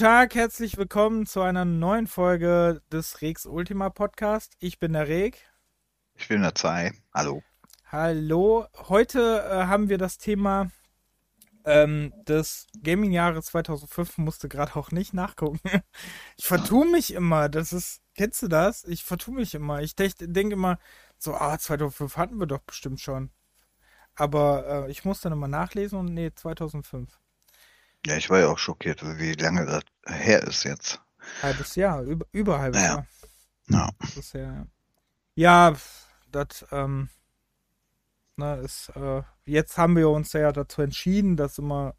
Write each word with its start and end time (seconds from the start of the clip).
Tag, 0.00 0.34
herzlich 0.34 0.78
willkommen 0.78 1.26
zu 1.26 1.42
einer 1.42 1.66
neuen 1.66 2.06
Folge 2.06 2.80
des 2.90 3.20
Rex 3.20 3.44
Ultima 3.44 3.90
Podcast. 3.90 4.56
Ich 4.58 4.78
bin 4.78 4.94
der 4.94 5.08
Reg. 5.08 5.46
Ich 6.14 6.26
bin 6.26 6.40
der 6.40 6.54
Zwei. 6.54 6.94
Hallo. 7.12 7.42
Hallo. 7.84 8.64
Heute 8.88 9.44
äh, 9.46 9.66
haben 9.66 9.90
wir 9.90 9.98
das 9.98 10.16
Thema 10.16 10.70
ähm, 11.66 12.14
des 12.26 12.66
Gaming-Jahres 12.82 13.44
2005. 13.44 14.16
Musste 14.16 14.48
gerade 14.48 14.74
auch 14.76 14.90
nicht 14.90 15.12
nachgucken. 15.12 15.60
Ich 16.38 16.46
vertue 16.46 16.90
mich 16.90 17.12
immer. 17.12 17.50
Das 17.50 17.74
ist, 17.74 18.00
kennst 18.16 18.40
du 18.40 18.48
das? 18.48 18.84
Ich 18.84 19.04
vertue 19.04 19.34
mich 19.34 19.54
immer. 19.54 19.82
Ich 19.82 19.96
denke 19.96 20.54
immer 20.54 20.78
so, 21.18 21.34
ah, 21.34 21.58
2005 21.58 22.16
hatten 22.16 22.38
wir 22.38 22.46
doch 22.46 22.62
bestimmt 22.62 23.00
schon. 23.02 23.32
Aber 24.14 24.86
äh, 24.86 24.90
ich 24.90 25.04
muss 25.04 25.20
dann 25.20 25.34
immer 25.34 25.48
nachlesen 25.48 25.98
und 25.98 26.14
nee, 26.14 26.32
2005. 26.34 27.20
Ja, 28.06 28.16
ich 28.16 28.30
war 28.30 28.40
ja 28.40 28.48
auch 28.48 28.58
schockiert, 28.58 29.02
wie 29.18 29.32
lange 29.34 29.66
das 29.66 29.84
her 30.06 30.42
ist 30.42 30.64
jetzt. 30.64 31.00
Halbes 31.42 31.74
Jahr, 31.76 32.02
über, 32.02 32.26
über 32.32 32.58
halbes 32.58 32.80
ja. 32.82 32.88
Jahr. 32.88 33.06
Ja. 33.68 33.90
Das 34.00 34.16
ist 34.16 34.32
ja, 34.34 34.66
ja, 35.36 35.74
das, 36.32 36.66
ähm, 36.72 37.08
ne, 38.36 38.56
ist, 38.58 38.90
äh, 38.96 39.22
jetzt 39.44 39.78
haben 39.78 39.96
wir 39.96 40.08
uns 40.10 40.32
ja 40.32 40.52
dazu 40.52 40.82
entschieden, 40.82 41.36
das 41.36 41.58
immer 41.58 41.94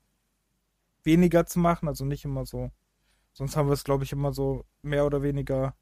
weniger 1.03 1.45
zu 1.45 1.59
machen, 1.59 1.87
also 1.87 2.05
nicht 2.05 2.25
immer 2.25 2.45
so. 2.45 2.71
Sonst 3.33 3.55
haben 3.57 3.67
wir 3.69 3.73
es, 3.73 3.83
glaube 3.83 4.03
ich, 4.03 4.11
immer 4.11 4.33
so 4.33 4.65
mehr 4.81 5.05
oder 5.05 5.23
weniger 5.23 5.75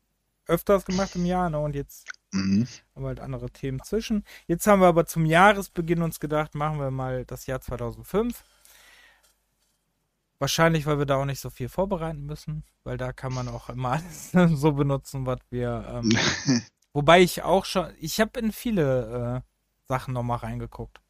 öfters 0.48 0.86
gemacht 0.86 1.16
im 1.16 1.26
Jahr, 1.26 1.50
ne? 1.50 1.60
Und 1.60 1.76
jetzt 1.76 2.08
Mhm. 2.32 2.68
haben 2.96 3.04
wir 3.04 3.08
halt 3.10 3.20
andere 3.20 3.50
Themen 3.50 3.82
zwischen. 3.84 4.24
Jetzt 4.48 4.68
haben 4.68 4.82
wir 4.82 4.88
aber 4.88 5.06
zum 5.08 5.26
Jahresbeginn 5.26 6.04
uns 6.04 6.20
gedacht, 6.20 6.56
machen 6.56 6.80
wir 6.80 6.92
mal 6.92 7.26
das 7.26 7.48
Jahr 7.48 7.62
2005. 7.62 8.44
Wahrscheinlich, 10.40 10.86
weil 10.86 10.98
wir 11.00 11.06
da 11.06 11.18
auch 11.18 11.26
nicht 11.26 11.42
so 11.42 11.50
viel 11.50 11.68
vorbereiten 11.70 12.26
müssen, 12.26 12.64
weil 12.84 12.98
da 12.98 13.12
kann 13.12 13.34
man 13.34 13.48
auch 13.50 13.70
immer 13.70 13.92
alles 14.34 14.60
so 14.60 14.72
benutzen, 14.72 15.26
was 15.26 15.40
wir. 15.50 15.86
Ähm, 16.04 16.18
wobei 16.94 17.22
ich 17.22 17.44
auch 17.44 17.66
schon, 17.66 17.92
ich 18.00 18.20
habe 18.20 18.40
in 18.40 18.52
viele 18.52 19.44
äh, 19.44 19.50
Sachen 19.88 20.14
nochmal 20.14 20.38
reingeguckt. 20.38 21.02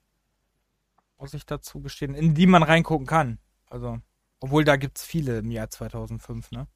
Muss 1.18 1.34
ich 1.34 1.46
dazu 1.46 1.82
gestehen, 1.82 2.16
in 2.16 2.34
die 2.34 2.48
man 2.48 2.64
reingucken 2.64 3.06
kann. 3.06 3.40
Also, 3.68 4.00
obwohl 4.40 4.64
da 4.64 4.78
gibt's 4.78 5.04
viele 5.04 5.40
im 5.40 5.52
Jahr 5.52 5.70
2005, 5.70 6.52
ne? 6.52 6.68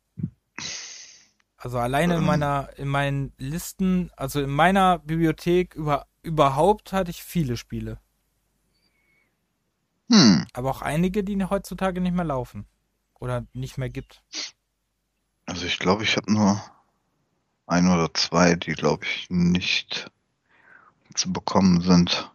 Also 1.58 1.80
alleine 1.80 2.16
in 2.16 2.20
Ähm. 2.20 2.26
meiner, 2.26 2.70
in 2.78 2.90
meinen 2.90 3.34
Listen, 3.38 4.12
also 4.18 4.42
in 4.42 4.50
meiner 4.50 5.00
Bibliothek 5.00 5.76
über, 5.76 6.08
überhaupt 6.22 6.92
hatte 6.92 7.10
ich 7.10 7.24
viele 7.24 7.56
Spiele. 7.58 8.00
Hm. 10.10 10.46
Aber 10.54 10.70
auch 10.70 10.82
einige, 10.82 11.24
die 11.24 11.44
heutzutage 11.44 12.02
nicht 12.02 12.16
mehr 12.16 12.26
laufen. 12.26 12.66
Oder 13.20 13.46
nicht 13.54 13.78
mehr 13.78 13.90
gibt. 13.90 14.22
Also 15.46 15.66
ich 15.66 15.80
glaube, 15.80 16.04
ich 16.04 16.18
habe 16.18 16.32
nur 16.32 16.62
ein 17.68 17.88
oder 17.88 18.14
zwei, 18.14 18.56
die 18.56 18.74
glaube 18.74 19.06
ich 19.06 19.30
nicht 19.30 20.12
zu 21.14 21.32
bekommen 21.32 21.82
sind. 21.82 22.32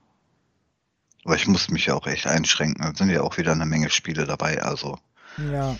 Aber 1.25 1.37
ich 1.37 1.47
muss 1.47 1.69
mich 1.69 1.87
ja 1.87 1.95
auch 1.95 2.07
echt 2.07 2.27
einschränken. 2.27 2.83
Da 2.83 2.95
sind 2.95 3.11
ja 3.11 3.23
auch 3.23 3.37
wieder 3.37 3.53
eine 3.53 3.67
Menge 3.67 3.91
Spiele 3.91 4.25
dabei. 4.25 4.63
Also 4.63 4.99
Ja. 5.37 5.77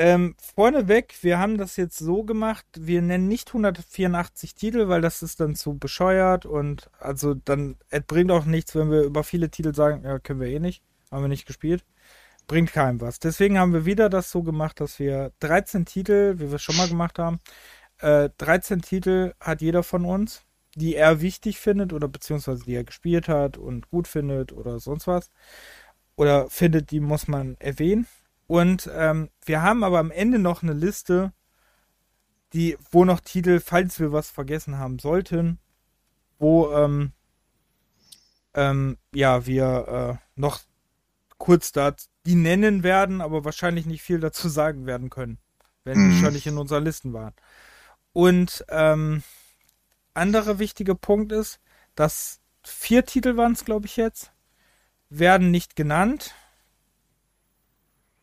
Ähm, 0.00 0.36
vorneweg, 0.54 1.16
wir 1.22 1.40
haben 1.40 1.58
das 1.58 1.76
jetzt 1.76 1.98
so 1.98 2.22
gemacht, 2.22 2.64
wir 2.78 3.02
nennen 3.02 3.26
nicht 3.26 3.48
184 3.48 4.54
Titel, 4.54 4.86
weil 4.86 5.00
das 5.00 5.24
ist 5.24 5.40
dann 5.40 5.56
zu 5.56 5.76
bescheuert 5.76 6.46
und 6.46 6.88
also 7.00 7.34
dann, 7.34 7.76
es 7.90 8.02
bringt 8.06 8.30
auch 8.30 8.44
nichts, 8.44 8.76
wenn 8.76 8.92
wir 8.92 9.02
über 9.02 9.24
viele 9.24 9.50
Titel 9.50 9.74
sagen, 9.74 10.04
ja, 10.04 10.20
können 10.20 10.38
wir 10.40 10.46
eh 10.46 10.60
nicht, 10.60 10.84
haben 11.10 11.24
wir 11.24 11.28
nicht 11.28 11.46
gespielt. 11.46 11.84
Bringt 12.46 12.72
keinem 12.72 13.00
was. 13.00 13.18
Deswegen 13.18 13.58
haben 13.58 13.72
wir 13.72 13.86
wieder 13.86 14.08
das 14.08 14.30
so 14.30 14.44
gemacht, 14.44 14.80
dass 14.80 15.00
wir 15.00 15.32
13 15.40 15.84
Titel, 15.84 16.36
wie 16.38 16.48
wir 16.48 16.54
es 16.56 16.62
schon 16.62 16.76
mal 16.76 16.88
gemacht 16.88 17.18
haben, 17.18 17.40
äh, 17.98 18.30
13 18.38 18.82
Titel 18.82 19.34
hat 19.40 19.62
jeder 19.62 19.82
von 19.82 20.04
uns, 20.04 20.42
die 20.76 20.94
er 20.94 21.20
wichtig 21.22 21.58
findet 21.58 21.92
oder 21.92 22.08
beziehungsweise 22.08 22.64
die 22.64 22.74
er 22.76 22.84
gespielt 22.84 23.28
hat 23.28 23.58
und 23.58 23.90
gut 23.90 24.06
findet 24.08 24.52
oder 24.52 24.78
sonst 24.80 25.08
was. 25.08 25.32
Oder 26.16 26.48
findet, 26.50 26.90
die 26.92 27.00
muss 27.00 27.28
man 27.28 27.56
erwähnen. 27.58 28.06
Und 28.48 28.90
ähm, 28.92 29.30
wir 29.44 29.62
haben 29.62 29.84
aber 29.84 29.98
am 30.00 30.10
Ende 30.10 30.38
noch 30.40 30.62
eine 30.62 30.72
Liste, 30.72 31.32
die, 32.54 32.76
wo 32.90 33.04
noch 33.04 33.20
Titel, 33.20 33.60
falls 33.60 34.00
wir 34.00 34.10
was 34.10 34.30
vergessen 34.30 34.78
haben 34.78 34.98
sollten, 34.98 35.58
wo 36.38 36.72
ähm, 36.72 37.12
ähm, 38.54 38.96
ja 39.14 39.46
wir 39.46 40.18
äh, 40.18 40.24
noch 40.34 40.60
kurz 41.36 41.72
da 41.72 41.94
die 42.24 42.34
nennen 42.34 42.82
werden, 42.82 43.20
aber 43.20 43.44
wahrscheinlich 43.44 43.84
nicht 43.84 44.02
viel 44.02 44.18
dazu 44.18 44.48
sagen 44.60 44.86
werden 44.86 45.10
können, 45.10 45.38
wenn 45.84 45.98
Mhm. 45.98 46.10
die 46.10 46.18
schon 46.18 46.32
nicht 46.32 46.46
in 46.46 46.56
unseren 46.58 46.84
Listen 46.84 47.12
waren. 47.12 47.34
Und 48.14 48.64
ähm, 48.70 49.22
anderer 50.14 50.58
wichtiger 50.58 50.94
Punkt 50.94 51.32
ist, 51.32 51.60
dass 51.94 52.40
vier 52.64 53.04
Titel 53.04 53.36
waren 53.36 53.52
es, 53.52 53.66
glaube 53.66 53.84
ich, 53.86 53.96
jetzt, 53.98 54.32
werden 55.10 55.50
nicht 55.50 55.76
genannt. 55.76 56.34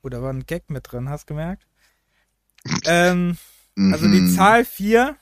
Oder 0.06 0.22
war 0.22 0.32
ein 0.32 0.46
Gag 0.46 0.70
mit 0.70 0.92
drin, 0.92 1.10
hast 1.10 1.26
gemerkt? 1.26 1.66
Ähm, 2.86 3.40
also 3.76 4.06
die 4.06 4.22
mhm. 4.22 4.36
Zahl 4.36 4.64
4 4.64 5.18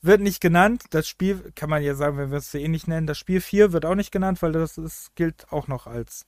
wird 0.00 0.20
nicht 0.20 0.40
genannt. 0.40 0.84
Das 0.90 1.08
Spiel, 1.08 1.50
kann 1.56 1.68
man 1.68 1.82
ja 1.82 1.96
sagen, 1.96 2.18
wenn 2.18 2.30
wir 2.30 2.38
es 2.38 2.54
eh 2.54 2.68
nicht 2.68 2.86
nennen, 2.86 3.08
das 3.08 3.18
Spiel 3.18 3.40
4 3.40 3.72
wird 3.72 3.84
auch 3.84 3.96
nicht 3.96 4.12
genannt, 4.12 4.42
weil 4.42 4.52
das 4.52 4.78
ist, 4.78 5.16
gilt 5.16 5.52
auch 5.52 5.66
noch 5.66 5.88
als 5.88 6.24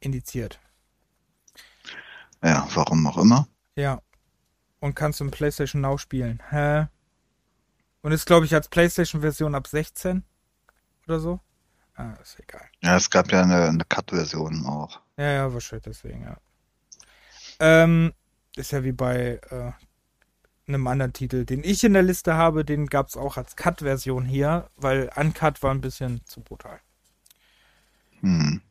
indiziert. 0.00 0.60
Ja, 2.44 2.68
warum 2.74 3.06
auch 3.06 3.16
immer. 3.16 3.48
Ja. 3.74 4.02
Und 4.80 4.94
kannst 4.94 5.20
du 5.20 5.24
im 5.24 5.30
PlayStation 5.30 5.80
Now 5.80 5.96
spielen. 5.96 6.42
Hä? 6.50 6.88
Und 8.02 8.12
ist, 8.12 8.26
glaube 8.26 8.44
ich, 8.44 8.54
als 8.54 8.68
PlayStation-Version 8.68 9.54
ab 9.54 9.66
16 9.66 10.24
oder 11.06 11.20
so. 11.20 11.40
Ah, 11.94 12.14
ist 12.22 12.38
egal. 12.40 12.66
Ja, 12.82 12.96
es 12.96 13.10
gab 13.10 13.30
ja 13.30 13.42
eine, 13.42 13.68
eine 13.68 13.84
Cut-Version 13.84 14.64
auch. 14.66 15.00
Ja, 15.16 15.32
ja, 15.32 15.52
wahrscheinlich 15.52 15.84
deswegen, 15.84 16.22
ja. 16.22 16.36
Ähm, 17.58 18.12
ist 18.56 18.72
ja 18.72 18.82
wie 18.84 18.92
bei 18.92 19.40
äh, 19.50 19.72
einem 20.66 20.86
anderen 20.86 21.12
Titel, 21.12 21.44
den 21.44 21.62
ich 21.62 21.84
in 21.84 21.92
der 21.92 22.02
Liste 22.02 22.34
habe, 22.34 22.64
den 22.64 22.86
gab 22.86 23.08
es 23.08 23.16
auch 23.16 23.36
als 23.36 23.56
Cut-Version 23.56 24.24
hier, 24.24 24.70
weil 24.76 25.10
Uncut 25.16 25.62
war 25.62 25.72
ein 25.72 25.80
bisschen 25.80 26.24
zu 26.24 26.40
brutal. 26.40 26.80
Hm. 28.20 28.62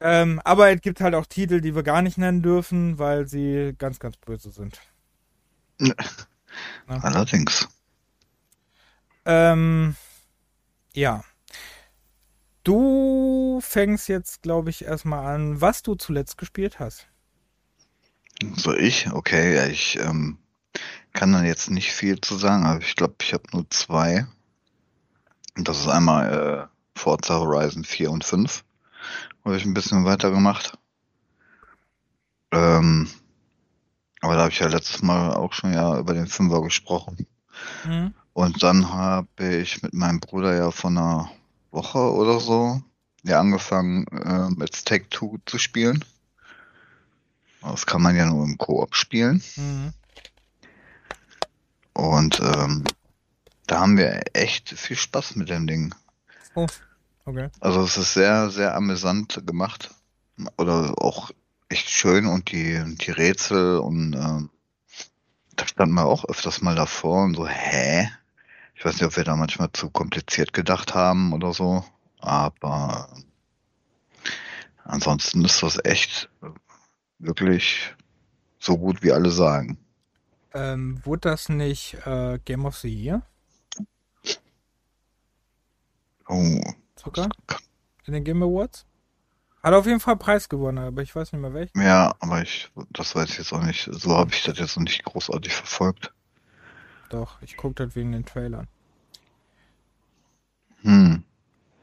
Ähm, 0.00 0.40
aber 0.44 0.70
es 0.70 0.80
gibt 0.80 1.00
halt 1.00 1.14
auch 1.14 1.26
Titel, 1.26 1.60
die 1.60 1.74
wir 1.74 1.82
gar 1.82 2.02
nicht 2.02 2.18
nennen 2.18 2.42
dürfen, 2.42 2.98
weil 2.98 3.26
sie 3.26 3.74
ganz, 3.78 3.98
ganz 3.98 4.16
böse 4.18 4.50
sind. 4.50 4.80
Ja. 5.78 5.94
Allerdings. 6.86 7.68
Ähm, 9.24 9.96
ja. 10.94 11.24
Du 12.66 13.60
fängst 13.62 14.08
jetzt, 14.08 14.42
glaube 14.42 14.70
ich, 14.70 14.86
erstmal 14.86 15.32
an, 15.32 15.60
was 15.60 15.84
du 15.84 15.94
zuletzt 15.94 16.36
gespielt 16.36 16.80
hast. 16.80 17.06
So 18.56 18.74
ich? 18.74 19.12
Okay, 19.12 19.54
ja, 19.54 19.66
ich 19.66 20.00
ähm, 20.00 20.38
kann 21.12 21.32
da 21.32 21.44
jetzt 21.44 21.70
nicht 21.70 21.92
viel 21.92 22.20
zu 22.20 22.34
sagen, 22.34 22.66
aber 22.66 22.80
ich 22.80 22.96
glaube, 22.96 23.14
ich 23.22 23.32
habe 23.32 23.44
nur 23.52 23.70
zwei. 23.70 24.26
Und 25.56 25.68
das 25.68 25.78
ist 25.78 25.86
einmal 25.86 26.68
äh, 26.68 26.98
Forza 26.98 27.38
Horizon 27.38 27.84
4 27.84 28.10
und 28.10 28.24
5. 28.24 28.64
Habe 29.44 29.56
ich 29.56 29.64
ein 29.64 29.74
bisschen 29.74 30.04
weitergemacht. 30.04 30.76
Ähm, 32.50 33.08
aber 34.22 34.34
da 34.34 34.40
habe 34.40 34.50
ich 34.50 34.58
ja 34.58 34.66
letztes 34.66 35.02
Mal 35.02 35.34
auch 35.34 35.52
schon 35.52 35.72
ja 35.72 35.96
über 36.00 36.14
den 36.14 36.26
Fünfer 36.26 36.62
gesprochen. 36.62 37.28
Mhm. 37.84 38.12
Und 38.32 38.64
dann 38.64 38.92
habe 38.92 39.60
ich 39.60 39.84
mit 39.84 39.94
meinem 39.94 40.18
Bruder 40.18 40.52
ja 40.56 40.72
von 40.72 40.98
einer 40.98 41.30
Woche 41.70 41.98
oder 41.98 42.40
so 42.40 42.82
ja 43.22 43.40
angefangen 43.40 44.06
äh, 44.08 44.48
mit 44.50 44.84
Take 44.84 45.08
Two 45.08 45.38
zu 45.46 45.58
spielen. 45.58 46.04
Das 47.62 47.86
kann 47.86 48.02
man 48.02 48.14
ja 48.14 48.26
nur 48.26 48.44
im 48.44 48.58
Koop 48.58 48.94
spielen. 48.94 49.42
Mhm. 49.56 49.92
Und 51.92 52.40
ähm, 52.40 52.84
da 53.66 53.80
haben 53.80 53.96
wir 53.96 54.22
echt 54.34 54.70
viel 54.70 54.96
Spaß 54.96 55.36
mit 55.36 55.48
dem 55.48 55.66
Ding. 55.66 55.94
Oh, 56.54 56.66
okay. 57.24 57.48
Also 57.60 57.82
es 57.82 57.96
ist 57.96 58.14
sehr, 58.14 58.50
sehr 58.50 58.76
amüsant 58.76 59.42
gemacht. 59.46 59.90
Oder 60.56 60.94
auch 60.98 61.30
echt 61.68 61.88
schön 61.88 62.26
und 62.26 62.52
die, 62.52 62.80
die 62.96 63.10
Rätsel 63.10 63.78
und 63.78 64.14
ähm, 64.14 64.50
da 65.56 65.66
standen 65.66 65.94
wir 65.94 66.04
auch 66.04 66.26
öfters 66.26 66.60
mal 66.60 66.76
davor 66.76 67.24
und 67.24 67.34
so, 67.34 67.48
hä? 67.48 68.10
Ich 68.76 68.84
weiß 68.84 68.94
nicht, 68.94 69.04
ob 69.04 69.16
wir 69.16 69.24
da 69.24 69.36
manchmal 69.36 69.72
zu 69.72 69.90
kompliziert 69.90 70.52
gedacht 70.52 70.94
haben 70.94 71.32
oder 71.32 71.54
so, 71.54 71.82
aber 72.18 73.08
ansonsten 74.84 75.44
ist 75.44 75.62
das 75.62 75.82
echt 75.82 76.28
wirklich 77.18 77.94
so 78.58 78.76
gut, 78.76 79.02
wie 79.02 79.12
alle 79.12 79.30
sagen. 79.30 79.78
Ähm, 80.52 81.00
wurde 81.04 81.30
das 81.30 81.48
nicht 81.48 81.94
äh, 82.06 82.38
Game 82.44 82.66
of 82.66 82.76
the 82.76 82.88
Year? 82.88 83.22
Oh, 86.28 86.60
Sogar? 86.96 87.28
In 88.04 88.12
den 88.12 88.24
Game 88.24 88.42
Awards? 88.42 88.84
Hat 89.62 89.74
auf 89.74 89.86
jeden 89.86 90.00
Fall 90.00 90.16
Preis 90.16 90.48
gewonnen, 90.48 90.78
aber 90.78 91.02
ich 91.02 91.14
weiß 91.14 91.32
nicht 91.32 91.40
mehr 91.40 91.54
welchen. 91.54 91.80
Ja, 91.80 92.14
aber 92.20 92.42
ich, 92.42 92.70
das 92.90 93.14
weiß 93.14 93.30
ich 93.30 93.38
jetzt 93.38 93.52
auch 93.52 93.62
nicht. 93.62 93.88
So 93.90 94.16
habe 94.16 94.32
ich 94.32 94.42
das 94.44 94.58
jetzt 94.58 94.76
noch 94.76 94.84
nicht 94.84 95.04
großartig 95.04 95.52
verfolgt. 95.52 96.12
Doch, 97.08 97.40
ich 97.42 97.56
gucke 97.56 97.74
das 97.86 97.94
wegen 97.96 98.12
den 98.12 98.24
Trailern. 98.24 98.66
Hm. 100.82 101.24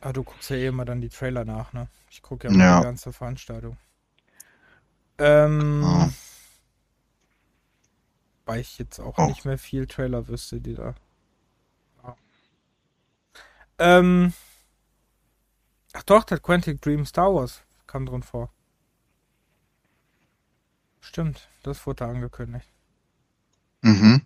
Ah, 0.01 0.11
du 0.13 0.23
guckst 0.23 0.49
ja 0.49 0.57
eh 0.57 0.67
immer 0.67 0.85
dann 0.85 1.01
die 1.01 1.09
Trailer 1.09 1.45
nach, 1.45 1.71
ne? 1.73 1.87
Ich 2.09 2.21
gucke 2.21 2.47
ja 2.49 2.53
Ja. 2.53 2.77
die 2.79 2.83
ganze 2.83 3.13
Veranstaltung. 3.13 3.77
Ähm, 5.17 5.83
Ah. 5.85 6.09
weil 8.45 8.59
ich 8.59 8.77
jetzt 8.77 8.99
auch 8.99 9.17
Oh. 9.17 9.27
nicht 9.27 9.45
mehr 9.45 9.57
viel 9.57 9.87
Trailer 9.87 10.27
wüsste, 10.27 10.59
die 10.59 10.73
da. 10.73 10.95
Ja. 12.03 12.15
Ähm, 13.79 14.33
ach 15.93 16.03
doch, 16.03 16.25
das 16.25 16.41
Quantic 16.41 16.81
Dream 16.81 17.05
Star 17.05 17.33
Wars 17.33 17.61
kam 17.87 18.05
drin 18.05 18.23
vor. 18.23 18.51
Stimmt, 20.99 21.47
das 21.63 21.85
wurde 21.87 22.05
angekündigt. 22.05 22.67
Mhm. 23.81 24.22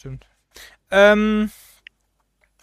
Stimmt. 0.00 0.26
Ähm, 0.90 1.50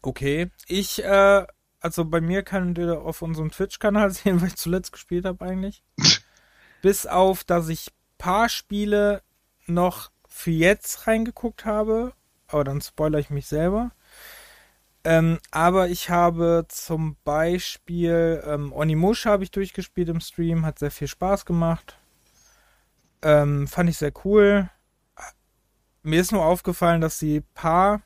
okay. 0.02 0.50
Ich, 0.68 1.04
äh, 1.04 1.46
also 1.80 2.06
bei 2.06 2.20
mir 2.20 2.42
könnt 2.42 2.80
ihr 2.80 3.00
auf 3.00 3.22
unserem 3.22 3.52
Twitch-Kanal 3.52 4.10
sehen, 4.12 4.42
weil 4.42 4.48
ich 4.48 4.56
zuletzt 4.56 4.92
gespielt 4.92 5.26
habe 5.26 5.46
eigentlich. 5.46 5.84
Bis 6.82 7.06
auf, 7.06 7.44
dass 7.44 7.70
ich 7.70 7.92
paar 8.18 8.50
Spiele 8.50 9.22
noch 9.68 10.10
für 10.28 10.50
jetzt 10.50 11.06
reingeguckt 11.06 11.64
habe, 11.64 12.14
aber 12.48 12.64
dann 12.64 12.82
spoilere 12.82 13.22
ich 13.22 13.30
mich 13.30 13.46
selber. 13.46 13.92
Ähm, 15.04 15.38
aber 15.52 15.90
ich 15.90 16.10
habe 16.10 16.66
zum 16.70 17.18
Beispiel 17.24 18.44
ähm, 18.48 18.74
Onimusha 18.74 19.30
habe 19.30 19.44
ich 19.44 19.52
durchgespielt 19.52 20.10
im 20.10 20.22
Stream, 20.22 20.66
hat 20.66 20.80
sehr 20.80 20.90
viel 20.90 21.08
Spaß 21.08 21.46
gemacht. 21.46 22.00
Ähm, 23.22 23.68
fand 23.68 23.92
ich 23.92 23.98
sehr 24.00 24.14
cool. 24.26 24.72
Mir 26.08 26.22
ist 26.22 26.32
nur 26.32 26.46
aufgefallen, 26.46 27.02
dass 27.02 27.20
sie 27.20 27.42
paar 27.54 28.02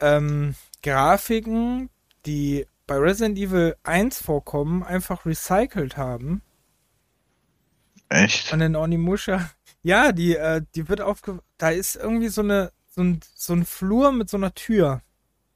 ähm, 0.00 0.54
Grafiken, 0.82 1.90
die 2.24 2.66
bei 2.86 2.96
Resident 2.96 3.36
Evil 3.36 3.76
1 3.82 4.22
vorkommen, 4.22 4.82
einfach 4.82 5.26
recycelt 5.26 5.98
haben. 5.98 6.40
Echt? 8.08 8.54
Und 8.54 8.62
in 8.62 8.74
Onimusha, 8.74 9.50
ja, 9.82 10.12
die, 10.12 10.34
äh, 10.34 10.62
die 10.74 10.88
wird 10.88 11.02
aufge... 11.02 11.40
Da 11.58 11.68
ist 11.68 11.96
irgendwie 11.96 12.28
so 12.28 12.40
eine, 12.40 12.72
so 12.88 13.02
ein, 13.02 13.20
so 13.34 13.52
ein 13.52 13.66
Flur 13.66 14.10
mit 14.10 14.30
so 14.30 14.38
einer 14.38 14.54
Tür. 14.54 15.02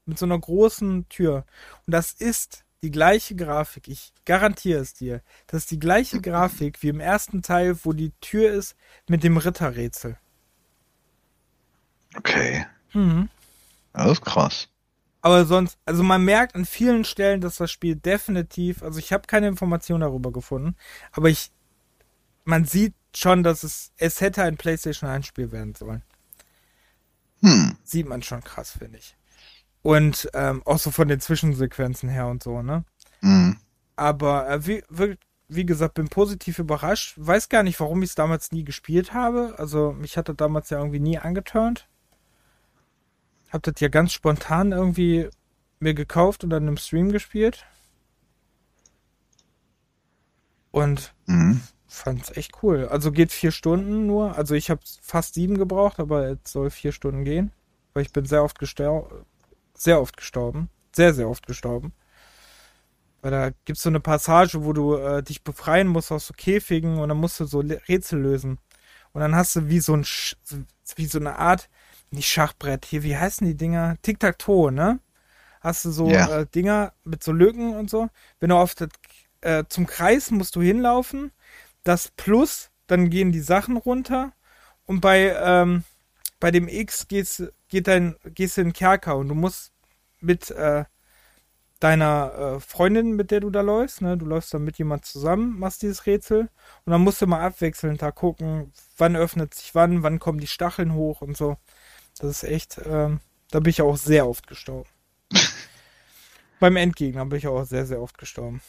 Mit 0.05 0.19
so 0.19 0.27
einer 0.27 0.39
großen 0.39 1.09
Tür. 1.09 1.47
Und 1.87 1.95
das 1.95 2.13
ist 2.13 2.67
die 2.83 2.91
gleiche 2.91 3.35
Grafik. 3.37 3.89
Ich 3.89 4.13
garantiere 4.27 4.83
es 4.83 4.93
dir. 4.93 5.23
Das 5.47 5.63
ist 5.63 5.71
die 5.71 5.81
gleiche 5.81 6.21
Grafik 6.21 6.83
wie 6.83 6.89
im 6.89 7.01
ersten 7.01 7.41
Teil, 7.41 7.79
wo 7.85 7.95
die 7.95 8.13
Tür 8.21 8.53
ist 8.53 8.77
mit 9.09 9.25
dem 9.25 9.39
Ritterrätsel. 9.39 10.19
Okay. 12.17 12.67
Mhm. 12.93 13.29
Das 13.93 14.13
ist 14.13 14.23
krass. 14.23 14.69
Aber 15.23 15.45
sonst, 15.45 15.79
also 15.85 16.03
man 16.03 16.25
merkt 16.25 16.55
an 16.55 16.65
vielen 16.65 17.05
Stellen, 17.05 17.41
dass 17.41 17.57
das 17.57 17.71
Spiel 17.73 17.97
definitiv, 17.97 18.83
also 18.83 18.99
ich 18.99 19.13
habe 19.13 19.27
keine 19.27 19.49
Informationen 19.49 20.03
darüber 20.03 20.31
gefunden, 20.31 20.77
aber 21.11 21.29
ich, 21.29 21.51
man 22.45 22.65
sieht 22.65 22.95
schon, 23.15 23.43
dass 23.43 23.65
es, 23.65 23.93
es 23.97 24.21
hätte 24.21 24.45
ein 24.45 24.57
PlayStation 24.57 25.11
1 25.11 25.27
Spiel 25.27 25.51
werden 25.51 25.75
sollen. 25.75 26.03
Hm. 27.41 27.77
Sieht 27.83 28.09
man 28.09 28.23
schon 28.23 28.43
krass, 28.43 28.71
finde 28.79 28.99
ich. 28.99 29.17
Und 29.83 30.29
ähm, 30.35 30.63
auch 30.65 30.79
so 30.79 30.91
von 30.91 31.09
den 31.09 31.21
Zwischensequenzen 31.21 32.09
her 32.09 32.27
und 32.27 32.43
so, 32.43 32.63
ne? 32.63 32.85
Hm. 33.21 33.57
Aber 33.97 34.49
äh, 34.49 34.67
wie, 34.67 34.85
wie, 35.49 35.67
gesagt, 35.67 35.95
bin 35.95 36.09
positiv 36.09 36.59
überrascht. 36.59 37.15
Weiß 37.17 37.49
gar 37.49 37.63
nicht, 37.63 37.81
warum 37.81 38.03
ich 38.03 38.11
es 38.11 38.15
damals 38.15 38.53
nie 38.53 38.65
gespielt 38.65 39.15
habe. 39.15 39.55
Also 39.59 39.93
mich 39.93 40.17
hat 40.17 40.29
das 40.29 40.37
damals 40.37 40.71
ja 40.71 40.79
irgendwie 40.79 41.01
nie 41.01 41.19
angeturnt. 41.19 41.89
Hab 43.57 43.63
das 43.63 43.81
ja 43.81 43.89
ganz 43.89 44.13
spontan 44.13 44.73
irgendwie 44.73 45.31
mir 45.81 45.95
gekauft 45.95 46.45
und 46.45 46.51
dann 46.51 46.69
im 46.69 46.77
Stream 46.77 47.11
gespielt. 47.11 47.65
Und 50.73 51.15
Hm. 51.25 51.63
fand's 51.89 52.37
echt 52.37 52.63
cool. 52.63 52.87
Also 52.89 53.13
geht 53.13 53.33
vier 53.33 53.53
Stunden 53.53 54.07
nur. 54.07 54.37
Also 54.37 54.55
ich 54.55 54.69
habe 54.69 54.83
fast 55.01 55.33
sieben 55.33 55.57
gebraucht, 55.57 56.01
aber 56.01 56.33
es 56.33 56.53
soll 56.53 56.69
vier 56.69 56.93
Stunden 56.93 57.25
gehen. 57.25 57.51
Weil 57.95 58.03
ich 58.03 58.13
bin 58.13 58.27
sehr 58.27 58.45
oft 58.45 58.59
gestorben. 58.59 59.25
Sehr 59.73 60.03
oft 60.03 60.19
gestorben. 60.19 60.69
Sehr, 60.95 61.15
sehr 61.15 61.27
oft 61.27 61.47
gestorben. 61.47 61.95
Weil 63.23 63.31
da 63.31 63.51
gibt's 63.65 63.83
so 63.83 63.89
eine 63.89 64.01
Passage, 64.01 64.65
wo 64.67 64.75
du 64.75 64.97
äh, 64.97 65.23
dich 65.23 65.43
befreien 65.45 65.89
musst 65.89 66.13
aus 66.13 66.27
so 66.27 66.35
Käfigen 66.35 66.99
und 66.99 67.09
dann 67.09 67.17
musst 67.19 67.41
du 67.41 67.47
so 67.47 67.61
Rätsel 67.61 68.21
lösen. 68.21 68.59
Und 69.15 69.23
dann 69.23 69.35
hast 69.35 69.57
du 69.57 69.69
wie 69.71 69.81
so 69.81 69.95
ein 69.95 70.05
wie 70.97 71.07
so 71.07 71.19
eine 71.19 71.39
Art, 71.39 71.71
nicht 72.11 72.29
Schachbrett, 72.29 72.85
hier, 72.87 73.03
wie 73.03 73.17
heißen 73.17 73.47
die 73.47 73.57
Dinger? 73.57 73.97
Tic-Tac-Toe, 74.03 74.73
ne? 74.73 75.01
Hast 75.61 75.85
du 75.85 75.91
so 75.91 76.11
Ja. 76.13 76.29
äh, 76.29 76.47
Dinger 76.55 76.93
mit 77.05 77.25
so 77.25 77.33
Lücken 77.33 77.75
und 77.77 77.91
so. 77.91 78.09
Wenn 78.41 78.51
du 78.51 78.57
auf 78.57 78.75
das, 78.75 78.91
äh, 79.43 79.65
zum 79.69 79.87
Kreis 79.87 80.31
musst 80.31 80.57
du 80.57 80.63
hinlaufen, 80.63 81.33
das 81.85 82.11
Plus, 82.17 82.71
dann 82.87 83.11
gehen 83.11 83.33
die 83.33 83.41
Sachen 83.41 83.77
runter 83.77 84.33
und 84.87 85.01
bei, 85.01 85.35
ähm, 85.43 85.85
bei 86.41 86.51
dem 86.51 86.69
X 86.69 87.09
geht's, 87.09 87.43
geht 87.69 87.89
dein, 87.89 88.17
gehst 88.27 88.57
du 88.57 88.63
in 88.63 88.69
den 88.69 88.73
Kerker 88.75 89.17
und 89.17 89.29
du 89.29 89.35
musst 89.35 89.73
mit 90.21 90.51
äh, 90.53 90.85
deiner 91.81 92.57
äh, 92.57 92.61
Freundin, 92.61 93.17
mit 93.17 93.31
der 93.31 93.41
du 93.41 93.51
da 93.51 93.61
läufst, 93.61 94.01
ne, 94.01 94.17
du 94.17 94.25
läufst 94.27 94.55
dann 94.55 94.65
mit 94.65 94.79
jemand 94.79 95.05
zusammen, 95.05 95.59
machst 95.59 95.83
dieses 95.83 96.07
Rätsel 96.07 96.49
und 96.85 96.93
dann 96.93 97.03
musst 97.03 97.21
du 97.21 97.27
mal 97.27 97.41
abwechselnd 97.43 98.01
da 98.01 98.11
gucken, 98.13 98.73
wann 98.97 99.15
öffnet 99.17 99.55
sich 99.55 99.75
wann, 99.75 100.03
wann 100.03 100.19
kommen 100.19 100.39
die 100.41 100.47
Stacheln 100.47 100.95
hoch 100.95 101.21
und 101.21 101.37
so. 101.37 101.57
Das 102.19 102.43
ist 102.43 102.45
echt, 102.45 102.81
ähm, 102.85 103.21
da 103.51 103.61
bin 103.61 103.71
ich 103.71 103.83
auch 103.83 103.97
sehr 103.97 104.27
oft 104.29 104.47
gestorben. 104.47 104.89
Beim 106.61 106.77
Endgegner 106.77 107.27
bin 107.27 107.39
ich 107.39 107.47
auch 107.47 107.65
sehr, 107.65 107.87
sehr 107.87 108.01
oft 108.01 108.19
gestorben. 108.19 108.61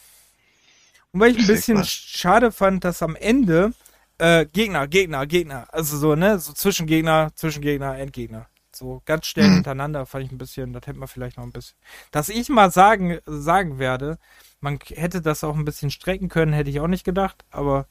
Und 1.12 1.20
weil 1.20 1.32
ich 1.32 1.38
ein 1.38 1.46
bisschen 1.46 1.82
schade 1.84 2.52
fand, 2.52 2.84
dass 2.84 3.02
am 3.02 3.16
Ende 3.16 3.72
äh, 4.18 4.46
Gegner, 4.46 4.86
Gegner, 4.88 5.26
Gegner, 5.26 5.66
also 5.72 5.96
so, 5.96 6.14
ne, 6.14 6.38
so 6.38 6.52
Zwischengegner, 6.52 7.30
Zwischengegner, 7.34 7.98
Endgegner. 7.98 8.46
So 8.72 9.02
ganz 9.06 9.26
schnell 9.26 9.46
Hm. 9.46 9.54
hintereinander 9.56 10.06
fand 10.06 10.26
ich 10.26 10.32
ein 10.32 10.38
bisschen, 10.38 10.72
das 10.72 10.86
hätte 10.86 10.98
man 10.98 11.08
vielleicht 11.08 11.36
noch 11.38 11.44
ein 11.44 11.52
bisschen. 11.52 11.76
Dass 12.12 12.28
ich 12.28 12.48
mal 12.48 12.70
sagen, 12.70 13.18
sagen 13.26 13.78
werde, 13.78 14.18
man 14.60 14.78
hätte 14.88 15.22
das 15.22 15.42
auch 15.42 15.56
ein 15.56 15.64
bisschen 15.64 15.90
strecken 15.90 16.28
können, 16.28 16.52
hätte 16.52 16.70
ich 16.70 16.80
auch 16.80 16.86
nicht 16.88 17.04
gedacht, 17.04 17.44
aber 17.50 17.88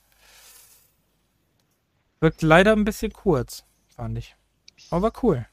wirkt 2.20 2.42
leider 2.44 2.74
ein 2.74 2.86
bisschen 2.86 3.12
kurz, 3.12 3.66
fand 3.90 4.18
ich. 4.20 4.37
Aber 4.90 5.12
cool. 5.24 5.46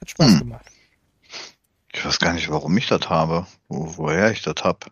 Hat 0.00 0.10
Spaß 0.10 0.32
Hm. 0.32 0.38
gemacht. 0.40 0.66
Ich 1.92 2.04
weiß 2.04 2.18
gar 2.18 2.32
nicht, 2.32 2.50
warum 2.50 2.76
ich 2.76 2.86
das 2.86 3.08
habe. 3.08 3.46
Wo, 3.68 3.96
woher 3.96 4.30
ich 4.32 4.42
das 4.42 4.56
hab. 4.62 4.90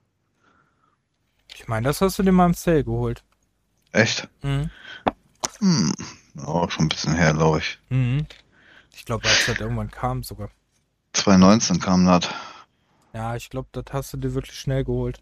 Ich 1.55 1.69
meine, 1.69 1.87
das 1.87 2.01
hast 2.01 2.19
du 2.19 2.23
dir 2.23 2.33
mal 2.33 2.47
im 2.47 2.55
Sale 2.55 2.85
geholt. 2.85 3.23
Echt? 3.93 4.29
Mhm. 4.43 4.71
Hm. 5.59 5.93
Auch 6.45 6.71
schon 6.71 6.87
ein 6.87 6.89
bisschen 6.89 7.15
her, 7.15 7.35
glaube 7.35 7.59
ich. 7.59 7.79
Mhm. 7.91 8.27
Ich 8.95 9.05
glaube, 9.05 9.29
als 9.29 9.47
das 9.47 9.59
irgendwann 9.59 9.91
kam 9.91 10.23
sogar. 10.23 10.51
2019 11.13 11.81
kam 11.81 12.07
das. 12.07 12.29
Ja, 13.13 13.37
ich 13.37 13.51
glaube, 13.51 13.69
das 13.73 13.85
hast 13.93 14.13
du 14.15 14.17
dir 14.17 14.33
wirklich 14.35 14.59
schnell 14.59 14.85
geholt. 14.85 15.21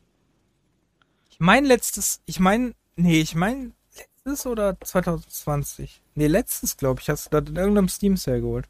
Ich 1.30 1.40
mein 1.40 1.64
letztes, 1.64 2.20
ich 2.26 2.38
mein, 2.38 2.74
nee, 2.94 3.20
ich 3.20 3.34
mein 3.34 3.74
letztes 4.24 4.46
oder 4.46 4.78
2020? 4.80 6.02
Nee, 6.14 6.26
letztes, 6.26 6.76
glaube 6.76 7.00
ich, 7.00 7.08
hast 7.08 7.26
du 7.32 7.40
das 7.40 7.48
in 7.48 7.56
irgendeinem 7.56 7.88
Steam 7.88 8.16
Sale 8.16 8.40
geholt. 8.40 8.68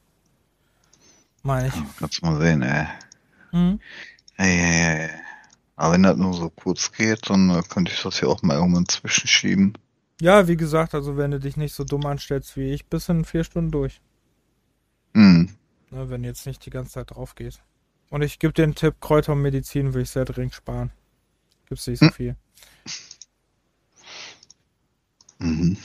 Meine 1.43 1.69
ich. 1.69 1.75
Kannst 1.99 2.23
mal 2.23 2.41
sehen, 2.41 2.63
ey. 2.63 2.87
Mhm. 3.53 3.81
Ey, 4.37 4.59
ey, 4.59 5.07
ey. 5.07 5.11
Aber 5.77 5.95
wenn 5.95 6.03
das 6.03 6.17
nur 6.17 6.35
so 6.35 6.51
kurz 6.51 6.93
geht, 6.93 7.31
dann 7.31 7.49
äh, 7.51 7.63
könnte 7.63 7.91
ich 7.93 8.03
das 8.03 8.19
hier 8.19 8.29
auch 8.29 8.43
mal 8.43 8.57
irgendwann 8.57 8.87
zwischenschieben. 8.87 9.79
Ja, 10.21 10.47
wie 10.47 10.57
gesagt, 10.57 10.95
also 10.95 11.17
wenn 11.17 11.31
du 11.31 11.41
dich 11.41 11.57
nicht 11.57 11.75
so 11.75 11.85
dumm 11.85 12.05
anstellst 12.05 12.57
wie 12.59 12.73
ich, 12.73 12.87
bist 12.87 13.09
du 13.09 13.13
in 13.15 13.25
vier 13.25 13.45
Stunden 13.45 13.71
durch. 13.71 14.03
Hm. 15.15 15.49
Ne, 15.91 16.11
wenn 16.11 16.23
du 16.23 16.29
jetzt 16.29 16.47
nicht 16.47 16.65
die 16.67 16.71
ganze 16.71 16.93
Zeit 16.93 17.11
drauf 17.13 17.35
gehst. 17.35 17.63
Und 18.11 18.21
ich 18.23 18.39
gebe 18.39 18.53
den 18.53 18.75
Tipp, 18.75 18.97
Kräuter 19.01 19.33
und 19.33 19.41
Medizin 19.41 19.95
will 19.95 20.03
ich 20.03 20.11
sehr 20.11 20.27
dringend 20.27 20.55
sparen. 20.55 20.91
Gibt's 21.67 21.87
nicht 21.87 22.01
so 22.01 22.07
Hm. 22.07 22.13
viel. 22.13 22.37
Mhm. 25.41 25.77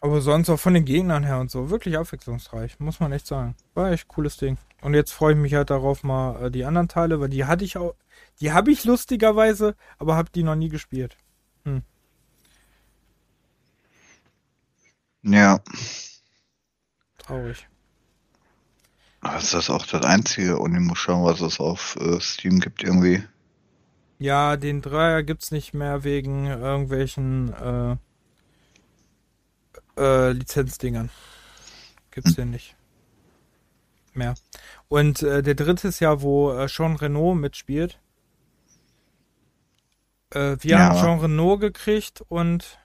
Aber 0.00 0.20
sonst 0.20 0.48
auch 0.48 0.60
von 0.60 0.74
den 0.74 0.84
Gegnern 0.84 1.24
her 1.24 1.40
und 1.40 1.50
so, 1.50 1.70
wirklich 1.70 1.98
abwechslungsreich, 1.98 2.78
muss 2.78 3.00
man 3.00 3.12
echt 3.12 3.26
sagen. 3.26 3.56
War 3.74 3.90
echt 3.90 4.06
cooles 4.08 4.36
Ding. 4.36 4.56
Und 4.80 4.94
jetzt 4.94 5.12
freue 5.12 5.34
ich 5.34 5.38
mich 5.38 5.54
halt 5.54 5.70
darauf 5.70 6.04
mal 6.04 6.46
äh, 6.46 6.50
die 6.50 6.64
anderen 6.64 6.88
Teile, 6.88 7.20
weil 7.20 7.28
die 7.28 7.44
hatte 7.44 7.64
ich 7.64 7.76
auch, 7.76 7.94
die 8.40 8.52
habe 8.52 8.70
ich 8.70 8.84
lustigerweise, 8.84 9.74
aber 9.98 10.16
habe 10.16 10.30
die 10.32 10.44
noch 10.44 10.54
nie 10.54 10.68
gespielt. 10.68 11.16
Ja. 15.26 15.60
Traurig. 17.18 17.66
Aber 19.20 19.38
ist 19.38 19.54
das 19.54 19.70
auch 19.70 19.84
das 19.84 20.04
einzige 20.04 20.60
Onimusha, 20.60 21.14
was 21.24 21.40
es 21.40 21.58
auf 21.58 21.96
äh, 21.96 22.20
Steam 22.20 22.60
gibt 22.60 22.84
irgendwie? 22.84 23.24
Ja, 24.18 24.56
den 24.56 24.80
Dreier 24.82 25.22
gibt's 25.22 25.50
nicht 25.50 25.74
mehr 25.74 26.02
wegen 26.04 26.46
irgendwelchen 26.46 27.52
äh, 27.52 27.96
äh, 30.00 30.32
Lizenzdingern. 30.32 31.10
Gibt's 32.10 32.34
den 32.34 32.50
nicht 32.50 32.76
mehr. 34.14 34.34
Und 34.88 35.22
äh, 35.22 35.42
der 35.42 35.54
dritte 35.54 35.88
ist 35.88 36.00
ja, 36.00 36.22
wo 36.22 36.52
äh, 36.52 36.66
Jean 36.66 36.96
Renault 36.96 37.36
mitspielt. 37.38 38.00
Äh, 40.30 40.56
wir 40.60 40.70
Ja. 40.70 40.78
haben 40.78 40.96
Jean 41.00 41.18
Renault 41.20 41.60
gekriegt 41.60 42.22
und 42.28 42.78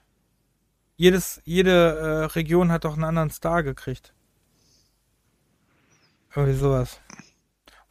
jedes, 0.96 1.40
jede 1.44 1.70
äh, 1.98 2.24
Region 2.26 2.70
hat 2.70 2.84
auch 2.84 2.94
einen 2.94 3.04
anderen 3.04 3.30
Star 3.30 3.62
gekriegt. 3.62 4.12
Irgendwie 6.34 6.58
sowas. 6.58 7.00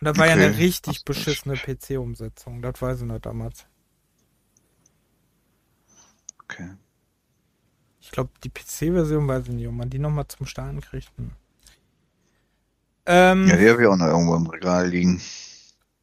Und 0.01 0.05
da 0.07 0.17
war 0.17 0.27
ja 0.27 0.33
Okay. 0.33 0.43
eine 0.43 0.57
richtig 0.57 1.05
beschissene 1.05 1.57
PC-Umsetzung. 1.57 2.61
Das 2.61 2.81
weiß 2.81 3.01
ich 3.01 3.07
noch 3.07 3.19
damals. 3.19 3.67
Okay. 6.43 6.71
Ich 8.01 8.11
glaube, 8.11 8.31
die 8.43 8.49
PC-Version 8.49 9.27
weiß 9.29 9.47
ich 9.47 9.53
nicht, 9.53 9.67
ob 9.67 9.73
man 9.75 9.89
die 9.89 9.99
nochmal 9.99 10.27
zum 10.27 10.45
Starten 10.45 10.81
kriegt. 10.81 11.09
Hm. 11.17 11.31
Ähm, 13.05 13.47
Ja, 13.47 13.55
die 13.57 13.69
habe 13.69 13.81
ich 13.83 13.87
auch 13.87 13.95
noch 13.97 14.07
irgendwo 14.07 14.35
im 14.35 14.47
Regal 14.47 14.87
liegen. 14.89 15.21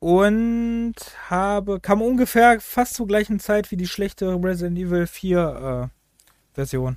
und 0.01 0.95
habe, 1.29 1.81
kam 1.81 2.03
ungefähr 2.03 2.61
fast 2.61 2.95
zur 2.95 3.07
gleichen 3.07 3.41
Zeit 3.41 3.71
wie 3.71 3.77
die 3.77 3.89
schlechte 3.89 4.27
Resident 4.43 4.79
Evil 4.79 5.07
4 5.07 5.91
äh, 5.91 6.55
Version. 6.55 6.97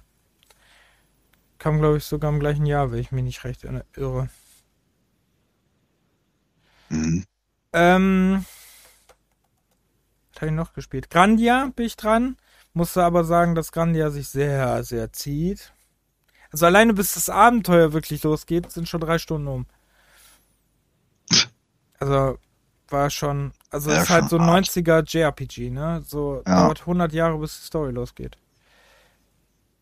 Kam, 1.59 1.77
glaube 1.79 1.97
ich, 1.97 2.03
sogar 2.03 2.31
im 2.31 2.39
gleichen 2.39 2.65
Jahr, 2.65 2.91
wenn 2.91 2.99
ich 2.99 3.11
mich 3.11 3.23
nicht 3.23 3.43
recht 3.45 3.63
irre. 3.95 4.29
Mhm. 6.91 7.23
Ähm, 7.73 8.45
was 10.33 10.41
habe 10.41 10.47
ich 10.47 10.51
noch 10.55 10.73
gespielt? 10.73 11.09
Grandia 11.09 11.71
bin 11.75 11.85
ich 11.85 11.95
dran. 11.95 12.37
Musste 12.73 13.03
aber 13.03 13.23
sagen, 13.23 13.55
dass 13.55 13.71
Grandia 13.71 14.09
sich 14.11 14.27
sehr, 14.29 14.83
sehr 14.83 15.11
zieht. 15.13 15.73
Also 16.51 16.65
alleine 16.65 16.93
bis 16.93 17.13
das 17.13 17.29
Abenteuer 17.29 17.93
wirklich 17.93 18.23
losgeht, 18.23 18.71
sind 18.71 18.89
schon 18.89 19.01
drei 19.01 19.17
Stunden 19.17 19.47
um. 19.47 19.65
Also 21.99 22.37
war 22.89 23.09
schon, 23.09 23.53
also 23.69 23.91
Ja, 23.91 24.01
ist 24.01 24.09
halt 24.09 24.29
so 24.29 24.37
hart. 24.39 24.65
90er 24.67 25.03
JRPG, 25.03 25.69
ne? 25.69 26.03
So 26.05 26.43
Ja. 26.45 26.63
dauert 26.63 26.85
100 26.85 27.13
Jahre, 27.13 27.37
bis 27.37 27.59
die 27.59 27.67
Story 27.67 27.91
losgeht. 27.91 28.37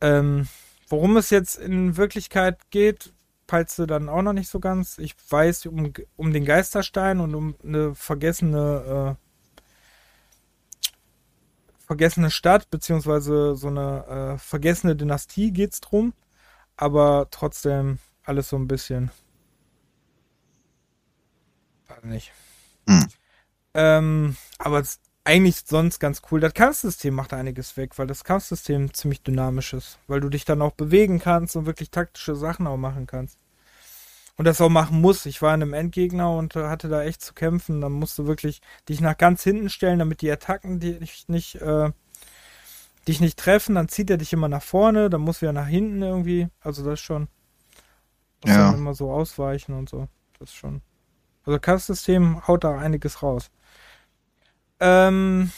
Ähm, 0.02 0.48
worum 0.90 1.18
es 1.18 1.30
jetzt 1.32 1.58
in 1.58 1.98
Wirklichkeit 1.98 2.60
geht, 2.70 3.14
peilst 3.50 3.80
du 3.80 3.88
dann 3.88 4.10
auch 4.10 4.22
noch 4.22 4.34
nicht 4.34 4.48
so 4.48 4.60
ganz. 4.60 5.00
Ich 5.00 5.16
weiß 5.28 5.66
um, 5.66 5.92
um 6.16 6.32
den 6.32 6.46
Geisterstein 6.46 7.20
und 7.20 7.34
um 7.34 7.56
eine 7.64 7.96
vergessene, 7.96 9.18
äh, 9.18 10.84
vergessene 11.80 12.30
Stadt, 12.30 12.70
beziehungsweise 12.70 13.56
so 13.56 13.70
eine 13.70 14.06
äh, 14.06 14.38
vergessene 14.38 14.96
Dynastie 14.96 15.52
geht's 15.52 15.82
drum. 15.82 16.14
Aber 16.78 17.28
trotzdem 17.32 17.98
alles 18.24 18.50
so 18.50 18.56
ein 18.56 18.68
bisschen. 18.68 19.10
Weiß 21.88 22.04
nicht. 22.04 22.32
Hm. 22.88 23.08
Ähm, 23.74 24.38
aber 24.60 24.80
es 24.82 25.00
eigentlich 25.30 25.62
sonst 25.64 26.00
ganz 26.00 26.24
cool. 26.32 26.40
Das 26.40 26.56
Kampfsystem 26.56 27.14
macht 27.14 27.34
einiges 27.34 27.78
weg, 27.78 28.00
weil 28.00 28.08
das 28.08 28.24
Kampfsystem 28.24 28.94
ziemlich 28.96 29.22
dynamisch 29.22 29.74
ist. 29.74 30.00
Weil 30.08 30.22
du 30.22 30.30
dich 30.30 30.44
dann 30.44 30.62
auch 30.64 30.72
bewegen 30.72 31.20
kannst 31.20 31.56
und 31.56 31.68
wirklich 31.68 31.92
taktische 31.92 32.36
Sachen 32.36 32.66
auch 32.66 32.78
machen 32.78 33.06
kannst. 33.06 33.38
Und 34.38 34.46
das 34.46 34.60
auch 34.60 34.70
machen 34.70 35.02
musst. 35.02 35.28
Ich 35.28 35.44
war 35.44 35.54
in 35.54 35.62
einem 35.62 35.74
Endgegner 35.74 36.36
und 36.36 36.56
hatte 36.56 36.90
da 36.90 37.04
echt 37.04 37.22
zu 37.22 37.36
kämpfen. 37.36 37.80
Dann 37.80 37.92
musst 37.92 38.18
du 38.18 38.26
wirklich 38.26 38.62
dich 38.88 39.02
nach 39.02 39.18
ganz 39.18 39.44
hinten 39.44 39.70
stellen, 39.70 40.00
damit 40.00 40.22
die 40.22 40.32
Attacken 40.32 40.80
dich 40.80 41.28
nicht, 41.28 41.56
äh, 41.56 41.92
dich 43.08 43.22
nicht 43.22 43.38
treffen. 43.38 43.76
Dann 43.76 43.88
zieht 43.88 44.10
er 44.10 44.18
dich 44.18 44.34
immer 44.34 44.48
nach 44.48 44.64
vorne, 44.64 45.12
dann 45.12 45.22
musst 45.22 45.44
du 45.44 45.46
ja 45.46 45.54
nach 45.54 45.68
hinten 45.68 46.02
irgendwie. 46.02 46.48
Also 46.62 46.84
das 46.84 46.96
ist 46.96 47.06
schon. 47.06 47.28
Ja. 48.46 48.72
immer 48.72 48.96
so 48.96 49.12
ausweichen 49.12 49.74
und 49.74 49.90
so. 49.90 50.08
Das 50.40 50.50
ist 50.50 50.56
schon. 50.56 50.82
Also 51.46 51.60
Kampfsystem 51.60 52.48
haut 52.48 52.64
da 52.64 52.80
einiges 52.80 53.22
raus. 53.22 53.52
Ähm, 54.80 55.52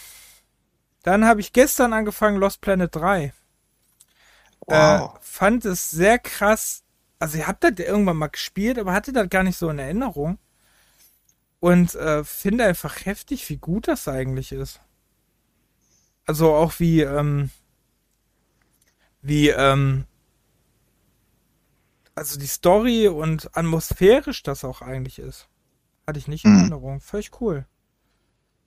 dann 1.04 1.26
habe 1.26 1.42
ich 1.42 1.54
gestern 1.54 1.94
angefangen 1.94 2.38
Lost 2.38 2.62
Planet 2.62 2.96
3. 2.96 3.34
Wow. 4.68 5.18
Äh, 5.18 5.20
fand 5.22 5.66
es 5.66 5.92
sehr 5.92 6.20
krass. 6.20 6.84
Also 7.20 7.38
ich 7.38 7.48
habe 7.48 7.58
das 7.72 7.86
irgendwann 7.86 8.18
mal 8.18 8.28
gespielt, 8.28 8.80
aber 8.80 8.94
hatte 8.94 9.14
das 9.14 9.30
gar 9.30 9.44
nicht 9.44 9.58
so 9.58 9.70
in 9.70 9.80
Erinnerung. 9.80 10.40
Und 11.62 11.96
äh, 11.96 12.24
finde 12.26 12.66
einfach 12.66 13.06
heftig, 13.06 13.48
wie 13.50 13.58
gut 13.58 13.88
das 13.88 14.08
eigentlich 14.08 14.52
ist. 14.52 14.82
Also 16.26 16.54
auch 16.54 16.80
wie, 16.80 17.02
ähm, 17.02 17.50
wie, 19.22 19.50
ähm, 19.50 20.06
also 22.16 22.40
die 22.40 22.48
Story 22.48 23.08
und 23.08 23.56
atmosphärisch 23.58 24.44
das 24.44 24.64
auch 24.64 24.82
eigentlich 24.82 25.20
ist. 25.20 25.48
Hatte 26.08 26.20
ich 26.20 26.28
nicht 26.30 26.48
in 26.48 26.54
Mhm. 26.54 26.58
Erinnerung. 26.58 27.02
Völlig 27.02 27.42
cool. 27.42 27.66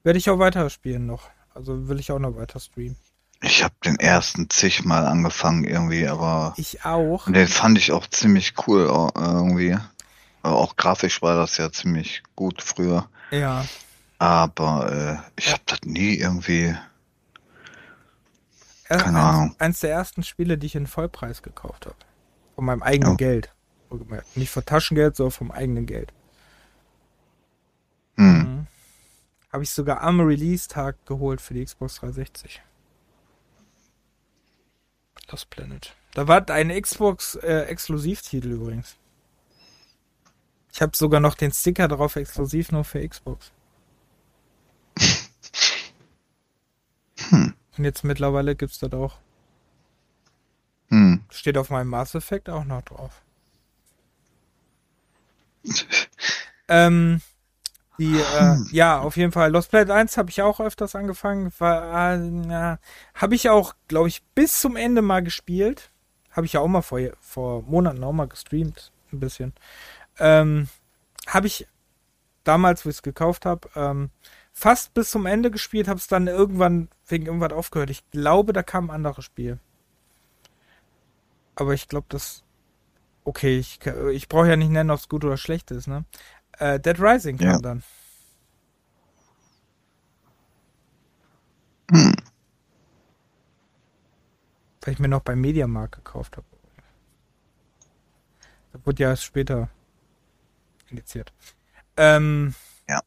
Werde 0.04 0.18
ich 0.18 0.30
auch 0.30 0.38
weiterspielen 0.38 1.06
noch. 1.06 1.28
Also 1.54 1.88
will 1.88 1.99
ich 1.99 2.12
auch 2.12 2.18
noch 2.18 2.37
weiter 2.37 2.61
streamen. 2.61 2.96
Ich 3.42 3.62
habe 3.64 3.75
den 3.84 3.96
ersten 3.99 4.49
zigmal 4.49 5.06
angefangen 5.06 5.64
irgendwie, 5.64 6.06
aber 6.06 6.54
Ich 6.56 6.84
auch. 6.84 7.25
den 7.30 7.49
fand 7.49 7.76
ich 7.78 7.92
auch 7.92 8.06
ziemlich 8.06 8.54
cool 8.66 8.82
irgendwie. 9.16 9.76
Aber 10.42 10.56
auch 10.56 10.76
grafisch 10.76 11.20
war 11.23 11.37
das 11.37 11.56
ja 11.56 11.70
ziemlich 11.73 12.23
gut 12.37 12.62
früher. 12.62 13.08
Ja. 13.30 13.64
Aber 14.18 14.92
äh, 14.92 15.40
ich 15.40 15.50
habe 15.52 15.62
das 15.66 15.80
nie 15.84 16.14
irgendwie. 16.16 16.75
Er- 18.88 18.99
Keine 18.99 19.18
eins, 19.18 19.26
Ahnung. 19.37 19.56
Eins 19.58 19.80
der 19.80 19.90
ersten 19.90 20.23
Spiele, 20.23 20.56
die 20.58 20.66
ich 20.66 20.75
in 20.75 20.87
Vollpreis 20.87 21.42
gekauft 21.42 21.87
habe. 21.87 21.96
Von 22.54 22.64
meinem 22.66 22.82
eigenen 22.82 23.14
Oh. 23.14 23.16
Geld. 23.16 23.50
Nicht 24.34 24.50
von 24.50 24.64
Taschengeld, 24.64 25.16
sondern 25.16 25.32
vom 25.32 25.50
eigenen 25.50 25.87
Geld. 25.87 26.12
Hm. 28.16 28.38
Mhm. 28.38 28.66
Habe 29.54 29.62
ich 29.62 29.70
sogar 29.70 30.00
am 30.00 30.20
Release-Tag 30.20 31.06
geholt 31.06 31.40
für 31.40 31.54
die 31.54 31.64
Xbox 31.64 32.00
360. 32.00 32.61
Lost 35.30 35.49
Planet. 35.49 35.94
Da 36.12 36.26
war 36.26 36.50
ein 36.50 36.70
Xbox-Exklusivtitel 36.70 38.49
übrigens. 38.49 38.96
Ich 40.73 40.82
habe 40.82 40.96
sogar 40.96 41.20
noch 41.20 41.37
den 41.37 41.52
Sticker 41.52 41.87
drauf, 41.87 42.16
exklusiv 42.16 42.73
nur 42.73 42.82
für 42.82 43.08
Xbox. 43.08 43.52
Hm. 47.28 47.54
Und 47.78 47.84
jetzt 47.84 48.02
mittlerweile 48.02 48.56
gibt's 48.56 48.80
das 48.80 48.92
auch. 48.92 49.18
Hm. 50.88 51.23
Steht 51.30 51.58
auf 51.58 51.70
meinem 51.70 51.90
Mass 51.90 52.16
Effect 52.16 52.50
auch 52.50 52.64
noch 52.64 52.82
drauf. 52.82 53.23
ähm, 56.68 57.20
die, 57.98 58.18
äh, 58.18 58.56
ja, 58.72 59.00
auf 59.00 59.16
jeden 59.16 59.32
Fall. 59.32 59.50
Lost 59.50 59.70
Planet 59.70 59.90
1 59.90 60.16
habe 60.16 60.30
ich 60.30 60.42
auch 60.42 60.60
öfters 60.60 60.94
angefangen. 60.96 61.52
War, 61.58 62.14
äh, 62.14 62.48
ja, 62.48 62.78
habe 63.14 63.34
ich 63.34 63.50
auch, 63.50 63.74
glaube 63.88 64.08
ich, 64.08 64.22
bis 64.34 64.60
zum 64.60 64.76
Ende 64.76 65.02
mal 65.02 65.22
gespielt. 65.22 65.90
Habe 66.30 66.46
ich 66.46 66.54
ja 66.54 66.60
auch 66.60 66.68
mal 66.68 66.82
vor, 66.82 67.00
vor 67.20 67.62
Monaten 67.62 68.02
auch 68.02 68.12
mal 68.12 68.26
gestreamt. 68.26 68.92
Ein 69.12 69.20
bisschen. 69.20 69.52
Ähm, 70.18 70.68
habe 71.28 71.46
ich 71.46 71.68
damals, 72.42 72.84
wo 72.84 72.90
ich 72.90 72.96
es 72.96 73.02
gekauft 73.02 73.46
habe, 73.46 73.68
ähm, 73.76 74.10
fast 74.52 74.94
bis 74.94 75.10
zum 75.10 75.26
Ende 75.26 75.50
gespielt, 75.50 75.88
habe 75.88 75.98
es 75.98 76.06
dann 76.06 76.26
irgendwann 76.26 76.88
wegen 77.06 77.26
irgendwas 77.26 77.52
aufgehört. 77.52 77.90
Ich 77.90 78.08
glaube, 78.10 78.52
da 78.52 78.62
kam 78.62 78.90
ein 78.90 78.94
anderes 78.94 79.24
Spiel. 79.24 79.58
Aber 81.56 81.74
ich 81.74 81.88
glaube, 81.88 82.06
das. 82.08 82.42
Okay, 83.24 83.58
ich, 83.58 83.80
ich 84.12 84.28
brauche 84.28 84.48
ja 84.48 84.56
nicht 84.56 84.70
nennen, 84.70 84.90
ob 84.90 84.98
es 84.98 85.08
gut 85.08 85.24
oder 85.24 85.38
schlecht 85.38 85.70
ist, 85.70 85.86
ne? 85.86 86.04
Äh, 86.58 86.78
Dead 86.80 87.00
Rising 87.00 87.38
kam 87.38 87.46
Ja. 87.46 87.58
dann. 87.58 87.82
Hm. 91.90 92.14
Weil 94.82 94.94
ich 94.94 94.99
mir 95.00 95.08
noch 95.08 95.23
beim 95.23 95.40
Mediamarkt 95.40 95.96
gekauft 95.96 96.37
habe. 96.37 96.46
Das 98.73 98.84
wurde 98.87 99.02
ja 99.02 99.11
erst 99.11 99.25
später 99.25 99.68
indiziert. 100.90 101.32
Ähm, 101.96 102.54
Ja. 102.88 103.00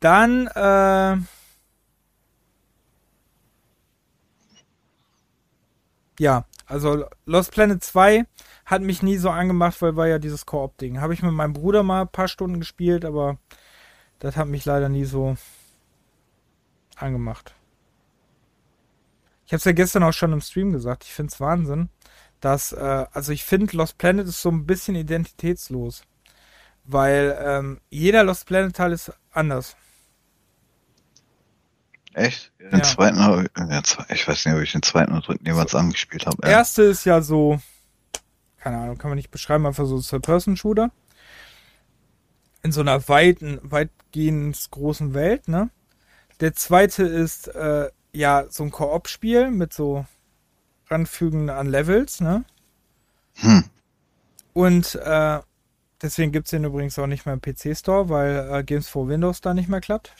Dann, 0.00 0.46
äh, 0.48 1.16
ja, 6.18 6.44
also 6.66 7.06
Lost 7.24 7.52
Planet 7.52 7.82
2 7.82 8.26
hat 8.64 8.82
mich 8.82 9.02
nie 9.02 9.16
so 9.16 9.30
angemacht, 9.30 9.80
weil 9.80 9.96
war 9.96 10.08
ja 10.08 10.18
dieses 10.18 10.46
Koop-Ding. 10.46 11.00
Habe 11.00 11.14
ich 11.14 11.22
mit 11.22 11.32
meinem 11.32 11.52
Bruder 11.52 11.82
mal 11.82 12.02
ein 12.02 12.08
paar 12.08 12.28
Stunden 12.28 12.58
gespielt, 12.58 13.04
aber 13.04 13.38
das 14.18 14.36
hat 14.36 14.48
mich 14.48 14.64
leider 14.64 14.88
nie 14.88 15.04
so 15.04 15.36
angemacht. 16.96 17.54
Ich 19.46 19.52
habe 19.52 19.58
es 19.58 19.64
ja 19.64 19.72
gestern 19.72 20.02
auch 20.02 20.12
schon 20.12 20.32
im 20.32 20.40
Stream 20.40 20.72
gesagt. 20.72 21.04
Ich 21.04 21.12
finde 21.12 21.32
es 21.32 21.40
Wahnsinn, 21.40 21.88
dass, 22.40 22.72
äh, 22.72 23.06
also 23.12 23.30
ich 23.30 23.44
finde, 23.44 23.76
Lost 23.76 23.96
Planet 23.96 24.26
ist 24.26 24.42
so 24.42 24.50
ein 24.50 24.66
bisschen 24.66 24.96
identitätslos. 24.96 26.02
Weil 26.84 27.36
ähm, 27.40 27.80
jeder 27.90 28.24
Lost 28.24 28.46
Planet 28.46 28.74
Teil 28.74 28.92
ist 28.92 29.12
anders. 29.30 29.76
Echt? 32.16 32.50
Den 32.58 32.78
Ja. 32.78 32.82
zweiten, 32.82 33.18
hab 33.22 33.44
ich- 33.44 34.10
ich 34.10 34.26
weiß 34.26 34.46
nicht, 34.46 34.54
ob 34.54 34.62
ich 34.62 34.72
den 34.72 34.82
zweiten 34.82 35.12
oder 35.12 35.20
dritten 35.20 35.44
jeweils 35.46 35.74
angespielt 35.74 36.24
habe. 36.26 36.38
Ja. 36.44 36.48
Erste 36.48 36.82
ist 36.84 37.04
ja 37.04 37.20
so, 37.20 37.60
keine 38.58 38.78
Ahnung, 38.78 38.96
kann 38.96 39.10
man 39.10 39.16
nicht 39.16 39.30
beschreiben, 39.30 39.66
einfach 39.66 39.84
so 39.84 40.00
Third-Person-Shooter. 40.00 40.90
In 42.62 42.72
so 42.72 42.80
einer 42.80 43.06
weiten, 43.08 43.60
weitgehend 43.62 44.66
großen 44.70 45.12
Welt, 45.12 45.46
ne? 45.46 45.68
Der 46.40 46.54
zweite 46.54 47.02
ist, 47.04 47.48
äh, 47.48 47.90
ja, 48.12 48.46
so 48.48 48.64
ein 48.64 48.70
Koop-Spiel 48.70 49.50
mit 49.50 49.74
so 49.74 50.06
Ranfügen 50.88 51.50
an 51.50 51.66
Levels, 51.66 52.20
ne? 52.22 52.44
Hm. 53.34 53.64
Und 54.54 54.94
äh, 54.94 55.40
deswegen 56.00 56.32
gibt's 56.32 56.50
den 56.50 56.64
übrigens 56.64 56.98
auch 56.98 57.06
nicht 57.06 57.26
mehr 57.26 57.34
im 57.34 57.42
PC-Store, 57.42 58.08
weil 58.08 58.48
äh, 58.50 58.64
Games 58.64 58.88
for 58.88 59.06
Windows 59.06 59.42
da 59.42 59.52
nicht 59.52 59.68
mehr 59.68 59.82
klappt. 59.82 60.12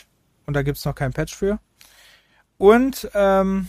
Und 0.45 0.53
da 0.55 0.63
gibt's 0.63 0.85
noch 0.85 0.95
kein 0.95 1.15
Patch 1.15 1.35
für. 1.35 1.59
Und 2.59 3.11
ähm, 3.15 3.69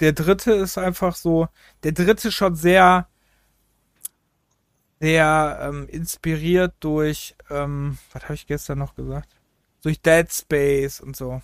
der 0.00 0.12
dritte 0.12 0.52
ist 0.52 0.78
einfach 0.78 1.14
so, 1.14 1.48
der 1.82 1.92
dritte 1.92 2.32
schon 2.32 2.54
sehr, 2.56 3.08
sehr 5.00 5.58
ähm, 5.62 5.88
inspiriert 5.88 6.74
durch, 6.80 7.36
ähm, 7.50 7.98
was 8.12 8.24
habe 8.24 8.34
ich 8.34 8.46
gestern 8.46 8.78
noch 8.78 8.94
gesagt? 8.94 9.36
Durch 9.82 10.00
Dead 10.00 10.30
Space 10.32 11.00
und 11.00 11.16
so. 11.16 11.42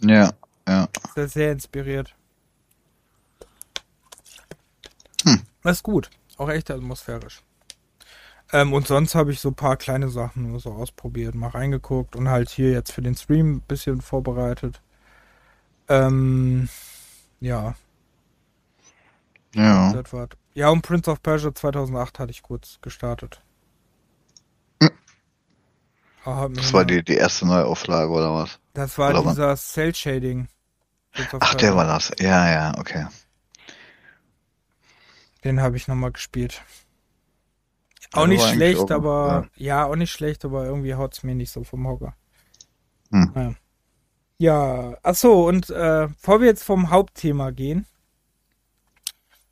Ja, 0.00 0.32
ja. 0.68 0.88
Er 1.14 1.28
sehr 1.28 1.52
inspiriert. 1.52 2.14
Hm. 5.24 5.42
Das 5.62 5.78
ist 5.78 5.82
gut. 5.82 6.10
Auch 6.36 6.48
echt 6.48 6.70
atmosphärisch. 6.70 7.42
Ähm, 8.52 8.72
und 8.72 8.86
sonst 8.86 9.14
habe 9.14 9.32
ich 9.32 9.40
so 9.40 9.48
ein 9.50 9.54
paar 9.54 9.76
kleine 9.76 10.08
Sachen 10.08 10.50
nur 10.50 10.60
so 10.60 10.72
ausprobiert, 10.72 11.34
mal 11.34 11.48
reingeguckt 11.50 12.14
und 12.16 12.28
halt 12.28 12.48
hier 12.50 12.70
jetzt 12.70 12.92
für 12.92 13.02
den 13.02 13.14
Stream 13.16 13.56
ein 13.56 13.60
bisschen 13.60 14.00
vorbereitet. 14.00 14.80
Ähm, 15.88 16.68
ja, 17.40 17.74
Ja. 19.54 19.92
Ja, 20.54 20.68
und 20.70 20.82
Prince 20.82 21.10
of 21.10 21.22
Persia 21.22 21.54
2008 21.54 22.18
hatte 22.18 22.30
ich 22.30 22.42
kurz 22.42 22.78
gestartet. 22.82 23.42
Hm. 24.82 24.90
Ah, 26.24 26.48
Das 26.50 26.72
war 26.72 26.84
die, 26.84 27.02
die 27.04 27.14
erste 27.16 27.46
Neuauflage 27.46 28.10
oder 28.10 28.32
was? 28.34 28.58
das 28.74 28.96
war 28.98 29.10
oder 29.10 29.30
dieser 29.30 29.56
Cell 29.56 29.94
Shading. 29.94 30.48
Ach, 31.40 31.54
der 31.54 31.74
war 31.74 31.86
das. 31.86 32.12
Ja, 32.18 32.50
ja, 32.50 32.78
okay. 32.78 33.06
Den 35.44 35.60
habe 35.60 35.76
ich 35.76 35.88
nochmal 35.88 36.12
gespielt. 36.12 36.62
Ja, 38.14 38.22
Auch 38.22 38.26
nicht 38.26 38.46
schlecht, 38.46 38.80
auch- 38.80 38.90
aber 38.90 39.48
ja. 39.56 39.84
auch 39.86 39.96
nicht 39.96 40.12
schlecht, 40.12 40.44
aber 40.44 40.64
irgendwie 40.64 40.94
haut's 40.94 41.22
mir 41.22 41.34
nicht 41.34 41.50
so 41.50 41.64
vom 41.64 41.86
Hocker. 41.86 42.14
Hm. 43.10 43.32
Ja. 43.34 43.54
Ja, 44.38 44.98
ach 45.02 45.14
so, 45.14 45.46
und 45.46 45.70
äh, 45.70 46.08
bevor 46.08 46.40
wir 46.40 46.46
jetzt 46.46 46.62
vom 46.64 46.90
Hauptthema 46.90 47.50
gehen, 47.52 47.86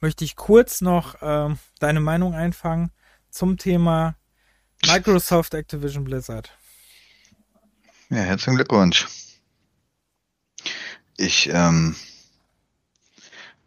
möchte 0.01 0.25
ich 0.25 0.37
kurz 0.37 0.83
noch 0.83 1.15
ähm, 1.23 1.59
deine 1.79 2.01
Meinung 2.01 2.35
einfangen 2.35 2.91
zum 3.31 3.57
Thema 3.57 4.15
Microsoft 4.87 5.55
Activision 5.55 6.05
Blizzard. 6.05 6.51
Ja, 8.11 8.19
herzlichen 8.19 8.57
Glückwunsch. 8.57 9.07
Ich, 11.17 11.49
ähm, 11.51 11.97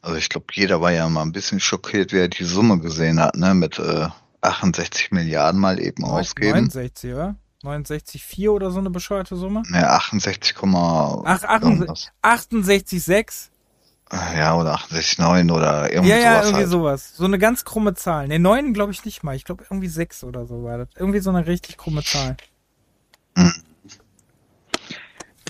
also 0.02 0.18
ich 0.18 0.30
glaube, 0.30 0.48
jeder 0.54 0.80
war 0.82 0.92
ja 0.92 1.10
mal 1.10 1.24
ein 1.24 1.32
bisschen 1.32 1.60
schockiert, 1.60 2.14
wie 2.14 2.20
er 2.20 2.28
die 2.28 2.44
Summe 2.44 2.80
gesehen 2.80 3.20
hat, 3.20 3.36
ne, 3.36 3.56
mit 3.56 3.80
äh, 3.80 4.08
68 4.42 5.12
Milliarden 5.12 5.60
mal 5.60 5.80
eben 5.80 6.04
ausgeben. 6.04 6.68
69, 6.68 7.14
oder? 7.14 7.36
69,4 7.64 8.50
oder 8.50 8.72
so 8.72 8.80
eine 8.80 8.90
bescheuerte 8.90 9.36
Summe? 9.36 9.64
Ne, 9.68 9.90
68, 9.90 10.56
Ach, 10.62 11.44
68, 11.44 11.64
irgendwas. 11.64 12.12
68,6? 12.24 13.50
Ja, 14.36 14.56
oder 14.56 14.76
68,9 14.76 15.52
oder 15.52 15.92
irgendwas 15.92 16.10
Ja, 16.10 16.18
ja, 16.18 16.34
sowas 16.34 16.46
irgendwie 16.46 16.62
halt. 16.62 16.70
sowas. 16.70 17.16
So 17.16 17.26
eine 17.26 17.40
ganz 17.40 17.66
krumme 17.66 17.94
Zahl. 17.94 18.28
Ne, 18.28 18.40
9 18.40 18.74
glaube 18.74 18.94
ich 18.94 19.04
nicht 19.04 19.24
mal. 19.24 19.36
Ich 19.36 19.44
glaube 19.44 19.66
irgendwie 19.70 19.90
6 19.90 20.24
oder 20.24 20.46
so 20.46 20.64
war 20.64 20.78
das. 20.78 20.88
Irgendwie 20.96 21.20
so 21.20 21.30
eine 21.30 21.46
richtig 21.46 21.78
krumme 21.78 22.04
Zahl. 22.04 22.38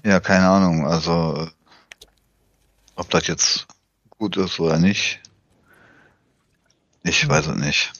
Ja, 0.03 0.19
keine 0.19 0.47
Ahnung, 0.47 0.87
also 0.87 1.47
ob 2.95 3.09
das 3.09 3.27
jetzt 3.27 3.67
gut 4.09 4.37
ist 4.37 4.59
oder 4.59 4.79
nicht. 4.79 5.21
Ich 7.03 7.27
weiß 7.27 7.47
es 7.47 7.55
nicht. 7.55 7.93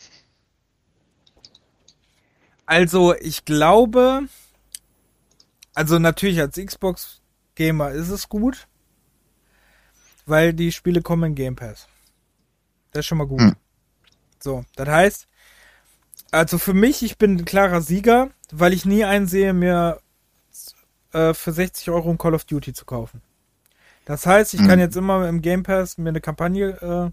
Also, 2.67 3.15
ich 3.15 3.45
glaube, 3.45 4.27
also 5.73 5.99
natürlich 5.99 6.39
als 6.39 6.57
Xbox-Gamer 6.57 7.91
ist 7.91 8.09
es 8.09 8.27
gut, 8.29 8.67
weil 10.25 10.53
die 10.53 10.71
Spiele 10.71 11.01
kommen 11.01 11.31
in 11.31 11.35
Game 11.35 11.55
Pass. 11.55 11.87
Das 12.91 12.99
ist 13.01 13.05
schon 13.05 13.17
mal 13.17 13.27
gut. 13.27 13.39
Hm. 13.39 13.55
So, 14.39 14.65
das 14.75 14.87
heißt, 14.87 15.27
also 16.31 16.57
für 16.57 16.73
mich, 16.73 17.03
ich 17.03 17.17
bin 17.17 17.37
ein 17.37 17.45
klarer 17.45 17.81
Sieger, 17.81 18.31
weil 18.51 18.73
ich 18.73 18.85
nie 18.85 19.05
einsehe, 19.05 19.53
mir 19.53 20.01
äh, 21.13 21.33
für 21.33 21.53
60 21.53 21.89
Euro 21.89 22.09
ein 22.09 22.17
Call 22.17 22.33
of 22.33 22.43
Duty 22.43 22.73
zu 22.73 22.83
kaufen. 22.85 23.21
Das 24.03 24.25
heißt, 24.25 24.53
ich 24.53 24.59
kann 24.61 24.71
Hm. 24.71 24.79
jetzt 24.79 24.97
immer 24.97 25.27
im 25.29 25.41
Game 25.41 25.63
Pass 25.63 25.97
mir 25.97 26.09
eine 26.09 26.21
Kampagne, 26.21 26.69
äh, 26.81 27.11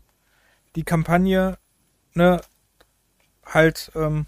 die 0.74 0.84
Kampagne, 0.84 1.58
ne, 2.14 2.40
halt 3.46 3.92
ähm, 3.94 4.26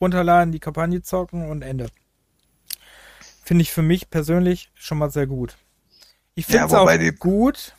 runterladen, 0.00 0.52
die 0.52 0.60
Kampagne 0.60 1.02
zocken 1.02 1.48
und 1.50 1.62
Ende. 1.62 1.90
Finde 3.44 3.62
ich 3.62 3.72
für 3.72 3.82
mich 3.82 4.10
persönlich 4.10 4.70
schon 4.74 4.98
mal 4.98 5.10
sehr 5.10 5.26
gut. 5.26 5.56
Ich 6.34 6.46
Ja, 6.48 6.52
finde 6.52 6.66
es 6.66 6.74
auch 6.74 6.80
wobei 6.82 6.98
die- 6.98 7.12
gut, 7.12 7.74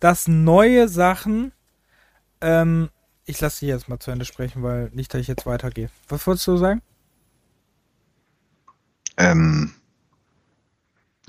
dass 0.00 0.26
neue 0.28 0.88
Sachen, 0.88 1.52
ähm, 2.40 2.90
ich 3.24 3.40
lasse 3.40 3.60
dich 3.60 3.68
jetzt 3.70 3.88
mal 3.88 3.98
zu 4.00 4.10
Ende 4.10 4.24
sprechen, 4.24 4.62
weil 4.62 4.90
nicht, 4.92 5.14
dass 5.14 5.20
ich 5.20 5.28
jetzt 5.28 5.46
weitergehe. 5.46 5.88
Was 6.08 6.26
wolltest 6.26 6.46
du 6.46 6.56
sagen? 6.56 6.82
Ähm, 9.16 9.72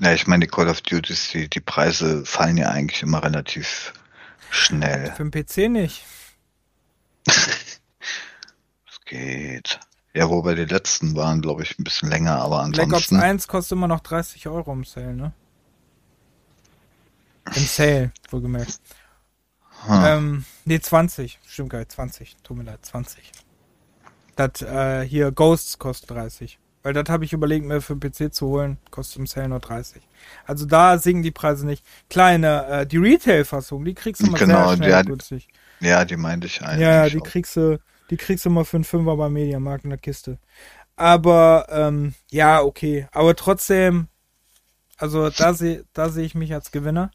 ja, 0.00 0.12
ich 0.12 0.26
meine, 0.26 0.44
die 0.44 0.50
Call 0.50 0.68
of 0.68 0.82
Duties, 0.82 1.28
die, 1.30 1.48
die 1.48 1.60
Preise 1.60 2.26
fallen 2.26 2.56
ja 2.58 2.68
eigentlich 2.70 3.02
immer 3.02 3.22
relativ 3.22 3.92
schnell. 4.50 5.12
Für 5.14 5.24
den 5.24 5.30
PC 5.30 5.68
nicht. 5.70 6.04
Es 8.88 9.00
geht. 9.04 9.78
Ja, 10.16 10.30
wobei 10.30 10.54
die 10.54 10.64
letzten 10.64 11.14
waren, 11.14 11.42
glaube 11.42 11.62
ich, 11.62 11.78
ein 11.78 11.84
bisschen 11.84 12.08
länger, 12.08 12.40
aber 12.40 12.64
Black 12.70 12.86
Ops 12.86 12.94
ansonsten. 12.94 13.16
1 13.16 13.48
kostet 13.48 13.72
immer 13.76 13.86
noch 13.86 14.00
30 14.00 14.48
Euro 14.48 14.72
im 14.72 14.84
Sale, 14.84 15.14
ne? 15.14 15.32
Im 17.54 17.66
Sale, 17.66 18.12
wohlgemerkt. 18.30 18.80
Hm. 19.86 20.04
Ähm, 20.06 20.44
nee, 20.64 20.80
20. 20.80 21.38
Stimmt 21.46 21.68
gar 21.68 21.80
nicht, 21.80 21.92
20. 21.92 22.34
Tut 22.42 22.56
mir 22.56 22.62
leid, 22.62 22.78
20. 22.80 23.30
Das, 24.36 24.62
äh, 24.62 25.02
hier, 25.06 25.32
Ghosts 25.32 25.78
kostet 25.78 26.10
30. 26.12 26.58
Weil 26.82 26.94
das 26.94 27.10
habe 27.10 27.26
ich 27.26 27.34
überlegt, 27.34 27.66
mir 27.66 27.82
für 27.82 27.96
PC 27.96 28.32
zu 28.32 28.46
holen, 28.46 28.78
kostet 28.90 29.18
im 29.18 29.26
Sale 29.26 29.50
nur 29.50 29.60
30. 29.60 30.00
Also 30.46 30.64
da 30.64 30.96
sinken 30.96 31.24
die 31.24 31.30
Preise 31.30 31.66
nicht. 31.66 31.84
Kleine, 32.08 32.66
äh, 32.68 32.86
die 32.86 32.96
Retail-Fassung, 32.96 33.84
die 33.84 33.92
kriegst 33.92 34.22
du 34.22 34.30
mal 34.30 34.38
Genau, 34.38 34.68
sehr 34.68 34.76
schnell 34.78 34.90
ja, 34.90 35.02
günstig. 35.02 35.48
ja, 35.80 36.06
die 36.06 36.16
meinte 36.16 36.46
ich 36.46 36.62
eigentlich. 36.62 36.80
Ja, 36.80 37.06
die 37.06 37.20
auch. 37.20 37.24
kriegst 37.24 37.54
du, 37.56 37.78
die 38.10 38.16
kriegst 38.16 38.44
du 38.44 38.50
mal 38.50 38.64
für 38.64 38.78
einen 38.78 38.84
Fünfer 38.84 39.16
beim 39.16 39.32
Mediamarkt 39.32 39.84
in 39.84 39.90
der 39.90 39.98
Kiste. 39.98 40.38
Aber, 40.96 41.66
ähm, 41.70 42.14
ja, 42.30 42.62
okay. 42.62 43.06
Aber 43.12 43.36
trotzdem, 43.36 44.08
also 44.96 45.30
da 45.30 45.54
sehe 45.54 45.84
da 45.92 46.08
sehe 46.08 46.24
ich 46.24 46.34
mich 46.34 46.54
als 46.54 46.70
Gewinner. 46.70 47.10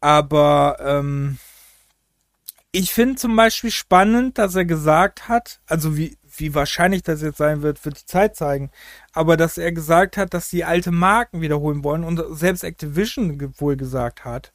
Aber, 0.00 0.76
ähm, 0.80 1.38
ich 2.72 2.92
finde 2.92 3.16
zum 3.16 3.34
Beispiel 3.36 3.70
spannend, 3.70 4.36
dass 4.36 4.54
er 4.54 4.66
gesagt 4.66 5.28
hat, 5.28 5.60
also 5.66 5.96
wie, 5.96 6.18
wie 6.36 6.54
wahrscheinlich 6.54 7.02
das 7.02 7.22
jetzt 7.22 7.38
sein 7.38 7.62
wird, 7.62 7.82
wird 7.86 8.00
die 8.02 8.06
Zeit 8.06 8.36
zeigen, 8.36 8.70
aber 9.12 9.38
dass 9.38 9.56
er 9.56 9.72
gesagt 9.72 10.18
hat, 10.18 10.34
dass 10.34 10.50
die 10.50 10.64
alte 10.64 10.90
Marken 10.90 11.40
wiederholen 11.40 11.84
wollen 11.84 12.04
und 12.04 12.22
selbst 12.36 12.64
Activision 12.64 13.54
wohl 13.58 13.76
gesagt 13.76 14.26
hat, 14.26 14.52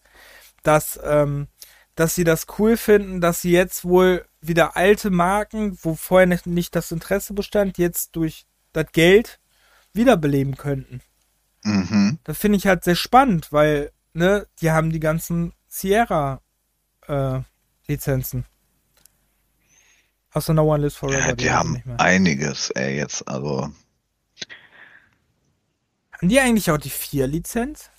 dass, 0.62 1.00
ähm, 1.04 1.48
dass 1.96 2.14
sie 2.14 2.24
das 2.24 2.46
cool 2.60 2.78
finden, 2.78 3.22
dass 3.22 3.42
sie 3.42 3.52
jetzt 3.54 3.86
wohl 3.86 4.26
wieder 4.42 4.76
alte 4.76 5.10
Marken, 5.12 5.78
wo 5.82 5.96
vorher 5.96 6.28
nicht, 6.28 6.48
nicht 6.48 6.76
das 6.76 6.92
Interesse 6.92 7.34
bestand, 7.34 7.78
jetzt 7.78 8.16
durch 8.16 8.46
das 8.74 8.88
Geld 8.92 9.40
wiederbeleben 9.94 10.58
könnten. 10.58 11.02
Mhm. 11.64 12.20
Das 12.24 12.38
finde 12.38 12.58
ich 12.58 12.68
halt 12.68 12.84
sehr 12.84 12.96
spannend, 12.96 13.52
weil, 13.52 13.92
ne, 14.14 14.48
die 14.62 14.72
haben 14.72 14.92
die 14.92 15.00
ganzen 15.00 15.54
Sierra 15.68 16.42
äh, 17.08 17.40
Lizenzen. 17.88 18.46
Außer 20.34 20.54
No 20.54 20.64
One 20.74 20.84
Lives 20.84 20.96
Forever. 20.96 21.20
Ja, 21.20 21.34
die 21.34 21.34
haben 21.34 21.40
sie 21.40 21.52
haben 21.52 21.72
nicht 21.74 21.86
mehr. 21.86 22.00
einiges, 22.00 22.70
ey, 22.72 22.98
jetzt, 22.98 23.28
also. 23.28 23.72
Haben 26.14 26.30
die 26.30 26.40
eigentlich 26.40 26.72
auch 26.72 26.78
die 26.78 26.90
4 26.90 27.28
Lizenz? 27.28 27.90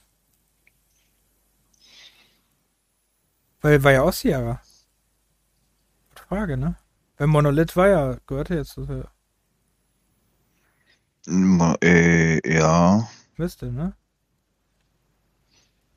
Weil 3.60 3.84
war 3.84 3.92
ja 3.92 4.02
auch 4.02 4.12
Sierra. 4.12 4.60
Frage, 6.32 6.56
ne? 6.56 6.76
Weil 7.18 7.26
Monolith 7.26 7.76
war 7.76 7.88
ja, 7.88 8.16
gehörte 8.26 8.54
jetzt 8.54 8.70
zu. 8.70 8.88
Äh, 11.82 12.40
ja, 12.50 13.06
Müsste, 13.36 13.70
ne? 13.70 13.94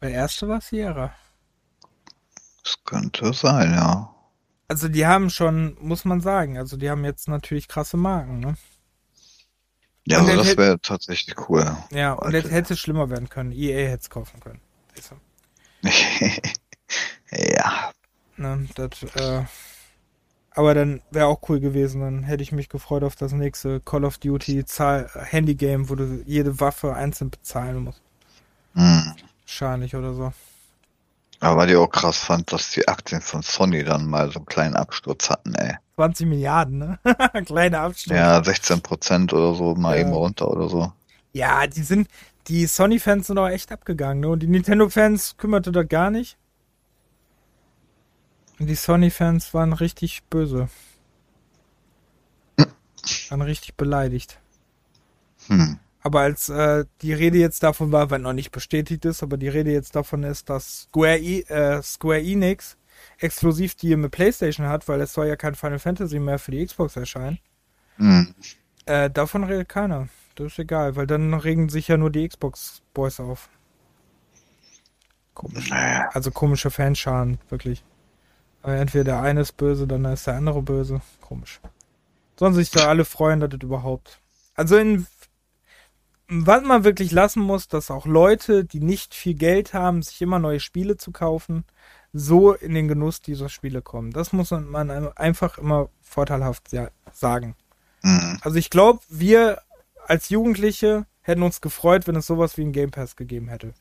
Der 0.02 0.10
erste 0.12 0.50
war 0.50 0.60
Sierra. 0.60 1.14
das 2.64 2.76
könnte 2.84 3.32
sein, 3.32 3.72
ja. 3.72 4.14
Also 4.68 4.90
die 4.90 5.06
haben 5.08 5.30
schon, 5.30 5.78
muss 5.80 6.04
man 6.04 6.20
sagen, 6.20 6.58
also 6.58 6.76
die 6.76 6.90
haben 6.90 7.06
jetzt 7.06 7.30
natürlich 7.30 7.70
krasse 7.70 7.96
Marken, 7.96 8.40
ne? 8.42 8.58
Ja, 10.06 10.20
Und 10.20 10.30
also 10.30 10.44
das 10.44 10.58
wäre 10.58 10.82
tatsächlich 10.82 11.50
cool. 11.50 11.78
Ja, 11.92 12.12
und 12.12 12.34
es 12.34 12.52
hätte 12.52 12.76
schlimmer 12.76 13.10
werden 13.10 13.30
können. 13.30 13.54
EA 13.54 13.88
hätte 13.88 14.02
es 14.02 14.10
kaufen 14.10 14.42
können. 14.42 14.60
Ja, 17.32 17.92
Ne, 18.38 18.68
das, 18.76 19.02
äh, 19.16 19.46
aber 20.56 20.74
dann 20.74 21.02
wäre 21.12 21.28
auch 21.28 21.42
cool 21.50 21.60
gewesen. 21.60 22.02
Dann 22.02 22.24
hätte 22.24 22.44
ich 22.44 22.52
mich 22.52 22.70
gefreut 22.70 23.04
auf 23.04 23.16
das 23.16 23.32
nächste 23.34 23.80
Call 23.82 24.06
of 24.06 24.18
Duty 24.18 24.64
Handygame, 25.30 25.90
wo 25.90 25.96
du 25.96 26.24
jede 26.26 26.60
Waffe 26.60 26.96
einzeln 26.96 27.30
bezahlen 27.30 27.84
musst. 27.84 28.02
hm. 28.74 29.14
Wahrscheinlich 29.46 29.96
oder 29.96 30.14
so. 30.14 30.34
Aber 31.40 31.58
was 31.58 31.70
ich 31.70 31.76
auch 31.76 31.88
krass 31.88 32.18
fand, 32.18 32.52
dass 32.52 32.72
die 32.72 32.88
Aktien 32.88 33.22
von 33.22 33.42
Sony 33.42 33.84
dann 33.84 34.06
mal 34.08 34.32
so 34.32 34.40
einen 34.40 34.46
kleinen 34.48 34.76
Absturz 34.76 35.30
hatten, 35.30 35.54
ey. 35.56 35.76
20 35.96 36.28
Milliarden, 36.28 36.78
ne? 36.80 37.00
Kleiner 37.46 37.82
Abstand. 37.82 38.20
Ja, 38.20 38.44
16 38.44 38.82
Prozent 38.82 39.34
oder 39.34 39.54
so, 39.56 39.76
mal 39.76 39.96
Ja. 39.96 40.02
eben 40.02 40.14
runter 40.14 40.50
oder 40.50 40.68
so. 40.70 40.92
Ja, 41.34 41.68
die 41.68 41.84
sind, 41.84 42.08
die 42.48 42.66
Sony-Fans 42.66 43.28
sind 43.28 43.38
auch 43.38 43.50
echt 43.50 43.72
abgegangen, 43.72 44.22
ne? 44.22 44.30
Und 44.30 44.40
die 44.40 44.48
Nintendo-Fans 44.48 45.36
kümmerte 45.38 45.72
das 45.72 45.88
gar 45.88 46.10
nicht. 46.10 46.38
Die 48.60 48.76
Sony-Fans 48.76 49.54
waren 49.54 49.74
richtig 49.74 50.24
böse. 50.30 50.70
Waren 53.30 53.42
richtig 53.42 53.76
beleidigt. 53.76 54.40
Hm. 55.48 55.80
Aber 56.02 56.22
als 56.22 56.50
äh, 56.50 56.86
die 57.02 57.14
Rede 57.14 57.38
jetzt 57.38 57.64
davon 57.64 57.92
war, 57.92 58.12
wenn 58.12 58.22
noch 58.22 58.34
nicht 58.34 58.52
bestätigt 58.52 59.06
ist, 59.06 59.24
aber 59.24 59.38
die 59.38 59.48
Rede 59.48 59.72
jetzt 59.72 59.96
davon 59.96 60.24
ist, 60.24 60.50
dass 60.50 60.84
Square, 60.84 61.18
e 61.18 61.42
äh, 61.42 61.82
Square 61.82 62.22
Enix 62.22 62.78
exklusiv 63.20 63.76
die 63.76 63.96
mit 63.96 64.12
PlayStation 64.12 64.68
hat, 64.68 64.88
weil 64.88 65.02
es 65.02 65.14
soll 65.14 65.28
ja 65.28 65.36
kein 65.36 65.56
Final 65.56 65.80
Fantasy 65.80 66.20
mehr 66.20 66.40
für 66.40 66.52
die 66.52 66.66
Xbox 66.66 66.96
erscheinen. 66.96 67.40
Hm. 67.98 68.34
Äh, 68.86 69.10
davon 69.10 69.44
redet 69.44 69.68
keiner. 69.68 70.08
Das 70.36 70.48
ist 70.48 70.60
egal, 70.60 70.96
weil 70.96 71.08
dann 71.08 71.34
regen 71.34 71.70
sich 71.70 71.88
ja 71.88 71.98
nur 71.98 72.12
die 72.12 72.28
Xbox-Boys 72.28 73.20
auf. 73.20 73.50
Komisch. 75.34 75.72
Also 75.72 76.32
komische 76.32 76.72
Fanscharen, 76.72 77.40
wirklich. 77.50 77.84
Entweder 78.66 79.04
der 79.04 79.22
eine 79.22 79.42
ist 79.42 79.58
böse, 79.58 79.88
dann 79.88 80.06
ist 80.06 80.28
der 80.28 80.36
andere 80.36 80.62
böse. 80.62 81.02
Komisch. 81.22 81.60
Sollen 82.38 82.54
sich 82.54 82.72
da 82.72 82.88
alle 82.88 83.06
freuen, 83.06 83.40
dass 83.40 83.50
das 83.52 83.62
überhaupt. 83.62 84.20
Also 84.56 84.78
in 84.78 85.06
was 86.28 86.64
man 86.64 86.84
wirklich 86.84 87.12
lassen 87.12 87.42
muss, 87.42 87.68
dass 87.68 87.92
auch 87.92 88.06
Leute, 88.06 88.66
die 88.66 88.80
nicht 88.80 89.14
viel 89.14 89.36
Geld 89.36 89.74
haben, 89.74 90.02
sich 90.02 90.22
immer 90.22 90.40
neue 90.40 90.60
Spiele 90.60 90.98
zu 90.98 91.12
kaufen, 91.12 91.66
so 92.14 92.54
in 92.54 92.74
den 92.74 92.88
Genuss 92.88 93.22
dieser 93.22 93.50
Spiele 93.50 93.82
kommen. 93.82 94.12
Das 94.12 94.34
muss 94.34 94.52
man 94.52 94.90
einfach 95.16 95.58
immer 95.58 95.90
vorteilhaft 96.02 96.72
sagen. 97.12 97.56
Hm. 98.02 98.40
Also 98.42 98.58
ich 98.58 98.70
glaube, 98.70 99.02
wir 99.10 99.62
als 100.08 100.30
Jugendliche 100.30 101.06
hätten 101.22 101.44
uns 101.44 101.62
gefreut, 101.62 102.08
wenn 102.08 102.16
es 102.16 102.28
sowas 102.28 102.58
wie 102.58 102.64
ein 102.64 102.72
Game 102.72 102.92
Pass 102.92 103.16
gegeben 103.16 103.50
hätte. 103.50 103.74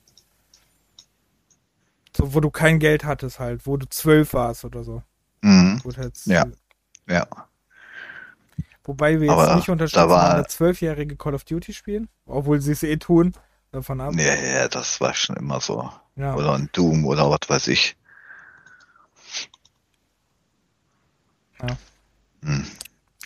So, 2.17 2.33
wo 2.35 2.41
du 2.41 2.51
kein 2.51 2.79
Geld 2.79 3.05
hattest 3.05 3.39
halt, 3.41 3.67
wo 3.67 3.77
du 3.77 3.87
zwölf 3.89 4.35
warst 4.35 4.65
oder 4.65 4.85
so. 4.85 5.03
Hm. 5.43 5.81
Gut, 5.83 5.97
jetzt, 5.97 6.27
Ja. 6.27 6.45
Ja. 7.09 7.27
Wobei 8.85 9.19
wir 9.21 9.29
jetzt 9.29 9.33
Aber 9.33 9.57
nicht 9.57 9.69
da 9.69 9.73
unterstützen, 9.73 10.09
war- 10.09 10.47
Zwölfjährige 10.47 11.17
Call 11.17 11.35
of 11.35 11.45
Duty 11.45 11.73
spielen, 11.73 12.09
obwohl 12.27 12.61
sie 12.61 12.73
es 12.73 12.83
eh 12.83 12.97
tun. 12.97 13.33
Davon 13.73 14.01
ab. 14.01 14.15
Ja, 14.17 14.35
ja, 14.35 14.69
das 14.69 15.01
war 15.01 15.15
schon 15.15 15.37
immer 15.37 15.61
so. 15.61 15.91
Ja. 16.17 16.35
Oder 16.37 16.55
ein 16.55 16.69
Doom 16.73 17.05
oder 17.07 17.29
was 17.29 17.41
weiß 17.49 17.69
ich. 17.69 17.97
Ja. 21.61 21.77
Hm. 22.45 22.65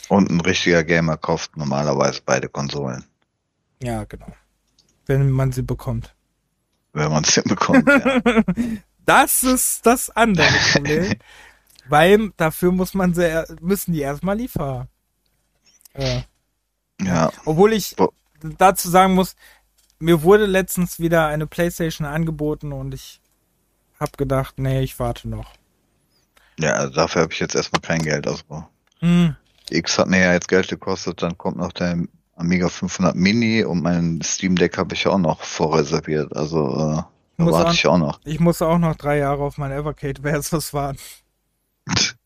Und 0.08 0.30
ein 0.30 0.40
richtiger 0.40 0.84
Gamer 0.84 1.16
kauft 1.16 1.56
normalerweise 1.56 2.22
beide 2.24 2.48
Konsolen, 2.48 3.04
ja, 3.82 4.04
genau. 4.04 4.32
Wenn 5.06 5.30
man 5.30 5.52
sie 5.52 5.62
bekommt. 5.62 6.14
Wenn 6.92 7.10
man 7.10 7.24
es 7.24 7.34
hinbekommt. 7.34 7.88
ja. 7.88 8.22
Das 9.06 9.42
ist 9.42 9.86
das 9.86 10.10
andere 10.10 10.52
Problem. 10.72 11.14
weil 11.88 12.30
dafür 12.36 12.72
muss 12.72 12.94
man 12.94 13.14
sie, 13.14 13.44
müssen 13.60 13.92
die 13.92 14.00
erstmal 14.00 14.36
liefern. 14.36 14.88
Ja. 15.96 16.22
ja. 17.02 17.32
Obwohl 17.44 17.72
ich 17.72 17.96
dazu 18.42 18.88
sagen 18.90 19.14
muss, 19.14 19.34
mir 19.98 20.22
wurde 20.22 20.46
letztens 20.46 20.98
wieder 21.00 21.26
eine 21.26 21.46
Playstation 21.46 22.06
angeboten 22.06 22.72
und 22.72 22.94
ich 22.94 23.20
habe 23.98 24.12
gedacht, 24.16 24.58
nee, 24.58 24.82
ich 24.82 24.98
warte 24.98 25.28
noch. 25.28 25.54
Ja, 26.58 26.74
also 26.74 26.94
dafür 26.94 27.22
habe 27.22 27.32
ich 27.32 27.40
jetzt 27.40 27.54
erstmal 27.54 27.80
kein 27.80 28.02
Geld. 28.02 28.26
Also 28.26 28.66
Hm, 29.00 29.36
X 29.70 29.98
hat 29.98 30.08
mir 30.08 30.20
ja 30.20 30.32
jetzt 30.32 30.48
Geld 30.48 30.68
gekostet, 30.68 31.22
dann 31.22 31.38
kommt 31.38 31.56
noch 31.56 31.72
der 31.72 31.96
Amiga 32.38 32.68
500 32.68 33.16
Mini 33.16 33.64
und 33.64 33.82
mein 33.82 34.20
Steam 34.22 34.54
Deck 34.54 34.78
habe 34.78 34.94
ich 34.94 35.06
auch 35.08 35.18
noch 35.18 35.40
vorreserviert. 35.40 36.36
Also 36.36 36.68
äh, 36.68 37.02
warte 37.38 37.72
ich 37.74 37.84
auch 37.86 37.98
noch. 37.98 38.20
ich 38.24 38.38
muss 38.38 38.62
auch 38.62 38.78
noch 38.78 38.94
drei 38.94 39.18
Jahre 39.18 39.42
auf 39.42 39.58
mein 39.58 39.72
Evercade 39.72 40.22
Versus 40.22 40.72
warten. 40.72 41.00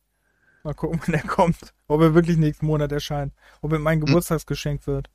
Mal 0.64 0.75
gucken, 0.75 1.01
wann 1.03 1.12
der 1.12 1.22
kommt. 1.22 1.72
Ob 1.88 2.03
er 2.03 2.14
wirklich 2.14 2.37
nächsten 2.37 2.66
Monat 2.66 2.92
erscheint. 2.92 3.33
Ob 3.62 3.72
er 3.72 3.79
mein 3.79 4.01
Geburtstagsgeschenk 4.01 4.87
wird. 4.87 5.09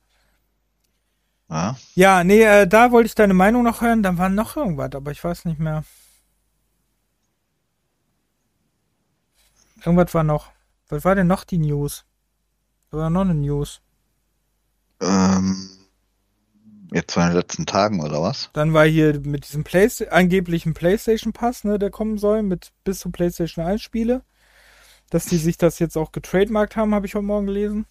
Ja, 1.48 1.76
Ja, 1.94 2.24
nee, 2.24 2.42
äh, 2.42 2.66
da 2.66 2.90
wollte 2.90 3.06
ich 3.06 3.14
deine 3.14 3.34
Meinung 3.34 3.62
noch 3.62 3.80
hören. 3.80 4.02
Dann 4.02 4.18
war 4.18 4.28
noch 4.28 4.56
irgendwas, 4.56 4.94
aber 4.94 5.12
ich 5.12 5.22
weiß 5.22 5.44
nicht 5.44 5.60
mehr. 5.60 5.84
Irgendwas 9.84 10.12
war 10.12 10.24
noch. 10.24 10.50
Was 10.88 11.04
war 11.04 11.14
denn 11.14 11.28
noch 11.28 11.44
die 11.44 11.58
News? 11.58 12.04
Da 12.90 12.98
war 12.98 13.10
noch 13.10 13.20
eine 13.20 13.34
News. 13.34 13.80
Ähm, 15.00 15.68
jetzt 16.92 17.16
in 17.16 17.22
den 17.22 17.32
letzten 17.32 17.66
Tagen 17.66 18.00
oder 18.00 18.22
was? 18.22 18.50
Dann 18.52 18.72
war 18.72 18.86
hier 18.86 19.20
mit 19.20 19.46
diesem 19.46 19.64
Playsta 19.64 20.06
angeblichen 20.06 20.74
PlayStation 20.74 21.32
Pass, 21.32 21.64
ne, 21.64 21.78
der 21.78 21.90
kommen 21.90 22.18
soll, 22.18 22.42
mit 22.42 22.72
bis 22.84 23.00
zu 23.00 23.10
PlayStation 23.10 23.64
1 23.64 23.82
Spiele. 23.82 24.22
Dass 25.10 25.24
die 25.24 25.38
sich 25.38 25.56
das 25.56 25.78
jetzt 25.78 25.96
auch 25.96 26.12
getrademarkt 26.12 26.76
haben, 26.76 26.94
habe 26.94 27.06
ich 27.06 27.14
heute 27.14 27.24
Morgen 27.24 27.46
gelesen. 27.46 27.86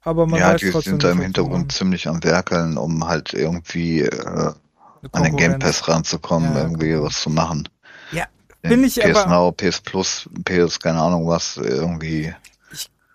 Aber 0.00 0.26
man 0.26 0.40
ja, 0.40 0.52
weiß 0.52 0.60
die 0.60 0.70
trotzdem 0.70 0.92
sind 0.92 1.04
da 1.04 1.10
im 1.10 1.20
Hintergrund 1.20 1.72
ziemlich 1.72 2.08
am 2.08 2.22
Werkeln, 2.24 2.78
um 2.78 3.06
halt 3.06 3.34
irgendwie 3.34 4.00
äh, 4.02 4.52
an 5.12 5.22
den 5.22 5.36
Game. 5.36 5.58
Pass 5.58 5.86
ranzukommen, 5.88 6.54
Ja, 6.54 6.62
irgendwie 6.62 6.98
was 7.00 7.20
zu 7.20 7.30
machen. 7.30 7.68
Ja, 8.12 8.26
bin 8.62 8.82
ich 8.84 8.94
PS 8.94 9.16
aber- 9.16 9.26
Now, 9.30 9.52
PS 9.52 9.80
Plus, 9.80 10.28
PS, 10.44 10.80
keine 10.80 11.00
Ahnung 11.00 11.26
was, 11.26 11.56
irgendwie. 11.58 12.34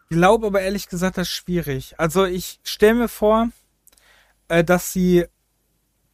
Glaube 0.10 0.48
aber 0.48 0.62
ehrlich 0.62 0.88
gesagt, 0.90 1.18
das 1.18 1.28
ist 1.28 1.34
schwierig. 1.34 2.00
Also 2.00 2.26
ich 2.26 2.60
stelle 2.64 2.96
mir 2.96 3.08
vor, 3.08 3.50
äh, 4.48 4.64
dass 4.64 4.94
sie, 4.94 5.26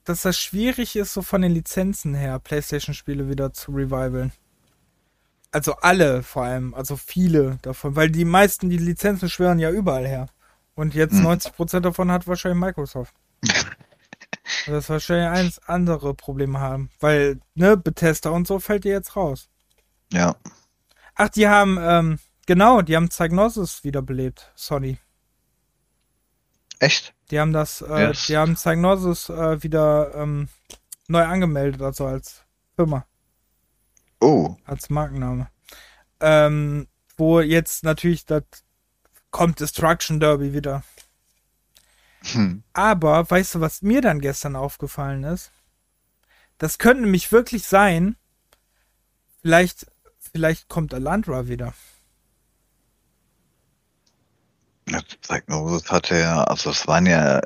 dass 0.05 0.23
das 0.23 0.39
schwierig 0.39 0.95
ist, 0.95 1.13
so 1.13 1.21
von 1.21 1.41
den 1.41 1.51
Lizenzen 1.51 2.15
her, 2.15 2.39
PlayStation-Spiele 2.39 3.29
wieder 3.29 3.53
zu 3.53 3.71
revivalen. 3.71 4.31
Also 5.51 5.73
alle 5.77 6.21
vor 6.23 6.43
allem, 6.43 6.73
also 6.73 6.95
viele 6.95 7.57
davon, 7.63 7.95
weil 7.95 8.09
die 8.11 8.25
meisten, 8.25 8.69
die 8.69 8.77
Lizenzen 8.77 9.29
schwören 9.29 9.59
ja 9.59 9.71
überall 9.71 10.07
her. 10.07 10.27
Und 10.75 10.93
jetzt 10.93 11.13
Hm. 11.13 11.25
90% 11.25 11.81
davon 11.81 12.11
hat 12.11 12.27
wahrscheinlich 12.27 12.59
Microsoft. 12.59 13.13
Also 14.65 14.71
das 14.77 14.89
wahrscheinlich 14.89 15.29
eins 15.29 15.59
andere 15.67 16.13
Probleme 16.13 16.59
haben, 16.59 16.89
weil, 16.99 17.39
ne, 17.55 17.77
Bethesda 17.77 18.29
und 18.29 18.47
so 18.47 18.59
fällt 18.59 18.83
dir 18.83 18.91
jetzt 18.91 19.15
raus. 19.15 19.47
Ja, 20.11 20.35
Ach, 21.15 21.29
die 21.29 21.47
haben, 21.47 21.77
ähm, 21.81 22.19
genau, 22.49 22.81
die 22.81 22.95
haben 22.95 23.09
Psygnosis 23.09 23.83
wiederbelebt, 23.83 24.51
Sony. 24.55 24.97
echt? 26.79 27.13
Die 27.29 27.39
haben 27.39 27.53
das, 27.53 27.81
äh, 27.83 28.07
Yes. 28.07 28.25
die 28.25 28.37
haben 28.37 28.55
Psygnosis 28.55 29.29
äh, 29.29 29.61
wieder 29.61 30.15
ähm, 30.15 30.49
neu 31.07 31.23
angemeldet, 31.23 31.79
also 31.83 32.07
als 32.07 32.41
Firma, 32.75 33.05
Oh, 34.19 34.55
als 34.65 34.89
Markenname. 34.89 35.47
Ähm, 36.19 36.87
wo 37.17 37.39
jetzt 37.39 37.83
natürlich 37.83 38.25
das 38.25 38.43
kommt 39.29 39.59
Destruction 39.59 40.19
Derby 40.19 40.51
wieder. 40.53 40.83
hm. 42.33 42.63
Aber 42.73 43.29
weißt 43.29 43.55
du, 43.55 43.61
was 43.61 43.83
mir 43.83 44.01
dann 44.01 44.21
gestern 44.21 44.55
aufgefallen 44.55 45.23
ist? 45.23 45.51
Das 46.57 46.79
könnte 46.79 47.03
nämlich 47.03 47.31
wirklich 47.31 47.63
sein. 47.67 48.15
Vielleicht, 49.41 49.85
vielleicht 50.19 50.67
kommt 50.67 50.95
Alandra 50.95 51.47
wieder. 51.47 51.73
Ja, 54.89 54.99
Psygnosis 55.21 55.91
hatte 55.91 56.17
ja, 56.17 56.43
also 56.43 56.71
es 56.71 56.87
waren 56.87 57.05
ja 57.05 57.41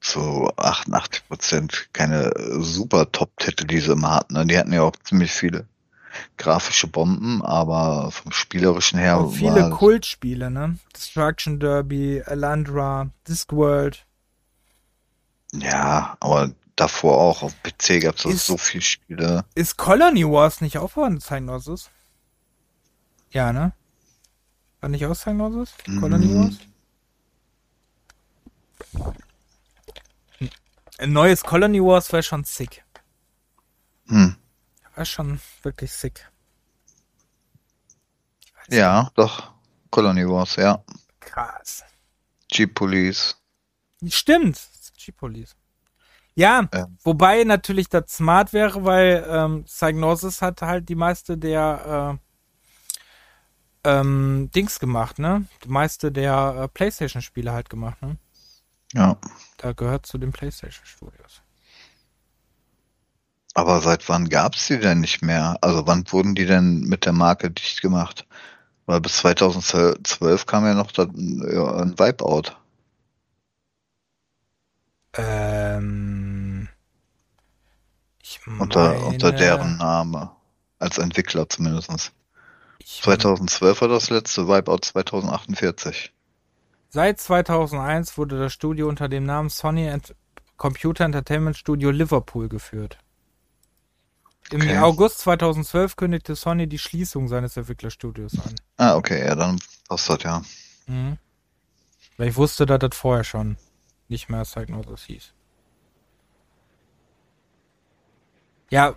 zu 0.00 0.50
88 0.56 1.28
Prozent 1.28 1.88
keine 1.92 2.32
super 2.60 3.10
Top-Titel, 3.10 3.64
die 3.66 3.80
sie 3.80 3.92
immer 3.92 4.14
hatten. 4.14 4.34
Ne? 4.34 4.46
Die 4.46 4.58
hatten 4.58 4.72
ja 4.72 4.82
auch 4.82 4.96
ziemlich 5.04 5.32
viele 5.32 5.66
grafische 6.36 6.86
Bomben, 6.86 7.42
aber 7.42 8.10
vom 8.10 8.32
spielerischen 8.32 8.98
her 8.98 9.18
Und 9.18 9.32
viele 9.32 9.70
Kultspiele, 9.70 10.50
ne? 10.50 10.78
Destruction 10.94 11.60
Derby, 11.60 12.22
Alandra, 12.24 13.10
Discworld. 13.28 14.06
ja, 15.52 16.16
aber 16.20 16.52
davor 16.76 17.18
auch 17.18 17.42
auf 17.42 17.54
PC 17.62 18.02
gab 18.02 18.16
es 18.16 18.46
so 18.46 18.56
viele 18.56 18.82
Spiele. 18.82 19.44
Ist 19.54 19.76
Colony 19.76 20.24
Wars 20.24 20.60
nicht 20.60 20.78
auch 20.78 20.90
von 20.90 21.18
Psygnosis? 21.18 21.90
Ja, 23.30 23.52
ne? 23.52 23.72
War 24.86 24.90
nicht 24.92 25.04
aus 25.04 25.18
Psygnosis? 25.22 25.74
Colony 25.98 26.26
Mhm. 26.26 26.56
Wars? 28.94 30.50
Ein 30.98 31.12
neues 31.12 31.42
Colony 31.42 31.82
Wars 31.82 32.12
wäre 32.12 32.22
schon 32.22 32.44
sick. 32.44 32.84
Hm. 34.06 34.36
Wäre 34.94 35.04
schon 35.06 35.40
wirklich 35.64 35.90
sick. 35.90 36.30
Ja, 38.68 39.10
doch. 39.16 39.52
Colony 39.90 40.24
Wars, 40.24 40.54
ja. 40.54 40.80
Krass. 41.18 41.82
Jeep 42.52 42.72
Police. 42.76 43.36
Stimmt. 44.06 44.68
G-Police. 45.04 45.56
Ja, 46.36 46.68
Ähm. 46.70 46.96
wobei 47.02 47.42
natürlich 47.42 47.88
das 47.88 48.04
smart 48.18 48.52
wäre, 48.52 48.84
weil 48.84 49.26
ähm, 49.28 49.64
Psygnosis 49.64 50.40
hat 50.42 50.62
halt 50.62 50.88
die 50.88 50.94
meiste 50.94 51.36
der 51.36 52.20
äh, 52.20 52.25
ähm, 53.86 54.50
Dings 54.54 54.80
gemacht, 54.80 55.18
ne? 55.18 55.46
Die 55.64 55.68
meiste 55.68 56.10
der 56.10 56.62
äh, 56.62 56.68
Playstation-Spiele 56.68 57.52
halt 57.52 57.70
gemacht, 57.70 58.02
ne? 58.02 58.16
Ja. 58.92 59.16
Da 59.58 59.72
gehört 59.72 60.06
zu 60.06 60.18
den 60.18 60.32
Playstation-Studios. 60.32 61.42
Aber 63.54 63.80
seit 63.80 64.08
wann 64.08 64.28
gab's 64.28 64.66
die 64.66 64.78
denn 64.78 65.00
nicht 65.00 65.22
mehr? 65.22 65.56
Also 65.62 65.86
wann 65.86 66.04
wurden 66.12 66.34
die 66.34 66.46
denn 66.46 66.80
mit 66.80 67.06
der 67.06 67.12
Marke 67.12 67.50
dicht 67.50 67.80
gemacht? 67.80 68.26
Weil 68.84 69.00
bis 69.00 69.16
2012 69.18 70.46
kam 70.46 70.66
ja 70.66 70.74
noch 70.74 70.92
das, 70.92 71.08
ja, 71.14 71.76
ein 71.76 71.98
Wipeout. 71.98 72.56
Ähm, 75.14 76.68
ich 78.22 78.40
Unter, 78.46 78.90
meine, 78.90 79.04
unter 79.06 79.32
deren 79.32 79.78
Name. 79.78 80.30
Als 80.78 80.98
Entwickler 80.98 81.48
zumindest. 81.48 82.12
Ich 82.78 83.02
2012 83.02 83.80
war 83.80 83.88
das 83.88 84.10
letzte, 84.10 84.48
Wipeout 84.48 84.78
2048. 84.82 86.12
Seit 86.90 87.20
2001 87.20 88.16
wurde 88.16 88.38
das 88.38 88.52
Studio 88.52 88.88
unter 88.88 89.08
dem 89.08 89.24
Namen 89.24 89.48
Sony 89.50 89.92
Computer 90.56 91.04
Entertainment 91.04 91.56
Studio 91.56 91.90
Liverpool 91.90 92.48
geführt. 92.48 92.98
Im 94.50 94.60
Okay. 94.60 94.78
August 94.78 95.18
2012 95.20 95.96
kündigte 95.96 96.36
Sony 96.36 96.68
die 96.68 96.78
Schließung 96.78 97.28
seines 97.28 97.56
Entwicklerstudios 97.56 98.38
an. 98.38 98.54
Ah, 98.76 98.94
okay, 98.96 99.26
ja, 99.26 99.34
dann 99.34 99.58
passt 99.88 100.08
das 100.08 100.22
ja. 100.22 100.42
Mhm. 100.86 101.18
Weil 102.16 102.28
ich 102.28 102.36
wusste, 102.36 102.64
dass 102.64 102.78
das 102.78 102.96
vorher 102.96 103.24
schon 103.24 103.56
nicht 104.08 104.28
mehr 104.30 104.42
Psygnosis 104.44 105.02
hieß. 105.04 105.32
Ja, 108.70 108.94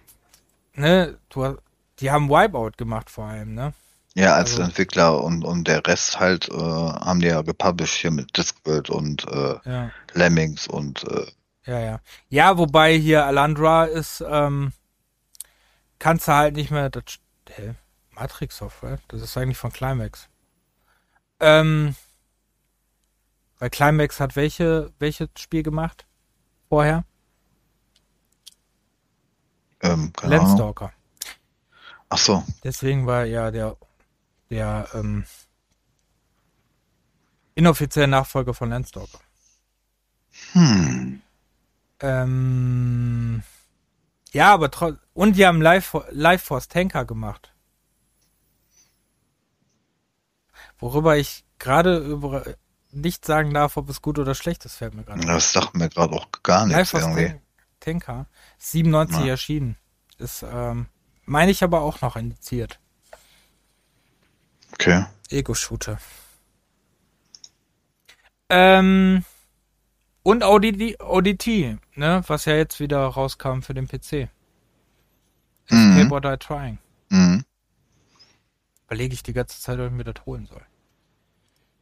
ne, 0.74 1.18
du, 1.30 1.44
hast- 1.46 1.58
die 2.00 2.12
haben 2.12 2.30
Wipeout 2.30 2.72
gemacht 2.78 3.10
vor 3.10 3.26
allem, 3.26 3.54
ne? 3.54 3.74
Ja, 4.16 4.34
als 4.36 4.52
Also- 4.52 4.64
Entwickler 4.64 5.24
und, 5.24 5.44
und 5.46 5.68
der 5.68 5.86
Rest 5.86 6.20
halt 6.20 6.50
äh, 6.50 6.54
haben 6.54 7.20
die 7.20 7.28
ja 7.28 7.42
gepublished 7.42 8.02
hier 8.02 8.12
mit 8.12 8.36
Discworld 8.36 8.90
und 8.90 9.26
äh, 9.28 9.60
Ja. 9.66 9.92
Lemmings 10.14 10.68
und 10.68 11.04
äh, 11.06 11.28
Ja, 11.66 11.80
ja. 11.80 12.00
Ja, 12.30 12.58
wobei 12.58 12.98
hier 12.98 13.26
Alandra 13.26 13.86
ist, 13.86 14.24
ähm, 14.28 14.74
kannst 16.00 16.28
du 16.28 16.34
halt 16.34 16.56
nicht 16.56 16.72
mehr, 16.72 16.90
das, 16.90 17.04
hä? 17.50 17.76
Matrix 18.12 18.58
Software, 18.58 19.00
das 19.08 19.22
ist 19.22 19.38
eigentlich 19.38 19.58
von 19.58 19.72
Climax. 19.72 20.28
Ähm, 21.40 21.96
weil 23.60 23.70
Climax 23.70 24.20
hat 24.20 24.36
welche, 24.36 24.92
welches 25.00 25.30
Spiel 25.38 25.64
gemacht? 25.64 26.06
Vorher? 26.68 27.04
ähm, 29.82 30.12
keine 30.14 30.40
Ahnung. 30.42 30.80
Ach 32.10 32.18
so, 32.18 32.44
Deswegen 32.64 33.06
war 33.06 33.26
ja 33.26 33.52
der, 33.52 33.78
der, 34.50 34.88
ähm, 34.94 35.26
inoffizielle 37.56 38.08
Nachfolger 38.08 38.54
von 38.54 38.70
Landstalker. 38.70 39.20
hm, 40.54 41.22
Ähm, 42.02 43.44
ja, 44.32 44.54
aber 44.54 44.72
trotzdem. 44.72 45.00
Und 45.14 45.36
die 45.36 45.46
haben 45.46 45.62
Live, 45.62 45.96
Live 46.12 46.44
Force 46.44 46.68
Tanker 46.70 47.04
gemacht. 47.06 47.54
Worüber 50.78 51.18
ich 51.18 51.44
gerade 51.58 51.98
über 51.98 52.44
nicht 52.92 53.26
sagen 53.26 53.54
darf, 53.54 53.76
ob 53.78 53.90
es 53.90 54.02
gut 54.02 54.18
oder 54.18 54.34
schlecht 54.34 54.66
ist, 54.66 54.76
fällt 54.76 54.94
mir 54.94 55.04
gerade. 55.04 55.26
das 55.26 55.52
sagt 55.52 55.76
mir 55.76 55.90
gerade 55.90 56.14
auch 56.14 56.28
gar 56.42 56.66
nichts 56.66 56.90
Force 56.92 57.04
irgendwie. 57.04 57.28
Tan- 57.28 57.42
Tanker. 57.82 58.26
97 58.58 59.20
Ja. 59.26 59.32
erschienen. 59.32 59.78
Ist, 60.18 60.44
ähm, 60.44 60.88
meine 61.30 61.52
ich 61.52 61.64
aber 61.64 61.82
auch 61.82 62.02
noch 62.02 62.16
indiziert. 62.16 62.80
Okay. 64.74 65.06
Ego-Shooter. 65.30 66.00
Ähm, 68.50 69.24
und 70.24 70.44
ODD, 70.44 71.00
ODT, 71.00 71.78
ne, 71.96 72.24
was 72.28 72.46
ja 72.46 72.56
jetzt 72.56 72.80
wieder 72.80 73.06
rauskam 73.06 73.62
für 73.62 73.76
den 73.76 73.88
PC. 73.88 74.30
Mhm. 75.70 75.98
Escape 75.98 76.12
or 76.12 76.22
Die 76.22 76.38
Trying. 76.38 76.80
Mhm. 77.10 77.46
Überlege 78.88 79.14
ich 79.14 79.22
die 79.22 79.34
ganze 79.34 79.62
Zeit, 79.62 79.80
ob 79.80 79.86
ich 79.86 79.92
mir 79.92 80.04
das 80.04 80.26
holen 80.26 80.48
soll. 80.48 80.66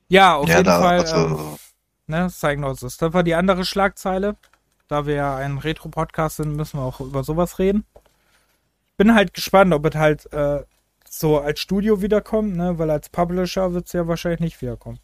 Ja, 0.09 0.35
auf 0.35 0.49
Ja, 0.49 0.57
jeden 0.57 0.65
da, 0.65 0.81
Fall, 0.81 0.99
also, 0.99 1.15
ähm, 1.15 1.57
ne, 2.07 2.27
Psygnosis. 2.27 2.97
Das 2.97 3.13
war 3.13 3.23
die 3.23 3.35
andere 3.35 3.63
Schlagzeile. 3.63 4.35
Da 4.89 5.05
wir 5.05 5.15
ja 5.15 5.35
ein 5.37 5.57
Retro-Podcast 5.57 6.37
sind, 6.37 6.53
müssen 6.55 6.79
wir 6.79 6.83
auch 6.83 6.99
über 6.99 7.23
sowas 7.23 7.59
reden. 7.59 7.85
Bin 8.97 9.13
halt 9.13 9.33
gespannt, 9.33 9.73
ob 9.73 9.85
es 9.85 9.95
halt 9.95 10.31
äh, 10.33 10.63
so 11.09 11.39
als 11.39 11.59
Studio 11.59 12.01
wiederkommt, 12.01 12.55
ne? 12.55 12.77
Weil 12.79 12.89
als 12.91 13.09
Publisher 13.09 13.73
wird 13.73 13.87
es 13.87 13.93
ja 13.93 14.07
wahrscheinlich 14.07 14.39
nicht 14.41 14.61
wiederkommen. 14.61 14.99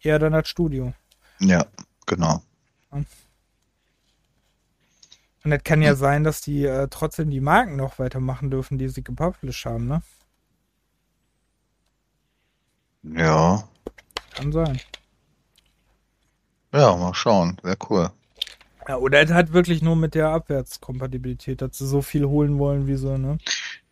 Eher 0.00 0.18
dann 0.18 0.34
als 0.34 0.48
Studio. 0.48 0.92
ja, 1.40 1.66
genau. 2.06 2.42
Und 2.90 3.06
das 5.50 5.62
kann 5.64 5.80
ja 5.82 5.94
sein, 5.94 6.24
dass 6.24 6.40
die 6.40 6.64
äh, 6.64 6.88
trotzdem 6.90 7.30
die 7.30 7.40
Marken 7.40 7.76
noch 7.76 7.98
weitermachen 7.98 8.50
dürfen, 8.50 8.78
die 8.78 8.88
sie 8.88 9.04
gepublished 9.04 9.64
haben, 9.66 9.86
ne? 9.86 10.02
Ja, 13.02 13.66
Kann 14.30 14.52
sein. 14.52 14.80
ja, 16.72 16.96
mal 16.96 17.14
schauen. 17.14 17.56
Wäre 17.62 17.76
cool. 17.90 18.10
Ja, 18.88 18.98
oder 18.98 19.20
es 19.20 19.32
hat 19.32 19.52
wirklich 19.52 19.82
nur 19.82 19.96
mit 19.96 20.14
der 20.14 20.28
Abwärtskompatibilität, 20.28 21.60
dass 21.60 21.78
sie 21.78 21.86
so 21.86 22.02
viel 22.02 22.24
holen 22.26 22.58
wollen 22.58 22.86
wie 22.86 22.96
so, 22.96 23.18
ne? 23.18 23.38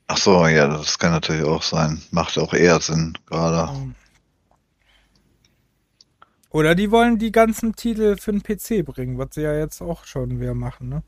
Ach 0.07 0.19
so, 0.19 0.47
ja, 0.47 0.69
das 0.69 0.99
kann 0.99 1.11
natürlich 1.11 1.45
auch 1.45 1.63
sein. 1.63 2.03
Macht 2.11 2.39
auch 2.39 2.53
eher 2.53 2.81
Sinn, 2.81 3.17
gerade. 3.27 3.95
Oder 6.51 6.77
die 6.77 6.91
wollen 6.93 7.19
die 7.19 7.33
ganzen 7.33 7.75
Titel 7.75 8.17
für 8.17 8.31
den 8.31 8.43
PC 8.43 8.85
bringen, 8.85 9.19
was 9.19 9.29
sie 9.33 9.43
ja 9.43 9.57
jetzt 9.57 9.81
auch 9.81 10.05
schon 10.05 10.39
wieder 10.41 10.55
machen, 10.55 10.89
ne? 10.89 11.03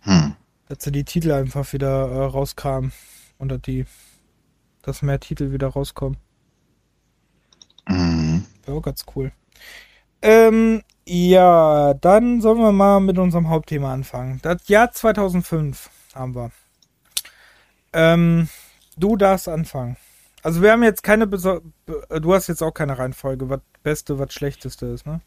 Hm. 0.00 0.34
Dass 0.68 0.84
sie 0.84 0.92
die 0.92 1.04
Titel 1.04 1.32
einfach 1.32 1.70
wieder 1.72 2.08
äh, 2.08 2.24
rauskramen 2.24 2.92
und 3.36 3.50
dass 3.50 3.60
die, 3.60 3.84
dass 4.80 5.02
mehr 5.02 5.20
Titel 5.20 5.52
wieder 5.52 5.68
rauskommen. 5.68 6.16
Mhm. 7.88 8.46
Wäre 8.64 8.78
auch 8.78 8.82
ganz 8.82 9.04
cool. 9.14 9.32
Ähm, 10.22 10.82
ja, 11.06 11.94
dann 11.94 12.40
sollen 12.40 12.58
wir 12.58 12.72
mal 12.72 13.00
mit 13.00 13.18
unserem 13.18 13.48
Hauptthema 13.48 13.92
anfangen. 13.92 14.40
Das 14.42 14.68
Jahr 14.68 14.92
2005 14.92 15.90
haben 16.14 16.34
wir. 16.34 16.50
Ähm, 17.92 18.48
du 18.96 19.16
darfst 19.16 19.48
anfangen. 19.48 19.96
Also 20.42 20.62
wir 20.62 20.72
haben 20.72 20.82
jetzt 20.82 21.02
keine, 21.02 21.26
beso 21.26 21.60
be- 21.86 22.20
du 22.20 22.34
hast 22.34 22.46
jetzt 22.48 22.62
auch 22.62 22.72
keine 22.72 22.98
Reihenfolge, 22.98 23.48
was 23.48 23.60
Beste, 23.82 24.18
was 24.18 24.32
Schlechteste 24.32 24.86
ist, 24.86 25.06
ne? 25.06 25.20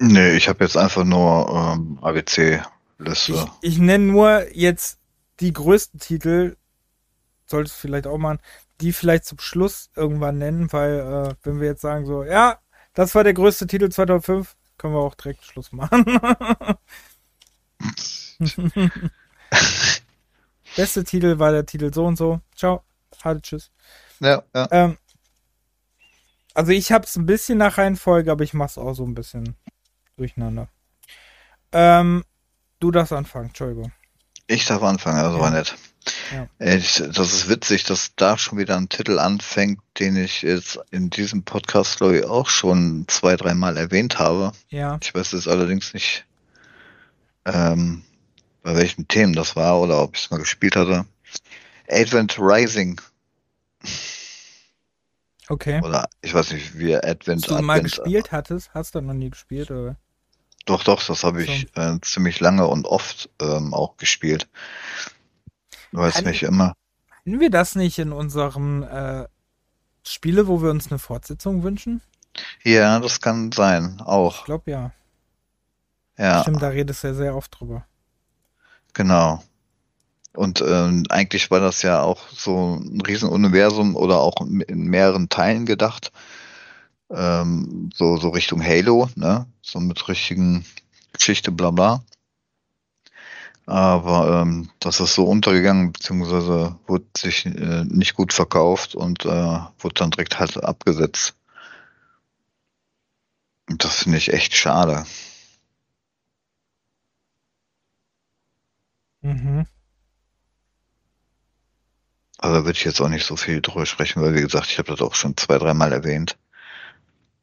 Nee, 0.00 0.32
ich 0.36 0.48
habe 0.48 0.64
jetzt 0.64 0.76
einfach 0.76 1.04
nur 1.04 1.48
ähm, 1.48 1.98
ABC-Liste. 2.02 3.32
Ich, 3.62 3.72
ich 3.72 3.78
nenne 3.78 4.04
nur 4.04 4.44
jetzt 4.54 4.98
die 5.40 5.52
größten 5.52 6.00
Titel, 6.00 6.56
solltest 7.46 7.76
du 7.76 7.80
vielleicht 7.80 8.06
auch 8.06 8.18
mal, 8.18 8.38
die 8.80 8.92
vielleicht 8.92 9.24
zum 9.24 9.38
Schluss 9.38 9.90
irgendwann 9.96 10.38
nennen, 10.38 10.72
weil 10.72 10.98
äh, 11.00 11.34
wenn 11.44 11.60
wir 11.60 11.68
jetzt 11.68 11.82
sagen 11.82 12.04
so, 12.06 12.24
ja, 12.24 12.58
das 12.94 13.14
war 13.14 13.24
der 13.24 13.34
größte 13.34 13.66
Titel 13.66 13.88
2005, 13.90 14.56
können 14.78 14.94
wir 14.94 15.00
auch 15.00 15.14
direkt 15.14 15.44
Schluss 15.44 15.72
machen. 15.72 16.04
Beste 20.76 21.04
Titel 21.04 21.38
war 21.38 21.52
der 21.52 21.66
Titel 21.66 21.92
so 21.92 22.06
und 22.06 22.16
so. 22.16 22.40
Ciao. 22.56 22.82
Halt, 23.22 23.42
tschüss. 23.44 23.70
Ja, 24.20 24.42
ja. 24.54 24.68
Ähm, 24.70 24.96
also 26.54 26.72
ich 26.72 26.90
hab's 26.92 27.16
ein 27.16 27.26
bisschen 27.26 27.58
nach 27.58 27.78
Reihenfolge, 27.78 28.32
aber 28.32 28.42
ich 28.44 28.54
mach's 28.54 28.78
auch 28.78 28.94
so 28.94 29.04
ein 29.04 29.14
bisschen 29.14 29.56
durcheinander. 30.16 30.68
Ähm, 31.72 32.24
du 32.80 32.90
darfst 32.90 33.12
anfangen, 33.12 33.48
Entschuldigung. 33.48 33.92
Ich 34.46 34.64
darf 34.66 34.82
anfangen, 34.82 35.18
also 35.18 35.36
Ja. 35.36 35.42
war 35.42 35.50
nett. 35.50 35.76
Ja. 36.32 36.48
Ich, 36.58 36.94
das 36.94 37.32
ist 37.32 37.48
witzig, 37.48 37.84
dass 37.84 38.14
da 38.16 38.38
schon 38.38 38.58
wieder 38.58 38.76
ein 38.76 38.88
Titel 38.88 39.18
anfängt, 39.18 39.80
den 39.98 40.16
ich 40.16 40.42
jetzt 40.42 40.78
in 40.90 41.10
diesem 41.10 41.42
Podcast, 41.42 41.98
glaube 41.98 42.18
ich, 42.18 42.24
auch 42.24 42.48
schon 42.48 43.04
zwei, 43.08 43.36
dreimal 43.36 43.76
erwähnt 43.76 44.18
habe. 44.18 44.52
Ja. 44.68 44.98
Ich 45.02 45.14
weiß 45.14 45.32
jetzt 45.32 45.48
allerdings 45.48 45.92
nicht, 45.94 46.24
ähm, 47.44 48.02
bei 48.62 48.76
welchen 48.76 49.08
Themen 49.08 49.34
das 49.34 49.56
war 49.56 49.80
oder 49.80 50.02
ob 50.02 50.16
ich 50.16 50.24
es 50.24 50.30
mal 50.30 50.38
gespielt 50.38 50.76
hatte. 50.76 51.04
Advent 51.88 52.38
Rising. 52.38 53.00
Okay. 55.48 55.82
Oder 55.82 56.08
ich 56.22 56.32
weiß 56.32 56.52
nicht, 56.52 56.78
wie 56.78 56.94
Advent. 56.94 57.42
Hast 57.42 57.50
du 57.50 57.54
Advent, 57.54 57.66
mal 57.66 57.82
gespielt 57.82 58.32
hattest? 58.32 58.70
Hast 58.72 58.94
du 58.94 59.00
noch 59.00 59.12
nie 59.12 59.30
gespielt, 59.30 59.70
oder? 59.70 59.96
Doch, 60.64 60.84
doch, 60.84 61.04
das 61.04 61.24
habe 61.24 61.42
ich 61.42 61.66
so. 61.74 61.82
äh, 61.82 62.00
ziemlich 62.00 62.38
lange 62.38 62.68
und 62.68 62.86
oft 62.86 63.28
ähm, 63.40 63.74
auch 63.74 63.96
gespielt. 63.96 64.48
Weiß 65.92 66.14
Kann, 66.14 66.24
nicht 66.24 66.42
immer. 66.42 66.74
Hatten 67.10 67.40
wir 67.40 67.50
das 67.50 67.74
nicht 67.74 67.98
in 67.98 68.12
unserem 68.12 68.82
äh, 68.82 69.26
Spiele, 70.02 70.48
wo 70.48 70.62
wir 70.62 70.70
uns 70.70 70.90
eine 70.90 70.98
Fortsetzung 70.98 71.62
wünschen? 71.62 72.00
Ja, 72.64 72.98
das 72.98 73.20
kann 73.20 73.52
sein, 73.52 74.00
auch. 74.00 74.40
Ich 74.40 74.44
glaube 74.44 74.70
ja. 74.70 74.92
Ja. 76.18 76.42
Stimmt, 76.42 76.62
da 76.62 76.68
redest 76.68 77.02
du 77.02 77.08
ja 77.08 77.14
sehr 77.14 77.36
oft 77.36 77.58
drüber. 77.58 77.84
Genau. 78.94 79.42
Und 80.34 80.64
ähm, 80.66 81.04
eigentlich 81.10 81.50
war 81.50 81.60
das 81.60 81.82
ja 81.82 82.02
auch 82.02 82.28
so 82.30 82.76
ein 82.76 83.00
Riesenuniversum 83.02 83.96
oder 83.96 84.20
auch 84.20 84.40
in 84.40 84.84
mehreren 84.84 85.28
Teilen 85.28 85.66
gedacht. 85.66 86.10
Ähm, 87.10 87.90
so, 87.94 88.16
so 88.16 88.30
Richtung 88.30 88.64
Halo, 88.64 89.10
ne? 89.14 89.46
So 89.60 89.78
mit 89.78 90.08
richtigen 90.08 90.64
Geschichte, 91.12 91.52
bla 91.52 91.70
bla. 91.70 92.02
Aber 93.66 94.42
ähm, 94.42 94.70
das 94.80 95.00
ist 95.00 95.14
so 95.14 95.24
untergegangen, 95.24 95.92
beziehungsweise 95.92 96.76
wurde 96.86 97.06
sich 97.16 97.46
äh, 97.46 97.84
nicht 97.84 98.14
gut 98.14 98.32
verkauft 98.32 98.94
und 98.94 99.24
äh, 99.24 99.28
wurde 99.78 99.94
dann 99.94 100.10
direkt 100.10 100.38
halt 100.38 100.62
abgesetzt. 100.62 101.34
Und 103.70 103.84
das 103.84 104.02
finde 104.02 104.18
ich 104.18 104.32
echt 104.32 104.54
schade. 104.54 105.04
Mhm. 109.22 109.66
Also 112.38 112.56
da 112.56 112.64
würde 112.64 112.76
ich 112.76 112.84
jetzt 112.84 113.00
auch 113.00 113.08
nicht 113.08 113.24
so 113.24 113.36
viel 113.36 113.60
drüber 113.60 113.86
sprechen, 113.86 114.20
weil 114.20 114.34
wie 114.34 114.40
gesagt, 114.42 114.66
ich 114.68 114.78
habe 114.78 114.90
das 114.90 115.00
auch 115.00 115.14
schon 115.14 115.36
zwei, 115.36 115.58
dreimal 115.58 115.92
erwähnt. 115.92 116.36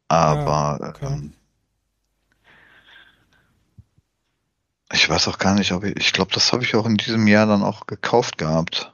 Aber 0.10 0.78
ja, 0.82 0.90
okay. 0.90 1.06
ähm, 1.06 1.34
ich 4.92 5.08
weiß 5.08 5.28
auch 5.28 5.38
gar 5.38 5.56
nicht, 5.56 5.72
ob 5.72 5.84
ich, 5.84 5.96
ich 5.98 6.14
glaube, 6.14 6.34
das 6.34 6.52
habe 6.52 6.64
ich 6.64 6.76
auch 6.76 6.86
in 6.86 6.98
diesem 6.98 7.28
Jahr 7.28 7.46
dann 7.46 7.64
auch 7.64 7.86
gekauft 7.88 8.38
gehabt. 8.38 8.92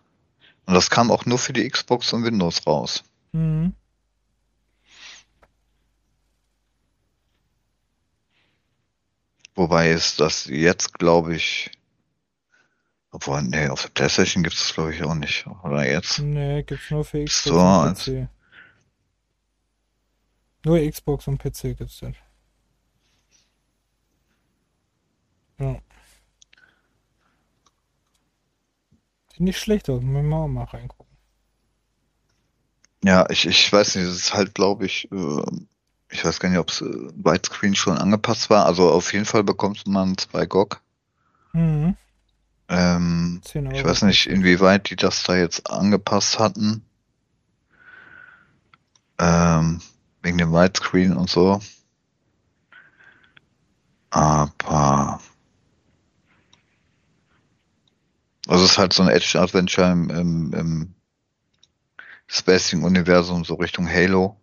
Und 0.66 0.74
das 0.74 0.90
kam 0.90 1.12
auch 1.12 1.26
nur 1.26 1.38
für 1.38 1.54
die 1.54 1.68
Xbox 1.70 2.12
und 2.14 2.24
Windows 2.24 2.66
raus. 2.68 3.04
Mhm. 3.32 3.74
Wobei 9.56 9.92
ist 9.92 10.20
das 10.20 10.46
jetzt, 10.46 10.94
glaube 11.00 11.36
ich, 11.36 11.72
obwohl, 13.12 13.42
nee, 13.44 13.70
auf 13.70 13.84
der 13.84 13.90
Playstation 13.90 14.44
gibt 14.44 14.58
es 14.58 14.74
glaube 14.74 14.94
ich 14.94 15.02
auch 15.04 15.16
nicht. 15.16 15.48
Oder 15.64 15.90
jetzt? 15.90 16.20
Nee, 16.20 16.64
gibt's 16.64 16.92
nur 16.92 17.06
für 17.06 17.24
Xbox 17.24 17.46
so, 17.46 18.14
und 18.14 18.28
PC. 18.28 18.30
Nur 20.66 20.90
Xbox 20.90 21.28
und 21.28 21.38
PC 21.38 21.78
gibt's 21.78 22.00
das. 22.02 22.16
Ja. 25.60 25.80
Sieht 29.32 29.42
nicht 29.42 29.60
schlecht 29.60 29.90
aus, 29.90 30.02
müssen 30.02 30.30
wir 30.30 30.38
auch 30.38 30.48
mal 30.48 30.64
reingucken. 30.64 31.06
Ja, 33.04 33.30
ich, 33.30 33.46
ich 33.46 33.72
weiß 33.72 33.96
nicht, 33.96 34.08
das 34.08 34.16
ist 34.16 34.34
halt, 34.34 34.56
glaube 34.56 34.86
ich, 34.86 35.12
äh, 35.12 35.42
ich 36.10 36.24
weiß 36.24 36.40
gar 36.40 36.50
nicht, 36.50 36.58
ob 36.58 36.70
es 36.70 36.82
äh, 36.82 36.86
Widescreen 36.86 37.76
schon 37.76 37.98
angepasst 37.98 38.50
war. 38.50 38.66
Also 38.66 38.90
auf 38.90 39.14
jeden 39.14 39.26
Fall 39.26 39.44
bekommt 39.44 39.86
man 39.86 40.18
zwei 40.18 40.46
GOG. 40.46 40.82
Mhm. 41.54 41.96
Ähm, 42.68 43.42
ich 43.44 43.86
weiß 43.86 44.04
nicht, 44.04 44.26
inwieweit 44.28 44.90
die 44.90 44.96
das 44.96 45.24
da 45.24 45.36
jetzt 45.36 45.70
angepasst 45.70 46.40
hatten. 46.40 46.84
Ähm, 49.20 49.82
wegen 50.24 50.38
dem 50.38 50.52
Widescreen 50.52 51.16
und 51.16 51.30
so. 51.30 51.60
Aber 54.10 55.20
also 58.48 58.66
es 58.66 58.72
ist 58.72 58.78
halt 58.78 58.94
so 58.94 59.04
ein 59.04 59.10
Action-Adventure 59.10 59.92
im, 59.92 60.10
im, 60.10 60.54
im 60.54 60.96
Spacing-Universum, 62.28 63.44
so 63.46 63.56
Richtung 63.56 63.88
Halo. 63.88 64.38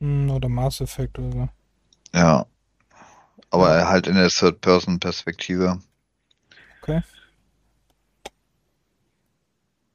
Hm, 0.00 0.30
oder 0.30 0.48
Mass 0.48 0.80
Effect 0.80 1.18
oder 1.18 1.32
so. 1.32 1.48
Ja. 2.14 2.46
Aber 3.50 3.88
halt 3.88 4.06
in 4.06 4.14
der 4.14 4.28
Third-Person-Perspektive. 4.28 5.80
Okay. 6.80 7.02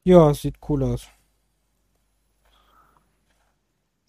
Ja, 0.04 0.34
sieht 0.34 0.58
cool 0.70 0.84
aus. 0.84 1.08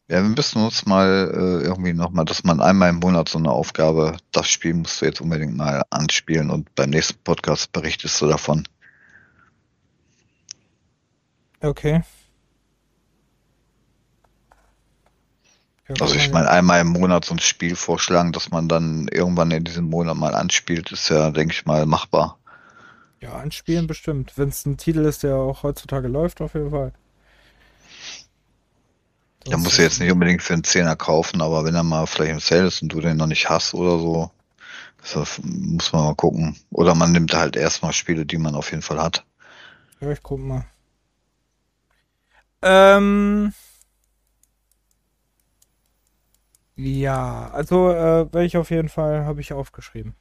Ja, 0.09 0.23
wir 0.23 0.29
müssen 0.29 0.63
uns 0.63 0.87
mal 0.87 1.33
äh, 1.35 1.65
irgendwie 1.65 1.93
nochmal, 1.93 2.25
dass 2.25 2.45
man 2.45 2.61
einmal 2.61 2.91
im 2.91 3.01
Monat 3.01 3.29
so 3.29 3.39
eine 3.39 3.51
Aufgabe, 3.51 4.17
das 4.31 4.49
Spiel 4.49 4.75
musst 4.75 5.01
du 5.01 5.07
jetzt 5.07 5.21
unbedingt 5.21 5.57
mal 5.57 5.83
anspielen 5.91 6.51
und 6.51 6.73
beim 6.77 6.91
nächsten 6.91 7.19
Podcast 7.25 7.73
berichtest 7.73 8.21
du 8.21 8.29
davon. 8.29 8.69
Okay. 11.61 12.03
Also 16.01 16.15
ich 16.17 16.33
meine, 16.33 16.51
einmal 16.51 16.81
im 16.81 16.89
Monat 16.89 17.25
so 17.25 17.35
ein 17.35 17.39
Spiel 17.39 17.77
vorschlagen, 17.77 18.33
dass 18.33 18.51
man 18.51 18.69
dann 18.69 19.09
irgendwann 19.09 19.51
in 19.51 19.65
diesem 19.65 19.89
Monat 19.89 20.17
mal 20.17 20.35
anspielt, 20.35 20.91
ist 20.93 21.09
ja, 21.09 21.31
denke 21.31 21.53
ich 21.53 21.65
mal, 21.65 21.87
machbar. 21.87 22.39
Ja, 23.21 23.35
anspielen 23.35 23.87
bestimmt. 23.87 24.33
Wenn 24.37 24.51
es 24.51 24.67
ein 24.67 24.77
Titel 24.77 25.05
ist, 25.05 25.23
der 25.23 25.37
auch 25.37 25.63
heutzutage 25.63 26.09
läuft, 26.09 26.41
auf 26.41 26.55
jeden 26.55 26.71
Fall. 26.71 26.93
Der 29.49 29.59
muss 29.59 29.77
jetzt 29.77 30.01
nicht 30.01 30.11
unbedingt 30.11 30.43
für 30.43 30.55
einen 30.55 30.65
Zehner 30.65 30.97
kaufen, 30.97 31.41
aber 31.41 31.65
wenn 31.65 31.75
er 31.75 31.83
mal 31.83 32.07
vielleicht 32.07 32.33
im 32.33 32.41
Sale 32.41 32.67
ist 32.67 32.83
und 32.83 32.89
du 32.89 33.01
den 33.01 33.17
noch 33.17 33.27
nicht 33.27 33.49
hast 33.49 33.75
oder 33.75 33.99
so, 33.99 34.31
das 35.15 35.41
muss 35.43 35.93
man 35.93 36.05
mal 36.05 36.15
gucken. 36.15 36.57
Oder 36.71 36.95
man 36.95 37.13
nimmt 37.13 37.33
halt 37.35 37.57
erstmal 37.57 37.93
Spiele, 37.93 38.27
die 38.27 38.39
man 38.39 38.55
auf 38.55 38.71
jeden 38.71 38.83
Fall 38.83 39.01
hat. 39.01 39.25
Ja, 40.01 40.11
ich 40.11 40.23
guck 40.23 40.41
mal. 40.41 40.67
Ähm. 42.63 43.53
Ja, 46.77 47.51
also 47.53 47.91
äh, 47.91 48.33
werde 48.33 48.45
ich 48.45 48.57
auf 48.57 48.71
jeden 48.71 48.89
Fall, 48.89 49.25
habe 49.25 49.41
ich 49.41 49.53
aufgeschrieben. 49.53 50.15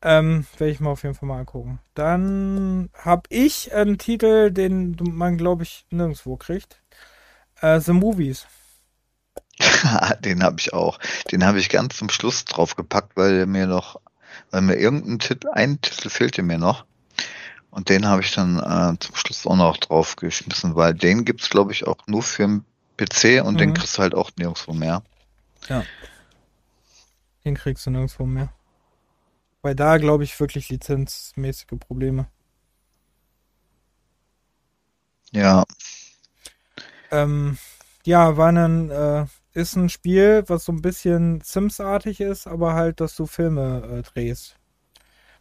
Ähm, 0.00 0.46
werde 0.58 0.72
ich 0.72 0.80
mir 0.80 0.88
auf 0.88 1.02
jeden 1.02 1.14
Fall 1.14 1.28
mal 1.28 1.40
angucken. 1.40 1.80
Dann 1.94 2.90
habe 2.94 3.22
ich 3.28 3.74
einen 3.74 3.98
Titel, 3.98 4.50
den 4.50 4.96
man, 5.00 5.36
glaube 5.36 5.64
ich, 5.64 5.86
nirgendwo 5.90 6.36
kriegt. 6.36 6.81
Äh, 7.62 7.80
The 7.80 7.92
Movies. 7.92 8.46
den 10.20 10.42
habe 10.42 10.56
ich 10.58 10.72
auch. 10.72 10.98
Den 11.30 11.44
habe 11.44 11.58
ich 11.58 11.68
ganz 11.68 11.96
zum 11.96 12.10
Schluss 12.10 12.44
drauf 12.44 12.76
gepackt, 12.76 13.16
weil 13.16 13.46
mir 13.46 13.66
noch, 13.66 14.00
weil 14.50 14.62
mir 14.62 14.76
irgendein 14.76 15.18
Titel, 15.18 15.48
ein 15.48 15.80
Titel 15.80 16.10
fehlte 16.10 16.42
mir 16.42 16.58
noch. 16.58 16.84
Und 17.70 17.88
den 17.88 18.06
habe 18.06 18.20
ich 18.20 18.34
dann 18.34 18.58
äh, 18.58 18.98
zum 18.98 19.16
Schluss 19.16 19.46
auch 19.46 19.56
noch 19.56 19.78
drauf 19.78 20.16
geschmissen, 20.16 20.74
weil 20.74 20.92
den 20.92 21.24
gibt's 21.24 21.48
glaube 21.48 21.72
ich 21.72 21.86
auch 21.86 22.06
nur 22.06 22.22
für 22.22 22.42
den 22.42 22.64
PC 22.98 23.42
und 23.42 23.54
mhm. 23.54 23.58
den 23.58 23.74
kriegst 23.74 23.96
du 23.96 24.02
halt 24.02 24.14
auch 24.14 24.30
nirgendwo 24.36 24.72
mehr. 24.72 25.02
Ja. 25.68 25.84
Den 27.44 27.54
kriegst 27.54 27.86
du 27.86 27.90
nirgendwo 27.90 28.26
mehr. 28.26 28.52
Weil 29.62 29.74
da 29.74 29.96
glaube 29.96 30.24
ich 30.24 30.38
wirklich 30.38 30.68
lizenzmäßige 30.68 31.78
Probleme. 31.78 32.26
Ja. 35.30 35.64
Ähm, 37.12 37.58
ja, 38.04 38.36
war 38.36 38.48
ein, 38.48 38.90
äh, 38.90 39.26
ist 39.52 39.76
ein 39.76 39.90
Spiel, 39.90 40.44
was 40.46 40.64
so 40.64 40.72
ein 40.72 40.82
bisschen 40.82 41.40
Sims-artig 41.42 42.20
ist, 42.20 42.46
aber 42.46 42.72
halt, 42.72 43.00
dass 43.00 43.14
du 43.14 43.26
Filme 43.26 43.82
äh, 43.98 44.02
drehst. 44.02 44.58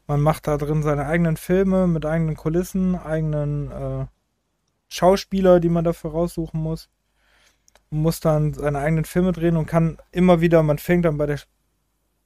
Man 0.05 0.19
macht 0.19 0.47
da 0.47 0.57
drin 0.57 0.83
seine 0.83 1.05
eigenen 1.05 1.37
Filme 1.37 1.87
mit 1.87 2.05
eigenen 2.05 2.35
Kulissen, 2.35 2.95
eigenen 2.95 3.71
äh, 3.71 4.05
Schauspieler, 4.89 5.61
die 5.61 5.69
man 5.69 5.85
dafür 5.85 6.11
raussuchen 6.11 6.61
muss. 6.61 6.89
Man 7.89 8.01
muss 8.01 8.19
dann 8.19 8.53
seine 8.53 8.79
eigenen 8.79 9.05
Filme 9.05 9.31
drehen 9.31 9.55
und 9.55 9.65
kann 9.65 9.97
immer 10.11 10.41
wieder, 10.41 10.63
man 10.63 10.77
fängt 10.77 11.05
dann 11.05 11.17
bei 11.17 11.25
der, 11.25 11.39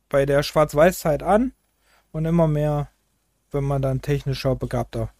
bei 0.10 0.26
der 0.26 0.42
Schwarz-Weiß-Zeit 0.42 1.22
an 1.22 1.54
und 2.12 2.26
immer 2.26 2.48
mehr, 2.48 2.90
wenn 3.52 3.64
man 3.64 3.84
dann 3.84 4.02
technischer 4.02 4.56
Begabter. 4.56 5.12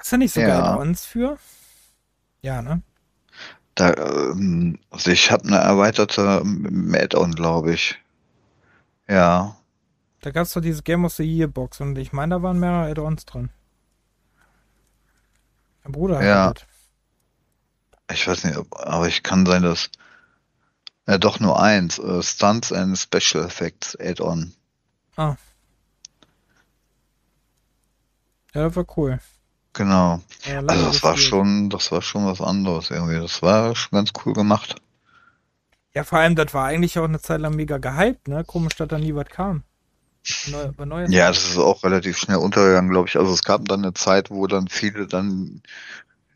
Hast 0.00 0.12
du 0.12 0.16
nicht 0.16 0.32
so 0.32 0.40
ja. 0.40 0.46
geile 0.48 0.78
Ons 0.78 1.04
für? 1.04 1.38
Ja, 2.40 2.62
ne? 2.62 2.80
Da, 3.74 3.92
ähm, 3.92 4.78
also 4.90 5.10
ich 5.10 5.30
habe 5.30 5.44
eine 5.44 5.58
erweiterte 5.58 6.42
Add-on, 6.42 7.34
glaube 7.34 7.74
ich. 7.74 7.98
Ja. 9.06 9.56
Da 10.22 10.30
gab 10.30 10.44
es 10.44 10.54
doch 10.54 10.62
diese 10.62 10.82
Game 10.82 11.04
of 11.04 11.12
the 11.12 11.22
Year 11.22 11.48
Box 11.48 11.82
und 11.82 11.98
ich 11.98 12.14
meine, 12.14 12.36
da 12.36 12.42
waren 12.42 12.58
mehrere 12.58 12.90
Add-ons 12.90 13.26
drin. 13.26 13.50
Mein 15.84 15.92
Bruder 15.92 16.16
hat 16.16 16.24
Ja. 16.24 16.52
das. 16.54 16.64
Ich 18.10 18.26
weiß 18.26 18.44
nicht, 18.44 18.58
aber 18.72 19.06
ich 19.06 19.22
kann 19.22 19.44
sein, 19.44 19.62
dass. 19.62 19.90
Ja, 21.06 21.18
doch 21.18 21.40
nur 21.40 21.60
eins. 21.60 21.98
Äh, 21.98 22.22
Stunts 22.22 22.72
and 22.72 22.96
Special 22.98 23.44
Effects 23.44 23.96
Add-on. 24.00 24.54
Ja, 25.18 25.36
das 28.54 28.76
war 28.76 28.86
cool. 28.96 29.20
Genau. 29.72 30.20
Ja, 30.44 30.60
Also 30.66 30.86
das 30.86 31.02
war 31.02 31.16
schon, 31.16 31.70
das 31.70 31.92
war 31.92 32.02
schon 32.02 32.26
was 32.26 32.40
anderes 32.40 32.90
irgendwie. 32.90 33.20
Das 33.20 33.40
war 33.42 33.74
schon 33.76 33.96
ganz 33.96 34.10
cool 34.24 34.32
gemacht. 34.32 34.76
Ja, 35.94 36.04
vor 36.04 36.18
allem, 36.18 36.36
das 36.36 36.54
war 36.54 36.66
eigentlich 36.66 36.98
auch 36.98 37.04
eine 37.04 37.20
Zeit 37.20 37.40
lang 37.40 37.56
mega 37.56 37.78
gehypt, 37.78 38.28
ne? 38.28 38.44
Komisch, 38.44 38.76
dass 38.76 38.88
da 38.88 38.98
nie 38.98 39.14
was 39.14 39.26
kam. 39.28 39.64
Neu, 40.46 40.84
Neues. 40.84 41.12
Ja, 41.12 41.28
das 41.28 41.48
ist 41.48 41.58
auch 41.58 41.82
relativ 41.82 42.18
schnell 42.18 42.36
untergegangen, 42.36 42.90
glaube 42.90 43.08
ich. 43.08 43.16
Also 43.16 43.32
es 43.32 43.42
gab 43.42 43.66
dann 43.66 43.82
eine 43.82 43.94
Zeit, 43.94 44.30
wo 44.30 44.46
dann 44.46 44.68
viele 44.68 45.06
dann 45.06 45.62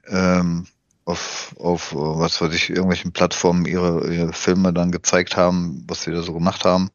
ähm, 0.09 0.67
auf, 1.05 1.55
auf, 1.59 1.95
was 1.95 2.41
weiß 2.41 2.55
ich, 2.55 2.71
irgendwelchen 2.71 3.13
Plattformen 3.13 3.67
ihre, 3.67 4.13
ihre 4.13 4.33
Filme 4.33 4.73
dann 4.73 4.91
gezeigt 4.91 5.37
haben, 5.37 5.85
was 5.87 6.03
sie 6.03 6.13
da 6.13 6.23
so 6.23 6.33
gemacht 6.33 6.65
haben. 6.65 6.91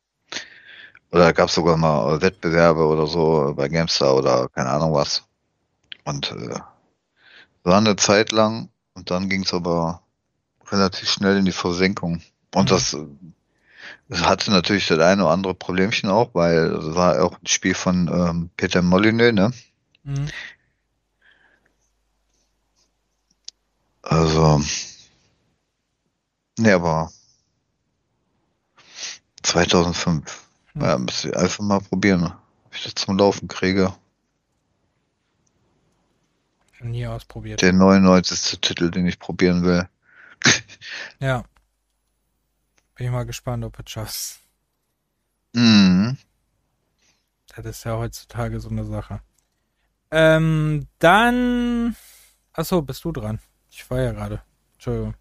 Oder 1.11 1.33
gab 1.33 1.49
es 1.49 1.55
sogar 1.55 1.77
mal 1.77 2.21
Wettbewerbe 2.21 2.85
oder 2.85 3.07
so 3.07 3.53
bei 3.55 3.67
GameStar 3.67 4.15
oder 4.15 4.47
keine 4.49 4.69
Ahnung 4.69 4.93
was. 4.93 5.28
Und 6.03 6.31
äh, 6.31 6.59
war 7.63 7.77
eine 7.77 7.95
Zeit 7.95 8.31
lang 8.31 8.69
und 8.93 9.11
dann 9.11 9.29
ging 9.29 9.43
es 9.43 9.53
aber 9.53 10.01
relativ 10.67 11.09
schnell 11.09 11.37
in 11.37 11.45
die 11.45 11.51
Versenkung. 11.51 12.21
Und 12.55 12.65
Mhm. 12.65 12.73
das, 12.73 12.93
äh, 12.93 13.05
das 14.07 14.21
hatte 14.23 14.51
natürlich 14.51 14.87
das 14.87 14.99
eine 14.99 15.23
oder 15.23 15.33
andere 15.33 15.53
Problemchen 15.53 16.09
auch, 16.09 16.33
weil 16.33 16.73
es 16.73 16.95
war 16.95 17.23
auch 17.23 17.33
ein 17.39 17.47
Spiel 17.47 17.73
von 17.75 18.07
ähm, 18.07 18.49
Peter 18.57 18.81
Molyneux, 18.81 19.33
ne? 19.33 19.53
Mhm. 20.03 20.27
Also, 24.01 24.61
ne, 26.57 26.73
aber 26.73 27.11
2005. 29.43 30.47
Hm. 30.73 30.81
Ja, 30.81 30.97
müsst 30.97 31.25
ihr 31.25 31.37
einfach 31.37 31.63
mal 31.63 31.79
probieren, 31.81 32.23
ob 32.65 32.75
ich 32.75 32.83
das 32.83 32.95
zum 32.95 33.17
Laufen 33.17 33.47
kriege. 33.47 33.93
Nie 36.81 37.07
ausprobiert. 37.07 37.61
Der 37.61 37.73
99. 37.73 38.59
Titel, 38.61 38.89
den 38.91 39.05
ich 39.05 39.19
probieren 39.19 39.63
will. 39.63 39.87
Ja. 41.19 41.43
Bin 42.95 43.07
ich 43.07 43.11
mal 43.11 43.25
gespannt, 43.25 43.65
ob 43.65 43.77
es 43.79 43.91
schaffst. 43.91 44.39
Mhm. 45.53 46.17
Das 47.55 47.65
ist 47.65 47.83
ja 47.83 47.97
heutzutage 47.97 48.59
so 48.59 48.69
eine 48.69 48.85
Sache. 48.85 49.21
Ähm, 50.11 50.87
dann. 50.99 51.95
Achso, 52.53 52.81
bist 52.81 53.03
du 53.03 53.11
dran. 53.11 53.39
Ich 53.69 53.89
war 53.89 54.01
ja 54.01 54.11
gerade. 54.11 54.41
Entschuldigung. 54.73 55.15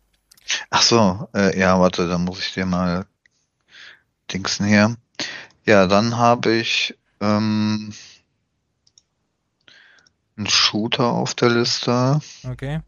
Ach 0.71 0.83
so, 0.83 1.29
äh, 1.35 1.59
ja, 1.59 1.79
warte, 1.79 2.09
dann 2.09 2.25
muss 2.25 2.41
ich 2.41 2.55
dir 2.55 2.67
mal 2.67 3.07
Dingsen 4.33 4.67
hier. 4.67 4.97
Ja, 5.65 5.87
dann 5.87 6.17
habe 6.17 6.53
ich 6.53 6.99
ähm, 7.21 7.93
einen 10.39 10.47
Shooter 10.47 11.07
auf 11.13 11.35
der 11.35 11.51
Liste. 11.51 12.21
Okay. 12.49 12.81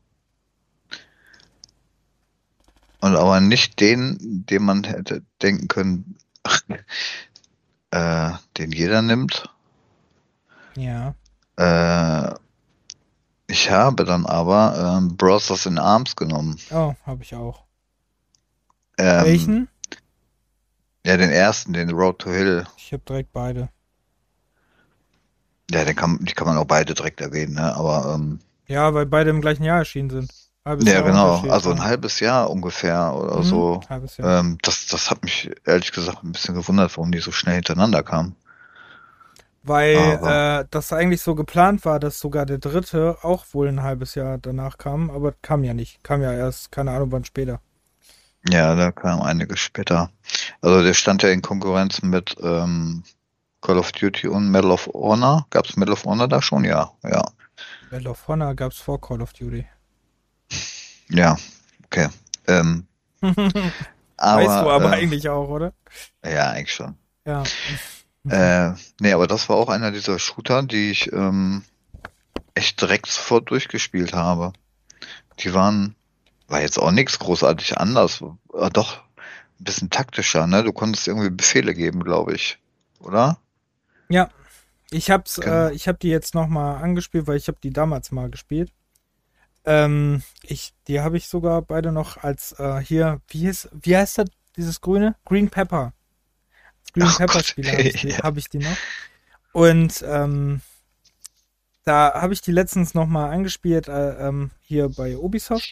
Und 3.01 3.17
aber 3.17 3.41
nicht 3.41 3.81
den, 3.81 4.45
den 4.47 4.63
man 4.63 4.85
hätte 4.85 5.23
denken 5.43 5.69
können, 5.69 6.19
äh, 7.91 8.31
den 8.57 8.73
jeder 8.73 9.03
nimmt. 9.03 9.49
Ja. 10.77 11.15
Äh, 11.57 12.35
ich 13.47 13.71
habe 13.71 14.05
dann 14.05 14.27
aber 14.27 14.99
ähm, 14.99 15.17
Brothers 15.17 15.67
in 15.67 15.79
Arms 15.79 16.15
genommen. 16.15 16.59
Oh, 16.71 16.95
habe 17.05 17.23
ich 17.23 17.35
auch. 17.35 17.65
Ähm, 18.97 19.25
Welchen? 19.25 19.69
Ja, 21.05 21.17
den 21.17 21.31
ersten, 21.31 21.73
den 21.73 21.91
Road 21.91 22.21
to 22.21 22.31
Hill. 22.31 22.67
Ich 22.77 22.93
habe 22.93 23.03
direkt 23.09 23.33
beide. 23.33 23.71
Ja, 25.71 25.85
den 25.85 25.97
kann, 25.97 26.19
die 26.21 26.33
kann 26.35 26.47
man 26.47 26.59
auch 26.59 26.65
beide 26.67 26.95
direkt 26.95 27.21
erwähnen, 27.21 27.55
ne? 27.55 27.75
Aber 27.75 28.15
ähm, 28.15 28.41
Ja, 28.69 28.95
weil 28.95 29.07
beide 29.07 29.31
im 29.31 29.41
gleichen 29.41 29.65
Jahr 29.65 29.79
erschienen 29.79 30.11
sind. 30.11 30.33
Halbes 30.65 30.87
ja, 30.87 30.95
Jahr 30.95 31.05
genau. 31.05 31.41
Also 31.51 31.71
ein 31.71 31.83
halbes 31.83 32.21
Jahr 32.21 32.51
ungefähr 32.51 33.15
oder 33.15 33.37
Mhm, 33.37 33.45
so. 33.45 33.81
Halbes 33.89 34.17
Jahr. 34.17 34.41
Ähm, 34.41 34.59
das, 34.63 34.87
das 34.87 35.11
hat 35.11 35.23
mich 35.25 35.51
ehrlich 35.67 35.93
gesagt 35.93 36.23
ein 36.25 36.33
bisschen 36.33 36.55
gewundert, 36.55 36.97
warum 36.97 37.13
die 37.13 37.19
so 37.19 37.33
schnell 37.33 37.55
hintereinander 37.57 38.03
kamen. 38.03 38.37
Weil 39.63 40.19
aber- 40.23 40.61
äh, 40.63 40.67
das 40.71 40.93
eigentlich 40.93 41.21
so 41.23 41.35
geplant 41.35 41.85
war, 41.85 42.01
dass 42.01 42.19
sogar 42.19 42.47
der 42.47 42.59
dritte 42.59 43.19
auch 43.23 43.45
wohl 43.53 43.69
ein 43.69 43.83
halbes 43.83 44.15
Jahr 44.15 44.39
danach 44.39 44.79
kam, 44.79 45.11
aber 45.11 45.33
kam 45.43 45.65
ja 45.65 45.75
nicht. 45.75 46.03
Kam 46.03 46.23
ja 46.23 46.33
erst, 46.33 46.73
keine 46.73 46.93
Ahnung 46.93 47.13
wann 47.13 47.25
später. 47.25 47.61
Ja, 48.49 48.75
da 48.75 48.91
kam 48.93 49.21
einiges 49.23 49.61
später. 49.61 50.11
Also 50.63 50.83
der 50.83 50.95
stand 50.95 51.23
ja 51.23 51.29
in 51.31 51.43
Konkurrenz 51.43 52.03
mit 52.03 52.37
ähm, 52.43 53.03
Call 53.61 53.79
of 53.79 53.93
Duty 53.93 54.29
und 54.29 54.51
Medal 54.51 54.71
of 54.71 54.89
Honor. 54.93 55.47
Gab's 55.51 55.77
Medal 55.77 55.93
of 55.93 56.05
Honor 56.05 56.29
da 56.29 56.41
schon? 56.41 56.65
Ja, 56.65 56.93
ja. 57.03 57.25
Medal 57.91 58.09
of 58.09 58.29
Honor 58.29 58.55
gab's 58.55 58.79
vor 58.79 59.01
Call 59.01 59.23
of 59.23 59.33
Duty. 59.33 59.67
Ja, 61.11 61.37
okay. 61.87 62.09
Ähm, 62.47 62.87
aber, 63.21 63.37
weißt 63.37 64.63
du 64.65 64.71
aber 64.71 64.93
äh, 64.93 64.97
eigentlich 64.97 65.29
auch, 65.29 65.49
oder? 65.49 65.73
Ja, 66.25 66.51
eigentlich 66.51 66.75
schon. 66.75 66.97
Ja. 67.27 67.43
Äh, 68.29 68.75
nee, 69.01 69.13
aber 69.13 69.27
das 69.27 69.49
war 69.49 69.57
auch 69.57 69.69
einer 69.69 69.91
dieser 69.93 70.19
Shooter, 70.19 70.63
die 70.63 70.91
ich 70.91 71.13
ähm, 71.13 71.65
echt 72.55 72.81
direkt 72.81 73.07
sofort 73.07 73.51
durchgespielt 73.51 74.13
habe. 74.13 74.53
Die 75.41 75.55
waren, 75.55 75.95
war 76.49 76.61
jetzt 76.61 76.79
auch 76.79 76.91
nichts 76.91 77.19
großartig 77.19 77.79
anders. 77.79 78.23
War 78.49 78.71
doch 78.71 78.99
ein 79.59 79.65
bisschen 79.65 79.91
taktischer, 79.91 80.47
ne? 80.47 80.63
Du 80.63 80.73
konntest 80.73 81.09
irgendwie 81.09 81.31
Befehle 81.31 81.75
geben, 81.75 82.05
glaube 82.05 82.35
ich. 82.35 82.59
Oder? 83.01 83.39
Ja. 84.11 84.29
Ich 84.91 85.11
hab's, 85.11 85.37
Genau. 85.37 85.69
äh, 85.69 85.73
ich 85.75 85.89
hab 85.89 86.01
die 86.01 86.09
jetzt 86.09 86.35
nochmal 86.35 86.83
angespielt, 86.83 87.27
weil 87.27 87.37
ich 87.37 87.49
habe 87.49 87.59
die 87.63 87.71
damals 87.73 88.11
mal 88.11 88.29
gespielt. 88.29 88.73
Ähm, 89.65 90.23
ich, 90.43 90.75
die 90.89 91.01
habe 91.01 91.17
ich 91.17 91.29
sogar 91.29 91.63
beide 91.63 91.93
noch 91.93 92.17
als 92.17 92.53
äh, 92.59 92.81
hier, 92.81 93.21
wie 93.29 93.39
hieß, 93.41 93.69
wie 93.83 93.97
heißt 93.97 94.19
das, 94.19 94.27
dieses 94.57 94.81
grüne? 94.81 95.15
Green 95.25 95.49
Pepper. 95.49 95.93
Als 96.83 96.93
Green 96.93 97.07
Ach 97.09 97.19
Pepper 97.19 97.43
Spieler 97.45 97.73
habe 97.73 97.83
ich, 97.83 98.01
die- 98.01 98.09
ja. 98.11 98.19
hab 98.19 98.37
ich 98.37 98.49
die 98.49 98.59
noch. 98.59 98.77
Und 99.53 100.05
ähm, 100.07 100.61
da 101.85 102.13
habe 102.15 102.33
ich 102.33 102.41
die 102.41 102.53
letztens 102.53 102.95
nochmal 102.95 103.31
angespielt, 103.33 103.87
äh, 103.89 104.29
ähm, 104.29 104.51
hier 104.61 104.89
bei 104.89 105.17
Ubisoft. 105.17 105.69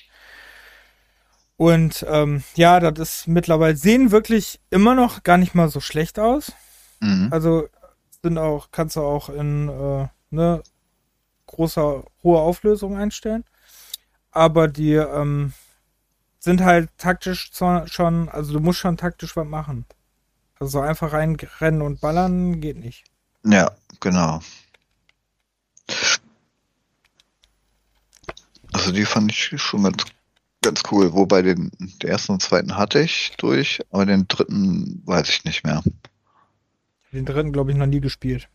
Und 1.57 2.07
ähm, 2.09 2.45
ja, 2.55 2.79
das 2.79 2.99
ist 3.21 3.27
mittlerweile, 3.29 3.77
sehen 3.77 4.11
wirklich 4.13 4.61
immer 4.71 4.95
noch 4.95 5.25
gar 5.25 5.39
nicht 5.39 5.55
mal 5.57 5.69
so 5.69 5.81
schlecht 5.81 6.19
aus. 6.21 6.53
Mhm. 7.01 7.29
Also 7.33 7.69
sind 8.23 8.39
auch, 8.39 8.71
kannst 8.71 8.97
du 8.97 9.01
auch 9.01 9.29
in 9.29 9.69
äh, 9.69 10.09
ne, 10.31 10.63
großer, 11.47 12.05
hohe 12.23 12.39
Auflösung 12.39 12.97
einstellen. 12.97 13.45
Aber 14.31 14.69
die 14.69 14.95
ähm, 14.95 15.53
sind 16.39 16.61
halt 16.63 16.91
taktisch 16.99 17.51
schon, 17.53 18.29
also 18.29 18.53
du 18.53 18.61
musst 18.61 18.79
schon 18.79 18.97
taktisch 18.97 19.37
was 19.37 19.47
machen. 19.47 19.87
Also 20.59 20.79
so 20.79 20.81
einfach 20.81 21.13
reinrennen 21.13 21.83
und 21.83 22.01
ballern 22.01 22.61
geht 22.61 22.79
nicht. 22.79 23.05
Ja, 23.45 23.71
genau. 24.01 24.41
Also 28.73 28.93
die 28.93 29.05
fand 29.05 29.31
ich 29.31 29.61
schon 29.61 29.85
ganz, 29.85 30.05
ganz 30.63 30.83
cool. 30.91 31.13
Wobei 31.13 31.43
den, 31.43 31.71
den 31.79 32.09
ersten 32.11 32.33
und 32.33 32.43
zweiten 32.43 32.77
hatte 32.77 33.01
ich 33.01 33.33
durch, 33.39 33.81
aber 33.91 34.07
den 34.07 34.29
dritten 34.29 35.03
weiß 35.07 35.29
ich 35.31 35.45
nicht 35.45 35.65
mehr. 35.65 35.83
Den 37.13 37.25
dritten, 37.25 37.53
glaube 37.53 37.71
ich, 37.73 37.77
noch 37.77 37.87
nie 37.87 38.01
gespielt. 38.01 38.49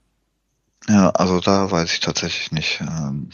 Ja, 0.87 1.09
also 1.11 1.39
da 1.39 1.71
weiß 1.71 1.91
ich 1.93 1.99
tatsächlich 2.01 2.51
nicht. 2.51 2.81
Ähm, 2.81 3.29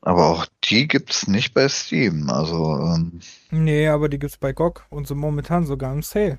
aber 0.00 0.26
auch 0.26 0.46
die 0.64 0.88
gibt's 0.88 1.28
nicht 1.28 1.54
bei 1.54 1.68
Steam. 1.68 2.28
Also, 2.30 2.78
ähm, 2.80 3.20
Nee, 3.50 3.88
aber 3.88 4.08
die 4.08 4.18
gibt's 4.18 4.36
bei 4.36 4.52
GOG 4.52 4.84
und 4.90 5.06
sind 5.06 5.18
momentan 5.18 5.64
sogar 5.66 5.92
im 5.92 6.02
Sale. 6.02 6.38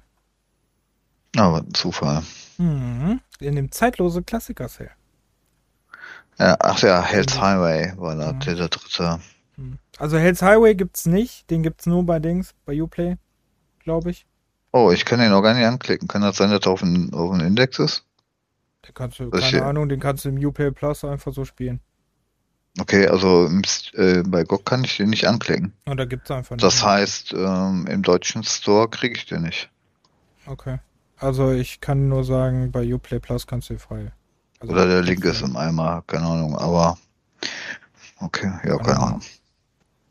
aber 1.35 1.59
ein 1.59 1.73
Zufall. 1.73 2.23
Mhm. 2.59 3.19
In 3.39 3.55
dem 3.55 3.71
zeitlose 3.71 4.21
Klassiker-Sale. 4.21 4.91
Ja, 6.39 6.55
ach 6.59 6.79
ja, 6.81 7.01
Hell's 7.01 7.35
Mhm. 7.35 7.41
Highway 7.41 7.93
war 7.97 8.15
da 8.15 8.33
Mhm. 8.33 8.39
der, 8.41 8.55
der 8.55 8.69
dritte. 8.69 9.19
Mhm. 9.57 9.79
Also 9.97 10.17
Hell's 10.17 10.41
Highway 10.41 10.75
gibt's 10.75 11.05
nicht. 11.05 11.49
Den 11.49 11.63
gibt's 11.63 11.85
nur 11.85 12.05
bei 12.05 12.19
Dings, 12.19 12.53
bei 12.65 12.79
Uplay, 12.81 13.17
glaube 13.79 14.11
ich. 14.11 14.25
Oh, 14.73 14.91
ich 14.91 15.05
kann 15.05 15.19
den 15.19 15.31
auch 15.31 15.43
gar 15.43 15.53
nicht 15.53 15.65
anklicken. 15.65 16.07
Kann 16.07 16.23
das 16.23 16.37
sein, 16.37 16.49
dass 16.49 16.65
er 16.65 16.71
auf 16.71 16.79
dem 16.79 17.13
auf 17.13 17.39
Index 17.39 17.77
ist? 17.77 18.05
Den 18.85 18.93
kannst 18.95 19.19
du, 19.19 19.29
keine 19.29 19.45
hier? 19.45 19.65
Ahnung, 19.65 19.87
den 19.87 19.99
kannst 19.99 20.25
du 20.25 20.29
im 20.29 20.43
Uplay 20.43 20.71
Plus 20.71 21.05
einfach 21.05 21.31
so 21.31 21.45
spielen. 21.45 21.79
Okay, 22.79 23.07
also 23.07 23.47
äh, 23.93 24.23
bei 24.23 24.43
GOG 24.43 24.65
kann 24.65 24.83
ich 24.83 24.97
den 24.97 25.11
nicht 25.11 25.27
anklicken. 25.27 25.73
Und 25.85 25.97
da 25.97 26.05
gibt's 26.05 26.31
einfach 26.31 26.55
nicht. 26.55 26.63
Das 26.63 26.83
heißt, 26.83 27.33
ähm, 27.33 27.85
im 27.87 28.01
deutschen 28.01 28.43
Store 28.43 28.89
kriege 28.89 29.15
ich 29.15 29.27
den 29.27 29.43
nicht. 29.43 29.69
Okay. 30.47 30.79
Also 31.17 31.51
ich 31.51 31.79
kann 31.79 32.09
nur 32.09 32.23
sagen, 32.23 32.71
bei 32.71 32.91
Uplay 32.91 33.19
Plus 33.19 33.45
kannst 33.45 33.69
du 33.69 33.77
frei. 33.77 34.11
Also 34.59 34.73
Oder 34.73 34.87
der 34.87 35.01
Link 35.03 35.23
ist 35.23 35.43
im 35.43 35.55
Eimer, 35.55 36.03
keine 36.07 36.25
Ahnung, 36.25 36.57
aber 36.57 36.97
okay, 38.19 38.51
ja, 38.65 38.77
keine 38.77 38.99
Ahnung. 38.99 39.21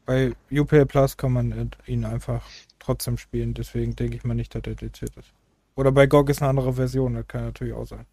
Bei 0.07 0.33
Uplay 0.53 0.85
Plus 0.85 1.17
kann 1.17 1.33
man 1.33 1.71
ihn 1.87 2.05
einfach 2.05 2.45
trotzdem 2.83 3.19
spielen, 3.19 3.55
deswegen 3.55 3.97
denke 3.97 4.17
ich 4.17 4.25
mal 4.25 4.35
nicht, 4.35 4.55
dass 4.55 4.63
er 4.65 4.75
dediziert 4.75 5.17
ist. 5.17 5.33
Oder 5.77 5.93
bei 5.93 6.07
GOG 6.07 6.31
ist 6.31 6.43
eine 6.43 6.51
andere 6.51 6.75
Version, 6.75 7.15
das 7.15 7.29
kann 7.29 7.45
natürlich 7.45 7.75
auch 7.75 7.87
sein. 7.87 8.07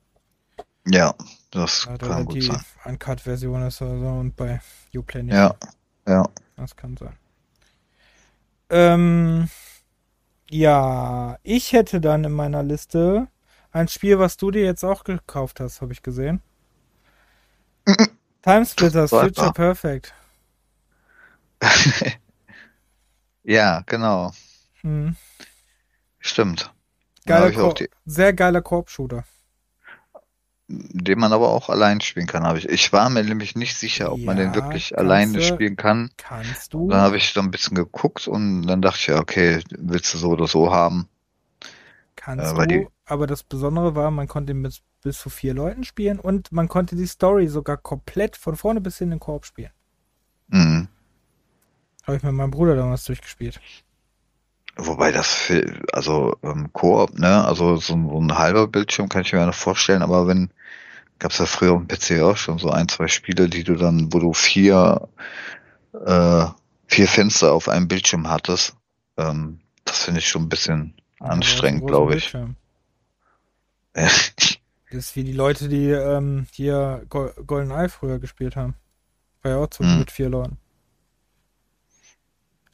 Ja, 0.86 1.16
das 1.52 1.88
Ja, 1.88 1.98
kann 2.02 2.26
gut 2.26 2.44
die 2.44 2.44
sein. 2.44 2.66
Uncut-Version 2.86 3.64
ist 3.64 3.82
oder 3.82 4.00
so 4.00 4.08
und 4.08 4.36
bei 4.38 4.62
Uplay 4.96 5.24
nicht. 5.24 5.36
Ja, 5.36 5.56
ja. 6.08 6.24
Das 6.56 6.76
kann 6.76 6.98
sein. 6.98 7.18
Ähm, 8.70 9.50
ja, 10.50 11.38
ich 11.44 11.74
hätte 11.74 12.02
dann 12.02 12.24
in 12.24 12.32
meiner 12.34 12.64
Liste 12.64 13.28
ein 13.72 13.88
Spiel, 13.88 14.20
was 14.20 14.38
du 14.38 14.52
dir 14.52 14.64
jetzt 14.64 14.84
auch 14.84 15.04
gekauft 15.04 15.60
hast, 15.60 15.82
habe 15.82 15.94
ich 15.94 16.04
gesehen. 16.04 16.42
Timesplitters 18.44 19.14
Super. 19.14 19.14
Future 19.14 19.54
Perfect. 19.54 20.14
ja, 23.44 23.82
genau. 23.86 24.32
Hm. 24.84 25.16
Stimmt. 26.20 26.74
Geiler 27.26 27.46
hab 27.46 27.52
ich 27.52 27.58
auch 27.58 27.74
Ko 27.74 27.74
die, 27.74 27.90
sehr 28.06 28.34
geiler 28.34 28.62
Koop-Shooter. 28.62 29.24
den 30.68 31.18
man 31.20 31.34
aber 31.34 31.50
auch 31.50 31.70
allein 31.70 32.00
spielen 32.00 32.28
kann, 32.28 32.44
habe 32.44 32.60
ich. 32.60 32.70
Ich 32.70 32.94
war 32.94 33.10
mir 33.10 33.24
nämlich 33.24 33.56
nicht 33.56 33.76
sicher, 33.76 34.12
ob 34.12 34.20
man 34.26 34.38
den 34.38 34.54
Ja, 34.54 34.56
wirklich 34.64 34.98
alleine 34.98 35.42
spielen 35.42 35.76
kann. 35.76 36.12
Kannst 36.18 36.74
du? 36.74 36.90
Dann 36.90 37.02
habe 37.02 37.18
ich 37.18 37.34
so 37.34 37.40
ein 37.42 37.52
bisschen 37.52 37.76
geguckt 37.76 38.28
und 38.28 38.68
dann 38.68 38.82
dachte 38.82 39.00
ich, 39.00 39.08
ja, 39.08 39.20
okay, 39.20 39.64
willst 39.72 40.14
du 40.14 40.18
so 40.20 40.30
oder 40.30 40.48
so 40.48 40.72
haben? 40.72 41.08
Kannst 42.16 42.54
äh, 42.58 42.68
du. 42.68 42.82
die- 42.82 42.88
Aber 43.06 43.26
das 43.26 43.44
Besondere 43.44 43.96
war, 43.96 44.12
man 44.12 44.28
konnte 44.28 44.54
ihn 44.54 44.62
bis, 44.62 44.82
bis 45.02 45.20
zu 45.20 45.30
vier 45.32 45.56
Leuten 45.56 45.84
spielen 45.84 46.20
und 46.20 46.52
man 46.52 46.68
konnte 46.68 46.96
die 46.96 47.08
Story 47.08 47.48
sogar 47.48 47.78
komplett 47.78 48.38
von 48.38 48.56
vorne 48.56 48.82
bis 48.82 48.98
hin 49.00 49.08
in 49.08 49.12
den 49.12 49.20
Koop 49.20 49.46
spielen. 49.46 49.72
Mhm. 50.52 50.88
Habe 52.06 52.18
ich 52.18 52.24
mit 52.24 52.34
meinem 52.34 52.52
Bruder 52.52 52.76
damals 52.76 53.06
durchgespielt. 53.06 53.62
Wobei 54.76 55.12
das, 55.12 55.34
für, 55.34 55.82
also 55.92 56.38
ähm, 56.44 56.72
Koop, 56.74 57.18
ne, 57.20 57.44
also 57.46 57.76
so, 57.78 57.94
ein- 57.94 58.08
so 58.10 58.20
ein 58.20 58.38
halber 58.38 58.68
Bildschirm 58.68 59.10
kann 59.10 59.24
ich 59.24 59.34
mir 59.34 59.46
noch 59.46 59.54
vorstellen, 59.54 60.02
aber 60.02 60.28
wenn, 60.28 60.52
gab's 61.20 61.40
ja 61.40 61.46
früher 61.46 61.74
auf 61.74 61.80
dem 61.82 61.88
PC 61.88 62.22
auch 62.24 62.38
schon 62.38 62.60
so 62.60 62.70
ein, 62.72 62.88
zwei 62.88 63.08
Spiele, 63.08 63.50
die 63.50 63.64
du 63.64 63.76
dann, 63.76 64.14
wo 64.14 64.20
du 64.20 64.34
vier, 64.34 65.10
äh, 65.94 66.46
vier 66.88 67.08
Fenster 67.08 67.52
auf 67.54 67.70
einem 67.70 67.88
Bildschirm 67.88 68.30
hattest, 68.30 68.76
ähm, 69.18 69.60
das 69.86 70.04
finde 70.04 70.20
ich 70.20 70.30
schon 70.30 70.44
ein 70.44 70.50
bisschen 70.50 70.94
anstrengend, 71.20 71.88
glaube 71.88 72.16
ich. 72.16 72.34
Das 73.94 74.32
ist 74.92 75.16
wie 75.16 75.24
die 75.24 75.34
Leute, 75.34 75.68
die 75.70 75.90
ähm, 75.90 76.48
hier 76.52 77.06
Go 77.10 77.30
GoldenEye 77.46 77.90
früher 77.90 78.20
gespielt 78.20 78.56
haben. 78.56 78.76
War 79.42 79.52
ja 79.52 79.58
auch 79.58 79.68
zu 79.70 79.84
Hm. 79.84 80.00
mit 80.00 80.12
vier 80.12 80.30
Leuten. 80.30 80.58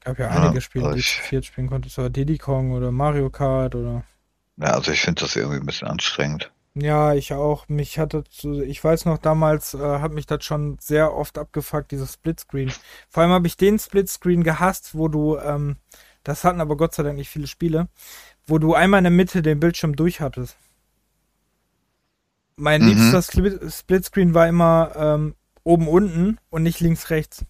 Gab 0.05 0.17
ja 0.19 0.33
Ja, 0.33 0.41
einige 0.43 0.61
Spiele, 0.61 0.85
aber 0.85 0.93
die 0.93 1.01
ich- 1.01 1.17
zu 1.17 1.21
viert 1.23 1.45
spielen 1.45 1.67
konntest. 1.67 1.99
Oder 1.99 2.09
Diddy 2.09 2.37
Kong 2.37 2.71
oder 2.71 2.91
Mario 2.91 3.29
Kart 3.29 3.75
oder. 3.75 4.03
Ja, 4.57 4.67
also 4.67 4.91
ich 4.91 5.01
finde 5.01 5.21
das 5.21 5.35
irgendwie 5.35 5.57
ein 5.57 5.65
bisschen 5.65 5.87
anstrengend. 5.89 6.51
Ja, 6.75 7.13
ich 7.13 7.33
auch. 7.33 7.67
Mich 7.69 7.99
hatte 7.99 8.23
zu, 8.25 8.61
ich 8.61 8.83
weiß 8.83 9.05
noch, 9.05 9.17
damals 9.17 9.73
äh, 9.73 9.79
hat 9.99 10.11
mich 10.13 10.25
das 10.27 10.43
schon 10.45 10.77
sehr 10.79 11.13
oft 11.13 11.37
abgefuckt, 11.37 11.91
dieses 11.91 12.13
Splitscreen. 12.13 12.71
Vor 13.09 13.23
allem 13.23 13.31
habe 13.31 13.47
ich 13.47 13.57
den 13.57 13.79
Splitscreen 13.79 14.43
gehasst, 14.43 14.93
wo 14.93 15.07
du, 15.07 15.37
ähm, 15.37 15.77
das 16.23 16.43
hatten 16.43 16.61
aber 16.61 16.75
Gott 16.77 16.93
sei 16.93 17.03
Dank 17.03 17.15
nicht 17.17 17.29
viele 17.29 17.47
Spiele, 17.47 17.87
wo 18.45 18.57
du 18.59 18.73
einmal 18.75 18.99
in 18.99 19.05
der 19.05 19.11
Mitte 19.11 19.41
den 19.41 19.59
Bildschirm 19.59 19.95
durch 19.95 20.19
hattest. 20.21 20.57
Mein 22.57 22.81
Mhm. 22.81 22.87
liebster 22.89 23.21
Split- 23.21 23.71
Splitscreen 23.73 24.33
war 24.33 24.47
immer 24.47 24.91
ähm, 24.95 25.35
oben 25.63 25.87
unten 25.87 26.37
und 26.49 26.63
nicht 26.63 26.79
links 26.79 27.09
rechts. 27.09 27.43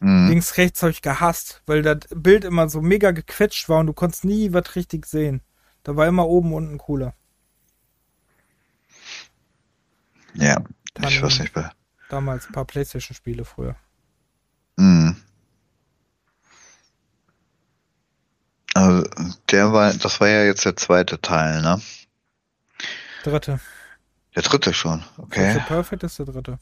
Mhm. 0.00 0.28
Links 0.28 0.56
rechts 0.56 0.82
habe 0.82 0.90
ich 0.92 1.02
gehasst, 1.02 1.62
weil 1.66 1.82
das 1.82 1.98
Bild 2.14 2.44
immer 2.44 2.68
so 2.68 2.80
mega 2.80 3.10
gequetscht 3.10 3.68
war 3.68 3.80
und 3.80 3.86
du 3.86 3.92
konntest 3.92 4.24
nie 4.24 4.52
was 4.52 4.74
richtig 4.74 5.06
sehen. 5.06 5.42
Da 5.82 5.94
war 5.96 6.06
immer 6.06 6.26
oben 6.26 6.52
unten 6.54 6.78
cooler. 6.78 7.14
Ja, 10.34 10.62
ich 10.84 10.92
Dann- 10.94 11.22
weiß 11.22 11.38
nicht 11.40 11.52
bei. 11.52 11.70
Damals 12.08 12.46
ein 12.46 12.52
paar 12.52 12.64
Playstation-Spiele 12.64 13.44
früher. 13.44 13.76
Mhm. 14.76 15.16
Also, 18.74 19.08
der 19.50 19.72
war, 19.72 19.92
das 19.92 20.20
war 20.20 20.28
ja 20.28 20.44
jetzt 20.44 20.64
der 20.64 20.76
zweite 20.76 21.20
Teil, 21.20 21.60
ne? 21.62 21.80
Dritte. 23.24 23.60
Der 24.34 24.42
dritte 24.42 24.72
schon, 24.72 25.04
okay. 25.18 25.60
Perfect 25.66 26.02
ist 26.04 26.18
der 26.18 26.26
dritte. 26.26 26.58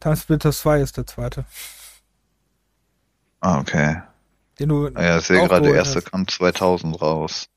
Time 0.00 0.16
Splitter 0.16 0.52
2 0.52 0.80
ist 0.80 0.96
der 0.96 1.06
zweite. 1.06 1.44
Ah, 3.42 3.58
okay. 3.58 4.00
Den 4.58 4.68
du 4.68 4.86
Ah 4.94 5.02
Ja, 5.02 5.18
ich 5.18 5.26
sehe 5.26 5.46
gerade, 5.46 5.66
der 5.66 5.74
erste 5.74 5.96
hast. 5.96 6.10
kam 6.10 6.26
2000 6.28 7.02
raus. 7.02 7.48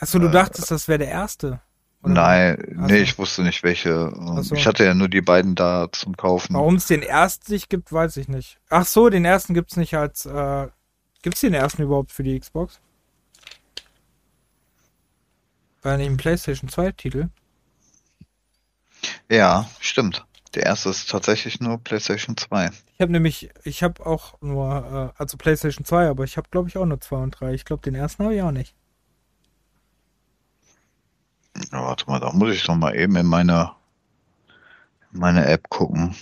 Achso, 0.00 0.18
du 0.18 0.26
äh, 0.26 0.30
dachtest, 0.30 0.70
das 0.70 0.88
wäre 0.88 0.98
der 0.98 1.08
erste. 1.08 1.60
Oder 2.02 2.14
Nein, 2.14 2.76
Ach 2.80 2.86
nee, 2.88 2.98
ich 2.98 3.18
wusste 3.18 3.42
nicht 3.42 3.62
welche. 3.62 4.12
So. 4.42 4.54
Ich 4.54 4.66
hatte 4.66 4.84
ja 4.84 4.94
nur 4.94 5.08
die 5.08 5.20
beiden 5.20 5.54
da 5.54 5.88
zum 5.92 6.16
Kaufen. 6.16 6.54
Warum 6.54 6.74
es 6.74 6.86
den 6.86 7.02
ersten 7.02 7.52
nicht 7.52 7.70
gibt, 7.70 7.92
weiß 7.92 8.16
ich 8.16 8.28
nicht. 8.28 8.58
Ach 8.68 8.84
so, 8.84 9.08
den 9.08 9.24
ersten 9.24 9.54
gibt's 9.54 9.76
nicht 9.76 9.94
als. 9.94 10.26
Äh, 10.26 10.68
gibt's 11.22 11.40
den 11.40 11.54
ersten 11.54 11.82
überhaupt 11.82 12.10
für 12.10 12.24
die 12.24 12.38
Xbox? 12.38 12.80
War 15.82 15.96
nicht 15.96 16.10
ein 16.10 16.16
PlayStation 16.16 16.68
2-Titel. 16.68 17.28
Ja, 19.30 19.70
stimmt. 19.78 20.24
Der 20.54 20.64
erste 20.64 20.88
ist 20.90 21.10
tatsächlich 21.10 21.60
nur 21.60 21.78
PlayStation 21.78 22.36
2. 22.36 22.70
Ich 22.94 23.00
habe 23.00 23.12
nämlich, 23.12 23.50
ich 23.64 23.82
habe 23.82 24.04
auch 24.04 24.40
nur, 24.40 25.12
äh, 25.16 25.20
also 25.20 25.36
PlayStation 25.36 25.84
2, 25.84 26.08
aber 26.08 26.24
ich 26.24 26.36
habe 26.36 26.48
glaube 26.50 26.68
ich 26.68 26.76
auch 26.78 26.86
nur 26.86 27.00
2 27.00 27.16
und 27.16 27.30
3. 27.32 27.52
Ich 27.54 27.64
glaube, 27.64 27.82
den 27.82 27.94
ersten 27.94 28.24
habe 28.24 28.34
ich 28.34 28.42
auch 28.42 28.50
nicht. 28.50 28.74
Ja, 31.72 31.82
warte 31.82 32.06
mal, 32.06 32.20
da 32.20 32.32
muss 32.32 32.54
ich 32.54 32.66
noch 32.66 32.76
mal 32.76 32.96
eben 32.96 33.16
in 33.16 33.26
meine, 33.26 33.72
in 35.12 35.20
meine 35.20 35.46
App 35.46 35.68
gucken. 35.68 36.14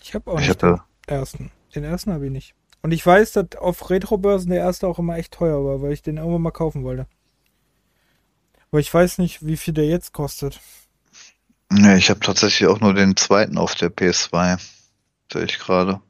Ich 0.00 0.14
habe 0.14 0.30
auch 0.30 0.40
Ich 0.40 0.48
nicht 0.48 0.62
hatte, 0.62 0.82
den 1.08 1.14
ersten. 1.14 1.50
Den 1.74 1.84
ersten 1.84 2.12
habe 2.12 2.26
ich 2.26 2.32
nicht. 2.32 2.54
Und 2.82 2.92
ich 2.92 3.04
weiß, 3.04 3.32
dass 3.32 3.56
auf 3.56 3.90
Retro-Börsen 3.90 4.50
der 4.50 4.58
erste 4.58 4.86
auch 4.88 4.98
immer 4.98 5.16
echt 5.16 5.32
teuer 5.32 5.64
war, 5.64 5.82
weil 5.82 5.92
ich 5.92 6.02
den 6.02 6.16
irgendwann 6.16 6.42
mal 6.42 6.50
kaufen 6.50 6.82
wollte. 6.84 7.06
Aber 8.70 8.80
ich 8.80 8.92
weiß 8.92 9.18
nicht, 9.18 9.46
wie 9.46 9.56
viel 9.56 9.74
der 9.74 9.86
jetzt 9.86 10.12
kostet. 10.12 10.60
Nee, 11.72 11.96
ich 11.96 12.10
habe 12.10 12.20
tatsächlich 12.20 12.68
auch 12.68 12.80
nur 12.80 12.94
den 12.94 13.16
zweiten 13.16 13.58
auf 13.58 13.74
der 13.74 13.90
PS2. 13.90 14.60
Sehe 15.32 15.44
ich 15.44 15.58
gerade. 15.58 16.00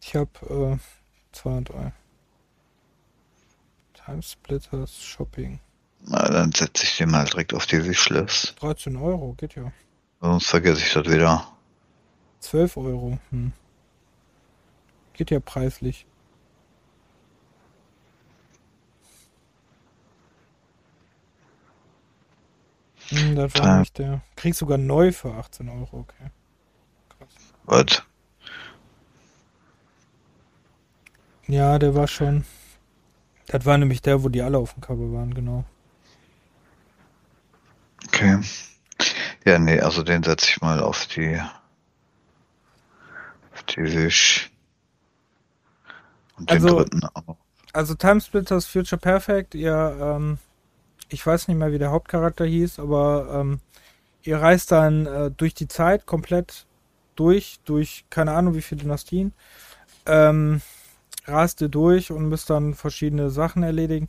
Ich 0.00 0.14
habe 0.14 0.78
äh, 0.78 0.78
2 1.32 1.50
und 1.50 1.68
3. 1.68 1.92
Timesplitters 3.94 5.02
Shopping. 5.02 5.60
Na, 6.06 6.28
dann 6.28 6.52
setze 6.52 6.84
ich 6.84 6.96
den 6.96 7.10
mal 7.10 7.24
direkt 7.24 7.52
auf 7.52 7.66
die 7.66 7.84
Wishlist. 7.84 8.54
13 8.60 8.96
Euro, 8.96 9.34
geht 9.34 9.54
ja. 9.54 9.72
Sonst 10.20 10.46
vergesse 10.46 10.82
ich 10.82 10.92
das 10.92 11.06
wieder. 11.06 11.46
12 12.40 12.76
Euro. 12.76 13.18
Hm. 13.30 13.52
Geht 15.12 15.30
ja 15.30 15.40
preislich. 15.40 16.06
Hm, 23.10 23.36
das 23.36 23.54
war 23.54 23.62
Time. 23.62 23.78
nicht 23.80 23.98
der. 23.98 24.20
Kriegst 24.36 24.60
sogar 24.60 24.78
neu 24.78 25.12
für 25.12 25.32
18 25.34 25.68
Euro, 25.68 26.00
okay. 26.00 26.30
Krass. 27.18 27.28
Was? 27.64 28.02
Ja, 31.46 31.78
der 31.78 31.94
war 31.94 32.06
schon. 32.08 32.44
Das 33.46 33.64
war 33.64 33.78
nämlich 33.78 34.02
der, 34.02 34.22
wo 34.22 34.28
die 34.28 34.42
alle 34.42 34.58
auf 34.58 34.74
dem 34.74 34.82
Cover 34.82 35.12
waren, 35.12 35.32
genau. 35.32 35.64
Okay. 38.06 38.40
Ja, 39.46 39.58
nee, 39.58 39.80
also 39.80 40.02
den 40.02 40.22
setze 40.22 40.46
ich 40.50 40.60
mal 40.60 40.80
auf 40.80 41.06
die, 41.06 41.40
auf 43.54 43.62
die 43.64 43.82
Wish. 43.82 44.50
Und 46.36 46.50
den 46.50 46.56
Also- 46.62 46.76
dritten 46.78 47.04
auch. 47.04 47.36
Also 47.72 47.94
Timesplitters 47.94 48.66
Future 48.66 48.98
Perfect, 49.00 49.54
ihr, 49.54 49.96
ähm, 50.00 50.38
ich 51.08 51.26
weiß 51.26 51.48
nicht 51.48 51.56
mehr, 51.56 51.72
wie 51.72 51.78
der 51.78 51.90
Hauptcharakter 51.90 52.44
hieß, 52.44 52.78
aber 52.78 53.28
ähm, 53.32 53.60
ihr 54.22 54.40
reist 54.40 54.72
dann 54.72 55.06
äh, 55.06 55.30
durch 55.30 55.54
die 55.54 55.68
Zeit 55.68 56.06
komplett 56.06 56.66
durch, 57.16 57.58
durch 57.64 58.04
keine 58.10 58.32
Ahnung 58.32 58.54
wie 58.54 58.62
viele 58.62 58.82
Dynastien, 58.82 59.32
ähm, 60.06 60.60
rast 61.26 61.60
ihr 61.60 61.68
durch 61.68 62.10
und 62.10 62.28
müsst 62.28 62.50
dann 62.50 62.74
verschiedene 62.74 63.30
Sachen 63.30 63.62
erledigen. 63.62 64.08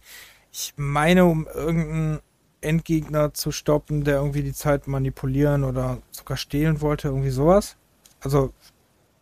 Ich 0.52 0.74
meine, 0.78 1.26
um 1.26 1.47
irgendeinen 1.47 2.20
Endgegner 2.62 3.34
zu 3.34 3.52
stoppen, 3.52 4.04
der 4.04 4.18
irgendwie 4.18 4.43
die 4.43 4.54
Zeit 4.54 4.88
manipulieren 4.88 5.64
oder 5.64 6.00
sogar 6.12 6.38
stehlen 6.38 6.82
wollte, 6.82 7.08
irgendwie 7.08 7.30
sowas. 7.30 7.78
Also, 8.22 8.54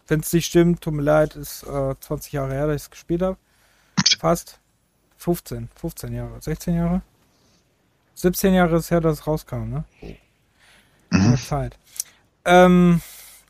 wenn 0.07 0.21
es 0.21 0.33
nicht 0.33 0.45
stimmt, 0.47 0.81
tut 0.81 0.93
mir 0.93 1.03
leid, 1.03 1.35
ist 1.35 1.63
äh, 1.63 1.95
20 1.99 2.31
Jahre 2.33 2.53
her, 2.53 2.67
dass 2.67 2.77
ich 2.77 2.83
es 2.83 2.91
gespielt 2.91 3.21
habe. 3.21 3.37
Fast. 4.19 4.59
15, 5.17 5.69
15 5.75 6.13
Jahre, 6.13 6.41
16 6.41 6.75
Jahre? 6.75 7.01
17 8.17 8.53
Jahre 8.55 8.77
ist 8.77 8.89
her, 8.89 8.99
dass 8.99 9.19
es 9.19 9.27
rauskam, 9.27 9.69
ne? 9.69 9.83
Mhm. 10.01 10.15
Lange 11.11 11.37
Zeit. 11.37 11.77
Ähm, 12.45 13.01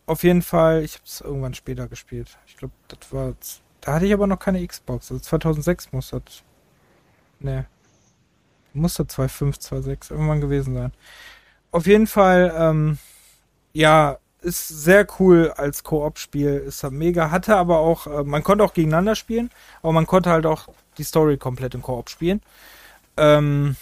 auf 0.05 0.23
jeden 0.23 0.41
Fall, 0.41 0.83
ich 0.83 0.95
habe 0.95 1.03
es 1.05 1.21
irgendwann 1.21 1.53
später 1.53 1.87
gespielt. 1.87 2.37
Ich 2.47 2.57
glaube, 2.57 2.73
das 2.89 2.99
war. 3.11 3.33
Da 3.79 3.93
hatte 3.93 4.05
ich 4.05 4.13
aber 4.13 4.27
noch 4.27 4.39
keine 4.39 4.65
Xbox. 4.65 5.09
Also 5.09 5.23
2006 5.23 5.93
muss 5.93 6.09
das. 6.09 6.43
Ne. 7.39 7.65
Muss 8.73 8.95
das 8.95 9.07
2.5, 9.07 9.59
2.6 9.59 10.11
irgendwann 10.11 10.41
gewesen 10.41 10.73
sein. 10.73 10.91
Auf 11.71 11.87
jeden 11.87 12.07
Fall, 12.07 12.53
ähm, 12.57 12.97
ja, 13.71 14.17
ist 14.41 14.67
sehr 14.67 15.07
cool 15.19 15.53
als 15.55 15.83
Koop-Spiel. 15.83 16.63
Ist 16.67 16.83
halt 16.83 16.93
mega. 16.93 17.31
Hatte 17.31 17.55
aber 17.55 17.77
auch, 17.77 18.07
äh, 18.07 18.23
man 18.23 18.43
konnte 18.43 18.65
auch 18.65 18.73
gegeneinander 18.73 19.15
spielen, 19.15 19.49
aber 19.81 19.93
man 19.93 20.07
konnte 20.07 20.29
halt 20.29 20.45
auch 20.45 20.67
die 20.97 21.03
Story 21.03 21.37
komplett 21.37 21.73
im 21.73 21.81
Koop 21.81 22.09
spielen. 22.09 22.41
Ähm, 23.15 23.77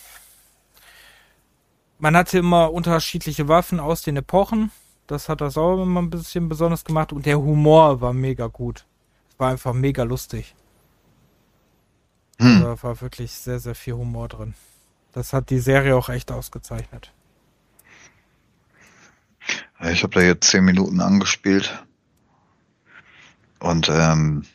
man 2.05 2.15
hatte 2.15 2.37
immer 2.37 2.71
unterschiedliche 2.71 3.47
Waffen 3.47 3.79
aus 3.79 4.03
den 4.03 4.15
Epochen. 4.17 4.69
Das 5.07 5.27
hat 5.27 5.41
das 5.41 5.57
auch 5.57 5.81
immer 5.81 6.03
ein 6.03 6.11
bisschen 6.11 6.47
besonders 6.49 6.85
gemacht. 6.85 7.11
Und 7.11 7.25
der 7.25 7.39
Humor 7.39 7.99
war 7.99 8.13
mega 8.13 8.45
gut. 8.45 8.85
Es 9.27 9.39
war 9.39 9.49
einfach 9.49 9.73
mega 9.73 10.03
lustig. 10.03 10.53
Hm. 12.37 12.61
Da 12.61 12.83
war 12.83 13.01
wirklich 13.01 13.31
sehr, 13.31 13.57
sehr 13.57 13.73
viel 13.73 13.93
Humor 13.93 14.27
drin. 14.27 14.53
Das 15.13 15.33
hat 15.33 15.49
die 15.49 15.57
Serie 15.57 15.95
auch 15.95 16.09
echt 16.09 16.31
ausgezeichnet. 16.31 17.11
Ich 19.89 20.03
habe 20.03 20.13
da 20.13 20.21
jetzt 20.21 20.47
zehn 20.47 20.63
Minuten 20.63 21.01
angespielt. 21.01 21.83
Und 23.57 23.89
ähm, 23.89 24.45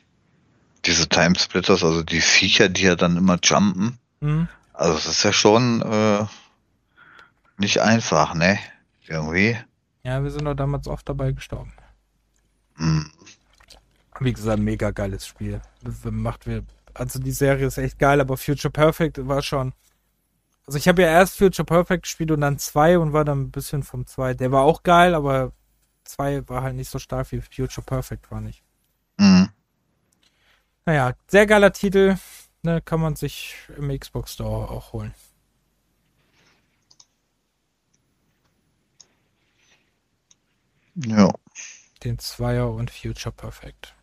diese 0.85 1.09
Timesplitters, 1.09 1.83
also 1.83 2.05
die 2.05 2.21
Viecher, 2.21 2.69
die 2.69 2.83
ja 2.83 2.95
dann 2.95 3.17
immer 3.17 3.41
jumpen, 3.43 3.99
Hm? 4.21 4.47
also 4.73 4.95
das 4.95 5.07
ist 5.07 5.25
ja 5.25 5.33
schon 5.33 5.83
äh, 5.83 6.27
nicht 7.61 7.79
einfach, 7.79 8.35
ne? 8.35 8.59
Irgendwie. 9.07 9.57
Ja, 10.03 10.23
wir 10.23 10.31
sind 10.31 10.45
doch 10.45 10.55
damals 10.55 10.89
oft 10.89 11.09
dabei 11.09 11.33
gestorben. 11.33 11.73
Hm. 12.77 13.11
Wie 14.19 14.33
gesagt, 14.33 14.61
mega 14.61 14.91
geiles 14.91 15.27
Spiel. 15.27 15.61
Macht 16.05 16.47
wir, 16.47 16.65
also 16.95 17.19
die 17.19 17.33
Serie 17.33 17.67
ist 17.67 17.79
echt 17.79 17.99
geil, 17.99 18.21
aber 18.21 18.37
Future 18.37 18.71
Perfect 18.71 19.27
war 19.27 19.43
schon. 19.43 19.73
Also 20.67 20.79
ich 20.79 20.89
habe 20.89 21.03
ja 21.03 21.09
erst 21.09 21.37
Future 21.39 21.65
Perfect 21.65 22.05
gespielt 22.05 22.31
und 22.31 22.43
dann 22.43 22.59
zwei 22.59 22.99
und 22.99 23.13
war 23.13 23.25
dann 23.25 23.43
ein 23.43 23.51
bisschen 23.51 23.83
vom 23.83 24.07
zwei. 24.07 24.35
Der 24.35 24.53
war 24.53 24.63
auch 24.63 24.83
geil, 24.83 25.15
aber 25.15 25.53
zwei 26.05 26.47
war 26.49 26.63
halt 26.63 26.77
nicht 26.77 26.91
so 26.91 26.99
stark 26.99 27.31
wie 27.33 27.41
Future 27.41 27.85
Perfect, 27.85 28.31
war 28.31 28.41
nicht. 28.41 28.63
Hm. 29.19 29.49
Naja, 30.87 31.13
sehr 31.27 31.47
geiler 31.47 31.73
Titel. 31.73 32.17
Ne, 32.63 32.83
kann 32.83 33.01
man 33.01 33.17
sich 33.17 33.57
im 33.77 33.89
Xbox 33.99 34.35
Store 34.35 34.71
auch 34.71 34.93
holen. 34.93 35.15
Ja. 40.95 41.33
Den 42.05 42.19
Zweier 42.19 42.71
und 42.71 42.91
Future 42.91 43.35
Perfect. 43.35 43.95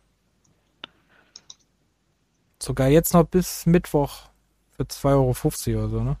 Sogar 2.60 2.88
jetzt 2.88 3.14
noch 3.14 3.24
bis 3.24 3.66
Mittwoch 3.66 4.28
für 4.72 4.84
2,50 4.84 5.72
Euro 5.72 5.80
oder 5.80 5.88
so, 5.88 6.02
ne? 6.02 6.16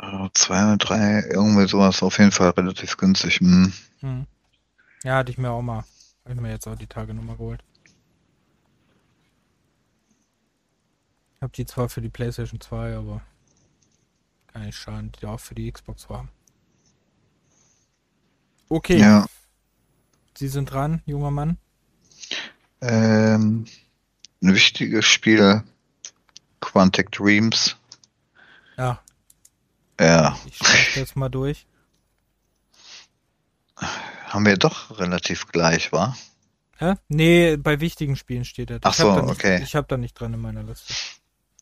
Äh, 0.00 0.28
Zwei 0.34 0.64
oder 0.64 0.76
drei, 0.76 1.22
irgendwie 1.30 1.68
sowas 1.68 2.02
auf 2.02 2.18
jeden 2.18 2.32
Fall 2.32 2.50
relativ 2.50 2.96
günstig. 2.96 3.40
Hm. 3.40 3.72
Hm. 4.00 4.26
Ja, 5.02 5.16
hatte 5.16 5.30
ich 5.30 5.38
mir 5.38 5.50
auch 5.50 5.62
mal. 5.62 5.84
Habe 6.24 6.34
ich 6.34 6.40
mir 6.40 6.50
jetzt 6.50 6.66
auch 6.66 6.76
die 6.76 6.86
Tage 6.86 7.14
nochmal 7.14 7.36
geholt. 7.36 7.62
Ich 11.36 11.42
habe 11.42 11.52
die 11.52 11.66
zwar 11.66 11.88
für 11.88 12.00
die 12.00 12.08
PlayStation 12.08 12.60
2, 12.60 12.96
aber 12.96 13.20
kann 14.48 14.64
nicht 14.64 14.76
schaden, 14.76 15.12
die 15.20 15.26
auch 15.26 15.38
für 15.38 15.54
die 15.54 15.70
Xbox 15.70 16.08
haben. 16.08 16.30
Okay, 18.68 18.98
Ja. 18.98 19.26
Sie 20.36 20.48
sind 20.48 20.70
dran, 20.70 21.02
junger 21.06 21.30
Mann. 21.30 21.56
Ähm, 22.82 23.64
ein 24.42 24.54
wichtiges 24.54 25.06
Spiel, 25.06 25.62
Quantic 26.60 27.10
Dreams. 27.10 27.76
Ja, 28.76 29.00
Ja, 29.98 30.38
ich 30.46 30.56
streiche 30.56 31.00
das 31.00 31.16
mal 31.16 31.30
durch. 31.30 31.66
haben 34.28 34.44
wir 34.44 34.56
doch 34.56 34.98
relativ 34.98 35.48
gleich, 35.48 35.92
war? 35.92 36.16
Hä? 36.78 36.94
Nee, 37.08 37.56
bei 37.56 37.80
wichtigen 37.80 38.16
Spielen 38.16 38.44
steht 38.44 38.70
er. 38.70 38.80
Ach 38.82 38.90
Ich 38.90 38.96
so, 38.96 39.14
nicht, 39.18 39.30
okay. 39.30 39.62
Ich 39.62 39.74
habe 39.74 39.86
da 39.88 39.96
nicht 39.96 40.12
dran 40.20 40.34
in 40.34 40.40
meiner 40.40 40.62
Liste. 40.62 40.92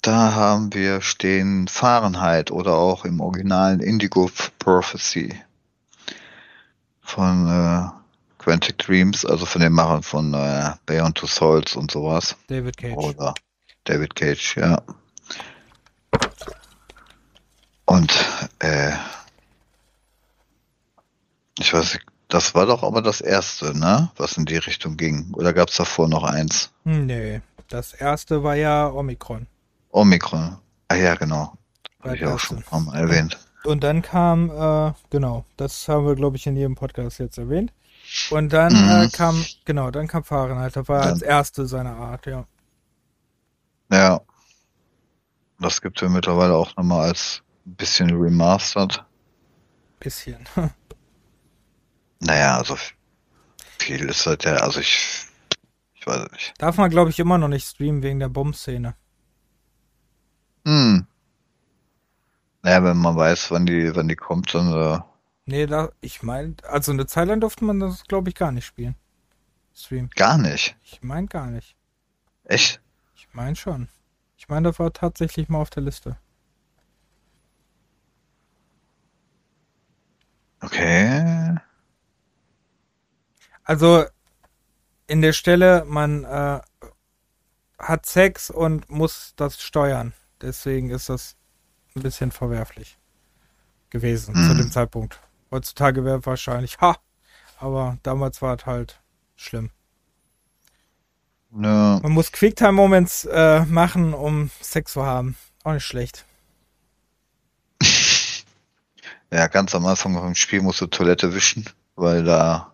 Da 0.02 0.32
haben 0.34 0.74
wir 0.74 1.00
stehen 1.00 1.68
Fahrenheit 1.68 2.50
oder 2.50 2.74
auch 2.74 3.04
im 3.04 3.20
originalen 3.20 3.78
Indigo 3.80 4.30
Prophecy 4.58 5.40
von 7.04 7.48
äh, 7.48 7.88
Quantic 8.38 8.78
Dreams, 8.78 9.24
also 9.24 9.46
von 9.46 9.60
den 9.60 9.72
Machern 9.72 10.02
von 10.02 10.34
äh, 10.34 10.72
Beyond 10.86 11.16
Two 11.16 11.26
Souls 11.26 11.76
und 11.76 11.90
sowas. 11.90 12.36
David 12.48 12.76
Cage. 12.76 12.96
Oder 12.96 13.34
David 13.84 14.14
Cage, 14.14 14.56
ja. 14.56 14.82
Und 17.86 18.12
äh, 18.60 18.92
ich 21.58 21.72
weiß 21.72 21.94
nicht, 21.94 22.06
das 22.28 22.54
war 22.54 22.66
doch 22.66 22.82
aber 22.82 23.02
das 23.02 23.20
erste, 23.20 23.78
ne? 23.78 24.10
Was 24.16 24.36
in 24.36 24.46
die 24.46 24.56
Richtung 24.56 24.96
ging. 24.96 25.32
Oder 25.34 25.52
gab 25.52 25.68
es 25.68 25.76
davor 25.76 26.08
noch 26.08 26.24
eins? 26.24 26.72
Hm, 26.84 27.06
Nee, 27.06 27.42
das 27.68 27.92
erste 27.92 28.42
war 28.42 28.56
ja 28.56 28.88
Omikron. 28.88 29.46
Omikron. 29.90 30.56
Ah 30.88 30.94
ja, 30.96 31.14
genau. 31.14 31.56
Habe 32.02 32.16
ich 32.16 32.26
auch 32.26 32.38
schon 32.38 32.58
erste. 32.58 32.96
erwähnt. 32.96 33.38
Und 33.66 33.82
dann 33.82 34.02
kam, 34.02 34.50
äh, 34.50 34.92
genau, 35.10 35.44
das 35.56 35.88
haben 35.88 36.06
wir, 36.06 36.14
glaube 36.14 36.36
ich, 36.36 36.46
in 36.46 36.56
jedem 36.56 36.74
Podcast 36.74 37.18
jetzt 37.18 37.38
erwähnt. 37.38 37.72
Und 38.30 38.52
dann 38.52 38.72
Mhm. 38.72 38.90
äh, 39.06 39.08
kam, 39.08 39.42
genau, 39.64 39.90
dann 39.90 40.06
kam 40.06 40.24
Fahrenheit. 40.24 40.76
Das 40.76 40.86
war 40.88 41.00
Dann- 41.00 41.12
als 41.14 41.22
erste 41.22 41.66
seiner 41.66 41.96
Art, 41.96 42.26
ja. 42.26 42.46
Ja. 43.90 44.20
Das 45.58 45.80
gibt 45.80 46.00
ja 46.00 46.08
mittlerweile 46.08 46.54
auch 46.54 46.76
nochmal 46.76 47.08
als 47.08 47.42
ein 47.66 47.74
bisschen 47.76 48.10
remastered. 48.10 49.04
Bisschen. 50.00 50.44
Naja, 52.20 52.56
also 52.56 52.76
viel 53.78 54.08
ist 54.08 54.24
halt 54.24 54.44
ja, 54.44 54.54
also 54.54 54.80
ich, 54.80 55.26
ich 55.94 56.06
weiß 56.06 56.30
nicht. 56.32 56.54
Darf 56.56 56.78
man, 56.78 56.88
glaube 56.88 57.10
ich, 57.10 57.18
immer 57.18 57.36
noch 57.36 57.48
nicht 57.48 57.66
streamen 57.68 58.02
wegen 58.02 58.18
der 58.18 58.30
Bombenszene. 58.30 58.94
Hm. 60.66 61.06
Naja, 62.64 62.82
wenn 62.82 62.96
man 62.96 63.14
weiß, 63.14 63.50
wann 63.50 63.66
die, 63.66 63.94
wann 63.94 64.08
die 64.08 64.16
kommt, 64.16 64.54
dann, 64.54 64.72
äh, 64.72 64.98
Nee, 65.44 65.66
da, 65.66 65.90
ich 66.00 66.22
meine, 66.22 66.56
also 66.62 66.92
eine 66.92 67.06
Zeit 67.06 67.28
lang 67.28 67.40
durfte 67.40 67.62
man 67.66 67.78
das, 67.78 68.04
glaube 68.04 68.30
ich, 68.30 68.34
gar 68.34 68.52
nicht 68.52 68.64
spielen. 68.64 68.94
Stream. 69.74 70.08
gar 70.16 70.38
nicht. 70.38 70.74
Ich 70.82 71.02
meine 71.02 71.26
gar 71.26 71.48
nicht. 71.48 71.76
Echt? 72.44 72.80
Ich 73.14 73.28
meine 73.34 73.54
schon. 73.54 73.88
Ich 74.38 74.48
meine, 74.48 74.68
das 74.70 74.78
war 74.78 74.94
tatsächlich 74.94 75.50
mal 75.50 75.58
auf 75.58 75.68
der 75.68 75.82
Liste. 75.82 76.16
Okay. 80.62 81.56
Also 83.64 84.04
in 85.06 85.20
der 85.20 85.34
Stelle, 85.34 85.84
man 85.86 86.24
äh, 86.24 86.60
hat 87.78 88.06
Sex 88.06 88.48
und 88.48 88.88
muss 88.88 89.34
das 89.36 89.60
steuern. 89.60 90.14
Deswegen 90.40 90.88
ist 90.88 91.10
das 91.10 91.36
ein 91.96 92.02
bisschen 92.02 92.32
verwerflich 92.32 92.98
gewesen 93.90 94.34
zu 94.34 94.52
Mhm. 94.52 94.58
dem 94.58 94.70
Zeitpunkt. 94.72 95.20
Heutzutage 95.50 96.04
wäre 96.04 96.24
wahrscheinlich, 96.26 96.78
ha, 96.80 96.96
aber 97.60 97.98
damals 98.02 98.42
war 98.42 98.56
es 98.56 98.66
halt 98.66 99.00
schlimm. 99.36 99.70
Ja. 101.56 102.00
Man 102.02 102.10
muss 102.12 102.32
Quicktime-Moments 102.32 103.26
äh, 103.26 103.64
machen, 103.66 104.12
um 104.12 104.50
Sex 104.60 104.92
zu 104.92 105.04
haben. 105.06 105.36
Auch 105.62 105.72
nicht 105.72 105.84
schlecht. 105.86 106.24
Ja, 109.32 109.48
ganz 109.48 109.74
am 109.74 109.84
Anfang 109.86 110.14
vom 110.14 110.34
Spiel 110.36 110.62
musst 110.62 110.80
du 110.80 110.86
Toilette 110.86 111.34
wischen, 111.34 111.68
weil 111.96 112.22
da, 112.22 112.72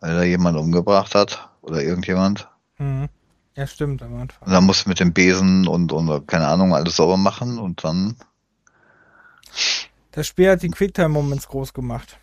weil 0.00 0.14
da 0.14 0.22
jemand 0.24 0.58
umgebracht 0.58 1.14
hat 1.14 1.48
oder 1.62 1.82
irgendjemand. 1.82 2.48
Mhm. 2.76 3.08
Ja, 3.56 3.66
stimmt, 3.66 4.02
am 4.02 4.12
Und 4.12 4.20
Anfang. 4.20 4.50
dann 4.50 4.64
musst 4.64 4.84
du 4.84 4.90
mit 4.90 5.00
dem 5.00 5.14
Besen 5.14 5.66
und, 5.66 5.90
und 5.92 6.26
keine 6.28 6.48
Ahnung 6.48 6.74
alles 6.74 6.96
sauber 6.96 7.16
machen 7.16 7.58
und 7.58 7.82
dann, 7.82 8.14
Das 10.12 10.28
Spiel 10.28 10.48
hat 10.50 10.62
die 10.62 10.70
Quicktime-Moments 10.70 11.48
groß 11.48 11.72
gemacht. 11.74 12.20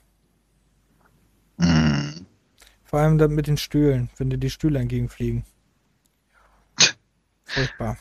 mh, 1.57 2.21
Vor 2.83 2.99
allem 2.99 3.19
dann 3.19 3.35
mit 3.35 3.45
den 3.45 3.57
Stühlen, 3.57 4.09
wenn 4.17 4.31
dir 4.31 4.39
die 4.39 4.49
Stühle 4.49 4.79
entgegenfliegen. 4.79 5.45
Furchtbar. 7.45 7.97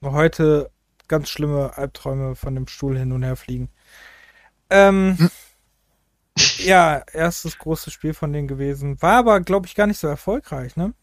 Noch 0.00 0.12
heute 0.12 0.70
ganz 1.08 1.28
schlimme 1.28 1.76
Albträume 1.76 2.34
von 2.36 2.54
dem 2.54 2.66
Stuhl 2.66 2.98
hin 2.98 3.12
und 3.12 3.22
her 3.22 3.36
fliegen. 3.36 3.70
Ähm, 4.70 5.18
ja, 6.58 7.02
erstes 7.12 7.58
großes 7.58 7.92
Spiel 7.92 8.14
von 8.14 8.32
denen 8.32 8.48
gewesen. 8.48 9.00
War 9.02 9.18
aber, 9.18 9.40
glaube 9.40 9.66
ich, 9.66 9.74
gar 9.74 9.86
nicht 9.86 9.98
so 9.98 10.06
erfolgreich, 10.08 10.76
ne? 10.76 10.94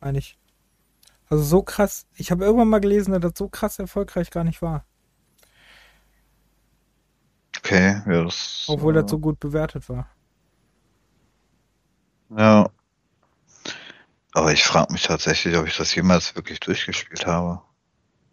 Eigentlich. 0.00 0.38
Also 1.28 1.44
so 1.44 1.62
krass. 1.62 2.06
Ich 2.14 2.30
habe 2.30 2.44
irgendwann 2.44 2.68
mal 2.68 2.80
gelesen, 2.80 3.12
dass 3.12 3.22
das 3.22 3.32
so 3.38 3.48
krass 3.48 3.78
erfolgreich 3.78 4.30
gar 4.30 4.44
nicht 4.44 4.62
war. 4.62 4.86
Okay, 7.66 8.00
ja, 8.06 8.22
das. 8.22 8.64
Obwohl 8.68 8.96
äh, 8.96 9.02
das 9.02 9.10
so 9.10 9.18
gut 9.18 9.40
bewertet 9.40 9.88
war. 9.88 10.08
Ja. 12.36 12.70
Aber 14.32 14.52
ich 14.52 14.62
frage 14.64 14.92
mich 14.92 15.02
tatsächlich, 15.02 15.56
ob 15.56 15.66
ich 15.66 15.76
das 15.76 15.94
jemals 15.94 16.36
wirklich 16.36 16.60
durchgespielt 16.60 17.26
habe. 17.26 17.60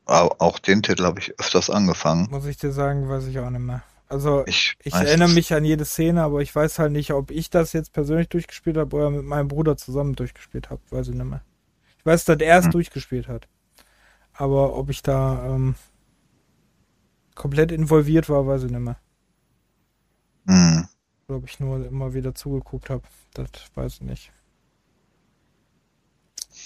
Aber 0.06 0.36
auch 0.40 0.60
den 0.60 0.84
Titel 0.84 1.06
habe 1.06 1.20
ich 1.20 1.40
öfters 1.40 1.70
angefangen. 1.70 2.28
Muss 2.30 2.46
ich 2.46 2.58
dir 2.58 2.72
sagen, 2.72 3.08
weiß 3.10 3.26
ich 3.28 3.40
auch 3.40 3.50
nicht 3.50 3.62
mehr. 3.62 3.84
Also 4.10 4.44
Ich, 4.46 4.76
ich 4.84 4.94
erinnere 4.94 5.30
mich 5.30 5.54
an 5.54 5.66
jede 5.66 5.86
Szene, 5.86 6.22
aber 6.24 6.42
ich 6.42 6.54
weiß 6.54 6.78
halt 6.78 6.92
nicht, 6.92 7.12
ob 7.14 7.32
ich 7.32 7.50
das 7.50 7.74
jetzt 7.74 7.94
persönlich 7.94 8.30
durchgespielt 8.30 8.78
habe 8.78 8.96
oder 8.96 9.10
mit 9.10 9.24
meinem 9.24 9.48
Bruder 9.48 9.78
zusammen 9.78 10.14
durchgespielt 10.16 10.70
habe. 10.70 10.82
Weiß 10.92 11.08
ich 11.08 11.16
nicht 11.16 11.26
mehr. 11.26 11.42
Ich 11.98 12.06
weiß, 12.06 12.26
dass 12.26 12.38
er 12.40 12.60
es 12.60 12.66
Hm. 12.66 12.72
durchgespielt 12.72 13.28
hat. 13.28 13.48
Aber 14.34 14.76
ob 14.76 14.90
ich 14.90 15.02
da 15.02 15.46
ähm, 15.46 15.76
komplett 17.34 17.72
involviert 17.72 18.30
war, 18.30 18.46
weiß 18.46 18.64
ich 18.64 18.72
nicht 18.72 18.80
mehr. 18.82 18.98
Hm. 20.48 20.88
Oder 21.28 21.38
ob 21.38 21.46
ich 21.48 21.60
nur 21.60 21.86
immer 21.86 22.14
wieder 22.14 22.36
zugeguckt 22.36 22.90
habe. 22.90 23.04
Das 23.34 23.48
weiß 23.76 23.94
ich 23.96 24.02
nicht. 24.02 24.32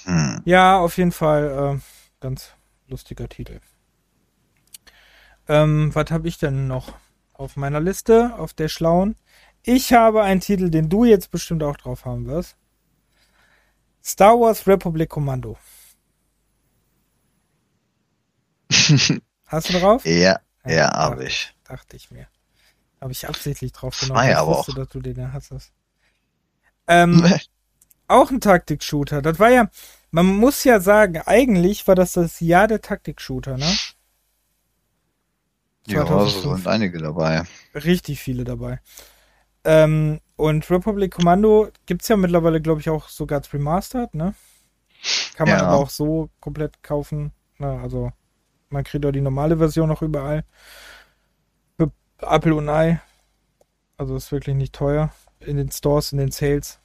Hm. 0.06 0.42
Ja, 0.46 0.78
auf 0.80 0.98
jeden 0.98 1.12
Fall 1.12 1.78
äh, 1.78 1.80
ganz 2.20 2.52
lustiger 2.88 3.28
Titel. 3.30 3.60
Ähm, 5.48 5.94
was 5.94 6.12
habe 6.12 6.28
ich 6.28 6.38
denn 6.38 6.68
noch 6.68 6.94
auf 7.34 7.56
meiner 7.56 7.80
Liste, 7.80 8.34
auf 8.38 8.54
der 8.54 8.68
schlauen? 8.68 9.16
Ich 9.64 9.94
habe 9.94 10.24
einen 10.24 10.42
Titel, 10.42 10.70
den 10.70 10.90
du 10.90 11.06
jetzt 11.06 11.32
bestimmt 11.32 11.64
auch 11.64 11.78
drauf 11.78 12.06
haben 12.06 12.26
wirst. 12.26 12.56
Star 14.04 14.40
Wars 14.40 14.66
Republic 14.68 15.10
Commando. 15.10 15.58
Hast 19.48 19.70
du 19.70 19.80
drauf? 19.80 20.06
Ja, 20.06 20.40
ja, 20.66 20.88
dachte- 20.88 20.98
habe 20.98 21.26
ich. 21.26 21.54
Dachte 21.64 21.96
ich 21.98 22.12
mir. 22.12 22.28
Habe 23.02 23.12
ich 23.12 23.28
absichtlich 23.28 23.72
drauf 23.74 23.96
Zwei 23.98 24.08
genommen. 24.08 24.30
ich 24.30 24.36
aber 24.38 24.58
wusste, 24.58 24.72
auch. 24.72 24.76
dass 24.76 24.90
du 24.90 25.00
den 25.02 25.34
hattest. 25.34 25.72
Ähm, 26.88 27.24
auch 28.08 28.32
ein 28.32 28.42
Taktik-Shooter. 28.42 29.22
Das 29.22 29.40
war 29.40 29.50
ja, 29.50 29.70
man 30.12 30.26
muss 30.26 30.64
ja 30.64 30.80
sagen, 30.80 31.22
eigentlich 31.26 31.88
war 31.88 31.96
das 31.96 32.14
das 32.14 32.40
Jahr 32.40 32.68
der 32.68 32.82
Taktik-Shooter, 32.82 33.58
ne? 33.58 33.78
Ja, 35.88 36.02
so 36.02 36.08
2005. 36.08 36.58
sind 36.58 36.68
einige 36.68 36.98
dabei. 37.00 37.44
Richtig 37.74 38.20
viele 38.20 38.44
dabei. 38.44 38.82
Ähm, 39.64 40.20
und 40.36 40.70
Republic 40.70 41.14
Commando 41.14 41.70
gibt's 41.86 42.08
ja 42.10 42.18
mittlerweile, 42.18 42.62
glaube 42.62 42.82
ich, 42.82 42.90
auch 42.90 43.10
sogar 43.10 43.40
als 43.40 43.54
Remastered, 43.54 44.14
ne? 44.14 44.34
Kann 45.36 45.48
man 45.48 45.60
Ja. 45.60 45.68
aber 45.68 45.78
auch 45.78 45.90
so 45.90 46.30
komplett 46.40 46.84
kaufen. 46.84 47.32
Ne? 47.58 47.80
Also, 47.82 48.12
man 48.70 48.84
kriegt 48.84 49.06
auch 49.06 49.12
die 49.12 49.22
normale 49.22 49.58
Version 49.58 49.88
noch 49.90 50.02
überall. 50.02 50.44
Apple 52.22 52.56
und 52.56 52.70
Ei. 52.70 53.02
Also, 53.98 54.16
ist 54.16 54.32
wirklich 54.32 54.56
nicht 54.56 54.74
teuer. 54.74 55.12
In 55.40 55.58
den 55.58 55.72
Stores, 55.72 56.12
in 56.12 56.18
den 56.20 56.32
Sales. 56.32 56.80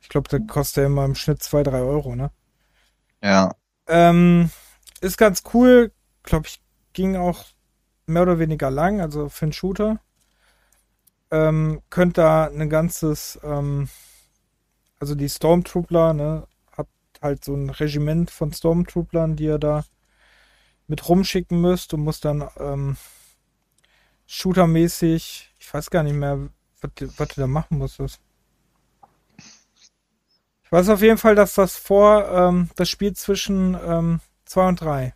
Ich 0.00 0.08
glaube, 0.08 0.28
der 0.28 0.40
kostet 0.40 0.82
ja 0.82 0.86
immer 0.86 1.04
im 1.04 1.14
Schnitt 1.14 1.42
2, 1.42 1.62
3 1.62 1.80
Euro, 1.80 2.16
ne? 2.16 2.30
Ja, 3.22 3.52
Ähm, 3.86 4.50
ist 5.00 5.18
ganz 5.18 5.42
cool. 5.54 5.92
Glaube 6.22 6.46
ich, 6.48 6.60
ging 6.92 7.16
auch 7.16 7.44
mehr 8.06 8.22
oder 8.22 8.38
weniger 8.38 8.70
lang, 8.70 9.00
also 9.00 9.28
für 9.28 9.46
einen 9.46 9.52
Shooter. 9.52 10.00
Ähm, 11.30 11.80
könnt 11.90 12.18
da 12.18 12.46
ein 12.48 12.68
ganzes, 12.70 13.38
ähm, 13.42 13.88
also 15.00 15.14
die 15.14 15.28
Stormtroopler, 15.28 16.12
ne, 16.14 16.46
habt 16.76 16.90
halt 17.22 17.44
so 17.44 17.54
ein 17.54 17.70
Regiment 17.70 18.30
von 18.30 18.52
Stormtrooplern, 18.52 19.36
die 19.36 19.44
ihr 19.44 19.58
da 19.58 19.84
mit 20.86 21.08
rumschicken 21.08 21.60
müsst 21.60 21.94
und 21.94 22.00
muss 22.00 22.20
dann 22.20 22.48
ähm, 22.58 22.96
shootermäßig, 24.28 25.52
ich 25.58 25.74
weiß 25.74 25.90
gar 25.90 26.04
nicht 26.04 26.14
mehr, 26.14 26.50
was, 26.82 26.92
du- 26.96 27.10
was 27.18 27.28
du 27.30 27.42
da 27.42 27.48
machen 27.48 27.78
musstest. 27.78 28.20
Ich 30.64 30.70
weiß 30.70 30.88
auf 30.90 31.02
jeden 31.02 31.18
Fall, 31.18 31.34
dass 31.34 31.54
das 31.54 31.76
vor 31.76 32.28
ähm, 32.30 32.70
das 32.76 32.88
Spiel 32.88 33.12
zwischen 33.14 33.76
ähm, 33.84 34.20
2 34.44 34.68
und 34.68 34.80
3. 34.80 35.14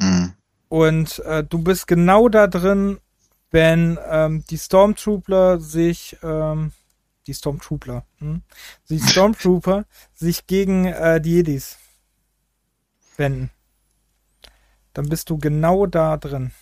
hm. 0.00 0.24
Und 0.68 1.20
äh, 1.20 1.44
du 1.44 1.58
bist 1.58 1.86
genau 1.86 2.28
da 2.28 2.46
drin, 2.46 2.98
wenn 3.50 3.98
ähm, 4.10 4.44
die 4.50 4.58
Stormtrooper 4.58 5.60
sich, 5.60 6.16
ähm, 6.22 6.72
die 7.26 7.34
Stormtrooper, 7.34 8.04
hm? 8.18 8.42
die 8.90 9.00
Stormtrooper 9.06 9.84
sich 10.14 10.46
gegen 10.46 10.86
äh, 10.86 11.20
die 11.20 11.34
Jedis 11.36 11.78
wenden. 13.18 13.50
Dann 14.94 15.08
bist 15.10 15.28
du 15.30 15.36
genau 15.38 15.84
da 15.86 16.16
drin. 16.16 16.52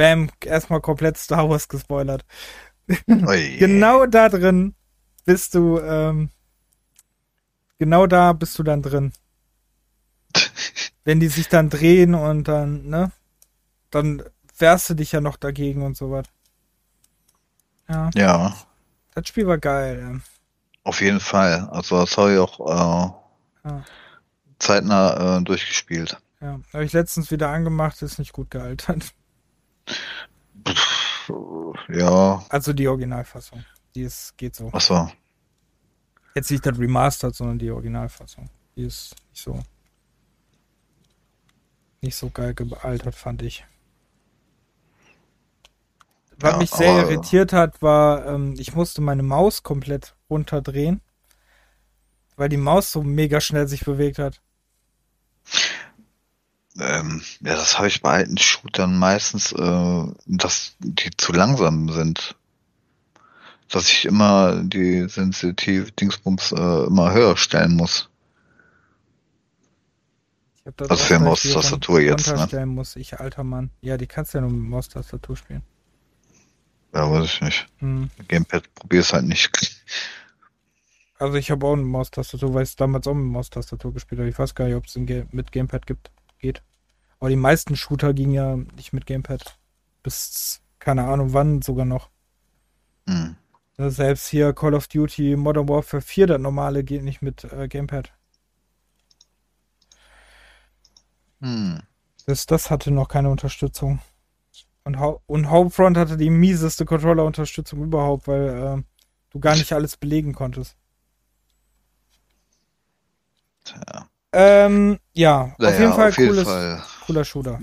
Bam, 0.00 0.30
erstmal 0.42 0.80
komplett 0.80 1.18
Star 1.18 1.50
Wars 1.50 1.68
gespoilert. 1.68 2.24
Genau 3.06 4.06
da 4.06 4.30
drin 4.30 4.74
bist 5.26 5.54
du, 5.54 5.78
ähm, 5.78 6.30
genau 7.78 8.06
da 8.06 8.32
bist 8.32 8.58
du 8.58 8.62
dann 8.62 8.80
drin. 8.80 9.12
Wenn 11.04 11.20
die 11.20 11.28
sich 11.28 11.48
dann 11.48 11.68
drehen 11.68 12.14
und 12.14 12.48
dann, 12.48 12.86
ne, 12.88 13.12
dann 13.90 14.22
wehrst 14.56 14.88
du 14.88 14.94
dich 14.94 15.12
ja 15.12 15.20
noch 15.20 15.36
dagegen 15.36 15.82
und 15.82 15.98
sowas. 15.98 16.24
Ja, 17.86 18.08
Ja, 18.14 18.56
das 19.14 19.28
Spiel 19.28 19.46
war 19.46 19.58
geil. 19.58 20.22
auf 20.84 21.02
jeden 21.02 21.20
Fall. 21.20 21.68
Also 21.72 21.98
das 21.98 22.16
habe 22.16 22.32
ich 22.32 22.38
auch 22.38 22.58
äh, 23.64 23.68
Ja. 23.68 23.84
zeitnah 24.58 25.36
äh, 25.40 25.42
durchgespielt. 25.42 26.16
Ja, 26.40 26.52
ja. 26.52 26.60
habe 26.72 26.84
ich 26.86 26.94
letztens 26.94 27.30
wieder 27.30 27.50
angemacht, 27.50 28.00
ist 28.00 28.18
nicht 28.18 28.32
gut 28.32 28.50
gealtert. 28.50 29.12
Ja, 31.88 32.44
Also 32.48 32.72
die 32.72 32.88
Originalfassung. 32.88 33.64
Die 33.94 34.02
ist, 34.02 34.36
geht 34.36 34.54
so. 34.56 34.68
achso. 34.72 35.10
Jetzt 36.34 36.50
nicht 36.50 36.64
das 36.64 36.78
Remastered, 36.78 37.34
sondern 37.34 37.58
die 37.58 37.70
Originalfassung. 37.70 38.48
Die 38.76 38.82
ist 38.84 39.14
nicht 39.30 39.42
so, 39.42 39.62
nicht 42.00 42.16
so 42.16 42.30
geil 42.30 42.54
gealtert, 42.54 43.14
fand 43.14 43.42
ich. 43.42 43.64
Was 46.38 46.52
Ja, 46.52 46.58
mich 46.58 46.70
sehr 46.70 46.90
aber- 46.92 47.10
irritiert 47.10 47.52
hat, 47.52 47.82
war, 47.82 48.24
ähm, 48.26 48.54
ich 48.58 48.74
musste 48.74 49.00
meine 49.02 49.22
Maus 49.22 49.62
komplett 49.62 50.14
runterdrehen, 50.30 51.00
weil 52.36 52.48
die 52.48 52.56
Maus 52.56 52.92
so 52.92 53.02
mega 53.02 53.40
schnell 53.40 53.68
sich 53.68 53.84
bewegt 53.84 54.18
hat. 54.18 54.40
Ähm, 56.80 57.22
ja, 57.40 57.56
das 57.56 57.76
habe 57.76 57.88
ich 57.88 58.00
bei 58.00 58.10
alten 58.10 58.38
Shootern 58.38 58.98
meistens, 58.98 59.52
äh, 59.52 60.04
dass 60.26 60.74
die 60.78 61.10
zu 61.16 61.32
langsam 61.32 61.90
sind. 61.90 62.36
Dass 63.68 63.88
ich 63.88 64.06
immer 64.06 64.62
die 64.62 65.08
sensitiv 65.08 65.92
Dingsbums 65.92 66.52
äh, 66.52 66.86
immer 66.86 67.12
höher 67.12 67.36
stellen 67.36 67.76
muss. 67.76 68.08
Also 70.78 70.96
für 70.96 71.18
Maustastatur 71.18 72.00
jetzt, 72.00 72.52
ne? 72.52 72.66
muss. 72.66 72.96
Ich 72.96 73.18
alter 73.18 73.44
Mann. 73.44 73.70
Ja, 73.80 73.96
die 73.96 74.06
kannst 74.06 74.34
du 74.34 74.38
ja 74.38 74.42
nur 74.42 74.50
mit 74.50 74.68
Maustastatur 74.68 75.36
spielen. 75.36 75.62
Ja, 76.94 77.10
weiß 77.10 77.24
ich 77.24 77.40
nicht. 77.40 77.66
Hm. 77.78 78.10
Gamepad 78.28 78.74
probier's 78.74 79.12
halt 79.12 79.24
nicht. 79.24 79.50
Also 81.18 81.36
ich 81.36 81.50
habe 81.50 81.66
auch 81.66 81.74
eine 81.74 81.82
Maustastatur, 81.82 82.54
weil 82.54 82.62
ich 82.62 82.70
es 82.70 82.76
damals 82.76 83.06
auch 83.06 83.14
mit 83.14 83.26
Maustastatur 83.26 83.92
gespielt 83.92 84.20
habe. 84.20 84.30
Ich 84.30 84.38
weiß 84.38 84.54
gar 84.54 84.66
nicht, 84.66 84.74
ob 84.74 84.86
es 84.86 84.94
Ga 84.94 85.24
mit 85.30 85.52
Gamepad 85.52 85.86
gibt. 85.86 86.10
Geht. 86.38 86.62
Aber 87.20 87.28
die 87.28 87.36
meisten 87.36 87.76
Shooter 87.76 88.14
gingen 88.14 88.32
ja 88.32 88.56
nicht 88.56 88.92
mit 88.92 89.06
Gamepad. 89.06 89.58
Bis 90.02 90.62
keine 90.78 91.06
Ahnung 91.06 91.34
wann 91.34 91.62
sogar 91.62 91.84
noch. 91.84 92.10
Hm. 93.06 93.36
Ne, 93.76 93.90
Selbst 93.90 94.28
hier 94.28 94.52
Call 94.54 94.74
of 94.74 94.88
Duty 94.88 95.36
Modern 95.36 95.68
Warfare 95.68 96.00
4, 96.00 96.26
das 96.26 96.40
normale 96.40 96.82
geht 96.82 97.02
nicht 97.02 97.22
mit 97.22 97.44
äh, 97.44 97.68
Gamepad. 97.68 98.12
Hm. 101.40 101.82
Das, 102.26 102.46
das 102.46 102.70
hatte 102.70 102.90
noch 102.90 103.08
keine 103.08 103.30
Unterstützung. 103.30 104.00
Und, 104.84 104.96
und 105.26 105.50
Homefront 105.50 105.96
hatte 105.96 106.16
die 106.16 106.30
mieseste 106.30 106.84
Controller-Unterstützung 106.86 107.82
überhaupt, 107.82 108.28
weil 108.28 108.48
äh, 108.48 108.82
du 109.30 109.40
gar 109.40 109.56
nicht 109.56 109.72
alles 109.72 109.96
belegen 109.96 110.32
konntest. 110.34 110.76
Tja. 113.64 114.09
Ähm, 114.32 114.98
ja, 115.14 115.56
auf 115.60 115.78
Naja, 115.78 115.78
jeden 115.78 115.92
Fall 115.92 116.08
auf 116.08 116.18
jeden 116.18 116.34
cooles, 116.34 116.44
Fall. 116.44 116.82
cooler 117.00 117.24
Shooter. 117.24 117.62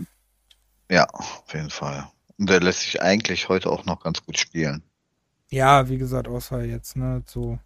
Ja, 0.91 1.05
auf 1.11 1.53
jeden 1.53 1.69
Fall. 1.69 2.11
Und 2.37 2.49
der 2.49 2.59
lässt 2.59 2.81
sich 2.81 3.01
eigentlich 3.01 3.47
heute 3.47 3.69
auch 3.69 3.85
noch 3.85 4.01
ganz 4.03 4.21
gut 4.25 4.37
spielen. 4.37 4.83
Ja, 5.51 5.89
wie 5.89 5.97
gesagt, 5.97 6.27
außer 6.29 6.63
jetzt, 6.63 6.95
ne, 6.95 7.21
so 7.27 7.59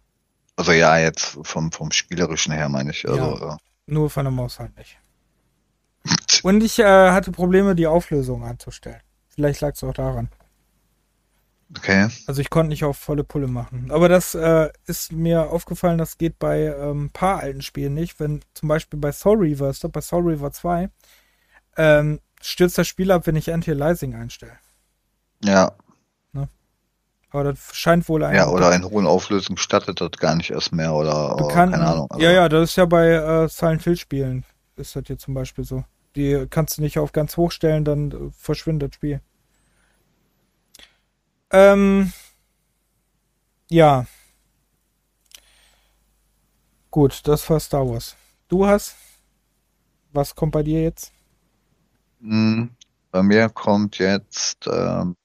Also 0.56 0.72
ja, 0.72 0.96
jetzt 0.96 1.36
vom, 1.42 1.70
vom 1.72 1.92
Spielerischen 1.92 2.52
her 2.54 2.70
meine 2.70 2.90
ich. 2.92 3.06
Also, 3.06 3.58
nur 3.86 4.10
von 4.10 4.24
der 4.24 4.32
Maus 4.32 4.58
halt 4.58 4.76
nicht. 4.76 4.98
äh, 6.04 6.10
Und 6.42 6.62
ich 6.62 6.78
äh, 6.78 7.10
hatte 7.10 7.32
Probleme, 7.32 7.74
die 7.74 7.86
Auflösung 7.86 8.44
einzustellen. 8.44 9.00
Vielleicht 9.28 9.60
lag 9.60 9.74
es 9.74 9.84
auch 9.84 9.94
daran. 9.94 10.28
Okay. 11.76 12.08
Also 12.26 12.40
ich 12.40 12.50
konnte 12.50 12.68
nicht 12.68 12.84
auf 12.84 12.98
volle 12.98 13.24
Pulle 13.24 13.48
machen. 13.48 13.90
Aber 13.90 14.08
das 14.08 14.34
äh, 14.34 14.70
ist 14.86 15.12
mir 15.12 15.50
aufgefallen, 15.50 15.98
das 15.98 16.18
geht 16.18 16.38
bei 16.38 16.64
ähm, 16.64 17.10
paar 17.12 17.40
alten 17.40 17.62
Spielen 17.62 17.94
nicht. 17.94 18.20
Wenn 18.20 18.42
zum 18.54 18.68
Beispiel 18.68 18.98
bei 18.98 19.12
Soul 19.12 19.38
Reaver, 19.38 19.70
ist 19.70 19.90
bei 19.90 20.00
Soul 20.00 20.28
Reaver 20.28 20.52
2, 20.52 20.90
ähm, 21.78 22.20
stürzt 22.40 22.76
das 22.76 22.88
Spiel 22.88 23.10
ab, 23.10 23.26
wenn 23.26 23.36
ich 23.36 23.52
Anti-Aliasing 23.52 24.14
einstelle. 24.14 24.58
Ja. 25.42 25.72
Aber 27.32 27.44
das 27.44 27.58
scheint 27.72 28.08
wohl 28.08 28.22
ein 28.24 28.34
Ja, 28.34 28.48
oder 28.48 28.74
in 28.74 28.84
hohen 28.84 29.06
Auflösungen 29.06 29.56
stattet 29.56 30.02
das 30.02 30.10
gar 30.18 30.34
nicht 30.36 30.50
erst 30.50 30.72
mehr 30.72 30.92
oder, 30.92 31.36
oder 31.36 31.48
keine 31.48 31.78
Ahnung. 31.78 32.06
Also, 32.10 32.22
ja, 32.22 32.30
ja, 32.30 32.48
das 32.48 32.70
ist 32.70 32.76
ja 32.76 32.84
bei 32.84 33.08
äh, 33.08 33.48
Silent 33.48 33.82
Hill 33.84 33.96
Spielen 33.96 34.44
ist 34.76 34.96
das 34.96 35.04
hier 35.06 35.18
zum 35.18 35.34
Beispiel 35.34 35.64
so. 35.64 35.84
Die 36.14 36.46
kannst 36.50 36.76
du 36.76 36.82
nicht 36.82 36.98
auf 36.98 37.12
ganz 37.12 37.36
hoch 37.36 37.50
stellen, 37.50 37.84
dann 37.84 38.10
äh, 38.10 38.16
verschwindet 38.36 38.90
das 38.90 38.96
Spiel. 38.96 39.20
Ähm, 41.52 42.12
ja. 43.70 44.06
Gut, 46.92 47.26
das 47.26 47.48
war 47.50 47.58
Star 47.58 47.88
Wars. 47.88 48.16
Du 48.48 48.66
hast? 48.66 48.96
Was 50.12 50.34
kommt 50.34 50.52
bei 50.52 50.62
dir 50.62 50.82
jetzt? 50.82 51.12
mh, 52.20 52.68
bei 53.10 53.22
mir 53.22 53.48
kommt 53.50 53.98
jetzt 53.98 54.66
ähm, 54.66 55.16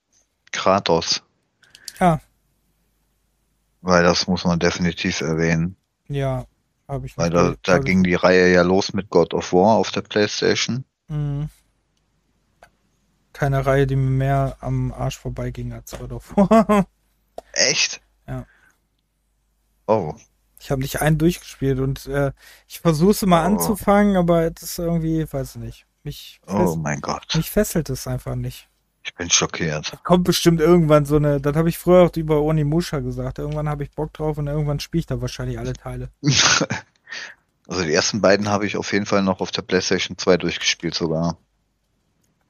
Kratos, 0.52 1.24
Ah, 2.00 2.20
weil 3.82 4.04
das 4.04 4.28
muss 4.28 4.46
man 4.46 4.60
definitiv 4.60 5.22
erwähnen. 5.22 5.78
ja, 6.10 6.46
habe 6.88 7.06
ich 7.06 7.18
Weil 7.18 7.30
da, 7.32 7.56
da 7.64 7.80
ging 7.80 8.04
die 8.04 8.14
Reihe 8.16 8.54
ja 8.54 8.62
los 8.62 8.94
mit 8.94 9.10
God 9.10 9.34
of 9.34 9.52
War 9.52 9.76
auf 9.76 9.92
der 9.92 10.02
PlayStation. 10.02 10.86
Mhm. 11.10 11.50
Keine 13.38 13.68
Reihe, 13.68 13.86
die 13.86 13.96
mir 13.96 14.10
mehr 14.10 14.58
am 14.62 14.92
Arsch 14.92 15.20
vorbeiging 15.20 15.72
als 15.72 15.94
War. 16.00 16.88
Echt? 17.54 18.02
Ja. 18.28 18.48
Oh, 19.86 20.16
Ich 20.60 20.72
habe 20.72 20.82
nicht 20.82 21.02
einen 21.02 21.20
durchgespielt 21.20 21.80
und 21.80 22.08
äh, 22.08 22.32
ich 22.68 22.80
versuche 22.80 23.12
es 23.12 23.22
mal 23.28 23.44
Oh. 23.44 23.46
anzufangen, 23.46 24.18
aber 24.18 24.50
das 24.50 24.64
ist 24.64 24.80
irgendwie, 24.80 25.32
weiß 25.32 25.56
ich 25.58 25.62
nicht. 25.62 25.86
Mich, 26.04 26.42
oh 26.48 26.76
mein 26.78 27.00
Gott. 27.02 27.36
mich 27.36 27.52
fesselt 27.52 27.92
es 27.92 28.08
einfach 28.08 28.34
nicht. 28.34 28.70
Ich 29.04 29.14
bin 29.14 29.30
schockiert. 29.30 30.00
Kommt 30.04 30.24
bestimmt 30.24 30.60
irgendwann 30.60 31.06
so 31.06 31.18
eine, 31.18 31.40
das 31.40 31.56
habe 31.56 31.70
ich 31.70 31.78
früher 31.78 32.02
auch 32.08 32.16
über 32.16 32.42
Onimusha 32.42 33.02
gesagt. 33.02 33.38
Irgendwann 33.38 33.70
habe 33.70 33.84
ich 33.84 33.92
Bock 33.92 34.14
drauf 34.14 34.40
und 34.40 34.48
irgendwann 34.48 34.80
spiele 34.80 35.02
ich 35.02 35.06
da 35.06 35.22
wahrscheinlich 35.22 35.60
alle 35.60 35.74
Teile. 35.74 36.10
Also 37.70 37.84
die 37.84 37.94
ersten 37.94 38.22
beiden 38.22 38.48
habe 38.48 38.66
ich 38.66 38.78
auf 38.78 38.94
jeden 38.94 39.06
Fall 39.06 39.22
noch 39.24 39.42
auf 39.42 39.52
der 39.52 39.62
PlayStation 39.62 40.18
2 40.18 40.38
durchgespielt 40.38 40.96
sogar. 40.96 41.38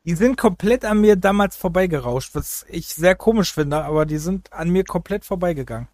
Die 0.07 0.15
sind 0.15 0.37
komplett 0.37 0.85
an 0.85 1.01
mir 1.01 1.17
damals 1.17 1.57
vorbeigerauscht, 1.57 2.33
was 2.33 2.65
ich 2.69 2.87
sehr 2.87 3.13
komisch 3.13 3.53
finde, 3.53 3.83
aber 3.83 4.05
die 4.05 4.19
sind 4.19 4.53
an 4.53 4.69
mir 4.69 4.85
komplett 4.85 5.25
vorbeigegangen. 5.25 5.89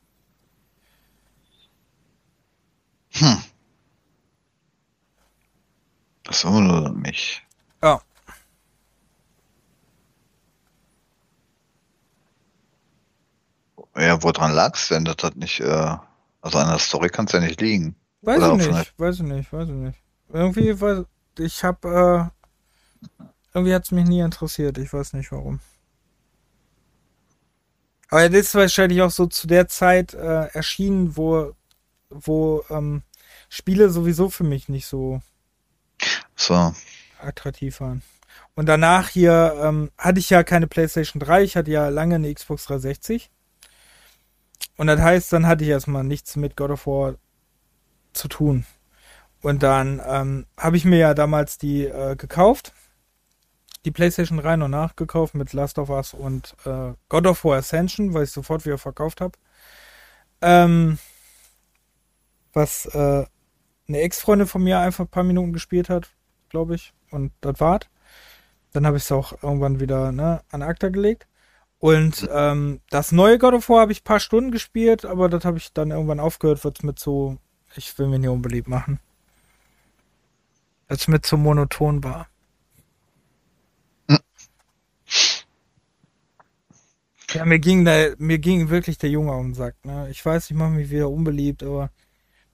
Hm. 3.09 3.43
Das 6.25 6.45
wundert 6.45 6.95
mich. 6.95 7.41
Ja. 7.81 8.01
Ja, 13.95 14.21
woran 14.21 14.51
lag's 14.51 14.89
denn? 14.89 15.05
Das 15.05 15.17
hat 15.23 15.37
nicht, 15.37 15.59
äh, 15.59 15.97
also 16.41 16.59
an 16.59 16.67
der 16.67 16.77
Story 16.77 17.09
kann 17.09 17.25
es 17.25 17.31
ja 17.31 17.39
nicht 17.39 17.59
liegen. 17.61 17.95
Weiß 18.21 18.37
Oder 18.37 18.63
ich 18.63 18.67
nicht, 18.67 18.99
weiß 18.99 19.15
ich 19.15 19.23
nicht, 19.23 19.51
weiß 19.51 19.69
ich 19.69 19.75
nicht. 19.75 19.99
Irgendwie, 20.31 20.79
weiß, 20.79 21.03
ich 21.39 21.63
habe, 21.63 22.31
äh, 23.09 23.23
irgendwie 23.53 23.73
hat 23.73 23.83
es 23.83 23.91
mich 23.91 24.05
nie 24.05 24.19
interessiert, 24.19 24.77
ich 24.77 24.91
weiß 24.91 25.13
nicht 25.13 25.31
warum. 25.31 25.59
Aber 28.09 28.29
das 28.29 28.39
ist 28.41 28.55
wahrscheinlich 28.55 29.01
auch 29.01 29.11
so 29.11 29.25
zu 29.25 29.47
der 29.47 29.67
Zeit 29.67 30.13
äh, 30.13 30.45
erschienen, 30.53 31.17
wo, 31.17 31.53
wo 32.09 32.63
ähm, 32.69 33.01
Spiele 33.49 33.89
sowieso 33.89 34.29
für 34.29 34.43
mich 34.43 34.69
nicht 34.69 34.85
so 34.85 35.21
So, 36.35 36.73
attraktiv 37.19 37.79
waren. 37.81 38.03
Und 38.55 38.67
danach 38.67 39.09
hier 39.09 39.59
ähm, 39.61 39.91
hatte 39.97 40.19
ich 40.19 40.29
ja 40.29 40.43
keine 40.43 40.67
PlayStation 40.67 41.19
3, 41.19 41.43
ich 41.43 41.55
hatte 41.55 41.71
ja 41.71 41.89
lange 41.89 42.15
eine 42.15 42.33
Xbox 42.33 42.65
360. 42.65 43.31
Und 44.77 44.87
das 44.87 44.99
heißt, 44.99 45.33
dann 45.33 45.47
hatte 45.47 45.63
ich 45.63 45.69
erstmal 45.69 46.03
nichts 46.03 46.35
mit 46.35 46.55
God 46.55 46.71
of 46.71 46.87
War 46.87 47.15
zu 48.13 48.27
tun. 48.27 48.65
Und 49.41 49.63
dann 49.63 50.01
ähm, 50.05 50.45
habe 50.57 50.77
ich 50.77 50.85
mir 50.85 50.97
ja 50.97 51.13
damals 51.13 51.57
die 51.57 51.85
äh, 51.85 52.15
gekauft. 52.15 52.73
Die 53.85 53.91
PlayStation 53.91 54.37
3 54.37 54.57
noch 54.57 54.67
nachgekauft 54.69 55.35
mit 55.35 55.51
Last 55.53 55.77
of 55.77 55.89
Us 55.89 56.13
und 56.13 56.55
äh, 56.65 56.93
God 57.09 57.27
of 57.27 57.43
War 57.43 57.57
Ascension, 57.57 58.13
weil 58.13 58.23
ich 58.23 58.31
sofort 58.31 58.65
wieder 58.65 58.77
verkauft 58.77 59.19
habe. 59.19 59.37
Ähm, 60.41 60.99
was 62.53 62.85
äh, 62.87 63.25
eine 63.87 64.01
Ex-Freundin 64.01 64.47
von 64.47 64.63
mir 64.63 64.79
einfach 64.79 65.05
ein 65.05 65.09
paar 65.09 65.23
Minuten 65.23 65.53
gespielt 65.53 65.89
hat, 65.89 66.09
glaube 66.49 66.75
ich. 66.75 66.93
Und 67.11 67.31
das 67.41 67.59
war's. 67.59 67.87
Dann 68.71 68.87
habe 68.87 68.97
ich 68.97 69.03
es 69.03 69.11
auch 69.11 69.43
irgendwann 69.43 69.79
wieder 69.79 70.11
ne, 70.11 70.41
an 70.49 70.61
Akta 70.61 70.89
gelegt. 70.89 71.27
Und 71.79 72.27
ähm, 72.31 72.79
das 72.89 73.11
neue 73.11 73.37
God 73.37 73.53
of 73.55 73.67
War 73.67 73.81
habe 73.81 73.91
ich 73.91 74.01
ein 74.01 74.05
paar 74.05 74.21
Stunden 74.21 74.51
gespielt, 74.51 75.03
aber 75.03 75.27
das 75.27 75.43
habe 75.43 75.57
ich 75.57 75.73
dann 75.73 75.91
irgendwann 75.91 76.21
aufgehört, 76.21 76.63
wird 76.63 76.81
mit 76.83 76.97
so, 76.97 77.37
ich 77.75 77.99
will 77.99 78.07
mir 78.07 78.19
nicht 78.19 78.29
unbeliebt 78.29 78.69
machen. 78.69 78.99
Als 80.87 81.09
mit 81.09 81.25
so 81.25 81.35
monoton 81.35 82.03
war. 82.03 82.27
Ja, 87.33 87.45
mir 87.45 87.59
ging 87.59 87.83
da, 87.85 88.09
mir 88.17 88.37
ging 88.39 88.69
wirklich 88.69 88.97
der 88.97 89.09
Junge 89.09 89.33
um 89.33 89.49
den 89.49 89.53
Sack, 89.55 89.75
ne? 89.85 90.07
Ich 90.11 90.23
weiß, 90.25 90.49
ich 90.51 90.55
mache 90.55 90.71
mich 90.71 90.89
wieder 90.89 91.09
unbeliebt, 91.09 91.63
aber 91.63 91.89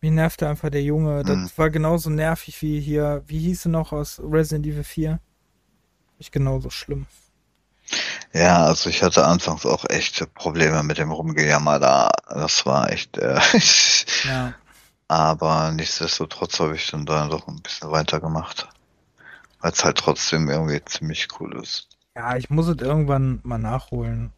mir 0.02 0.12
nervte 0.12 0.48
einfach 0.50 0.70
der 0.72 0.84
Junge. 0.84 1.26
Das 1.26 1.40
Mhm. 1.40 1.52
war 1.58 1.70
genauso 1.72 2.10
nervig 2.10 2.62
wie 2.62 2.80
hier, 2.82 3.24
wie 3.28 3.40
hieß 3.40 3.68
er 3.68 3.72
noch 3.72 3.94
aus 3.94 4.20
Resident 4.24 4.68
Evil 4.68 4.84
4? 4.86 5.22
Nicht 6.20 6.32
genauso 6.34 6.70
schlimm. 6.70 7.08
ja, 8.34 8.64
also 8.66 8.90
ich 8.90 9.04
hatte 9.04 9.26
anfangs 9.26 9.66
auch 9.66 9.86
echt 9.90 10.34
Probleme 10.34 10.84
mit 10.84 10.98
dem 10.98 11.12
Rumgejammer 11.12 11.80
da. 11.80 12.10
Das 12.30 12.66
war 12.66 12.92
echt, 12.92 13.18
äh, 13.18 13.40
Ja. 14.24 14.54
aber 15.10 15.72
nichtsdestotrotz 15.74 16.60
habe 16.62 16.76
ich 16.76 16.90
dann 16.90 17.06
da 17.06 17.28
doch 17.28 17.48
ein 17.50 17.62
bisschen 17.62 17.92
weitergemacht. 17.92 18.70
Weil 19.62 19.72
es 19.74 19.84
halt 19.86 19.98
trotzdem 20.00 20.50
irgendwie 20.50 20.84
ziemlich 20.86 21.28
cool 21.40 21.62
ist. 21.62 21.90
Ja, 22.16 22.36
ich 22.38 22.50
muss 22.52 22.68
es 22.68 22.78
irgendwann 22.78 23.40
mal 23.44 23.58
nachholen. 23.58 24.32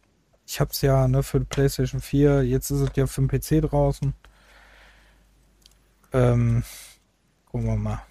Ich 0.52 0.60
hab's 0.60 0.82
ja, 0.82 1.08
ne, 1.08 1.22
für 1.22 1.40
die 1.40 1.46
PlayStation 1.46 2.02
4, 2.02 2.42
jetzt 2.42 2.70
ist 2.70 2.80
es 2.80 2.90
ja 2.94 3.06
für 3.06 3.22
den 3.22 3.28
PC 3.28 3.62
draußen. 3.66 4.12
Ähm, 6.12 6.62
gucken 7.46 7.68
wir 7.68 7.76
mal. 7.76 8.02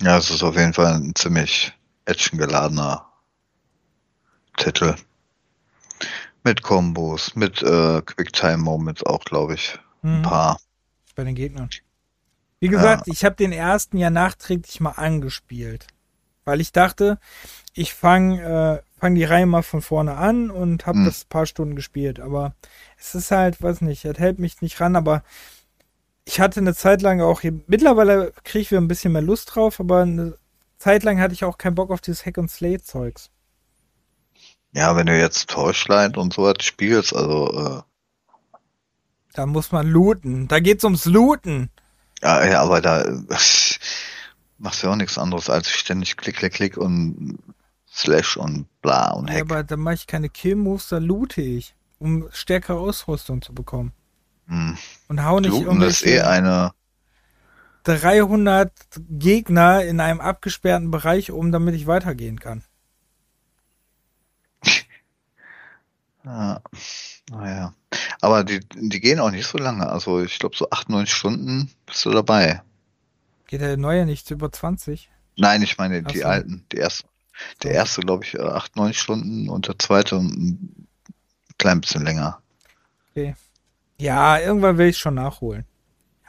Ja, 0.00 0.16
es 0.18 0.30
ist 0.30 0.42
auf 0.42 0.56
jeden 0.56 0.72
Fall 0.74 0.94
ein 0.94 1.14
ziemlich 1.14 1.72
actiongeladener 2.06 3.06
Titel. 4.56 4.96
Mit 6.42 6.62
Kombos, 6.62 7.36
mit 7.36 7.62
äh, 7.62 8.02
Quicktime-Moments 8.02 9.04
auch, 9.04 9.24
glaube 9.24 9.54
ich. 9.54 9.78
Ein 10.02 10.18
Mhm. 10.18 10.22
paar. 10.22 10.58
bei 11.14 11.22
den 11.22 11.36
Gegnern. 11.36 11.70
Wie 12.58 12.66
gesagt, 12.68 13.06
ich 13.06 13.24
habe 13.24 13.36
den 13.36 13.52
ersten 13.52 13.96
ja 13.96 14.10
nachträglich 14.10 14.80
mal 14.80 14.90
angespielt, 14.90 15.86
weil 16.44 16.60
ich 16.60 16.72
dachte, 16.72 17.18
ich 17.74 17.94
fange 17.94 18.82
äh, 18.82 18.82
fang 19.00 19.14
die 19.16 19.24
Reihe 19.24 19.46
mal 19.46 19.62
von 19.62 19.82
vorne 19.82 20.16
an 20.16 20.50
und 20.50 20.86
habe 20.86 20.98
Hm. 20.98 21.04
das 21.04 21.24
ein 21.24 21.28
paar 21.28 21.46
Stunden 21.46 21.76
gespielt. 21.76 22.20
Aber 22.20 22.54
es 22.98 23.14
ist 23.14 23.30
halt, 23.32 23.62
weiß 23.62 23.80
nicht, 23.82 24.04
es 24.04 24.18
hält 24.18 24.38
mich 24.38 24.62
nicht 24.62 24.80
ran. 24.80 24.96
Aber 24.96 25.24
ich 26.24 26.40
hatte 26.40 26.60
eine 26.60 26.74
Zeit 26.74 27.02
lang 27.02 27.20
auch 27.20 27.40
hier, 27.42 27.60
mittlerweile 27.66 28.32
kriege 28.44 28.62
ich 28.62 28.70
wieder 28.70 28.80
ein 28.80 28.88
bisschen 28.88 29.12
mehr 29.12 29.22
Lust 29.22 29.54
drauf, 29.54 29.80
aber 29.80 30.02
eine 30.02 30.36
Zeit 30.78 31.02
lang 31.04 31.20
hatte 31.20 31.34
ich 31.34 31.44
auch 31.44 31.58
keinen 31.58 31.74
Bock 31.76 31.90
auf 31.90 32.00
dieses 32.00 32.26
Hack 32.26 32.38
and 32.38 32.50
Slay 32.50 32.80
Zeugs. 32.80 33.30
Ja, 34.74 34.94
wenn 34.96 35.06
du 35.06 35.18
jetzt 35.18 35.48
Torchlight 35.48 36.18
und 36.18 36.34
so 36.34 36.42
was 36.42 36.62
spielst, 36.62 37.14
also 37.14 37.82
Da 39.34 39.44
muss 39.46 39.72
man 39.72 39.88
looten. 39.88 40.48
Da 40.48 40.58
geht's 40.60 40.84
ums 40.84 41.04
Looten. 41.04 41.70
äh, 42.22 42.48
ja, 42.50 42.60
ja, 42.62 42.62
aber 42.62 42.80
da 42.80 43.02
äh, 43.02 43.22
machst 44.62 44.82
du 44.82 44.86
ja 44.86 44.92
auch 44.92 44.96
nichts 44.96 45.18
anderes 45.18 45.50
als 45.50 45.68
ständig 45.70 46.16
Klick, 46.16 46.36
Klick, 46.36 46.54
Klick 46.54 46.76
und 46.76 47.38
Slash 47.92 48.36
und 48.36 48.66
bla 48.80 49.10
und 49.10 49.28
Ja, 49.28 49.34
Hack. 49.34 49.42
aber 49.42 49.64
da 49.64 49.76
mache 49.76 49.94
ich 49.94 50.06
keine 50.06 50.28
Kill-Moves, 50.28 50.88
da 50.88 50.98
loote 50.98 51.42
ich, 51.42 51.74
um 51.98 52.28
stärkere 52.32 52.78
Ausrüstung 52.78 53.42
zu 53.42 53.52
bekommen. 53.52 53.92
Hm. 54.46 54.78
Und 55.08 55.24
hau 55.24 55.40
nicht 55.40 55.50
Looten 55.50 55.82
ist 55.82 56.02
eh 56.06 56.16
irgendwelche 56.16 56.26
eine, 56.26 56.72
300 57.84 58.72
Gegner 59.10 59.84
in 59.84 60.00
einem 60.00 60.20
abgesperrten 60.20 60.90
Bereich 60.90 61.32
um, 61.32 61.50
damit 61.50 61.74
ich 61.74 61.88
weitergehen 61.88 62.38
kann. 62.38 62.62
ja, 66.24 66.60
naja. 67.30 67.74
Aber 68.20 68.44
die, 68.44 68.60
die 68.60 69.00
gehen 69.00 69.18
auch 69.18 69.32
nicht 69.32 69.46
so 69.46 69.58
lange. 69.58 69.88
Also 69.88 70.22
ich 70.22 70.38
glaube 70.38 70.56
so 70.56 70.70
acht, 70.70 70.88
neun 70.88 71.08
Stunden 71.08 71.70
bist 71.84 72.04
du 72.04 72.10
dabei. 72.10 72.62
Geht 73.52 73.60
der 73.60 73.76
neue 73.76 74.06
nicht 74.06 74.30
über 74.30 74.50
20? 74.50 75.10
Nein, 75.36 75.60
ich 75.60 75.76
meine 75.76 76.02
die 76.02 76.20
so. 76.20 76.24
alten, 76.24 76.64
die 76.72 76.78
ersten. 76.78 77.06
Der 77.62 77.72
erste, 77.72 78.00
glaube 78.00 78.24
ich, 78.24 78.32
äh, 78.32 78.40
acht, 78.40 78.76
neun 78.76 78.94
Stunden 78.94 79.50
und 79.50 79.68
der 79.68 79.78
zweite 79.78 80.16
ein 80.16 80.86
klein 81.58 81.82
bisschen 81.82 82.02
länger. 82.02 82.40
Okay. 83.10 83.36
Ja, 83.98 84.38
irgendwann 84.38 84.78
will 84.78 84.88
ich 84.88 84.96
schon 84.96 85.16
nachholen. 85.16 85.66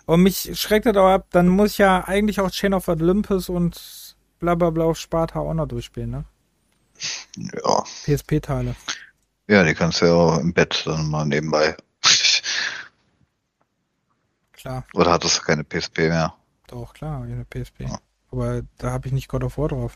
Aber 0.06 0.18
mich 0.18 0.52
schreckt 0.60 0.86
das 0.86 0.98
auch 0.98 1.08
ab, 1.08 1.28
dann 1.30 1.48
muss 1.48 1.72
ich 1.72 1.78
ja 1.78 2.04
eigentlich 2.04 2.42
auch 2.42 2.52
Chain 2.52 2.74
of 2.74 2.90
Olympus 2.90 3.48
und 3.48 4.18
bla 4.40 4.56
bla 4.56 4.70
bla 4.70 4.84
auf 4.84 4.98
Sparta 4.98 5.40
auch 5.40 5.54
noch 5.54 5.68
durchspielen, 5.68 6.10
ne? 6.10 6.26
Ja. 7.38 7.86
PSP-Teile. 8.04 8.76
Ja, 9.48 9.64
die 9.64 9.74
kannst 9.76 10.02
du 10.02 10.08
ja 10.08 10.14
auch 10.14 10.40
im 10.40 10.54
Bett 10.54 10.84
dann 10.86 11.10
mal 11.10 11.24
nebenbei. 11.24 11.78
Klar. 14.52 14.86
Oder 14.94 15.14
hattest 15.14 15.38
du 15.38 15.42
keine 15.44 15.64
PSP 15.64 16.10
mehr? 16.10 16.34
Doch, 16.74 16.94
klar, 16.96 17.20
hab 17.20 17.26
ich 17.28 17.32
eine 17.34 17.46
PSP. 17.46 17.82
Ja. 17.82 18.00
Aber 18.32 18.64
da 18.80 18.90
habe 18.90 19.06
ich 19.08 19.14
nicht 19.14 19.28
God 19.28 19.44
of 19.44 19.60
War 19.60 19.68
drauf. 19.68 19.96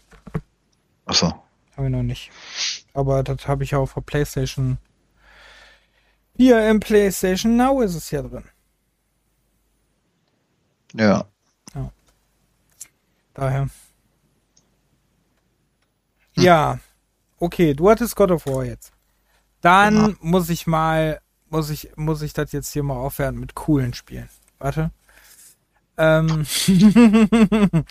Achso. 1.05 1.33
Habe 1.75 1.87
ich 1.87 1.91
noch 1.91 2.03
nicht. 2.03 2.29
Aber 2.93 3.23
das 3.23 3.47
habe 3.47 3.63
ich 3.63 3.73
auch 3.73 3.81
auf 3.81 3.93
der 3.95 4.01
PlayStation 4.01 4.77
4 6.35 6.69
im 6.69 6.79
PlayStation 6.79 7.57
Now 7.57 7.81
ist 7.81 7.95
es 7.95 8.11
ja 8.11 8.21
drin. 8.21 8.43
Ja. 10.93 11.25
Daher. 13.33 13.69
Ja. 16.35 16.79
Okay, 17.39 17.73
du 17.73 17.89
hattest 17.89 18.15
God 18.15 18.29
of 18.31 18.45
War 18.45 18.65
jetzt. 18.65 18.91
Dann 19.61 19.95
Genau. 19.95 20.17
muss 20.21 20.49
ich 20.49 20.67
mal, 20.67 21.21
muss 21.49 21.71
ich, 21.71 21.89
muss 21.95 22.21
ich 22.21 22.33
das 22.33 22.51
jetzt 22.51 22.71
hier 22.71 22.83
mal 22.83 22.97
aufhören 22.97 23.35
mit 23.39 23.55
coolen 23.55 23.93
Spielen. 23.95 24.29
Warte. 24.59 24.91
Ähm, 25.97 26.45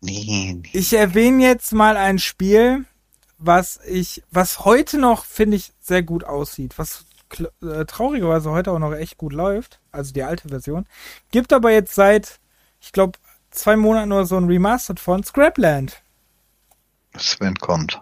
Nee, 0.00 0.60
nee. 0.62 0.62
ich 0.72 0.92
erwähne 0.92 1.42
jetzt 1.42 1.72
mal 1.72 1.96
ein 1.96 2.18
Spiel, 2.20 2.84
was 3.38 3.80
ich, 3.84 4.22
was 4.30 4.64
heute 4.64 4.98
noch, 4.98 5.24
finde 5.24 5.56
ich, 5.56 5.72
sehr 5.80 6.02
gut 6.02 6.24
aussieht, 6.24 6.78
was 6.78 7.04
äh, 7.62 7.84
traurigerweise 7.84 8.50
heute 8.50 8.70
auch 8.72 8.78
noch 8.78 8.92
echt 8.94 9.18
gut 9.18 9.32
läuft, 9.32 9.80
also 9.90 10.12
die 10.12 10.22
alte 10.22 10.48
Version. 10.48 10.86
Gibt 11.30 11.52
aber 11.52 11.72
jetzt 11.72 11.94
seit, 11.94 12.38
ich 12.80 12.92
glaube, 12.92 13.18
zwei 13.50 13.76
Monaten 13.76 14.12
oder 14.12 14.24
so 14.26 14.36
ein 14.36 14.46
Remastered 14.46 15.00
von 15.00 15.24
Scrapland. 15.24 16.00
Sven 17.16 17.56
kommt. 17.56 18.00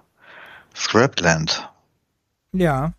Scrapland. 0.75 1.71
Ja, 2.53 2.93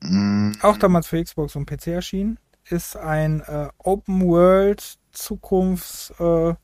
Mm, 0.00 0.52
auch 0.62 0.76
damals 0.78 1.06
für 1.06 1.22
Xbox 1.22 1.56
und 1.56 1.66
PC 1.66 1.88
erschienen. 1.88 2.38
Ist 2.68 2.96
ein 2.96 3.40
äh, 3.40 3.68
Open 3.78 4.22
World 4.22 4.98
Zukunfts 5.12 6.10
äh, 6.18 6.54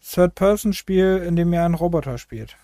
Third-Person-Spiel, 0.00 1.18
in 1.26 1.36
dem 1.36 1.52
ihr 1.52 1.64
einen 1.64 1.74
Roboter 1.74 2.18
spielt. 2.18 2.56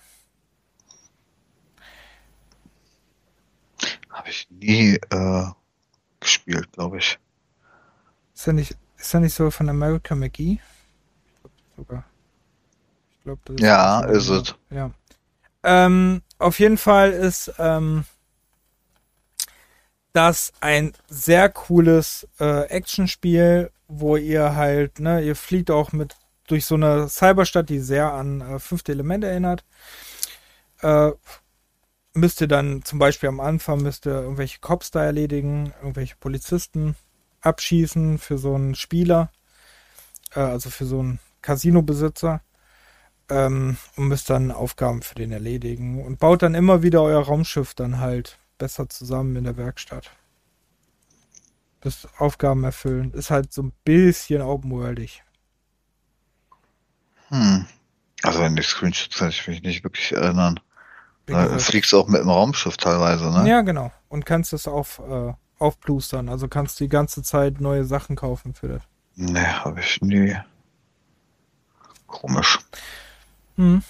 Habe 4.11 4.31
ich 4.31 4.49
nie 4.51 4.95
äh, 5.11 5.47
gespielt, 6.21 6.71
glaube 6.73 6.99
ich. 6.99 7.19
Ist 8.35 8.47
er 8.47 8.53
nicht, 8.53 8.77
ist 8.97 9.15
er 9.15 9.21
nicht 9.21 9.35
so 9.35 9.51
von 9.51 9.69
America 9.69 10.15
McGee? 10.15 10.59
Sogar. 11.77 12.05
Ich 13.11 13.25
glaube, 13.25 13.41
das 13.45 13.57
Ja, 13.61 14.03
das 14.03 14.25
ist 14.25 14.31
es. 14.31 14.55
Ja. 14.71 14.91
Ähm, 15.65 16.23
auf 16.39 16.59
jeden 16.59 16.79
Fall 16.79 17.13
ist 17.13 17.53
ähm, 17.59 18.05
das 20.13 20.53
ein 20.61 20.93
sehr 21.09 21.49
cooles 21.49 22.29
äh, 22.39 22.67
Actionspiel, 22.67 23.71
wo 23.89 24.17
ihr 24.17 24.57
halt, 24.57 25.01
ne, 25.01 25.23
ihr 25.23 25.37
fliegt 25.37 25.71
auch 25.71 25.93
mit 25.93 26.17
durch 26.47 26.67
so 26.67 26.75
eine 26.75 27.09
Cyberstadt, 27.09 27.71
die 27.71 27.79
sehr 27.79 28.13
an 28.13 28.41
äh, 28.41 28.59
fünfte 28.59 28.93
Element 28.93 29.25
erinnert. 29.25 29.65
Äh, 30.81 31.13
müsst 32.15 32.41
ihr 32.41 32.49
dann 32.49 32.83
zum 32.85 32.99
Beispiel 32.99 33.29
am 33.29 33.41
Anfang 33.41 33.83
müsst 33.83 34.07
ihr 34.07 34.13
irgendwelche 34.13 34.59
Cops 34.61 34.91
da 34.91 35.03
erledigen, 35.05 35.73
irgendwelche 35.81 36.17
Polizisten 36.17 36.97
abschießen 37.41 38.19
für 38.19 38.39
so 38.39 38.55
einen 38.55 38.75
Spieler, 38.75 39.31
äh, 40.35 40.41
also 40.41 40.71
für 40.71 40.85
so 40.85 41.01
einen 41.01 41.21
Casino-Besitzer 41.41 42.43
ähm, 43.31 43.77
und 43.97 44.09
müsst 44.09 44.31
dann 44.31 44.51
Aufgaben 44.51 45.03
für 45.03 45.15
den 45.15 45.33
erledigen 45.33 46.05
und 46.05 46.19
baut 46.19 46.43
dann 46.43 46.55
immer 46.55 46.83
wieder 46.83 47.03
euer 47.03 47.23
Raumschiff 47.23 47.75
dann 47.75 47.99
halt 47.99 48.39
besser 48.63 48.89
zusammen 48.89 49.35
in 49.35 49.43
der 49.43 49.57
Werkstatt. 49.57 50.09
Das 51.81 52.07
Aufgaben 52.19 52.63
erfüllen. 52.63 53.13
Ist 53.13 53.33
halt 53.33 53.53
so 53.53 53.65
ein 53.65 53.73
bisschen 53.83 54.41
open-worldig. 54.41 55.25
Hm. 57.31 57.67
Also 58.23 58.41
an 58.41 58.55
die 58.55 58.63
Screenshots 58.63 59.19
kann 59.19 59.31
ich 59.31 59.49
mich 59.49 59.65
nicht 59.65 59.83
wirklich 59.83 60.13
erinnern. 60.13 60.61
Da 61.27 61.59
fliegst 61.59 61.91
du 61.91 61.99
auch 61.99 62.07
mit 62.07 62.21
dem 62.21 62.29
Raumschiff 62.29 62.77
teilweise, 62.77 63.33
ne? 63.33 63.49
Ja, 63.49 63.63
genau. 63.63 63.91
Und 64.09 64.27
kannst 64.27 64.53
es 64.53 64.69
auf, 64.69 65.01
äh, 65.01 65.33
aufplustern. 65.59 66.29
Also 66.29 66.47
kannst 66.47 66.79
die 66.79 66.89
ganze 66.89 67.25
Zeit 67.25 67.61
neue 67.61 67.85
Sachen 67.85 68.15
kaufen 68.15 68.55
für 68.55 68.69
das. 68.69 68.83
Nee, 69.17 69.41
habe 69.41 69.81
ich 69.81 70.01
nie. 70.03 70.37
Komisch. 72.07 72.61
Hm. 73.57 73.83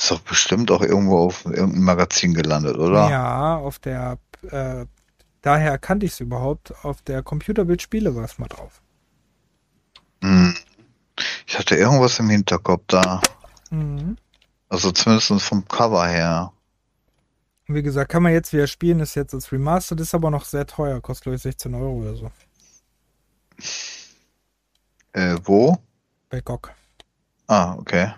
Ist 0.00 0.10
doch 0.10 0.20
bestimmt 0.20 0.70
auch 0.70 0.80
irgendwo 0.80 1.18
auf 1.18 1.44
irgendeinem 1.44 1.84
Magazin 1.84 2.32
gelandet, 2.32 2.78
oder? 2.78 3.10
Ja, 3.10 3.58
auf 3.58 3.78
der, 3.78 4.16
äh, 4.50 4.86
daher 5.42 5.76
kannte 5.76 6.06
ich 6.06 6.12
es 6.12 6.20
überhaupt. 6.20 6.72
Auf 6.86 7.02
der 7.02 7.22
Computerbildspiele 7.22 8.16
war 8.16 8.24
es 8.24 8.38
mal 8.38 8.48
drauf. 8.48 8.80
Hm. 10.22 10.56
Ich 11.46 11.58
hatte 11.58 11.76
irgendwas 11.76 12.18
im 12.18 12.30
Hinterkopf 12.30 12.84
da. 12.86 13.20
Mhm. 13.68 14.16
Also 14.70 14.90
zumindest 14.90 15.42
vom 15.42 15.68
Cover 15.68 16.08
her. 16.08 16.50
Wie 17.66 17.82
gesagt, 17.82 18.10
kann 18.10 18.22
man 18.22 18.32
jetzt 18.32 18.54
wieder 18.54 18.66
spielen, 18.66 19.00
ist 19.00 19.16
jetzt 19.16 19.34
als 19.34 19.52
Remastered, 19.52 20.00
ist 20.00 20.14
aber 20.14 20.30
noch 20.30 20.46
sehr 20.46 20.66
teuer, 20.66 21.02
kostet 21.02 21.24
glaube 21.24 21.36
ich 21.36 21.42
16 21.42 21.74
Euro 21.74 21.92
oder 22.00 22.16
so. 22.16 22.30
Äh, 25.12 25.36
wo? 25.44 25.76
Bei 26.30 26.40
GOG 26.40 26.72
Ah, 27.48 27.74
okay. 27.74 28.14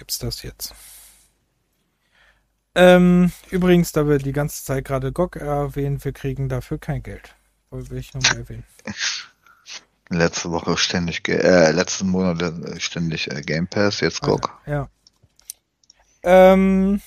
Gibt's 0.00 0.18
das 0.18 0.42
jetzt. 0.42 0.74
Ähm, 2.74 3.30
übrigens, 3.50 3.92
da 3.92 4.08
wir 4.08 4.16
die 4.16 4.32
ganze 4.32 4.64
Zeit 4.64 4.86
gerade 4.86 5.12
GOG 5.12 5.36
erwähnen, 5.36 6.02
wir 6.02 6.12
kriegen 6.12 6.48
dafür 6.48 6.78
kein 6.78 7.02
Geld. 7.02 7.34
Will 7.70 7.98
ich 7.98 8.14
nur 8.14 8.22
mal 8.22 8.38
erwähnen. 8.38 8.64
Letzte 10.08 10.50
Woche 10.50 10.76
ständig, 10.78 11.28
äh, 11.28 11.70
letzten 11.70 12.08
Monat 12.08 12.40
äh, 12.40 12.80
ständig 12.80 13.30
äh, 13.30 13.42
Game 13.42 13.68
Pass, 13.68 14.00
jetzt 14.00 14.22
GOG. 14.22 14.50
Ja. 14.66 14.88
Ähm, 16.22 17.02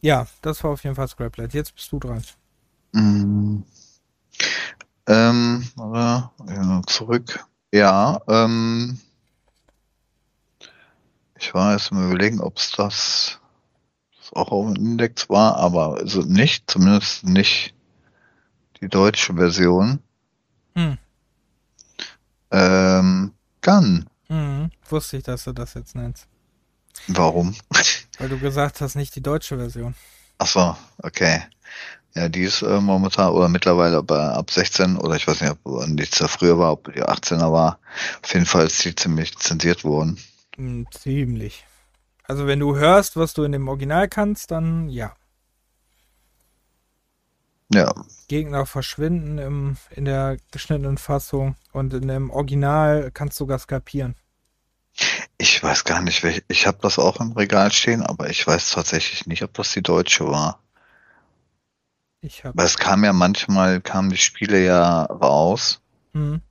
ja, 0.00 0.26
das 0.42 0.62
war 0.62 0.70
auf 0.70 0.84
jeden 0.84 0.94
Fall 0.94 1.08
Scraplet. 1.08 1.52
Jetzt 1.52 1.74
bist 1.74 1.90
du 1.90 1.98
dran. 1.98 2.22
Mm. 2.92 3.64
Ähm, 5.08 5.68
oder, 5.76 6.32
ja, 6.46 6.82
zurück. 6.86 7.44
Ja, 7.72 8.20
ähm, 8.28 9.00
ich 11.42 11.54
war 11.54 11.72
jetzt 11.72 11.90
mal 11.90 12.06
überlegen, 12.06 12.40
ob 12.40 12.56
es 12.56 12.70
das, 12.70 13.40
das 14.16 14.32
auch 14.32 14.52
auf 14.52 14.72
dem 14.72 14.76
Index 14.76 15.28
war, 15.28 15.56
aber 15.56 15.96
also 15.96 16.20
nicht, 16.20 16.70
zumindest 16.70 17.24
nicht 17.24 17.74
die 18.80 18.88
deutsche 18.88 19.34
Version. 19.34 19.98
Hm. 20.76 20.98
Ähm, 22.52 23.32
Gun. 23.60 24.06
Mhm. 24.28 24.70
Wusste 24.88 25.16
ich, 25.16 25.24
dass 25.24 25.44
du 25.44 25.52
das 25.52 25.74
jetzt 25.74 25.96
nennst. 25.96 26.28
Warum? 27.08 27.56
Weil 28.18 28.28
du 28.28 28.38
gesagt 28.38 28.80
hast, 28.80 28.94
nicht 28.94 29.16
die 29.16 29.22
deutsche 29.22 29.56
Version. 29.56 29.96
Ach 30.38 30.46
so, 30.46 30.76
okay. 30.98 31.42
Ja, 32.14 32.28
die 32.28 32.42
ist 32.42 32.62
äh, 32.62 32.80
momentan 32.80 33.32
oder 33.32 33.48
mittlerweile 33.48 34.02
bei 34.02 34.20
ab 34.20 34.50
16 34.50 34.96
oder 34.96 35.16
ich 35.16 35.26
weiß 35.26 35.40
nicht, 35.40 35.56
ob 35.64 35.86
die 35.88 36.08
ja 36.12 36.28
früher 36.28 36.58
war, 36.58 36.72
ob 36.72 36.92
die 36.92 37.02
18er 37.02 37.50
war. 37.50 37.80
Auf 38.22 38.32
jeden 38.32 38.46
Fall 38.46 38.66
ist 38.66 38.84
die 38.84 38.94
ziemlich 38.94 39.36
zensiert 39.38 39.82
worden. 39.82 40.18
Hm, 40.56 40.86
ziemlich. 40.90 41.64
Also 42.24 42.46
wenn 42.46 42.60
du 42.60 42.76
hörst, 42.76 43.16
was 43.16 43.34
du 43.34 43.42
in 43.44 43.52
dem 43.52 43.68
Original 43.68 44.08
kannst, 44.08 44.50
dann 44.50 44.88
ja. 44.88 45.14
Ja, 47.72 47.94
Gegner 48.28 48.66
verschwinden 48.66 49.38
im, 49.38 49.76
in 49.90 50.04
der 50.04 50.36
geschnittenen 50.50 50.98
Fassung 50.98 51.56
und 51.72 51.94
in 51.94 52.08
dem 52.08 52.30
Original 52.30 53.10
kannst 53.12 53.38
du 53.40 53.44
sogar 53.44 53.58
skalpieren. 53.58 54.14
ich 55.38 55.62
weiß 55.62 55.84
gar 55.84 56.02
nicht, 56.02 56.22
welch, 56.22 56.44
ich 56.48 56.66
habe 56.66 56.78
das 56.82 56.98
auch 56.98 57.20
im 57.20 57.32
Regal 57.32 57.72
stehen, 57.72 58.02
aber 58.02 58.30
ich 58.30 58.46
weiß 58.46 58.70
tatsächlich 58.70 59.26
nicht, 59.26 59.42
ob 59.42 59.54
das 59.54 59.72
die 59.72 59.82
deutsche 59.82 60.26
war. 60.26 60.60
Ich 62.20 62.44
hab. 62.44 62.56
Weil 62.56 62.66
es 62.66 62.78
kam 62.78 63.04
ja 63.04 63.12
manchmal, 63.12 63.80
kamen 63.80 64.10
die 64.10 64.16
Spiele 64.16 64.62
ja 64.62 65.04
raus 65.04 65.82
Hm, 66.14 66.42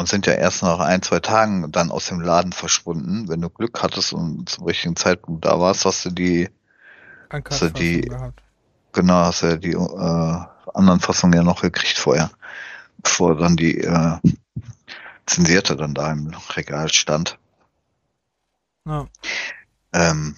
und 0.00 0.08
sind 0.08 0.26
ja 0.26 0.32
erst 0.32 0.62
nach 0.62 0.78
ein, 0.80 1.02
zwei 1.02 1.20
Tagen 1.20 1.70
dann 1.70 1.90
aus 1.90 2.06
dem 2.06 2.20
Laden 2.22 2.52
verschwunden. 2.52 3.28
Wenn 3.28 3.42
du 3.42 3.50
Glück 3.50 3.82
hattest 3.82 4.14
und 4.14 4.48
zum 4.48 4.64
richtigen 4.64 4.96
Zeitpunkt 4.96 5.44
da 5.44 5.60
warst, 5.60 5.84
hast 5.84 6.06
du 6.06 6.10
die 6.10 6.48
Uncut 7.30 7.52
Also 7.52 7.68
die- 7.68 8.02
Fassung 8.04 8.18
gehabt. 8.18 8.42
Genau, 8.92 9.14
hast 9.26 9.42
ja 9.42 9.56
die 9.56 9.72
äh, 9.72 10.38
anderen 10.74 10.98
Fassungen 11.00 11.34
ja 11.34 11.44
noch 11.44 11.60
gekriegt 11.62 11.98
vorher, 11.98 12.30
bevor 12.98 13.36
dann 13.36 13.56
die 13.56 13.78
äh, 13.78 14.16
zensierte 15.26 15.76
dann 15.76 15.94
da 15.94 16.10
im 16.10 16.32
Regal 16.56 16.88
stand. 16.92 17.38
Ja. 18.88 19.06
Ähm, 19.92 20.34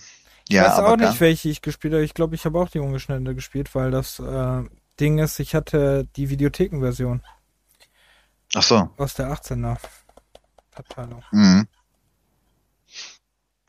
Ich 0.49 0.57
ja, 0.57 0.65
weiß 0.65 0.81
auch 0.81 0.97
nicht, 0.97 1.21
welche 1.21 1.49
ich 1.49 1.63
gespielt 1.63 1.95
habe. 1.95 2.05
Ich 2.05 2.15
glaube, 2.15 2.35
ich 2.35 2.45
habe 2.45 2.59
auch 2.61 2.69
die 2.69 2.81
ungeschnittene 2.81 3.35
gespielt, 3.35 3.75
weil 3.75 3.91
das 3.91 4.19
äh, 4.19 4.63
Ding 5.01 5.19
ist, 5.19 5.39
ich 5.41 5.55
hatte 5.55 6.07
die 6.17 6.29
Videothekenversion 6.29 7.23
Ach 8.55 8.63
so. 8.63 8.91
aus 8.97 9.15
der 9.15 9.31
18er 9.33 9.77
Abteilung. 10.75 11.23
Mhm. 11.33 11.67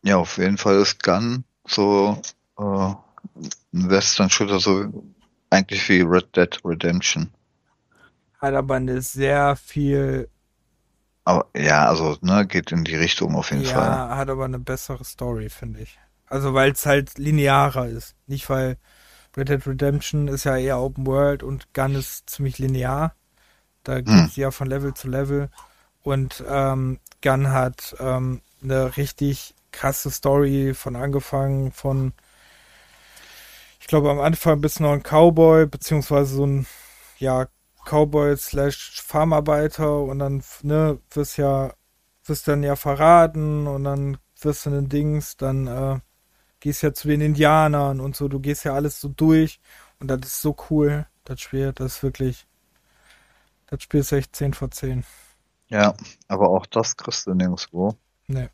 Ja, 0.03 0.17
auf 0.17 0.37
jeden 0.37 0.57
Fall 0.57 0.77
ist 0.81 1.01
Gun 1.03 1.45
so 1.65 2.21
äh, 2.57 2.63
ein 3.73 3.89
Western-Shooter, 3.89 4.59
so 4.59 4.91
eigentlich 5.49 5.87
wie 5.89 6.01
Red 6.01 6.35
Dead 6.35 6.59
Redemption. 6.65 7.33
Hat 8.39 8.53
aber 8.53 8.75
eine 8.75 9.01
sehr 9.01 9.55
viel, 9.55 10.29
Aber 11.25 11.49
ja, 11.55 11.87
also, 11.87 12.17
ne, 12.21 12.45
geht 12.47 12.71
in 12.71 12.83
die 12.83 12.95
Richtung 12.95 13.35
auf 13.35 13.51
jeden 13.51 13.63
ja, 13.63 13.69
Fall. 13.73 14.09
hat 14.17 14.29
aber 14.29 14.45
eine 14.45 14.59
bessere 14.59 15.03
Story, 15.05 15.49
finde 15.49 15.81
ich. 15.81 15.99
Also 16.27 16.53
weil 16.53 16.71
es 16.71 16.85
halt 16.85 17.17
linearer 17.17 17.87
ist. 17.87 18.15
Nicht 18.27 18.49
weil 18.49 18.77
Red 19.37 19.49
Dead 19.49 19.67
Redemption 19.67 20.27
ist 20.27 20.43
ja 20.45 20.57
eher 20.57 20.79
Open 20.79 21.05
World 21.07 21.43
und 21.43 21.73
Gun 21.73 21.95
ist 21.95 22.29
ziemlich 22.29 22.59
linear. 22.59 23.15
Da 23.83 24.01
geht 24.01 24.07
Hm. 24.13 24.25
es 24.25 24.35
ja 24.35 24.51
von 24.51 24.67
Level 24.67 24.93
zu 24.93 25.07
Level. 25.07 25.49
Und 26.03 26.43
ähm, 26.47 26.99
Gun 27.21 27.51
hat 27.51 27.95
ähm, 27.99 28.41
eine 28.61 28.97
richtig 28.97 29.55
krasse 29.71 30.11
Story 30.11 30.73
von 30.73 30.95
angefangen 30.95 31.71
von, 31.71 32.13
ich 33.79 33.87
glaube 33.87 34.09
am 34.11 34.19
Anfang 34.19 34.61
bist 34.61 34.79
du 34.79 34.83
noch 34.83 34.91
ein 34.93 35.03
Cowboy, 35.03 35.65
beziehungsweise 35.65 36.35
so 36.35 36.45
ein, 36.45 36.65
ja, 37.17 37.47
Cowboy 37.85 38.35
slash 38.37 39.01
Farmarbeiter. 39.01 39.99
Und 40.01 40.19
dann, 40.19 40.43
ne, 40.61 40.99
wirst 41.11 41.37
ja, 41.37 41.73
wirst 42.25 42.47
dann 42.47 42.63
ja 42.63 42.75
verraten. 42.75 43.67
Und 43.67 43.83
dann 43.83 44.17
wirst 44.41 44.65
du 44.65 44.69
ein 44.71 44.89
Dings, 44.89 45.37
dann 45.37 45.67
äh, 45.67 45.99
gehst 46.59 46.81
ja 46.83 46.93
zu 46.93 47.07
den 47.09 47.21
Indianern 47.21 47.99
und 47.99 48.15
so, 48.15 48.27
du 48.27 48.39
gehst 48.39 48.63
ja 48.65 48.73
alles 48.73 48.99
so 49.01 49.09
durch. 49.09 49.59
Und 49.99 50.07
das 50.07 50.19
ist 50.23 50.41
so 50.41 50.55
cool, 50.69 51.05
das 51.25 51.41
Spiel, 51.41 51.73
das 51.73 51.95
ist 51.95 52.03
wirklich, 52.03 52.47
das 53.73 53.81
Spiel 53.83 54.01
ist 54.01 54.11
echt 54.11 54.35
10 54.35 54.53
vor 54.53 54.69
10. 54.69 55.03
Ja, 55.67 55.95
aber 56.27 56.49
auch 56.49 56.67
das 56.67 56.95
kriegst 56.95 57.25
du 57.25 57.33
nirgendwo. 57.33 57.97
Ne. 58.27 58.49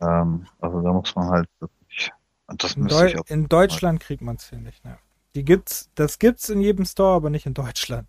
Ähm, 0.00 0.46
also 0.60 0.82
da 0.82 0.92
muss 0.92 1.14
man 1.14 1.28
halt 1.30 1.48
wirklich, 1.60 2.12
das 2.48 2.74
In, 2.74 2.86
Deu 2.88 3.06
ich 3.06 3.18
auch, 3.18 3.26
in 3.26 3.48
Deutschland 3.48 4.00
kriegt 4.00 4.20
man 4.22 4.36
es 4.36 4.50
hier 4.50 4.58
nicht, 4.58 4.84
ne. 4.84 4.98
Die 5.34 5.44
gibt's, 5.44 5.88
das 5.94 6.18
gibt's 6.18 6.48
in 6.50 6.60
jedem 6.60 6.84
Store, 6.84 7.14
aber 7.14 7.30
nicht 7.30 7.46
in 7.46 7.54
Deutschland. 7.54 8.08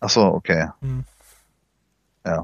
ach 0.00 0.10
so, 0.10 0.22
okay. 0.26 0.68
Hm. 0.80 1.04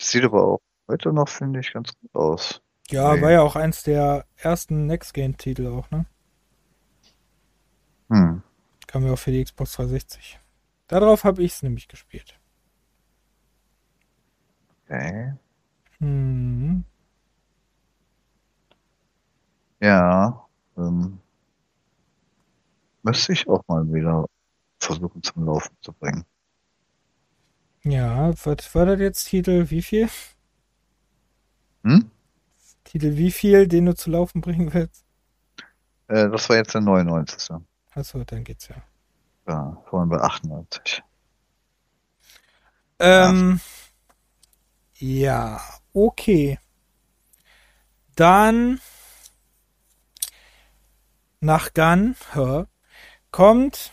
Sieht 0.00 0.24
aber 0.24 0.44
auch 0.44 0.60
heute 0.88 1.12
noch, 1.12 1.28
finde 1.28 1.60
ich, 1.60 1.72
ganz 1.72 1.92
gut 2.00 2.14
aus. 2.14 2.60
Ja, 2.88 3.14
Nee. 3.14 3.22
war 3.22 3.30
ja 3.30 3.42
auch 3.42 3.54
eins 3.56 3.82
der 3.82 4.24
ersten 4.36 4.86
Next-Gen-Titel 4.86 5.66
auch, 5.68 5.90
ne? 5.90 6.06
Hm. 8.10 8.42
Kam 8.88 9.04
ja 9.04 9.12
auch 9.12 9.18
für 9.18 9.30
die 9.30 9.44
Xbox 9.44 9.72
360. 9.74 10.40
Darauf 10.88 11.22
habe 11.22 11.42
ich 11.42 11.52
es 11.52 11.62
nämlich 11.62 11.88
gespielt. 11.88 12.40
Okay. 14.84 15.34
Hm. 15.98 16.84
Ja, 19.80 20.48
ähm, 20.78 21.20
müsste 23.02 23.34
ich 23.34 23.46
auch 23.46 23.62
mal 23.68 23.84
wieder 23.92 24.24
versuchen 24.80 25.22
zum 25.22 25.44
Laufen 25.44 25.76
zu 25.82 25.92
bringen. 25.92 26.24
Ja, 27.82 28.32
was 28.44 28.74
war 28.74 28.86
das 28.86 29.00
jetzt 29.00 29.24
Titel? 29.24 29.68
Wie 29.68 29.82
viel? 29.82 30.08
Hm? 31.84 32.10
Titel 32.84 33.16
wie 33.18 33.30
viel, 33.30 33.68
den 33.68 33.84
du 33.84 33.94
zu 33.94 34.10
laufen 34.10 34.40
bringen 34.40 34.72
willst? 34.72 35.04
Äh, 36.08 36.30
das 36.30 36.48
war 36.48 36.56
jetzt 36.56 36.72
der 36.72 36.80
99. 36.80 37.60
Achso, 37.98 38.22
dann 38.22 38.44
geht's 38.44 38.68
ja. 38.68 38.76
Ja, 39.48 39.82
vorhin 39.90 40.08
bei 40.08 40.20
98. 40.20 41.02
Ähm, 43.00 43.60
ja, 44.94 45.60
okay. 45.92 46.58
Dann 48.14 48.80
nach 51.40 51.74
Gun 51.74 52.14
hä, 52.34 52.64
kommt 53.32 53.92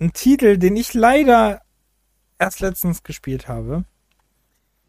ein 0.00 0.12
Titel, 0.12 0.58
den 0.58 0.76
ich 0.76 0.94
leider 0.94 1.62
erst 2.38 2.60
letztens 2.60 3.04
gespielt 3.04 3.46
habe. 3.46 3.84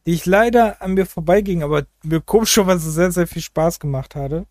Die 0.08 0.14
ich 0.14 0.26
leider 0.26 0.82
an 0.82 0.94
mir 0.96 1.06
vorbeiging, 1.06 1.62
aber 1.62 1.86
mir 2.04 2.22
komischerweise 2.22 2.92
sehr, 2.92 3.12
sehr 3.12 3.28
viel 3.28 3.42
Spaß 3.42 3.80
gemacht 3.80 4.16
hatte. 4.16 4.48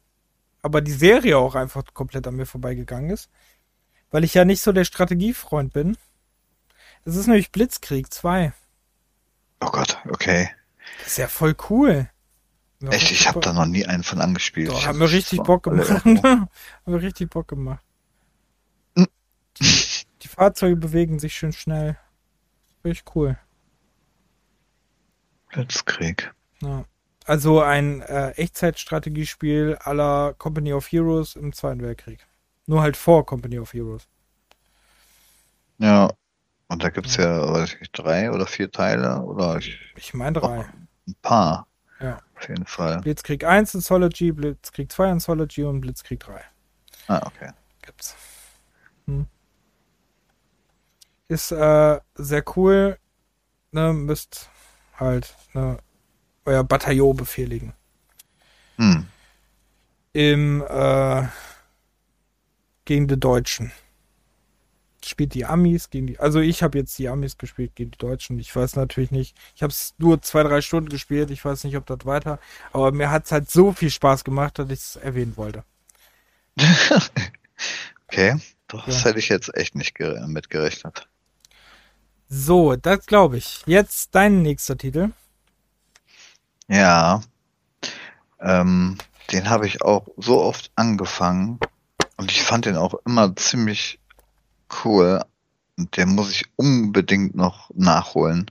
Aber 0.62 0.80
die 0.80 0.92
Serie 0.92 1.38
auch 1.38 1.54
einfach 1.54 1.84
komplett 1.94 2.26
an 2.26 2.36
mir 2.36 2.46
vorbeigegangen 2.46 3.10
ist. 3.10 3.30
Weil 4.10 4.24
ich 4.24 4.34
ja 4.34 4.44
nicht 4.44 4.62
so 4.62 4.72
der 4.72 4.84
Strategiefreund 4.84 5.72
bin. 5.72 5.96
Das 7.04 7.14
ist 7.16 7.26
nämlich 7.26 7.52
Blitzkrieg 7.52 8.12
2. 8.12 8.52
Oh 9.60 9.70
Gott, 9.70 9.98
okay. 10.08 10.50
Das 10.98 11.08
ist 11.08 11.18
ja 11.18 11.28
voll 11.28 11.54
cool. 11.70 12.08
Ja, 12.80 12.90
Echt, 12.90 13.10
ich 13.10 13.26
habe 13.28 13.40
da 13.40 13.52
noch 13.52 13.66
nie 13.66 13.84
einen 13.86 14.04
von 14.04 14.20
angespielt. 14.20 14.68
Doch, 14.68 14.78
Ich 14.78 14.86
hat 14.86 14.90
hab- 14.94 14.96
mir 14.96 15.10
richtig 15.10 15.42
Bock 15.42 15.64
gemacht. 15.64 15.88
hat 16.04 16.48
mir 16.86 17.02
richtig 17.02 17.30
Bock 17.30 17.48
gemacht. 17.48 17.82
Die, 18.96 19.66
die 20.22 20.28
Fahrzeuge 20.28 20.76
bewegen 20.76 21.18
sich 21.18 21.34
schön 21.34 21.52
schnell. 21.52 21.98
Richtig 22.84 23.14
cool. 23.16 23.36
Blitzkrieg. 25.48 26.32
Ja. 26.60 26.84
Also 27.28 27.60
ein 27.60 28.00
äh, 28.00 28.30
Echtzeitstrategiespiel 28.30 29.78
la 29.84 30.32
Company 30.38 30.72
of 30.72 30.90
Heroes 30.90 31.36
im 31.36 31.52
Zweiten 31.52 31.82
Weltkrieg. 31.82 32.26
Nur 32.64 32.80
halt 32.80 32.96
vor 32.96 33.26
Company 33.26 33.58
of 33.58 33.74
Heroes. 33.74 34.08
Ja, 35.76 36.10
und 36.68 36.82
da 36.82 36.88
gibt's 36.88 37.16
ja, 37.16 37.52
weiß 37.52 37.76
ich, 37.82 37.92
drei 37.92 38.30
oder 38.30 38.46
vier 38.46 38.72
Teile 38.72 39.20
oder 39.20 39.58
ich, 39.58 39.78
Ich 39.96 40.14
meine 40.14 40.40
drei. 40.40 40.64
ein 41.06 41.16
paar. 41.20 41.66
Ja. 42.00 42.18
Auf 42.34 42.48
jeden 42.48 42.64
Fall. 42.64 42.98
Blitzkrieg 43.02 43.44
1 43.44 43.74
in 43.74 43.80
Sology, 43.82 44.32
Blitzkrieg 44.32 44.90
2 44.90 45.10
in 45.10 45.20
Sology 45.20 45.64
und 45.64 45.82
Blitzkrieg 45.82 46.20
3. 46.20 46.40
Ah, 47.08 47.20
okay. 47.26 47.50
gibt's. 47.82 48.16
Hm. 49.04 49.26
Ist 51.28 51.52
äh, 51.52 52.00
sehr 52.14 52.44
cool. 52.56 52.98
Ne, 53.72 53.92
müsst 53.92 54.48
halt 54.94 55.36
ne, 55.52 55.76
euer 56.48 56.64
Bataillon 56.64 57.16
befehligen. 57.16 57.72
Hm. 58.76 59.06
Im 60.12 60.62
äh, 60.68 61.24
gegen 62.84 63.06
die 63.08 63.20
Deutschen. 63.20 63.70
Spielt 65.04 65.34
die 65.34 65.44
Amis 65.46 65.90
gegen 65.90 66.06
die. 66.08 66.18
Also 66.18 66.40
ich 66.40 66.62
habe 66.62 66.76
jetzt 66.78 66.98
die 66.98 67.08
Amis 67.08 67.38
gespielt 67.38 67.76
gegen 67.76 67.92
die 67.92 67.98
Deutschen. 67.98 68.38
Ich 68.40 68.54
weiß 68.54 68.74
natürlich 68.76 69.10
nicht. 69.10 69.36
Ich 69.54 69.62
habe 69.62 69.70
es 69.70 69.94
nur 69.98 70.20
zwei, 70.22 70.42
drei 70.42 70.60
Stunden 70.60 70.88
gespielt. 70.88 71.30
Ich 71.30 71.44
weiß 71.44 71.64
nicht, 71.64 71.76
ob 71.76 71.86
das 71.86 72.04
weiter. 72.04 72.40
Aber 72.72 72.90
mir 72.92 73.10
hat 73.10 73.26
es 73.26 73.32
halt 73.32 73.48
so 73.50 73.72
viel 73.72 73.90
Spaß 73.90 74.24
gemacht, 74.24 74.58
dass 74.58 74.68
ich 74.70 74.80
es 74.80 74.96
erwähnen 74.96 75.36
wollte. 75.36 75.64
Okay, 78.10 78.36
doch, 78.68 78.86
das 78.86 79.02
Ja. 79.02 79.10
hätte 79.10 79.18
ich 79.18 79.28
jetzt 79.28 79.54
echt 79.54 79.74
nicht 79.74 79.94
gere- 79.96 80.26
mitgerechnet. 80.26 81.06
So, 82.28 82.74
das 82.76 83.04
glaube 83.06 83.36
ich. 83.36 83.62
Jetzt 83.66 84.14
dein 84.14 84.40
nächster 84.42 84.78
Titel. 84.78 85.10
Ja, 86.68 87.22
ähm, 88.40 88.98
den 89.32 89.50
habe 89.50 89.66
ich 89.66 89.82
auch 89.82 90.06
so 90.16 90.40
oft 90.40 90.70
angefangen 90.76 91.58
und 92.16 92.30
ich 92.30 92.42
fand 92.42 92.66
den 92.66 92.76
auch 92.76 92.94
immer 93.06 93.34
ziemlich 93.36 93.98
cool. 94.84 95.24
Und 95.76 95.96
den 95.96 96.14
muss 96.14 96.30
ich 96.30 96.44
unbedingt 96.56 97.34
noch 97.36 97.70
nachholen. 97.74 98.50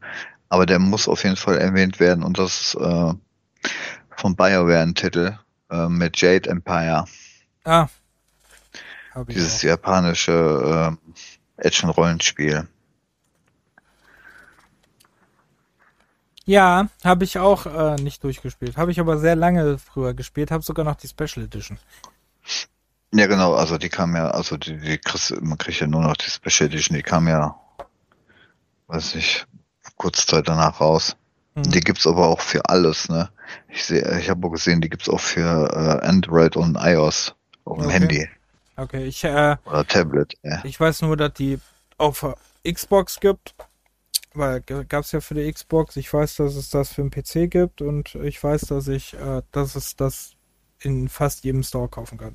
Aber 0.49 0.65
der 0.65 0.79
muss 0.79 1.07
auf 1.07 1.23
jeden 1.23 1.35
Fall 1.35 1.57
erwähnt 1.57 1.99
werden 1.99 2.23
und 2.23 2.39
das 2.39 2.61
ist 2.61 2.75
äh, 2.75 3.13
von 4.15 4.35
BioWare 4.35 4.81
ein 4.81 4.95
Titel 4.95 5.37
äh, 5.69 5.87
mit 5.87 6.19
Jade 6.21 6.49
Empire. 6.49 7.05
Ah. 7.65 7.87
Hab 9.13 9.29
ich 9.29 9.35
Dieses 9.35 9.59
auch. 9.59 9.63
japanische 9.63 10.97
äh, 11.57 11.65
Action-Rollenspiel. 11.67 12.67
Ja, 16.47 16.87
habe 17.03 17.25
ich 17.25 17.37
auch 17.39 17.65
äh, 17.65 17.95
nicht 18.01 18.23
durchgespielt. 18.23 18.77
Habe 18.77 18.91
ich 18.91 18.99
aber 19.01 19.17
sehr 19.19 19.35
lange 19.35 19.77
früher 19.77 20.13
gespielt. 20.13 20.49
Habe 20.49 20.63
sogar 20.63 20.85
noch 20.85 20.95
die 20.95 21.07
Special 21.09 21.43
Edition. 21.45 21.77
Ja, 23.13 23.27
genau, 23.27 23.53
also 23.53 23.77
die 23.77 23.89
kam 23.89 24.15
ja, 24.15 24.29
also 24.31 24.55
die, 24.57 24.77
die 24.77 24.97
kriegst, 24.97 25.29
du- 25.31 25.41
man 25.41 25.57
kriegt 25.57 25.79
ja 25.81 25.87
nur 25.87 26.01
noch 26.01 26.15
die 26.15 26.29
Special 26.29 26.69
Edition, 26.69 26.95
die 26.95 27.03
kam 27.03 27.27
ja, 27.27 27.55
weiß 28.87 29.15
nicht, 29.15 29.45
kurz 29.97 30.25
Zeit 30.25 30.47
danach 30.47 30.79
raus. 30.79 31.17
Hm. 31.55 31.63
Die 31.63 31.81
gibt's 31.81 32.07
aber 32.07 32.27
auch 32.27 32.39
für 32.41 32.63
alles, 32.69 33.09
ne? 33.09 33.29
Ich 33.67 33.83
sehe, 33.85 34.19
ich 34.19 34.29
habe 34.29 34.49
gesehen, 34.49 34.79
die 34.81 34.89
gibt's 34.89 35.09
auch 35.09 35.19
für 35.19 35.69
äh, 36.01 36.05
Android 36.07 36.55
und 36.55 36.77
iOS 36.79 37.35
auf 37.65 37.77
dem 37.77 37.85
Okay. 37.87 37.93
Handy 37.93 38.29
Okay, 38.79 39.05
ich, 39.05 39.23
äh, 39.23 39.57
oder 39.65 39.85
Tablet. 39.87 40.35
Ja. 40.43 40.63
ich 40.63 40.79
weiß 40.79 41.01
nur, 41.01 41.17
dass 41.17 41.33
die 41.33 41.59
auf 41.97 42.25
Xbox 42.65 43.19
gibt. 43.19 43.55
Weil 44.37 44.61
gab 44.61 45.03
es 45.03 45.11
ja 45.11 45.21
für 45.21 45.33
die 45.33 45.51
Xbox. 45.51 45.95
Ich 45.95 46.11
weiß, 46.11 46.35
dass 46.37 46.55
es 46.55 46.69
das 46.69 46.93
für 46.93 47.01
den 47.01 47.11
PC 47.11 47.49
gibt 47.49 47.81
und 47.81 48.15
ich 48.15 48.43
weiß, 48.43 48.61
dass 48.61 48.87
ich, 48.87 49.13
äh, 49.13 49.41
dass 49.51 49.75
es 49.75 49.95
das 49.95 50.33
in 50.79 51.09
fast 51.09 51.43
jedem 51.43 51.63
Store 51.63 51.89
kaufen 51.89 52.17
kann. 52.17 52.33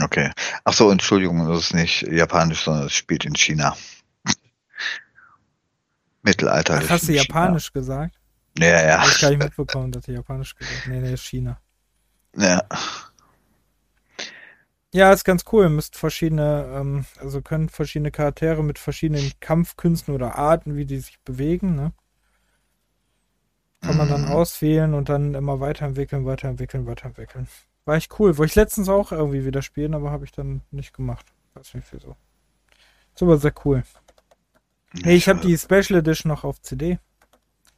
Okay. 0.00 0.30
Ach 0.64 0.72
so, 0.72 0.90
Entschuldigung, 0.90 1.46
das 1.48 1.64
ist 1.64 1.74
nicht 1.74 2.02
japanisch, 2.02 2.64
sondern 2.64 2.86
es 2.86 2.92
spielt 2.92 3.24
in 3.24 3.34
China. 3.34 3.76
Mittelalter. 6.22 6.80
Ach, 6.82 6.90
hast 6.90 7.08
du 7.08 7.12
japanisch 7.12 7.72
China. 7.72 7.80
gesagt? 7.80 8.18
Ja, 8.58 8.86
ja. 8.86 9.02
Hab 9.02 9.08
ich 9.08 9.20
gar 9.20 9.30
nicht 9.30 9.42
mitbekommen, 9.42 9.92
dass 9.92 10.04
du 10.04 10.12
japanisch 10.12 10.54
gesagt 10.54 10.76
hast. 10.80 10.88
Nee, 10.88 11.00
nee, 11.00 11.16
China. 11.16 11.60
Ja. 12.36 12.62
Ja, 14.94 15.12
ist 15.12 15.24
ganz 15.24 15.44
cool. 15.52 15.68
Müsst 15.70 15.96
verschiedene, 15.96 16.70
ähm, 16.74 17.06
also 17.18 17.40
können 17.40 17.70
verschiedene 17.70 18.10
Charaktere 18.10 18.62
mit 18.62 18.78
verschiedenen 18.78 19.32
Kampfkünsten 19.40 20.14
oder 20.14 20.36
Arten, 20.36 20.76
wie 20.76 20.84
die 20.84 20.98
sich 20.98 21.18
bewegen, 21.20 21.74
ne? 21.74 21.92
Kann 23.80 23.96
man 23.96 24.08
dann 24.08 24.26
mhm. 24.26 24.32
auswählen 24.32 24.94
und 24.94 25.08
dann 25.08 25.34
immer 25.34 25.58
weiterentwickeln, 25.58 26.24
weiterentwickeln, 26.24 26.86
weiterentwickeln. 26.86 27.48
War 27.84 27.96
echt 27.96 28.18
cool. 28.20 28.38
Wollte 28.38 28.50
ich 28.50 28.54
letztens 28.54 28.88
auch 28.88 29.10
irgendwie 29.10 29.44
wieder 29.44 29.60
spielen, 29.60 29.94
aber 29.94 30.12
habe 30.12 30.24
ich 30.24 30.30
dann 30.30 30.60
nicht 30.70 30.94
gemacht. 30.94 31.26
Weiß 31.54 31.74
nicht 31.74 31.92
wieso. 31.92 32.14
Ist 33.14 33.22
aber 33.22 33.38
sehr 33.38 33.54
cool. 33.64 33.82
Hey, 35.02 35.16
ich 35.16 35.28
habe 35.28 35.40
die 35.40 35.56
Special 35.56 35.98
Edition 35.98 36.28
noch 36.30 36.44
auf 36.44 36.60
CD. 36.60 36.98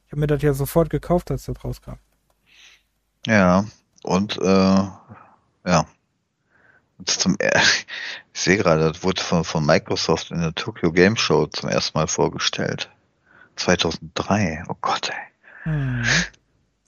Ich 0.05 0.11
habe 0.11 0.19
mir 0.19 0.27
das 0.27 0.43
ja 0.43 0.53
sofort 0.53 0.89
gekauft, 0.89 1.31
als 1.31 1.45
das 1.45 1.63
rauskam. 1.63 1.95
Ja, 3.25 3.65
und 4.03 4.37
äh, 4.37 4.43
ja, 4.43 5.87
zum, 7.03 7.37
ich 8.33 8.41
sehe 8.41 8.57
gerade, 8.57 8.91
das 8.91 9.03
wurde 9.03 9.21
von, 9.21 9.43
von 9.43 9.65
Microsoft 9.65 10.31
in 10.31 10.41
der 10.41 10.55
Tokyo 10.55 10.91
Game 10.91 11.17
Show 11.17 11.47
zum 11.47 11.69
ersten 11.69 11.97
Mal 11.97 12.07
vorgestellt. 12.07 12.89
2003, 13.57 14.63
oh 14.67 14.75
Gott, 14.81 15.09
ey. 15.09 15.15
Hm. 15.63 16.05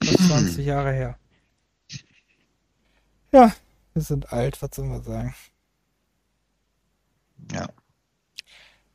Das 0.00 0.10
ist 0.10 0.28
20 0.28 0.64
Jahre 0.64 0.92
her. 0.92 1.18
Ja, 3.32 3.52
wir 3.94 4.02
sind 4.02 4.32
alt, 4.32 4.62
was 4.62 4.70
soll 4.72 4.86
man 4.86 5.02
sagen? 5.02 5.34
Ja. 7.52 7.68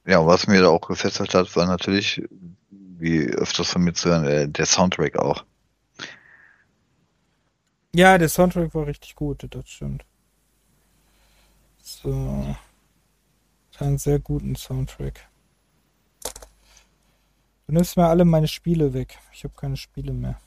Ja, 0.06 0.26
was 0.26 0.48
mir 0.48 0.61
da 0.61 0.69
auch 0.69 0.88
gefesselt 0.88 1.34
hat, 1.34 1.53
war 1.57 1.65
natürlich, 1.65 2.23
wie 2.69 3.26
öfters 3.26 3.69
von 3.69 3.84
mir 3.84 3.94
zu 3.94 4.10
hören, 4.10 4.26
äh, 4.26 4.48
der 4.48 4.65
Soundtrack 4.65 5.18
auch. 5.18 5.44
Ja, 7.94 8.18
der 8.18 8.30
Soundtrack 8.30 8.73
war 8.73 8.88
richtig 8.88 9.15
gut, 9.15 9.45
das 9.49 9.69
stimmt. 9.69 10.06
So. 12.01 12.55
Einen 13.79 13.97
sehr 13.97 14.19
guten 14.19 14.55
Soundtrack. 14.55 15.27
Du 17.67 17.73
nimmst 17.73 17.97
mir 17.97 18.07
alle 18.07 18.25
meine 18.25 18.47
Spiele 18.47 18.93
weg. 18.93 19.17
Ich 19.31 19.43
habe 19.43 19.53
keine 19.55 19.77
Spiele 19.77 20.13
mehr. 20.13 20.39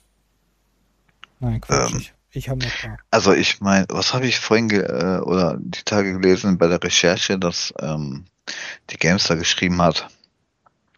Nein, 1.40 1.60
Quatsch. 1.60 1.93
Ähm, 1.93 1.98
ich, 1.98 2.12
ich 2.31 2.48
habe 2.48 2.60
noch 2.64 2.81
paar. 2.81 2.98
Also 3.10 3.32
ich 3.32 3.60
meine, 3.60 3.86
was 3.89 4.14
habe 4.14 4.27
ich 4.27 4.39
vorhin 4.39 4.70
äh, 4.70 5.20
oder 5.23 5.56
die 5.59 5.82
Tage 5.85 6.12
gelesen 6.12 6.59
bei 6.59 6.68
der 6.68 6.82
Recherche, 6.82 7.39
dass 7.39 7.73
ähm, 7.81 8.27
die 8.90 8.97
Gamester 8.97 9.36
geschrieben 9.36 9.81
hat, 9.82 10.09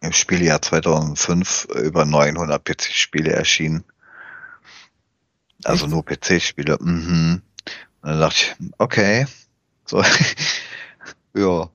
im 0.01 0.13
Spieljahr 0.13 0.61
2005 0.61 1.65
über 1.75 2.05
900 2.05 2.63
PC-Spiele 2.63 3.31
erschienen. 3.31 3.83
Also 5.63 5.85
Echt? 5.85 5.93
nur 5.93 6.05
PC-Spiele. 6.05 6.77
Mhm. 6.79 7.41
Und 8.01 8.09
dann 8.09 8.19
dachte 8.19 8.37
ich, 8.37 8.71
okay, 8.77 9.25
so. 9.89 10.03
ja. 11.35 11.69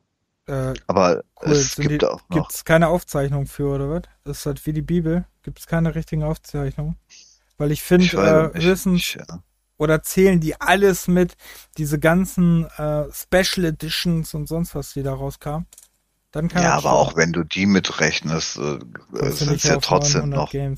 Äh, 0.47 0.74
Aber 0.86 1.24
cool. 1.43 1.53
es 1.53 1.77
gibt 1.77 2.03
die, 2.03 2.07
auch 2.07 2.20
noch. 2.28 2.36
Gibt 2.36 2.53
es 2.53 2.65
keine 2.65 2.89
Aufzeichnung 2.89 3.47
für, 3.47 3.74
oder 3.74 3.91
was? 3.91 4.03
Das 4.24 4.39
ist 4.39 4.47
halt 4.47 4.66
wie 4.66 4.73
die 4.73 4.82
Bibel. 4.82 5.24
Gibt 5.43 5.59
es 5.59 5.66
keine 5.66 5.95
richtigen 5.95 6.23
Aufzeichnungen? 6.23 6.97
Weil 7.57 7.73
ich 7.73 7.82
finde, 7.82 8.53
äh, 8.55 8.61
höchstens, 8.61 9.15
ja. 9.15 9.24
oder 9.78 10.03
zählen 10.03 10.41
die 10.41 10.61
alles 10.61 11.09
mit, 11.09 11.36
diese 11.78 11.99
ganzen 11.99 12.66
äh, 12.77 13.05
Special 13.12 13.65
Editions 13.66 14.35
und 14.35 14.49
sonst 14.49 14.74
was, 14.74 14.93
die 14.93 15.03
da 15.03 15.15
rauskamen? 15.15 15.66
Dann 16.32 16.49
kann 16.49 16.65
ja, 16.65 16.74
aber 16.74 16.93
auch 16.93 17.16
wenn 17.16 17.32
du 17.32 17.45
die 17.45 17.65
mitrechnest, 17.65 18.57
äh, 18.57 18.78
sind 19.31 19.53
es 19.53 19.62
ja 19.62 19.77
trotzdem 19.77 20.31
noch, 20.31 20.53
äh, 20.53 20.74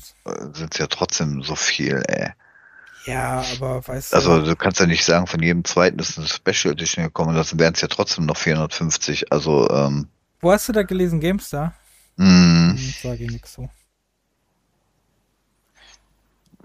sind 0.53 0.73
es 0.73 0.77
ja 0.77 0.85
trotzdem 0.87 1.41
so 1.41 1.55
viel, 1.55 2.03
ey. 2.07 2.31
Ja, 3.07 3.41
aber 3.55 3.87
weißt 3.87 4.11
du. 4.11 4.17
Also 4.17 4.41
du 4.41 4.55
kannst 4.55 4.81
ja 4.81 4.85
nicht 4.85 5.05
sagen, 5.05 5.27
von 5.27 5.41
jedem 5.41 5.63
zweiten 5.63 5.97
ist 5.99 6.17
eine 6.17 6.27
Special 6.27 6.73
Edition 6.73 7.05
gekommen, 7.05 7.35
das 7.35 7.57
wären 7.57 7.73
es 7.73 7.81
ja 7.81 7.87
trotzdem 7.87 8.25
noch 8.25 8.35
450. 8.35 9.31
Also, 9.31 9.69
ähm. 9.69 10.09
Wo 10.41 10.51
hast 10.51 10.67
du 10.67 10.73
da 10.73 10.83
gelesen? 10.83 11.21
GameStar? 11.21 11.73
Mm. 12.17 12.71
Hm, 12.71 12.77
sage 13.01 13.23
ich 13.23 13.31
nix 13.31 13.53
so. 13.53 13.69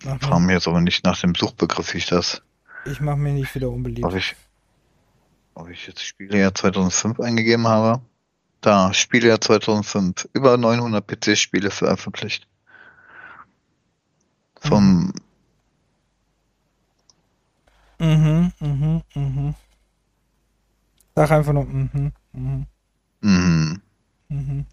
Frag 0.01 0.41
mir 0.41 0.55
jetzt 0.55 0.67
aber 0.67 0.81
nicht 0.81 1.05
nach 1.05 1.21
dem 1.21 1.37
Suchbegriff, 1.37 1.95
wie 1.95 1.99
ich 1.99 2.07
das. 2.07 2.43
Ich 2.87 3.01
mache 3.01 3.19
mir 3.19 3.33
nicht 3.33 3.55
wieder 3.55 3.71
unbeliebt. 3.71 4.05
Ob 4.05 4.17
ich, 4.17 4.35
ob 5.55 5.69
ich 5.71 5.87
jetzt 5.87 6.05
Spielejahr 6.05 6.53
2005 6.53 7.21
eingegeben 7.21 7.69
habe? 7.69 8.03
Da, 8.61 8.93
Spielejahr 8.93 9.41
2005. 9.41 10.29
Über 10.33 10.57
900 10.57 11.07
PC-Spiele 11.07 11.71
veröffentlicht. 11.71 12.49
Vom 14.61 15.05
mhm. 15.05 15.15
Mhm, 18.03 18.53
mhm, 18.59 19.03
mhm. 19.15 19.55
Sag 21.15 21.31
einfach 21.31 21.53
nur, 21.53 21.65
mhm, 21.67 22.13
mhm. 22.33 22.67
Mhm. 23.21 23.83
Mhm. 24.29 24.67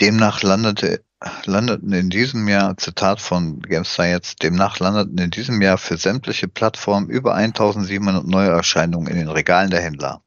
Demnach 0.00 0.42
landete, 0.42 1.04
landeten 1.44 1.92
in 1.92 2.10
diesem 2.10 2.48
Jahr, 2.48 2.76
Zitat 2.76 3.20
von 3.20 3.60
GameStar 3.62 4.06
jetzt, 4.08 4.42
demnach 4.42 4.80
landeten 4.80 5.16
in 5.18 5.30
diesem 5.30 5.62
Jahr 5.62 5.78
für 5.78 5.96
sämtliche 5.96 6.48
Plattformen 6.48 7.08
über 7.08 7.36
1700 7.36 8.26
Neuerscheinungen 8.26 9.06
in 9.06 9.18
den 9.18 9.28
Regalen 9.28 9.70
der 9.70 9.82
Händler. 9.82 10.22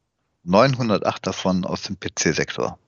908 0.45 1.27
davon 1.27 1.65
aus 1.65 1.81
dem 1.81 1.99
PC-Sektor. 1.99 2.79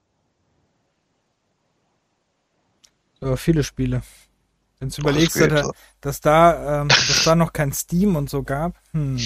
So, 3.19 3.35
viele 3.35 3.65
Spiele. 3.65 4.01
Wenn 4.83 4.89
du 4.89 5.01
überlegst, 5.01 5.39
dass, 5.39 5.71
dass, 6.01 6.21
da, 6.21 6.81
ähm, 6.81 6.89
dass 6.89 7.23
da 7.23 7.35
noch 7.35 7.53
kein 7.53 7.71
Steam 7.71 8.15
und 8.15 8.29
so 8.29 8.43
gab, 8.43 8.79
hm. 8.91 9.19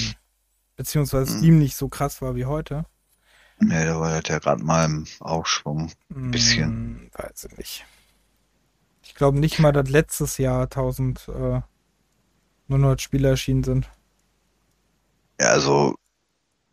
beziehungsweise 0.75 1.31
hm. 1.31 1.38
Steam 1.39 1.59
nicht 1.59 1.75
so 1.75 1.89
krass 1.89 2.21
war 2.21 2.35
wie 2.35 2.45
heute. 2.45 2.85
Nee, 3.59 3.85
da 3.85 3.99
war 3.99 4.21
das 4.21 4.29
ja 4.29 4.38
gerade 4.39 4.63
mal 4.63 4.85
im 4.85 5.07
Aufschwung. 5.19 5.91
Ein 6.11 6.15
hm, 6.15 6.31
bisschen. 6.31 7.11
weiß 7.13 7.47
ich 7.49 7.57
nicht. 7.57 7.85
Ich 9.01 9.15
glaube 9.15 9.39
nicht 9.39 9.57
mal, 9.57 9.71
dass 9.71 9.89
letztes 9.89 10.38
Jahr 10.38 10.63
1000 10.63 11.27
äh, 11.29 11.61
900 12.67 13.01
Spiele 13.01 13.29
erschienen 13.29 13.63
sind. 13.63 13.89
Ja, 15.39 15.47
also 15.47 15.95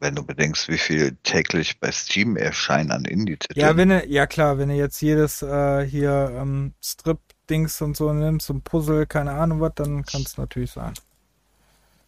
wenn 0.00 0.14
du 0.14 0.24
bedenkst, 0.24 0.68
wie 0.68 0.76
viel 0.76 1.16
täglich 1.22 1.80
bei 1.80 1.90
Steam 1.90 2.36
erscheinen 2.36 2.90
an 2.90 3.06
Indie-Titeln. 3.06 3.64
Ja, 3.64 3.76
wenn 3.76 3.88
du, 3.88 4.04
ja 4.06 4.26
klar, 4.26 4.58
wenn 4.58 4.68
du 4.68 4.74
jetzt 4.74 5.00
jedes 5.00 5.40
äh, 5.40 5.86
hier 5.86 6.36
ähm, 6.36 6.74
Strip 6.82 7.20
Dings 7.48 7.80
und 7.82 7.96
so 7.96 8.12
nimmst, 8.12 8.46
so 8.46 8.54
ein 8.54 8.62
Puzzle, 8.62 9.06
keine 9.06 9.32
Ahnung 9.32 9.60
was, 9.60 9.72
dann 9.76 10.04
kann 10.04 10.22
es 10.22 10.38
natürlich 10.38 10.72
sein. 10.72 10.94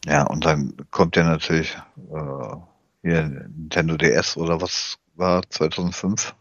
Ja, 0.04 0.22
und 0.24 0.44
dann 0.44 0.76
kommt 0.90 1.16
ja 1.16 1.24
natürlich 1.24 1.76
äh, 2.12 2.56
hier 3.02 3.22
Nintendo 3.24 3.96
DS 3.96 4.36
oder 4.36 4.60
was 4.60 4.98
war 5.14 5.42
2005. 5.48 6.34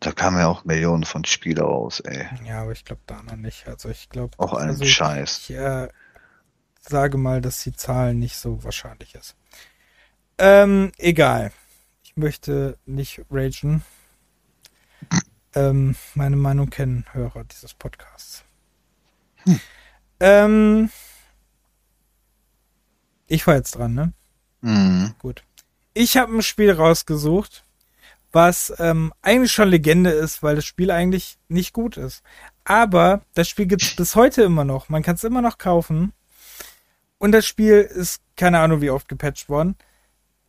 Da 0.00 0.12
kamen 0.12 0.38
ja 0.38 0.48
auch 0.48 0.64
Millionen 0.64 1.04
von 1.04 1.24
Spiele 1.24 1.62
raus, 1.62 2.00
ey. 2.00 2.26
Ja, 2.44 2.62
aber 2.62 2.72
ich 2.72 2.84
glaube 2.84 3.00
da 3.06 3.22
noch 3.22 3.36
nicht. 3.36 3.66
Also 3.66 3.88
ich 3.88 4.08
glaube. 4.10 4.34
Auch 4.38 4.52
ein 4.52 4.68
also 4.68 4.84
Scheiß. 4.84 5.38
Ich, 5.38 5.50
ich 5.50 5.56
äh, 5.56 5.88
sage 6.80 7.16
mal, 7.16 7.40
dass 7.40 7.62
die 7.62 7.72
Zahl 7.72 8.14
nicht 8.14 8.36
so 8.36 8.62
wahrscheinlich 8.64 9.14
ist. 9.14 9.34
Ähm, 10.38 10.92
egal. 10.98 11.52
Ich 12.02 12.16
möchte 12.16 12.78
nicht 12.86 13.22
ragen 13.30 13.82
ähm, 15.54 15.96
meine 16.14 16.36
Meinung 16.36 16.70
kennen 16.70 17.04
Hörer 17.12 17.44
dieses 17.44 17.74
Podcasts. 17.74 18.44
Hm. 19.44 19.60
Ähm, 20.20 20.90
ich 23.26 23.46
war 23.46 23.54
jetzt 23.54 23.76
dran, 23.76 23.94
ne? 23.94 24.12
Mhm. 24.60 25.14
Gut. 25.18 25.42
Ich 25.92 26.16
habe 26.16 26.34
ein 26.34 26.42
Spiel 26.42 26.72
rausgesucht, 26.72 27.64
was 28.32 28.72
ähm, 28.78 29.12
eigentlich 29.22 29.52
schon 29.52 29.68
Legende 29.68 30.10
ist, 30.10 30.42
weil 30.42 30.56
das 30.56 30.64
Spiel 30.64 30.90
eigentlich 30.90 31.38
nicht 31.48 31.72
gut 31.72 31.96
ist. 31.96 32.22
Aber 32.64 33.22
das 33.34 33.48
Spiel 33.48 33.66
gibt 33.66 33.82
es 33.82 33.94
bis 33.96 34.16
heute 34.16 34.42
immer 34.42 34.64
noch. 34.64 34.88
Man 34.88 35.02
kann 35.02 35.16
es 35.16 35.24
immer 35.24 35.42
noch 35.42 35.58
kaufen. 35.58 36.12
Und 37.18 37.32
das 37.32 37.46
Spiel 37.46 37.80
ist 37.80 38.22
keine 38.36 38.58
Ahnung 38.60 38.80
wie 38.80 38.90
oft 38.90 39.08
gepatcht 39.08 39.48
worden. 39.48 39.76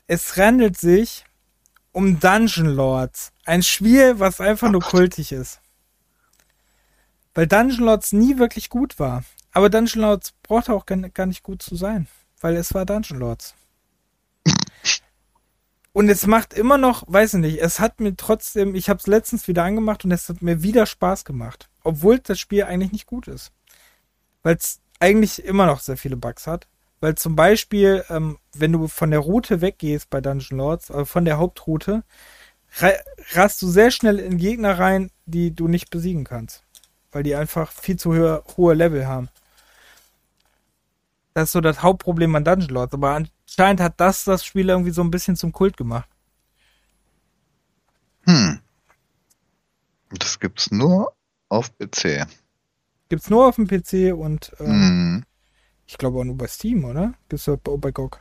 Es 0.07 0.36
handelt 0.38 0.77
sich 0.77 1.24
um 1.96 2.20
Dungeon 2.20 2.76
Lords. 2.76 3.32
Ein 3.46 3.64
Spiel, 3.64 4.20
was 4.20 4.42
einfach 4.42 4.68
oh 4.68 4.72
nur 4.72 4.82
Gott. 4.82 4.92
kultig 4.92 5.32
ist. 5.32 5.62
Weil 7.34 7.48
Dungeon 7.48 7.86
Lords 7.86 8.12
nie 8.12 8.38
wirklich 8.38 8.70
gut 8.70 9.00
war. 9.00 9.24
Aber 9.54 9.70
Dungeon 9.70 10.02
Lords 10.02 10.34
brauchte 10.44 10.74
auch 10.74 10.86
gar 10.86 11.26
nicht 11.26 11.44
gut 11.44 11.62
zu 11.62 11.78
sein. 11.78 12.08
Weil 12.42 12.58
es 12.58 12.74
war 12.74 12.86
Dungeon 12.86 13.20
Lords. 13.20 13.56
Und 15.94 16.10
es 16.10 16.28
macht 16.28 16.54
immer 16.54 16.78
noch, 16.78 17.06
weiß 17.08 17.36
ich 17.36 17.40
nicht, 17.40 17.62
es 17.62 17.80
hat 17.80 18.02
mir 18.02 18.18
trotzdem, 18.18 18.76
ich 18.76 18.90
habe 18.90 19.00
es 19.00 19.08
letztens 19.08 19.48
wieder 19.48 19.64
angemacht 19.64 20.04
und 20.04 20.12
es 20.12 20.28
hat 20.28 20.42
mir 20.42 20.62
wieder 20.62 20.86
Spaß 20.86 21.24
gemacht. 21.24 21.70
Obwohl 21.82 22.20
das 22.20 22.38
Spiel 22.38 22.66
eigentlich 22.66 22.92
nicht 22.92 23.06
gut 23.06 23.30
ist. 23.30 23.54
Weil 24.44 24.58
es 24.58 24.82
eigentlich 25.00 25.46
immer 25.46 25.66
noch 25.66 25.80
sehr 25.80 25.96
viele 25.96 26.18
Bugs 26.18 26.46
hat. 26.46 26.68
Weil 27.02 27.16
zum 27.16 27.36
Beispiel, 27.36 28.04
ähm, 28.10 28.38
wenn 28.54 28.72
du 28.72 28.88
von 28.88 29.12
der 29.12 29.20
Route 29.20 29.62
weggehst 29.62 30.10
bei 30.10 30.22
Dungeon 30.22 30.58
Lords, 30.58 30.90
äh, 30.90 31.06
von 31.06 31.26
der 31.26 31.38
Hauptroute, 31.38 32.04
rast 33.34 33.62
du 33.62 33.68
sehr 33.68 33.92
schnell 33.92 34.20
in 34.20 34.38
Gegner 34.38 34.78
rein, 34.80 35.12
die 35.26 35.56
du 35.56 35.68
nicht 35.68 35.90
besiegen 35.90 36.24
kannst. 36.24 36.64
Weil 37.12 37.24
die 37.24 37.36
einfach 37.36 37.72
viel 37.72 37.98
zu 37.98 38.14
hohe, 38.14 38.44
hohe 38.58 38.74
Level 38.74 39.08
haben. 39.08 39.30
Das 41.34 41.50
ist 41.50 41.52
so 41.54 41.62
das 41.62 41.82
Hauptproblem 41.82 42.36
an 42.36 42.46
Dungeon 42.46 42.70
Lords. 42.70 42.94
Aber 42.94 43.12
anscheinend 43.12 43.82
hat 43.82 44.00
das 44.00 44.24
das 44.24 44.46
Spiel 44.46 44.70
irgendwie 44.70 44.92
so 44.92 45.02
ein 45.04 45.12
bisschen 45.12 45.36
zum 45.36 45.52
Kult 45.52 45.78
gemacht. 45.78 46.10
Hm. 48.26 48.60
Das 50.12 50.40
gibt's 50.40 50.72
nur 50.72 51.14
auf 51.50 51.72
PC. 51.78 52.26
Gibt's 53.10 53.30
nur 53.30 53.48
auf 53.48 53.56
dem 53.56 53.68
PC 53.68 54.14
und 54.18 54.54
ähm, 54.60 54.66
Hm. 54.66 55.26
Ich 55.88 55.98
glaube 55.98 56.20
auch 56.20 56.24
nur 56.24 56.38
bei 56.38 56.48
Steam, 56.48 56.86
oder? 56.86 57.14
Gibt's 57.30 57.48
auch 57.49 57.57
bei 57.57 57.91
GOG. 57.91 58.20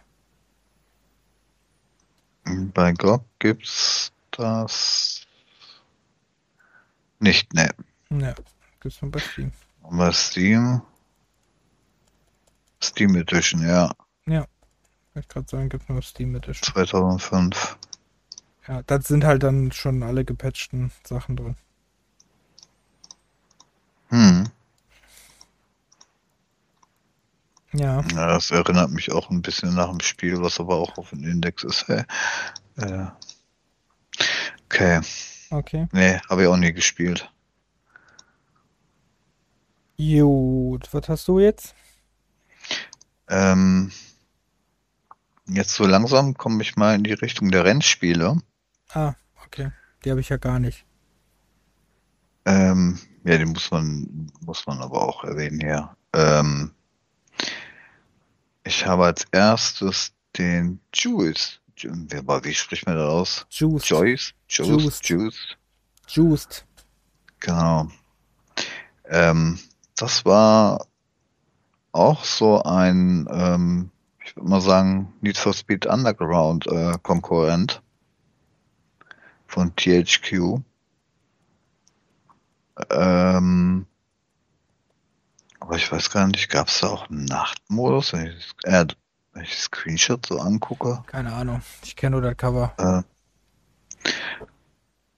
Bei 2.45 2.93
GOG 2.93 3.25
gibt's 3.39 4.13
das 4.31 5.27
nicht, 7.19 7.53
ne. 7.55 7.71
Ja, 8.11 8.35
gibt's 8.81 9.01
nur 9.01 9.11
bei 9.11 9.21
Steam. 9.21 9.53
Und 9.83 9.99
bei 9.99 10.13
Steam. 10.13 10.83
Steam 12.83 13.17
Edition, 13.17 13.67
ja. 13.67 13.95
Ich 14.27 15.17
wollte 15.17 15.29
gerade 15.29 15.49
sagen, 15.49 15.69
gibt's 15.69 15.89
nur 15.89 16.03
Steam 16.03 16.35
Edition. 16.35 16.75
2005. 16.75 17.79
Ja, 18.67 18.83
das 18.83 19.07
sind 19.07 19.23
halt 19.23 19.45
dann 19.45 19.71
schon 19.71 20.03
alle 20.03 20.25
gepatchten 20.25 20.91
Sachen 21.07 21.37
drin. 21.37 21.57
Hm. 24.09 24.49
Ja, 27.75 28.05
Ja, 28.15 28.27
das 28.29 28.53
erinnert 28.53 28.91
mich 28.93 29.11
auch 29.11 29.31
ein 29.31 29.43
bisschen 29.43 29.75
nach 29.75 29.91
dem 29.91 30.01
Spiel, 30.01 30.41
was 30.41 30.61
aber 30.61 30.77
auch 30.77 30.97
auf 30.97 31.11
dem 31.11 31.25
Index 31.25 31.65
ist. 31.65 31.89
Hey. 31.89 32.05
Äh. 32.77 33.07
Okay. 34.67 35.01
okay. 35.51 35.89
Nee, 35.93 36.21
habe 36.31 36.43
ich 36.43 36.49
auch 36.49 36.57
nie 36.57 36.73
gespielt. 36.73 37.31
Gut, 39.99 40.89
was 40.93 41.09
hast 41.09 41.29
du 41.29 41.41
jetzt? 41.41 41.75
Ähm, 43.29 43.91
jetzt 45.47 45.75
so 45.75 45.87
langsam 45.87 46.35
komme 46.35 46.63
ich 46.63 46.77
mal 46.77 46.95
in 46.95 47.05
die 47.05 47.13
Richtung 47.13 47.51
der 47.51 47.65
Rennspiele. 47.65 48.39
Ah, 48.91 49.15
okay. 49.45 49.73
Die 50.05 50.11
habe 50.11 50.21
ich 50.21 50.29
ja 50.29 50.37
gar 50.37 50.59
nicht. 50.59 50.85
Ähm, 52.45 53.01
ja, 53.25 53.39
die 53.39 53.47
muss 53.47 53.71
man, 53.71 54.31
muss 54.41 54.67
man 54.67 54.81
aber 54.81 55.03
auch 55.03 55.25
erwähnen 55.25 55.61
hier. 55.61 55.97
Ähm, 56.13 56.73
ich 58.65 58.87
habe 58.87 59.05
als 59.05 59.25
erstes 59.31 60.13
den 60.37 60.81
Juice. 60.93 61.61
Ju- 61.79 62.07
Wer 62.09 62.27
war, 62.27 62.45
wie 62.45 62.55
spricht 62.55 62.87
man 62.87 62.97
das 62.97 63.09
aus? 63.09 63.47
Juiced. 63.51 63.89
Joyce? 63.89 64.35
Juice? 64.49 64.69
Juiced. 64.69 65.09
Juice? 65.09 65.57
Juiced. 66.09 66.67
Genau. 67.41 67.89
Ähm, 69.07 69.59
das 69.97 70.25
war 70.25 70.87
auch 71.93 72.25
so 72.25 72.63
ein, 72.63 73.29
ähm, 73.31 73.91
ich 74.25 74.35
würde 74.37 74.49
mal 74.49 74.61
sagen, 74.61 75.13
Need 75.21 75.37
for 75.37 75.53
Speed 75.53 75.87
Underground 75.87 76.67
äh, 76.67 76.97
Konkurrent 77.03 77.83
von 79.47 79.75
THQ. 79.77 80.61
Ähm, 82.91 83.87
aber 85.65 85.77
ich 85.77 85.91
weiß 85.91 86.11
gar 86.11 86.27
nicht, 86.27 86.51
gab 86.51 86.69
es 86.69 86.81
da 86.81 86.89
auch 86.89 87.09
einen 87.09 87.25
Nachtmodus, 87.25 88.13
wenn 88.13 88.27
ich, 88.27 88.53
äh, 88.65 88.85
wenn 89.33 89.45
ich 89.45 89.51
die 89.51 89.63
Screenshot 89.63 90.27
so 90.27 90.39
angucke? 90.39 91.03
Keine 91.07 91.33
Ahnung. 91.33 91.63
Ich 91.83 91.97
kenne 91.97 92.21
nur 92.21 92.21
das 92.21 92.37
Cover. 92.37 92.75
Äh, 92.77 94.11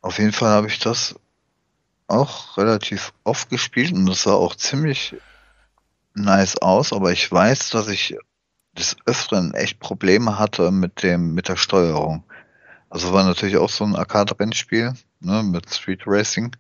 auf 0.03 0.19
jeden 0.19 0.31
Fall 0.31 0.51
habe 0.51 0.69
ich 0.69 0.79
das 0.79 1.17
auch 2.07 2.57
relativ 2.57 3.13
oft 3.25 3.51
gespielt 3.51 3.93
und 3.93 4.07
das 4.07 4.23
sah 4.23 4.35
auch 4.35 4.55
ziemlich 4.55 5.17
nice 6.15 6.59
aus, 6.59 6.93
aber 6.93 7.11
ich 7.11 7.31
weiß, 7.31 7.71
dass 7.71 7.89
ich 7.89 8.17
des 8.79 8.97
Öfteren 9.05 9.53
echt 9.53 9.81
Probleme 9.81 10.39
hatte 10.39 10.71
mit 10.71 11.03
dem, 11.03 11.35
mit 11.35 11.49
der 11.49 11.57
Steuerung. 11.57 12.23
Also 12.89 13.13
war 13.13 13.25
natürlich 13.25 13.57
auch 13.57 13.71
so 13.71 13.83
ein 13.83 13.97
Arcade-Rennspiel, 13.97 14.95
ne, 15.19 15.43
mit 15.43 15.69
Street 15.75 16.03
Racing. 16.07 16.55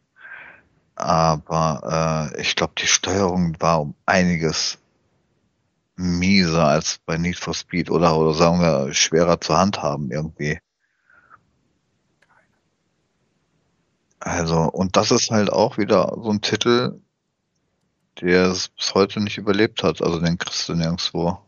Aber 0.96 2.32
äh, 2.34 2.40
ich 2.40 2.56
glaube, 2.56 2.72
die 2.78 2.86
Steuerung 2.86 3.54
war 3.60 3.82
um 3.82 3.94
einiges 4.06 4.78
mieser 5.96 6.66
als 6.66 6.98
bei 7.04 7.16
Need 7.18 7.38
for 7.38 7.54
Speed 7.54 7.90
oder, 7.90 8.16
oder 8.16 8.34
sagen 8.34 8.60
wir 8.60 8.92
schwerer 8.92 9.40
zu 9.40 9.56
handhaben 9.56 10.10
irgendwie. 10.10 10.58
Also, 14.20 14.62
und 14.62 14.96
das 14.96 15.10
ist 15.10 15.30
halt 15.30 15.52
auch 15.52 15.78
wieder 15.78 16.16
so 16.20 16.30
ein 16.30 16.40
Titel, 16.40 17.00
der 18.20 18.46
es 18.46 18.68
bis 18.68 18.94
heute 18.94 19.20
nicht 19.20 19.38
überlebt 19.38 19.82
hat. 19.82 20.02
Also 20.02 20.18
den 20.18 20.38
kriegst 20.38 20.68
du 20.68 20.74
nirgendwo. 20.74 21.38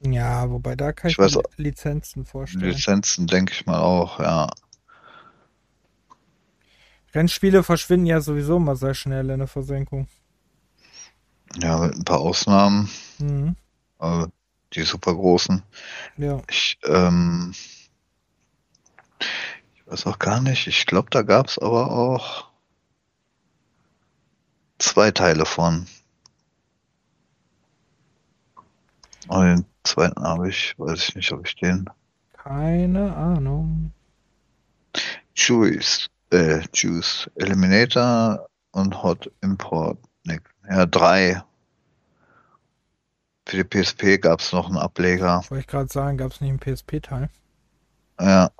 Ja, 0.00 0.50
wobei 0.50 0.74
da 0.74 0.92
kann 0.92 1.10
Ich 1.10 1.14
ich, 1.14 1.18
mir 1.18 1.26
weiß 1.26 1.38
Lizenzen 1.56 2.24
vorstellen. 2.24 2.64
Lizenzen 2.64 3.26
denke 3.26 3.52
ich 3.52 3.66
mal 3.66 3.80
auch, 3.80 4.20
ja. 4.20 4.48
Rennspiele 7.14 7.62
verschwinden 7.62 8.06
ja 8.06 8.20
sowieso 8.20 8.58
mal 8.58 8.76
sehr 8.76 8.94
schnell 8.94 9.30
in 9.30 9.38
der 9.38 9.48
Versenkung. 9.48 10.08
Ja, 11.60 11.78
mit 11.78 11.94
ein 11.94 12.04
paar 12.04 12.20
Ausnahmen, 12.20 12.88
Mhm. 13.18 13.54
aber 13.98 14.30
die 14.72 14.82
super 14.82 15.14
großen. 15.14 15.62
Ja. 16.16 16.42
Ich, 16.50 16.78
ähm, 16.84 17.54
ich 19.20 19.86
weiß 19.86 20.06
auch 20.06 20.18
gar 20.18 20.40
nicht. 20.40 20.66
Ich 20.66 20.86
glaube, 20.86 21.10
da 21.10 21.22
gab 21.22 21.46
es 21.46 21.58
aber 21.58 21.92
auch 21.92 22.48
zwei 24.78 25.12
Teile 25.12 25.46
von. 25.46 25.86
Und 29.28 29.44
den 29.44 29.64
zweiten 29.84 30.22
habe 30.22 30.48
ich, 30.50 30.74
weiß 30.78 31.08
ich 31.08 31.14
nicht, 31.14 31.32
ob 31.32 31.46
ich 31.46 31.54
den 31.56 31.88
Keine 32.32 33.14
Ahnung. 33.16 33.92
Juice, 35.34 36.08
äh, 36.34 36.62
Juice, 36.74 37.30
Eliminator 37.36 38.48
und 38.72 39.02
Hot 39.02 39.30
Import. 39.40 39.98
Ne, 40.24 40.40
ja, 40.68 40.84
drei. 40.86 41.42
Für 43.46 43.62
die 43.62 43.64
PSP 43.64 44.18
gab 44.18 44.40
es 44.40 44.52
noch 44.52 44.66
einen 44.66 44.78
Ableger. 44.78 45.44
Wollte 45.48 45.60
ich 45.60 45.66
gerade 45.66 45.92
sagen, 45.92 46.18
gab 46.18 46.32
es 46.32 46.40
nicht 46.40 46.50
einen 46.50 46.58
PSP-Teil? 46.58 47.30
Ja. 48.20 48.50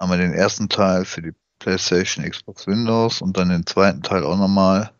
Wir 0.00 0.16
den 0.18 0.32
ersten 0.32 0.68
Teil 0.68 1.04
für 1.04 1.22
die 1.22 1.34
PlayStation, 1.58 2.28
Xbox, 2.28 2.66
Windows 2.66 3.22
und 3.22 3.36
dann 3.36 3.48
den 3.48 3.66
zweiten 3.66 4.02
Teil 4.02 4.24
auch 4.24 4.36
nochmal 4.36 4.90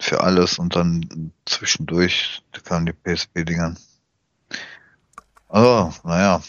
für 0.00 0.22
alles 0.22 0.58
und 0.58 0.74
dann 0.74 1.32
zwischendurch 1.46 2.42
kamen 2.64 2.86
die 2.86 2.92
PSP-Dingern. 2.92 3.78
Also, 5.48 5.92
naja. 6.04 6.42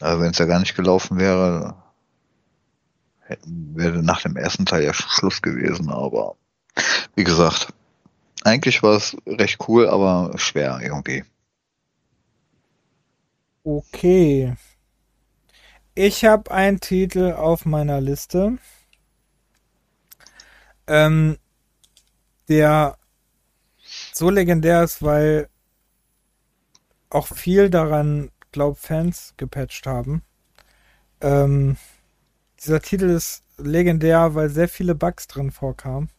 Also 0.00 0.20
wenn 0.20 0.30
es 0.30 0.38
ja 0.38 0.46
gar 0.46 0.60
nicht 0.60 0.76
gelaufen 0.76 1.18
wäre, 1.18 1.74
wäre 3.44 4.02
nach 4.02 4.22
dem 4.22 4.36
ersten 4.36 4.66
Teil 4.66 4.84
ja 4.84 4.94
schon 4.94 5.10
Schluss 5.10 5.42
gewesen, 5.42 5.90
aber 5.90 6.36
wie 7.14 7.24
gesagt, 7.24 7.72
eigentlich 8.44 8.82
war 8.82 8.96
es 8.96 9.16
recht 9.26 9.58
cool, 9.68 9.88
aber 9.88 10.32
schwer 10.36 10.78
irgendwie. 10.80 11.24
Okay. 13.64 14.54
Ich 15.94 16.24
habe 16.24 16.50
einen 16.52 16.80
Titel 16.80 17.32
auf 17.32 17.66
meiner 17.66 18.00
Liste, 18.00 18.58
ähm, 20.86 21.38
der 22.48 22.96
so 24.12 24.30
legendär 24.30 24.84
ist, 24.84 25.02
weil 25.02 25.48
auch 27.10 27.26
viel 27.26 27.68
daran, 27.68 28.30
glaub, 28.52 28.78
Fans 28.78 29.34
gepatcht 29.36 29.86
haben. 29.86 30.22
Ähm, 31.20 31.76
dieser 32.60 32.80
Titel 32.82 33.10
ist 33.10 33.42
legendär, 33.58 34.34
weil 34.34 34.50
sehr 34.50 34.68
viele 34.68 34.94
Bugs 34.94 35.26
drin 35.26 35.50
vorkamen. 35.50 36.10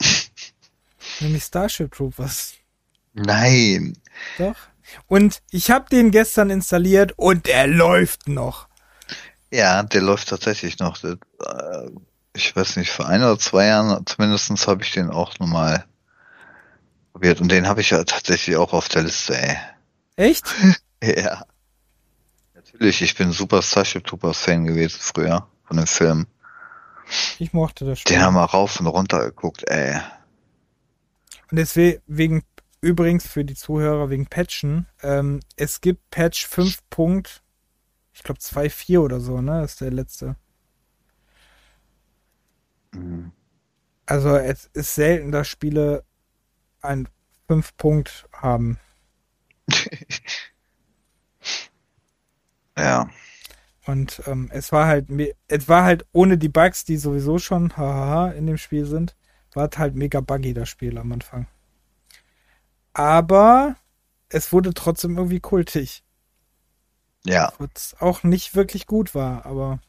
Nämlich 1.20 1.44
Starship 1.44 1.92
Troopers. 1.92 2.54
Nein. 3.14 3.96
Doch. 4.36 4.56
Und 5.06 5.42
ich 5.50 5.70
habe 5.70 5.88
den 5.90 6.10
gestern 6.10 6.50
installiert 6.50 7.12
und 7.16 7.46
der 7.46 7.66
läuft 7.66 8.28
noch. 8.28 8.68
Ja, 9.50 9.82
der 9.82 10.02
läuft 10.02 10.28
tatsächlich 10.28 10.78
noch. 10.78 11.02
Äh, 11.04 11.16
Ich 12.36 12.54
weiß 12.56 12.76
nicht, 12.76 12.90
vor 12.90 13.06
ein 13.08 13.22
oder 13.22 13.38
zwei 13.38 13.66
Jahren 13.66 14.04
zumindestens 14.06 14.66
habe 14.66 14.82
ich 14.82 14.92
den 14.92 15.10
auch 15.10 15.38
nochmal 15.38 15.84
probiert. 17.12 17.40
Und 17.40 17.50
den 17.50 17.66
habe 17.66 17.80
ich 17.80 17.90
ja 17.90 18.04
tatsächlich 18.04 18.56
auch 18.56 18.72
auf 18.72 18.88
der 18.88 19.02
Liste, 19.02 19.36
ey. 19.36 19.56
Echt? 20.16 20.54
Ja. 21.16 21.44
Natürlich, 22.54 23.02
ich 23.02 23.14
bin 23.14 23.32
super 23.32 23.62
Starship 23.62 24.04
Troopers 24.04 24.38
Fan 24.38 24.64
gewesen 24.64 24.98
früher 25.00 25.46
von 25.64 25.76
dem 25.76 25.86
Film. 25.86 26.26
Ich 27.38 27.52
mochte 27.52 27.84
das 27.84 28.00
Spiel. 28.00 28.16
Den 28.16 28.22
haben 28.22 28.34
wir 28.34 28.44
rauf 28.44 28.80
und 28.80 28.86
runter 28.86 29.24
geguckt, 29.24 29.64
ey. 29.68 30.00
Und 31.50 31.58
deswegen, 31.58 32.42
übrigens 32.80 33.26
für 33.26 33.44
die 33.44 33.54
Zuhörer 33.54 34.10
wegen 34.10 34.26
Patchen, 34.26 34.86
ähm, 35.02 35.40
es 35.56 35.80
gibt 35.80 36.10
Patch 36.10 36.46
5. 36.46 36.78
Punkt, 36.88 37.42
ich 38.12 38.22
glaube 38.22 38.40
2.4 38.40 38.98
oder 38.98 39.20
so, 39.20 39.40
ne? 39.40 39.62
Ist 39.64 39.80
der 39.80 39.90
letzte. 39.90 40.36
Mhm. 42.92 43.32
Also 44.06 44.36
es 44.36 44.70
ist 44.72 44.94
selten, 44.94 45.32
dass 45.32 45.48
Spiele 45.48 46.04
einen 46.80 47.08
5 47.48 47.76
Punkt 47.76 48.28
haben. 48.32 48.78
ja. 52.76 53.10
Und 53.86 54.22
ähm, 54.26 54.48
es 54.52 54.72
war 54.72 54.86
halt, 54.86 55.08
es 55.48 55.68
war 55.68 55.84
halt 55.84 56.06
ohne 56.12 56.38
die 56.38 56.48
Bugs, 56.48 56.84
die 56.84 56.96
sowieso 56.96 57.38
schon 57.38 57.76
hahaha 57.76 58.30
in 58.30 58.46
dem 58.46 58.56
Spiel 58.56 58.86
sind, 58.86 59.14
war 59.52 59.68
es 59.70 59.78
halt 59.78 59.94
mega 59.94 60.20
buggy 60.20 60.54
das 60.54 60.68
Spiel 60.68 60.96
am 60.98 61.12
Anfang. 61.12 61.46
Aber 62.94 63.76
es 64.28 64.52
wurde 64.52 64.72
trotzdem 64.72 65.16
irgendwie 65.18 65.40
kultig. 65.40 66.02
Ja. 67.24 67.52
Was 67.58 67.96
auch 68.00 68.22
nicht 68.22 68.54
wirklich 68.54 68.86
gut 68.86 69.14
war, 69.14 69.44
aber 69.46 69.80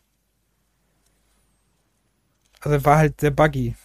also 2.62 2.84
war 2.84 2.98
halt 2.98 3.22
sehr 3.22 3.32
buggy. 3.32 3.76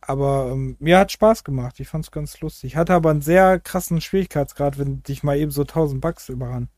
Aber 0.00 0.50
ähm, 0.52 0.76
mir 0.80 0.98
hat 0.98 1.12
Spaß 1.12 1.44
gemacht. 1.44 1.80
Ich 1.80 1.88
fand's 1.88 2.10
ganz 2.10 2.40
lustig. 2.40 2.76
Hatte 2.76 2.94
aber 2.94 3.10
einen 3.10 3.22
sehr 3.22 3.58
krassen 3.58 4.00
Schwierigkeitsgrad, 4.00 4.78
wenn 4.78 5.02
dich 5.02 5.22
mal 5.22 5.36
eben 5.38 5.50
so 5.50 5.62
1000 5.62 6.00
Bugs 6.00 6.28
überran. 6.28 6.68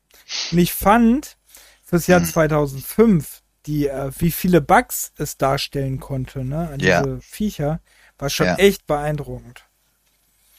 Und 0.51 0.57
ich 0.57 0.73
fand 0.73 1.37
fürs 1.83 2.07
Jahr 2.07 2.23
2005, 2.23 3.41
die, 3.65 3.87
äh, 3.87 4.11
wie 4.19 4.31
viele 4.31 4.61
Bugs 4.61 5.11
es 5.17 5.37
darstellen 5.37 5.99
konnte, 5.99 6.43
ne, 6.45 6.69
an 6.73 6.79
Ja. 6.79 7.01
diese 7.01 7.21
Viecher, 7.21 7.79
war 8.17 8.29
schon 8.29 8.47
Ja. 8.47 8.55
echt 8.55 8.87
beeindruckend. 8.87 9.63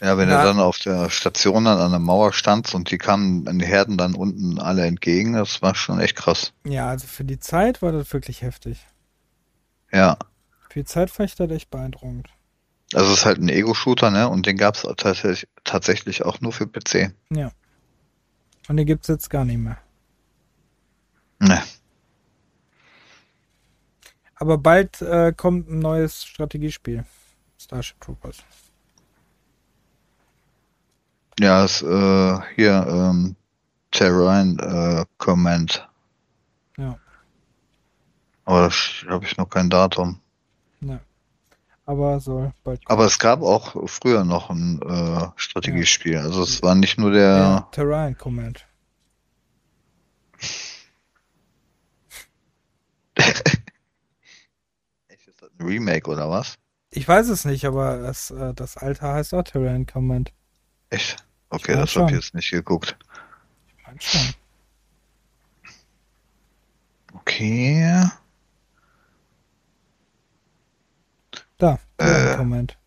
Ja, 0.01 0.17
wenn 0.17 0.29
Na- 0.29 0.39
er 0.39 0.45
dann 0.45 0.61
auf 0.61 0.79
der 0.79 1.11
Station 1.11 1.65
dann 1.65 1.79
an 1.79 1.91
der 1.91 1.99
Mauer 1.99 2.33
stand 2.33 2.73
und 2.75 2.91
die 2.93 2.99
kamen 2.99 3.49
an 3.49 3.59
die 3.59 3.67
Herden 3.67 3.97
dann 3.99 4.15
unten 4.15 4.61
alle 4.61 4.87
entgegen, 4.87 5.33
das 5.33 5.61
war 5.61 5.75
schon 5.75 5.99
echt 5.99 6.15
krass. 6.17 6.53
Ja, 6.65 6.89
also 6.89 7.07
für 7.09 7.25
die 7.25 7.41
Zeit 7.41 7.83
war 7.83 7.91
das 7.91 8.13
wirklich 8.13 8.43
heftig. 8.43 8.87
Ja. 9.93 10.17
Für 10.69 10.79
die 10.81 10.85
Zeit 10.85 11.11
fand 11.11 11.31
ich 11.31 11.35
das 11.37 11.51
echt 11.51 11.71
beeindruckend. 11.71 12.29
Also 12.95 13.11
es 13.13 13.19
ist 13.19 13.25
halt 13.27 13.39
ein 13.39 13.49
Ego-Shooter, 13.49 14.11
ne? 14.11 14.29
Und 14.29 14.47
den 14.47 14.57
gab's 14.57 14.83
tatsächlich, 14.83 15.49
tatsächlich 15.65 16.25
auch 16.25 16.41
nur 16.41 16.53
für 16.53 16.67
PC. 16.67 17.13
Ja. 17.31 17.51
Und 18.69 18.77
den 18.77 18.87
gibt's 18.87 19.09
jetzt 19.09 19.31
gar 19.31 19.45
nicht 19.45 19.59
mehr. 19.59 19.79
Ne. 21.41 21.63
Aber 24.35 24.59
bald 24.59 25.01
äh, 25.03 25.33
kommt 25.37 25.69
ein 25.69 25.81
neues 25.81 26.25
Strategiespiel. 26.25 27.05
Starship 27.59 28.01
Troopers. 28.01 28.45
Ja, 31.41 31.65
ist 31.65 31.83
äh, 31.83 32.41
hier 32.55 32.87
ähm, 32.89 33.37
Terrain 33.91 34.59
äh, 34.59 35.05
Command. 35.19 35.89
Ja. 36.77 36.99
Aber 38.45 38.69
da 38.69 39.11
habe 39.11 39.25
ich 39.25 39.37
noch 39.37 39.49
kein 39.49 39.71
Datum. 39.71 40.21
Ne. 40.81 41.01
Aber 41.89 42.21
soll 42.21 42.53
bald 42.65 42.85
kommen. 42.85 42.99
Aber 42.99 43.07
es 43.07 43.19
gab 43.19 43.41
auch 43.41 43.89
früher 43.89 44.23
noch 44.23 44.51
ein 44.51 44.83
äh, 44.83 45.27
Strategiespiel. 45.37 46.19
Also 46.19 46.43
es 46.43 46.63
war 46.63 46.75
nicht 46.75 46.99
nur 46.99 47.13
der. 47.13 47.23
Ja, 47.23 47.69
Terrain 47.73 48.15
Command. 48.19 48.67
Ist 53.17 53.27
das 55.41 55.51
ein 55.59 55.67
Remake 55.67 56.11
oder 56.11 56.29
was? 56.29 56.57
Ich 56.91 57.09
weiß 57.09 57.31
es 57.31 57.47
nicht, 57.47 57.65
aber 57.65 57.97
das, 57.97 58.33
äh, 58.33 58.53
das 58.53 58.77
Alter 58.77 59.15
heißt 59.15 59.33
auch 59.33 59.45
Terrain 59.45 59.87
Command. 59.87 60.31
Echt? 60.91 61.25
Okay, 61.49 61.73
meine 61.73 61.87
das 61.87 61.97
habe 61.97 62.11
ich 62.11 62.17
jetzt 62.19 62.35
nicht 62.35 62.51
geguckt. 62.51 62.99
Ich 63.67 63.87
meine 63.87 63.99
schon. 63.99 64.35
Okay. 67.15 68.05
Da, 71.59 71.79
Äh. 71.99 72.37
Command. 72.37 72.79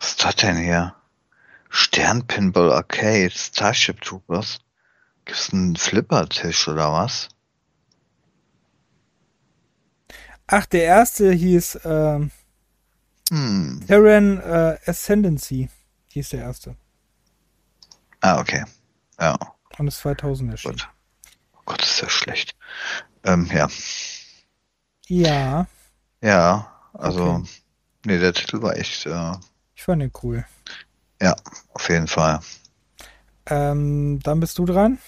Was 0.00 0.10
ist 0.10 0.24
das 0.24 0.36
denn 0.36 0.56
hier? 0.56 0.94
Stern 1.70 2.26
Pinball 2.26 2.72
Arcade, 2.72 3.30
Starship 3.30 4.00
Troopers. 4.00 4.58
Gibt's 5.24 5.52
einen 5.52 5.76
Flippertisch 5.76 6.66
oder 6.68 6.92
was? 6.92 7.28
Ach, 10.46 10.64
der 10.66 10.84
erste 10.84 11.32
hieß 11.32 11.80
ähm, 11.84 12.30
Hm. 13.30 13.84
Terran 13.86 14.38
äh, 14.40 14.78
Ascendancy. 14.86 15.68
Hieß 16.08 16.30
der 16.30 16.40
erste. 16.40 16.76
Ah, 18.20 18.40
okay. 18.40 18.64
Ja, 19.20 19.36
Und 19.78 19.88
ist 19.88 19.98
2000 19.98 20.50
erschienen. 20.52 20.76
gut. 20.76 20.88
Oh 21.54 21.60
Gott, 21.66 21.82
ist 21.82 22.00
ja 22.00 22.08
schlecht. 22.08 22.56
Ähm, 23.24 23.46
ja. 23.52 23.68
Ja, 25.08 25.66
Ja, 26.22 26.90
also, 26.92 27.22
Okay. 27.24 27.48
nee, 28.04 28.18
der 28.18 28.32
Titel 28.34 28.62
war 28.62 28.76
echt, 28.76 29.06
äh, 29.06 29.32
ich 29.74 29.82
fand 29.84 30.02
den 30.02 30.12
cool. 30.22 30.44
ja, 31.20 31.34
auf 31.74 31.88
jeden 31.88 32.06
Fall. 32.08 32.40
Ähm, 33.46 34.20
dann 34.22 34.40
bist 34.40 34.58
du 34.58 34.64
dran. 34.66 34.98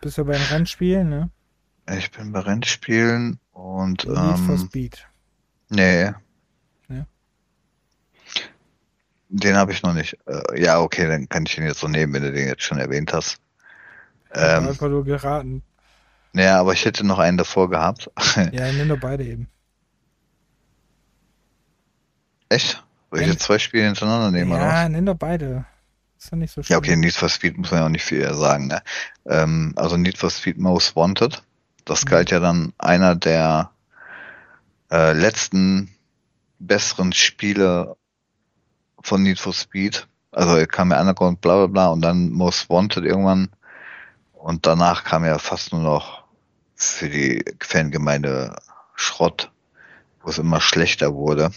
Bist 0.00 0.18
ja 0.18 0.24
bei 0.24 0.32
den 0.38 0.42
Rennspielen, 0.42 1.08
ne? 1.08 1.30
Ich 1.88 2.10
bin 2.10 2.32
bei 2.32 2.40
Rennspielen 2.40 3.38
und, 3.52 4.04
Need 4.06 4.38
for 4.38 4.56
ähm, 4.56 4.58
Speed. 4.58 5.06
nee. 5.68 6.12
Ja. 6.88 7.06
Den 9.28 9.56
habe 9.56 9.72
ich 9.72 9.82
noch 9.82 9.92
nicht. 9.92 10.16
Äh, 10.26 10.62
ja, 10.62 10.80
okay, 10.80 11.06
dann 11.06 11.28
kann 11.28 11.44
ich 11.46 11.58
ihn 11.58 11.64
jetzt 11.64 11.80
so 11.80 11.88
nehmen, 11.88 12.12
wenn 12.14 12.22
du 12.22 12.32
den 12.32 12.46
jetzt 12.48 12.62
schon 12.62 12.78
erwähnt 12.78 13.12
hast. 13.12 13.40
Ich 14.40 14.40
Ähm, 14.42 14.64
einfach 14.66 14.88
nur 14.88 15.04
geraten. 15.04 15.62
Naja, 16.32 16.60
aber 16.60 16.72
ich 16.72 16.84
hätte 16.84 17.04
noch 17.06 17.18
einen 17.18 17.36
davor 17.38 17.70
gehabt. 17.70 18.10
Ja, 18.52 18.70
nimm 18.72 18.88
doch 18.88 18.98
beide 18.98 19.24
eben. 19.24 19.48
Echt? 22.48 22.82
Soll 23.10 23.20
ich 23.22 23.28
jetzt 23.28 23.42
zwei 23.42 23.58
Spiele 23.58 23.84
hintereinander 23.86 24.30
nehmen, 24.30 24.52
oder 24.52 24.60
was? 24.66 24.72
Ja, 24.74 24.88
nimm 24.88 25.06
doch 25.06 25.14
beide. 25.16 25.64
Ist 26.18 26.32
doch 26.32 26.36
nicht 26.36 26.52
so 26.52 26.62
schlimm. 26.62 26.72
Ja, 26.74 26.78
okay, 26.78 26.96
Need 26.96 27.14
for 27.14 27.28
Speed 27.28 27.56
muss 27.56 27.70
man 27.70 27.80
ja 27.80 27.86
auch 27.86 27.90
nicht 27.90 28.04
viel 28.04 28.20
eher 28.20 28.34
sagen. 28.34 28.66
Ne? 28.68 28.82
Ähm, 29.26 29.72
also 29.76 29.96
Need 29.96 30.18
for 30.18 30.30
Speed 30.30 30.58
Most 30.58 30.96
Wanted, 30.96 31.42
das 31.84 32.04
Mhm. 32.04 32.08
galt 32.08 32.30
ja 32.30 32.40
dann 32.40 32.72
einer 32.78 33.14
der 33.14 33.70
äh, 34.90 35.12
letzten 35.12 35.90
besseren 36.58 37.12
Spiele 37.12 37.96
von 39.02 39.22
Need 39.22 39.38
for 39.38 39.52
Speed. 39.52 40.06
Also 40.32 40.64
kam 40.66 40.90
ja 40.90 41.00
Underground, 41.00 41.40
bla 41.40 41.56
bla 41.56 41.66
bla 41.66 41.88
und 41.88 42.02
dann 42.02 42.30
Most 42.30 42.68
Wanted 42.70 43.04
irgendwann. 43.04 43.48
Und 44.36 44.66
danach 44.66 45.04
kam 45.04 45.24
ja 45.24 45.38
fast 45.38 45.72
nur 45.72 45.82
noch 45.82 46.24
für 46.74 47.08
die 47.08 47.44
Fangemeinde 47.60 48.54
Schrott, 48.94 49.50
wo 50.22 50.30
es 50.30 50.38
immer 50.38 50.60
schlechter 50.60 51.14
wurde. 51.14 51.50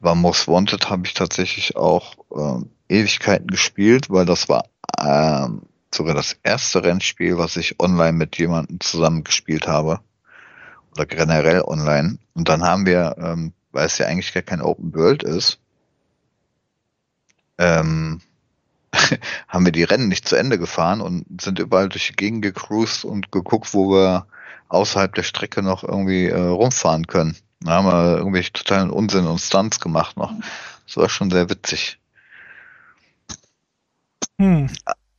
War 0.00 0.14
Most 0.14 0.46
Wanted 0.46 0.90
habe 0.90 1.06
ich 1.06 1.14
tatsächlich 1.14 1.76
auch 1.76 2.16
ähm, 2.34 2.70
Ewigkeiten 2.88 3.46
gespielt, 3.46 4.10
weil 4.10 4.26
das 4.26 4.48
war 4.48 4.64
ähm, 5.00 5.62
sogar 5.94 6.14
das 6.14 6.36
erste 6.42 6.84
Rennspiel, 6.84 7.38
was 7.38 7.56
ich 7.56 7.80
online 7.80 8.12
mit 8.12 8.36
jemandem 8.36 8.80
zusammen 8.80 9.24
gespielt 9.24 9.66
habe. 9.66 10.00
Oder 10.92 11.06
generell 11.06 11.62
online. 11.62 12.18
Und 12.34 12.48
dann 12.48 12.62
haben 12.62 12.86
wir, 12.86 13.16
ähm, 13.18 13.52
weil 13.72 13.86
es 13.86 13.98
ja 13.98 14.06
eigentlich 14.06 14.34
gar 14.34 14.42
kein 14.42 14.60
Open 14.60 14.94
World 14.94 15.22
ist, 15.22 15.58
ähm, 17.58 18.20
haben 19.48 19.64
wir 19.64 19.72
die 19.72 19.84
Rennen 19.84 20.08
nicht 20.08 20.28
zu 20.28 20.36
Ende 20.36 20.58
gefahren 20.58 21.00
und 21.00 21.40
sind 21.40 21.58
überall 21.58 21.88
durch 21.88 22.08
die 22.08 22.16
Gegend 22.16 22.42
gecruised 22.42 23.04
und 23.04 23.32
geguckt, 23.32 23.74
wo 23.74 23.90
wir 23.90 24.26
außerhalb 24.68 25.14
der 25.14 25.22
Strecke 25.22 25.62
noch 25.62 25.84
irgendwie 25.84 26.26
äh, 26.26 26.40
rumfahren 26.40 27.06
können. 27.06 27.36
Da 27.60 27.72
haben 27.72 27.86
wir 27.86 28.18
irgendwelche 28.18 28.52
totalen 28.52 28.90
Unsinn 28.90 29.26
und 29.26 29.40
Stunts 29.40 29.80
gemacht 29.80 30.16
noch. 30.16 30.32
Das 30.86 30.96
war 30.96 31.08
schon 31.08 31.30
sehr 31.30 31.48
witzig. 31.50 31.98
Hm. 34.38 34.68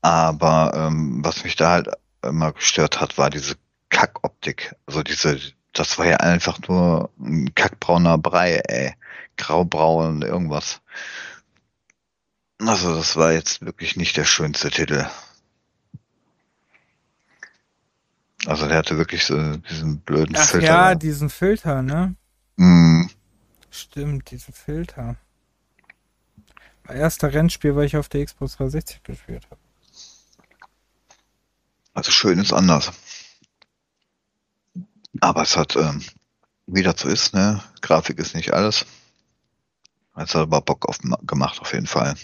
Aber 0.02 0.72
ähm, 0.76 1.24
was 1.24 1.44
mich 1.44 1.56
da 1.56 1.72
halt 1.72 1.90
immer 2.22 2.54
gestört 2.54 3.02
hat, 3.02 3.18
war 3.18 3.30
diese 3.30 3.56
Kackoptik. 3.90 4.76
Also 4.86 5.04
diese, 5.04 5.40
das 5.74 5.98
war 5.98 6.06
ja 6.06 6.18
einfach 6.18 6.60
nur 6.68 7.10
ein 7.20 7.54
kackbrauner 7.56 8.18
Brei, 8.18 8.62
ey. 8.68 8.94
Graubraun, 9.38 10.24
irgendwas. 10.24 10.82
Also 12.60 12.96
das 12.96 13.16
war 13.16 13.34
jetzt 13.34 13.62
wirklich 13.62 13.96
nicht 13.98 14.18
der 14.18 14.26
schönste 14.26 14.70
Titel. 14.72 15.06
Also 18.46 18.68
der 18.68 18.78
hatte 18.78 18.98
wirklich 18.98 19.26
so 19.26 19.58
diesen 19.58 20.00
blöden 20.02 20.36
Ach 20.36 20.48
Filter. 20.50 20.66
ja, 20.66 20.96
diesen 20.96 21.30
Filter, 21.30 21.82
ne? 21.82 22.16
Mm, 22.56 23.08
Stimmt, 23.70 24.32
diesen 24.32 24.54
Filter. 24.54 25.18
erste 26.88 27.32
Rennspiel, 27.34 27.76
weil 27.76 27.86
ich 27.86 27.98
auf 27.98 28.10
der 28.10 28.26
Xbox 28.26 28.56
360 28.58 29.04
gespielt 29.04 29.46
habe. 29.52 29.60
Also 31.94 32.12
schön 32.12 32.40
ist 32.40 32.54
anders. 32.54 32.92
Aber 35.20 35.42
es 35.42 35.58
hat, 35.58 35.76
ähm, 35.76 36.04
wie 36.68 36.84
das 36.84 37.02
so 37.02 37.10
ist, 37.10 37.34
ne? 37.34 37.62
Grafik 37.82 38.20
ist 38.20 38.36
nicht 38.36 38.54
alles. 38.54 38.86
Es 40.16 40.34
hat 40.34 40.42
aber 40.44 40.62
Bock 40.62 40.88
auf, 40.88 41.00
gemacht, 41.24 41.60
auf 41.60 41.74
jeden 41.74 41.88
Fall. 41.88 42.16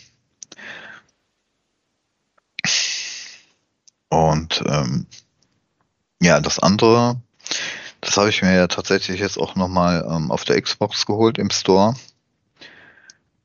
Und 4.14 4.61
ähm, 4.68 5.07
ja, 6.22 6.40
das 6.40 6.60
andere, 6.60 7.19
das 7.99 8.15
habe 8.15 8.30
ich 8.30 8.44
mir 8.44 8.53
ja 8.53 8.68
tatsächlich 8.68 9.19
jetzt 9.19 9.40
auch 9.40 9.56
nochmal 9.56 10.06
ähm, 10.07 10.31
auf 10.31 10.44
der 10.44 10.61
Xbox 10.61 11.07
geholt 11.07 11.40
im 11.40 11.49
Store. 11.49 11.95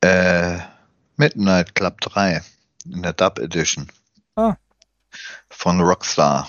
Äh, 0.01 0.59
Midnight 1.17 1.73
Club 1.73 1.99
3 2.01 2.43
in 2.85 3.01
der 3.01 3.13
Dub 3.13 3.39
Edition. 3.39 3.87
Ah. 4.35 4.57
Von 5.49 5.81
Rockstar 5.81 6.47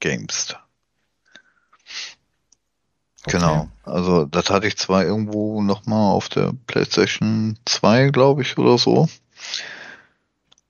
Games. 0.00 0.56
Okay. 3.26 3.36
Genau. 3.36 3.68
Also 3.82 4.24
das 4.24 4.48
hatte 4.48 4.68
ich 4.68 4.78
zwar 4.78 5.04
irgendwo 5.04 5.60
nochmal 5.60 6.14
auf 6.14 6.30
der 6.30 6.54
PlayStation 6.66 7.58
2, 7.66 8.08
glaube 8.08 8.40
ich, 8.40 8.56
oder 8.56 8.78
so. 8.78 9.06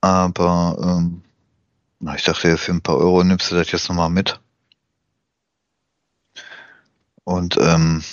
Aber 0.01 0.77
ähm, 0.81 1.23
na, 1.99 2.15
ich 2.15 2.23
dachte, 2.23 2.57
für 2.57 2.71
ein 2.71 2.81
paar 2.81 2.97
Euro 2.97 3.23
nimmst 3.23 3.51
du 3.51 3.55
das 3.55 3.71
jetzt 3.71 3.89
nochmal 3.89 4.09
mit. 4.09 4.39
Und 7.23 7.57
ähm, 7.57 8.03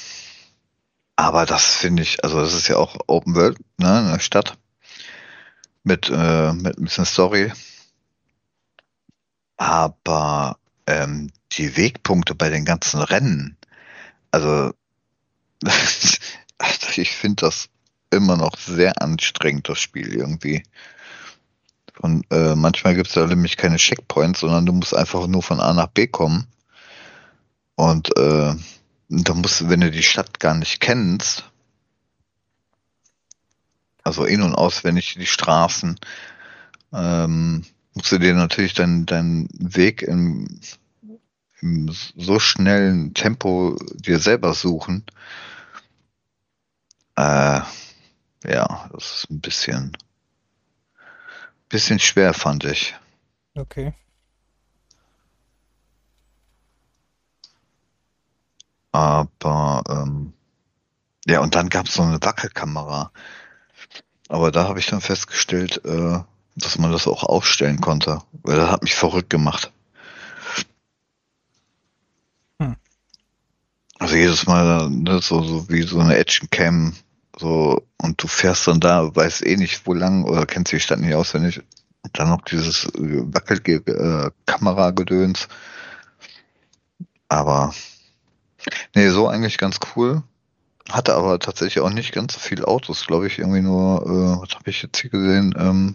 aber 1.17 1.47
das 1.47 1.77
finde 1.77 2.03
ich, 2.03 2.25
also 2.25 2.41
das 2.41 2.55
ist 2.55 2.69
ja 2.69 2.77
auch 2.77 2.97
Open 3.07 3.35
World, 3.35 3.59
ne, 3.79 4.01
in 4.01 4.13
der 4.13 4.19
Stadt. 4.19 4.59
Mit, 5.85 6.11
äh, 6.11 6.53
mit 6.53 6.79
ein 6.79 6.85
bisschen 6.85 7.05
Story. 7.05 7.53
Aber 9.57 10.59
ähm, 10.87 11.31
die 11.53 11.77
Wegpunkte 11.77 12.35
bei 12.35 12.49
den 12.49 12.65
ganzen 12.65 13.01
Rennen, 13.01 13.57
also 14.31 14.73
ich 16.97 17.11
finde 17.11 17.47
das 17.47 17.69
immer 18.11 18.37
noch 18.37 18.57
sehr 18.57 19.01
anstrengend, 19.01 19.69
das 19.69 19.81
Spiel 19.81 20.15
irgendwie. 20.15 20.65
Und 22.01 22.27
äh, 22.31 22.55
manchmal 22.55 22.95
gibt 22.95 23.09
es 23.09 23.15
da 23.15 23.27
nämlich 23.27 23.57
keine 23.57 23.77
Checkpoints, 23.77 24.41
sondern 24.41 24.67
du 24.67 24.73
musst 24.73 24.95
einfach 24.95 25.27
nur 25.27 25.43
von 25.43 25.61
A 25.61 25.73
nach 25.73 25.89
B 25.89 26.07
kommen. 26.07 26.47
Und 27.77 28.17
äh, 28.17 28.55
da 29.09 29.35
musst 29.35 29.61
du, 29.61 29.69
wenn 29.69 29.81
du 29.81 29.91
die 29.91 30.03
Stadt 30.03 30.41
gar 30.41 30.55
nicht 30.55 30.81
kennst, 30.81 31.45
also 34.03 34.25
in- 34.25 34.43
und 34.43 34.55
auswendig 34.55 35.15
die 35.15 35.27
Straßen, 35.27 35.99
ähm, 36.93 37.65
musst 37.95 38.13
du 38.13 38.19
dir 38.19 38.35
natürlich 38.35 38.75
deinen 38.75 39.07
dein 39.07 39.49
Weg 39.53 40.03
im, 40.03 40.61
im 41.61 41.91
so 41.91 42.39
schnellen 42.39 43.15
Tempo 43.15 43.77
dir 43.95 44.19
selber 44.19 44.53
suchen. 44.53 45.05
Äh, 47.17 47.61
ja, 48.47 48.91
das 48.93 49.17
ist 49.17 49.31
ein 49.31 49.41
bisschen, 49.41 49.97
bisschen 51.75 51.99
schwer, 51.99 52.35
fand 52.35 52.63
ich. 52.63 52.95
Okay. 53.57 53.93
Aber 58.93 59.83
ähm, 59.89 60.33
ja, 61.27 61.41
und 61.41 61.57
dann 61.57 61.69
gab 61.71 61.87
es 61.87 61.95
so 61.95 62.03
eine 62.03 62.23
Wackelkamera. 62.23 63.11
Aber 64.29 64.53
da 64.53 64.69
habe 64.69 64.79
ich 64.79 64.87
dann 64.87 65.01
festgestellt, 65.01 65.85
äh, 65.85 66.21
dass 66.55 66.79
man 66.79 66.93
das 66.93 67.09
auch 67.09 67.25
aufstellen 67.25 67.81
konnte. 67.81 68.23
Weil 68.45 68.57
das 68.57 68.71
hat 68.71 68.85
mich 68.85 68.95
verrückt 68.95 69.31
gemacht. 69.31 69.73
Hm. 72.61 72.77
Also 73.99 74.15
jedes 74.15 74.47
Mal 74.47 74.91
ne, 74.91 75.21
so, 75.21 75.43
so 75.43 75.69
wie 75.69 75.83
so 75.83 75.99
eine 75.99 76.15
Action 76.15 76.49
Cam 76.51 76.95
so 77.39 77.87
und 78.01 78.23
du 78.23 78.29
fährst 78.29 78.67
dann 78.67 78.81
da, 78.81 79.15
weißt 79.15 79.47
eh 79.47 79.57
nicht 79.57 79.87
wo 79.87 79.93
lang 79.95 80.25
oder 80.25 80.47
kennst 80.47 80.73
die 80.73 80.81
Stadt 80.81 81.01
nicht 81.01 81.15
auswendig. 81.15 81.63
Und 82.03 82.19
dann 82.19 82.29
noch 82.29 82.43
dieses 82.43 82.87
Wackelkamera-Gedöns. 82.95 85.49
Aber 87.29 87.73
nee, 88.95 89.09
so 89.09 89.29
eigentlich 89.29 89.59
ganz 89.59 89.79
cool. 89.97 90.23
Hatte 90.91 91.15
aber 91.15 91.39
tatsächlich 91.39 91.83
auch 91.83 91.91
nicht 91.91 92.13
ganz 92.13 92.35
so 92.35 92.41
viele 92.41 92.69
Autos, 92.69 93.07
glaube 93.07 93.27
ich. 93.27 93.39
Irgendwie 93.39 93.63
nur, 93.63 94.03
äh, 94.03 94.43
was 94.43 94.55
habe 94.55 94.69
ich 94.69 94.83
jetzt 94.83 95.01
hier 95.01 95.09
gesehen? 95.11 95.55
Ähm, 95.59 95.95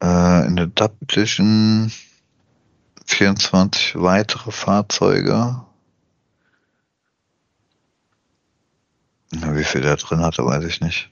äh, 0.00 0.46
in 0.46 0.54
der 0.54 0.68
Dub 0.68 0.94
Edition 1.02 1.90
24 3.06 4.00
weitere 4.00 4.52
Fahrzeuge. 4.52 5.65
Wie 9.30 9.64
viel 9.64 9.80
der 9.80 9.96
drin 9.96 10.20
hatte, 10.20 10.44
weiß 10.44 10.64
ich 10.64 10.80
nicht. 10.80 11.10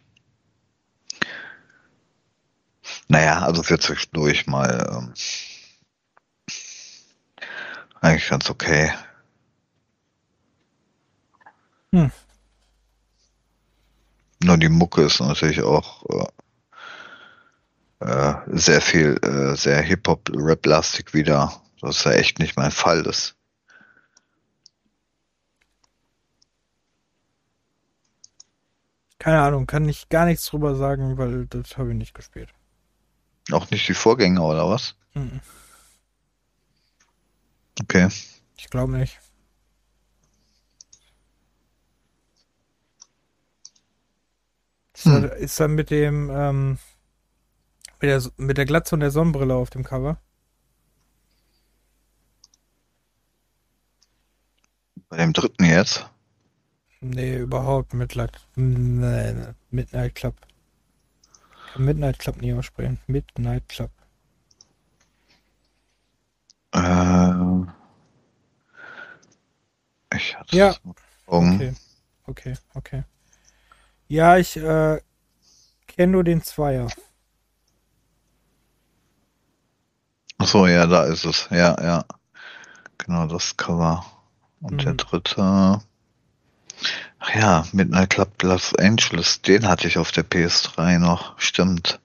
Naja, 3.08 3.42
also 3.42 3.62
für 3.62 3.78
zwischendurch 3.78 4.46
mal 4.46 4.86
ähm, 4.90 5.14
eigentlich 8.00 8.28
ganz 8.28 8.50
okay. 8.50 8.92
Hm. 11.92 12.10
Nur 14.42 14.58
die 14.58 14.68
Mucke 14.68 15.02
ist 15.02 15.20
natürlich 15.20 15.62
auch 15.62 16.04
äh, 16.10 16.26
äh, 18.04 18.34
sehr 18.48 18.80
viel, 18.80 19.16
äh, 19.22 19.56
sehr 19.56 19.80
Hip-Hop-Rap-lastig 19.80 21.14
wieder. 21.14 21.62
Das 21.80 22.04
ja 22.04 22.12
echt 22.12 22.38
nicht 22.38 22.56
mein 22.56 22.70
Fall 22.70 23.06
ist. 23.06 23.36
Keine 29.24 29.40
Ahnung, 29.40 29.66
kann 29.66 29.88
ich 29.88 30.10
gar 30.10 30.26
nichts 30.26 30.44
drüber 30.44 30.74
sagen, 30.74 31.16
weil 31.16 31.46
das 31.46 31.78
habe 31.78 31.92
ich 31.92 31.96
nicht 31.96 32.12
gespielt. 32.12 32.50
Auch 33.52 33.70
nicht 33.70 33.88
die 33.88 33.94
Vorgänger 33.94 34.44
oder 34.44 34.68
was? 34.68 34.96
Mhm. 35.14 35.40
Okay. 37.80 38.06
Ich 38.58 38.68
glaube 38.68 38.92
nicht. 38.98 39.18
Ist, 44.92 45.06
Hm. 45.06 45.22
da, 45.22 45.28
ist 45.28 45.58
da 45.58 45.68
mit 45.68 45.88
dem 45.88 46.30
ähm, 46.30 46.78
mit, 48.02 48.10
der, 48.10 48.22
mit 48.36 48.58
der 48.58 48.66
Glatze 48.66 48.94
und 48.94 49.00
der 49.00 49.10
Sonnenbrille 49.10 49.54
auf 49.54 49.70
dem 49.70 49.84
Cover? 49.84 50.20
Bei 55.08 55.16
dem 55.16 55.32
dritten 55.32 55.64
jetzt. 55.64 56.10
Nee, 57.04 57.36
überhaupt 57.36 57.92
Midnight, 57.92 58.32
nee, 58.56 59.32
nee, 59.34 59.52
Midnight 59.70 60.14
Club. 60.14 60.34
Midnight 61.76 62.18
Club 62.18 62.40
nie 62.40 62.54
aussprechen. 62.54 62.98
Midnight 63.06 63.68
Club. 63.68 63.90
Äh, 66.72 67.66
ich 70.16 70.34
hatte 70.34 70.56
Ja. 70.56 70.74
Okay, 71.26 71.74
okay, 72.26 72.54
okay. 72.72 73.04
Ja, 74.08 74.38
ich 74.38 74.56
äh, 74.56 74.98
kenne 75.86 76.12
nur 76.12 76.24
den 76.24 76.42
Zweier. 76.42 76.88
Ach 80.38 80.46
so, 80.46 80.66
ja, 80.66 80.86
da 80.86 81.04
ist 81.04 81.26
es. 81.26 81.48
Ja, 81.50 81.76
ja. 81.82 82.04
Genau, 82.96 83.26
das 83.26 83.54
Cover. 83.58 84.06
Und 84.62 84.82
der 84.84 84.92
Mhm. 84.92 84.96
dritte. 84.96 85.82
Ach 87.18 87.34
ja, 87.34 87.66
Midnight 87.72 88.10
Club 88.10 88.42
Los 88.42 88.74
Angeles. 88.76 89.42
Den 89.42 89.66
hatte 89.66 89.88
ich 89.88 89.98
auf 89.98 90.12
der 90.12 90.24
PS3 90.24 90.98
noch. 90.98 91.38
Stimmt. 91.40 92.00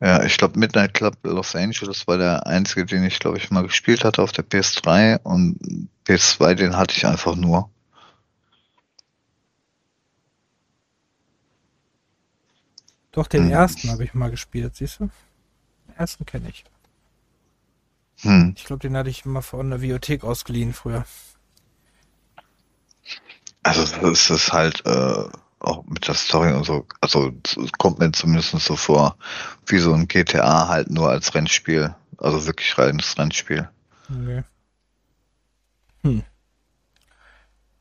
Ja, 0.00 0.22
ich 0.24 0.36
glaube, 0.38 0.58
Midnight 0.58 0.94
Club 0.94 1.16
Los 1.24 1.54
Angeles 1.54 2.06
war 2.06 2.16
der 2.18 2.46
einzige, 2.46 2.86
den 2.86 3.04
ich, 3.04 3.18
glaube 3.18 3.38
ich, 3.38 3.50
mal 3.50 3.62
gespielt 3.62 4.04
hatte 4.04 4.22
auf 4.22 4.32
der 4.32 4.44
PS3 4.44 5.20
und 5.22 5.58
PS2, 6.06 6.54
den 6.54 6.76
hatte 6.76 6.94
ich 6.96 7.06
einfach 7.06 7.36
nur. 7.36 7.70
Doch, 13.12 13.26
den 13.26 13.44
Hm. 13.44 13.50
ersten 13.50 13.90
habe 13.90 14.04
ich 14.04 14.14
mal 14.14 14.30
gespielt, 14.30 14.76
siehst 14.76 15.00
du? 15.00 15.10
Den 15.88 15.96
ersten 15.96 16.24
kenne 16.26 16.48
ich. 16.48 16.64
Hm. 18.22 18.54
Ich 18.56 18.64
glaube, 18.64 18.80
den 18.80 18.96
hatte 18.96 19.10
ich 19.10 19.24
immer 19.24 19.42
von 19.42 19.70
der 19.70 19.80
Videothek 19.80 20.24
ausgeliehen 20.24 20.72
früher. 20.72 21.04
Also 23.62 23.82
es 23.82 24.30
ist 24.30 24.52
halt 24.52 24.84
äh, 24.86 25.24
auch 25.60 25.84
mit 25.84 26.08
der 26.08 26.14
Story 26.14 26.52
und 26.52 26.64
so, 26.64 26.86
also 27.00 27.32
kommt 27.78 27.98
mir 27.98 28.10
zumindest 28.12 28.58
so 28.60 28.76
vor, 28.76 29.16
wie 29.66 29.78
so 29.78 29.92
ein 29.92 30.08
GTA 30.08 30.68
halt 30.68 30.90
nur 30.90 31.10
als 31.10 31.34
Rennspiel. 31.34 31.94
Also 32.16 32.46
wirklich 32.46 32.76
reines 32.78 33.18
Rennspiel. 33.18 33.68
Okay. 34.10 34.42
Hm. 36.02 36.22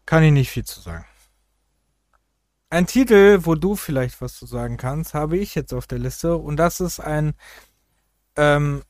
Kann 0.06 0.24
ich 0.24 0.32
nicht 0.32 0.50
viel 0.50 0.66
zu 0.66 0.82
sagen. 0.82 1.06
Ein 2.70 2.86
Titel, 2.86 3.40
wo 3.44 3.56
du 3.56 3.76
vielleicht 3.76 4.22
was 4.22 4.36
zu 4.36 4.46
sagen 4.46 4.78
kannst, 4.78 5.14
habe 5.14 5.38
ich 5.38 5.56
jetzt 5.56 5.74
auf 5.74 5.88
der 5.88 6.00
Liste 6.00 6.36
und 6.36 6.58
das 6.58 6.80
ist 6.80 7.00
ein 7.00 7.34
ähm, 8.36 8.84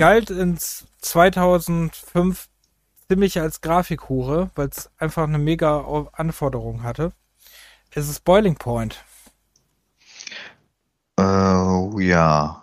galt 0.00 0.30
ins 0.30 0.86
2005 1.02 2.48
ziemlich 3.06 3.38
als 3.38 3.60
Grafikhure, 3.60 4.50
weil 4.54 4.68
es 4.68 4.88
einfach 4.96 5.24
eine 5.24 5.38
mega 5.38 6.08
Anforderung 6.12 6.82
hatte. 6.82 7.12
Es 7.90 8.08
ist 8.08 8.24
Boiling 8.24 8.56
Point. 8.56 9.04
Äh, 11.18 11.22
ja. 11.22 12.62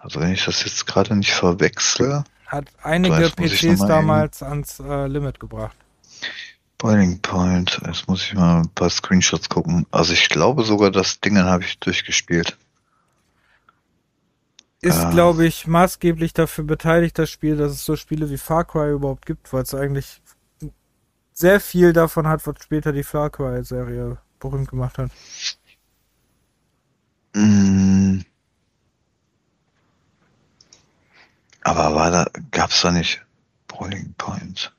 Also 0.00 0.18
wenn 0.18 0.32
ich 0.32 0.44
das 0.44 0.64
jetzt 0.64 0.88
gerade 0.88 1.14
nicht 1.14 1.32
verwechsel. 1.32 2.24
Hat 2.46 2.64
einige 2.82 3.30
PCs 3.30 3.86
damals 3.86 4.42
eben. 4.42 4.50
ans 4.50 4.80
äh, 4.80 5.06
Limit 5.06 5.38
gebracht. 5.38 5.76
Boiling 6.78 7.20
Point, 7.20 7.80
jetzt 7.86 8.08
muss 8.08 8.24
ich 8.24 8.34
mal 8.34 8.62
ein 8.62 8.68
paar 8.70 8.90
Screenshots 8.90 9.48
gucken. 9.48 9.86
Also 9.92 10.14
ich 10.14 10.28
glaube 10.28 10.64
sogar, 10.64 10.90
das 10.90 11.20
Ding 11.20 11.38
habe 11.38 11.62
ich 11.62 11.78
durchgespielt. 11.78 12.56
Ist, 14.82 15.04
äh, 15.04 15.10
glaube 15.10 15.46
ich, 15.46 15.66
maßgeblich 15.66 16.32
dafür 16.32 16.64
beteiligt, 16.64 17.18
das 17.18 17.30
Spiel, 17.30 17.56
dass 17.56 17.72
es 17.72 17.84
so 17.84 17.96
Spiele 17.96 18.30
wie 18.30 18.38
Far 18.38 18.64
Cry 18.64 18.92
überhaupt 18.92 19.26
gibt, 19.26 19.52
weil 19.52 19.62
es 19.62 19.74
eigentlich 19.74 20.22
sehr 21.32 21.60
viel 21.60 21.92
davon 21.92 22.26
hat, 22.26 22.46
was 22.46 22.62
später 22.62 22.92
die 22.92 23.02
Far 23.02 23.30
Cry-Serie 23.30 24.18
berühmt 24.38 24.68
gemacht 24.68 24.98
hat. 24.98 25.10
Mm. 27.34 28.20
Aber 31.62 31.94
war 31.94 32.10
da, 32.10 32.26
gab's 32.50 32.80
da 32.80 32.90
nicht 32.90 33.22
Boiling 33.68 34.14
Point? 34.16 34.74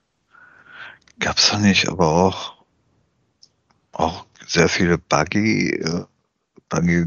Gab's 1.19 1.49
da 1.51 1.59
nicht 1.59 1.87
aber 1.87 2.07
auch, 2.07 2.63
auch 3.91 4.25
sehr 4.47 4.67
viele 4.67 4.97
buggy, 4.97 5.75
äh, 5.75 6.05
buggy 6.69 7.05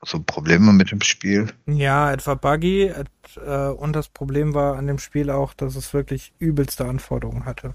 Also 0.00 0.22
Probleme 0.22 0.72
mit 0.72 0.90
dem 0.90 1.02
Spiel? 1.02 1.52
Ja, 1.66 2.10
etwa 2.12 2.34
buggy, 2.34 2.92
äh, 3.36 3.68
und 3.68 3.94
das 3.94 4.08
Problem 4.08 4.54
war 4.54 4.76
an 4.76 4.86
dem 4.86 4.98
Spiel 4.98 5.30
auch, 5.30 5.52
dass 5.52 5.76
es 5.76 5.92
wirklich 5.92 6.32
übelste 6.38 6.86
Anforderungen 6.86 7.44
hatte. 7.44 7.74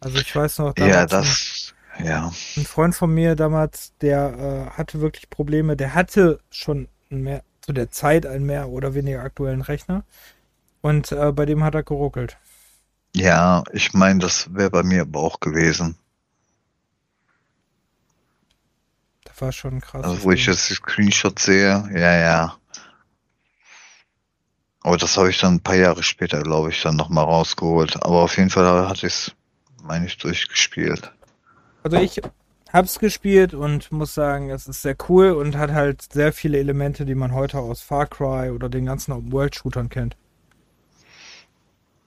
Also 0.00 0.18
ich 0.18 0.34
weiß 0.34 0.58
noch, 0.58 0.76
ja, 0.76 1.06
das, 1.06 1.74
ja. 2.02 2.32
Ein 2.56 2.64
Freund 2.64 2.94
von 2.94 3.12
mir 3.14 3.36
damals, 3.36 3.92
der 4.00 4.68
äh, 4.72 4.76
hatte 4.76 5.00
wirklich 5.00 5.30
Probleme. 5.30 5.76
Der 5.76 5.94
hatte 5.94 6.40
schon 6.50 6.88
mehr, 7.08 7.42
zu 7.60 7.72
der 7.72 7.90
Zeit 7.90 8.26
einen 8.26 8.44
mehr 8.44 8.68
oder 8.68 8.94
weniger 8.94 9.22
aktuellen 9.22 9.62
Rechner. 9.62 10.04
Und 10.80 11.12
äh, 11.12 11.32
bei 11.32 11.46
dem 11.46 11.62
hat 11.62 11.74
er 11.74 11.82
geruckelt. 11.82 12.36
Ja, 13.14 13.62
ich 13.72 13.92
meine, 13.94 14.20
das 14.20 14.52
wäre 14.54 14.70
bei 14.70 14.82
mir 14.82 15.02
aber 15.02 15.20
auch 15.20 15.38
gewesen. 15.40 15.96
Das 19.32 19.40
war 19.40 19.52
schon 19.52 19.80
krass. 19.80 20.04
Also, 20.04 20.24
wo 20.24 20.30
ich 20.30 20.44
jetzt 20.46 20.68
die 20.68 20.74
Screenshots 20.74 21.44
sehe, 21.44 21.88
ja, 21.94 22.16
ja. 22.18 22.56
Aber 24.82 24.96
das 24.96 25.16
habe 25.16 25.30
ich 25.30 25.38
dann 25.38 25.54
ein 25.54 25.60
paar 25.60 25.76
Jahre 25.76 26.02
später, 26.02 26.42
glaube 26.42 26.70
ich, 26.70 26.82
dann 26.82 26.96
nochmal 26.96 27.24
rausgeholt. 27.24 27.96
Aber 28.02 28.22
auf 28.22 28.36
jeden 28.36 28.50
Fall 28.50 28.88
hatte 28.88 29.06
ich 29.06 29.14
es, 29.14 29.32
meine 29.82 30.06
ich, 30.06 30.18
durchgespielt. 30.18 31.12
Also 31.82 31.96
ich 31.96 32.20
hab's 32.72 32.98
gespielt 32.98 33.54
und 33.54 33.90
muss 33.90 34.12
sagen, 34.12 34.50
es 34.50 34.66
ist 34.66 34.82
sehr 34.82 34.96
cool 35.08 35.30
und 35.30 35.56
hat 35.56 35.72
halt 35.72 36.12
sehr 36.12 36.32
viele 36.32 36.58
Elemente, 36.58 37.04
die 37.04 37.14
man 37.14 37.32
heute 37.32 37.58
aus 37.58 37.80
Far 37.80 38.06
Cry 38.06 38.50
oder 38.50 38.68
den 38.68 38.84
ganzen 38.84 39.12
Open-World-Shootern 39.12 39.88
kennt. 39.88 40.16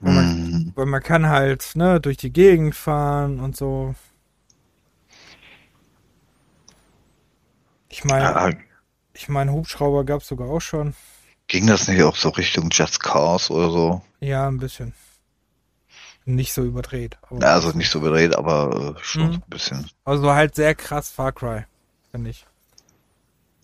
Weil 0.00 0.14
man, 0.14 0.50
mm. 0.50 0.72
weil 0.76 0.86
man 0.86 1.02
kann 1.02 1.28
halt 1.28 1.72
ne, 1.74 2.00
durch 2.00 2.18
die 2.18 2.32
Gegend 2.32 2.74
fahren 2.74 3.40
und 3.40 3.56
so. 3.56 3.94
Ich 7.96 8.04
meine, 8.04 8.24
ja. 8.24 8.50
ich 9.14 9.30
meine, 9.30 9.52
Hubschrauber 9.52 10.04
gab's 10.04 10.28
sogar 10.28 10.50
auch 10.50 10.60
schon. 10.60 10.94
Ging 11.48 11.66
das 11.66 11.88
nicht 11.88 12.02
auch 12.02 12.14
so 12.14 12.28
Richtung 12.28 12.68
Just 12.70 13.02
Cause 13.02 13.50
oder 13.50 13.70
so? 13.70 14.02
Ja, 14.20 14.46
ein 14.46 14.58
bisschen. 14.58 14.92
Nicht 16.26 16.52
so 16.52 16.62
überdreht. 16.62 17.16
Ja, 17.30 17.54
also 17.54 17.70
nicht 17.70 17.88
so 17.88 18.00
überdreht, 18.00 18.36
aber 18.36 18.96
äh, 18.98 19.02
schon 19.02 19.28
mhm. 19.28 19.34
ein 19.36 19.42
bisschen. 19.46 19.90
Also 20.04 20.30
halt 20.30 20.54
sehr 20.54 20.74
krass 20.74 21.08
Far 21.08 21.32
Cry, 21.32 21.64
finde 22.10 22.28
ich. 22.28 22.46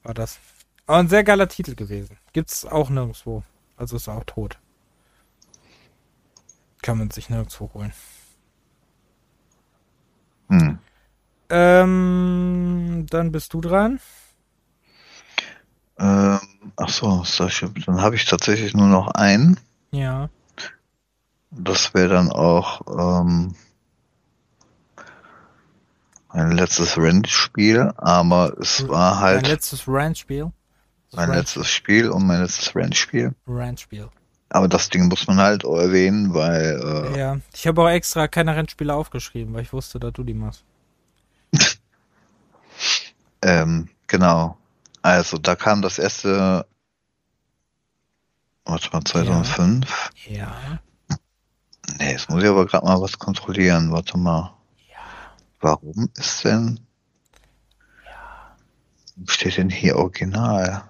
War 0.02 0.14
das. 0.14 0.38
Aber 0.86 1.00
ein 1.00 1.10
sehr 1.10 1.24
geiler 1.24 1.48
Titel 1.48 1.74
gewesen. 1.74 2.16
Gibt's 2.32 2.64
auch 2.64 2.88
nirgendwo. 2.88 3.42
Also 3.76 3.96
ist 3.96 4.08
auch 4.08 4.24
tot. 4.24 4.56
Kann 6.80 6.96
man 6.96 7.10
sich 7.10 7.28
nirgendwo 7.28 7.70
holen. 7.74 7.92
Hm. 10.48 10.78
Ähm, 11.50 13.04
dann 13.10 13.30
bist 13.30 13.52
du 13.52 13.60
dran. 13.60 14.00
Ähm, 15.98 16.40
ach 16.76 16.88
so, 16.88 17.24
Starship. 17.24 17.84
Dann 17.86 18.00
habe 18.00 18.16
ich 18.16 18.24
tatsächlich 18.24 18.74
nur 18.74 18.88
noch 18.88 19.08
einen. 19.08 19.58
Ja. 19.90 20.28
Das 21.50 21.92
wäre 21.94 22.08
dann 22.08 22.32
auch 22.32 22.80
ähm, 22.88 23.54
mein 26.32 26.52
letztes 26.52 26.96
Rennspiel, 26.96 27.92
aber 27.96 28.56
es 28.58 28.88
war 28.88 29.20
halt. 29.20 29.42
Mein 29.42 29.50
letztes 29.50 29.86
Rennspiel? 29.86 30.50
Mein 31.12 31.30
Rennspiel. 31.30 31.36
letztes 31.36 31.68
Spiel 31.68 32.08
und 32.08 32.26
mein 32.26 32.40
letztes 32.40 32.74
Rennspiel. 32.74 33.34
Rennspiel. 33.46 34.08
Aber 34.48 34.68
das 34.68 34.88
Ding 34.88 35.08
muss 35.08 35.26
man 35.26 35.38
halt 35.38 35.64
erwähnen, 35.64 36.32
weil. 36.32 37.12
Äh, 37.14 37.18
ja, 37.18 37.38
ich 37.54 37.66
habe 37.66 37.82
auch 37.82 37.88
extra 37.88 38.28
keine 38.28 38.56
Rennspiele 38.56 38.94
aufgeschrieben, 38.94 39.52
weil 39.54 39.62
ich 39.62 39.72
wusste, 39.72 40.00
dass 40.00 40.12
du 40.14 40.24
die 40.24 40.34
machst. 40.34 40.64
ähm, 43.42 43.88
genau. 44.06 44.56
Also, 45.02 45.38
da 45.38 45.56
kam 45.56 45.82
das 45.82 45.98
erste. 45.98 46.66
Warte 48.64 48.90
mal, 48.92 49.04
2005. 49.04 50.10
Ja. 50.28 50.36
ja. 50.38 50.78
Nee, 51.98 52.12
jetzt 52.12 52.30
muss 52.30 52.42
ich 52.42 52.48
aber 52.48 52.66
gerade 52.66 52.86
mal 52.86 53.00
was 53.00 53.18
kontrollieren. 53.18 53.90
Warte 53.92 54.16
mal. 54.16 54.54
Ja. 54.88 54.98
Warum 55.60 56.08
ist 56.16 56.44
denn. 56.44 56.80
Ja. 58.06 58.56
Steht 59.26 59.56
denn 59.56 59.68
hier 59.68 59.96
Original? 59.96 60.84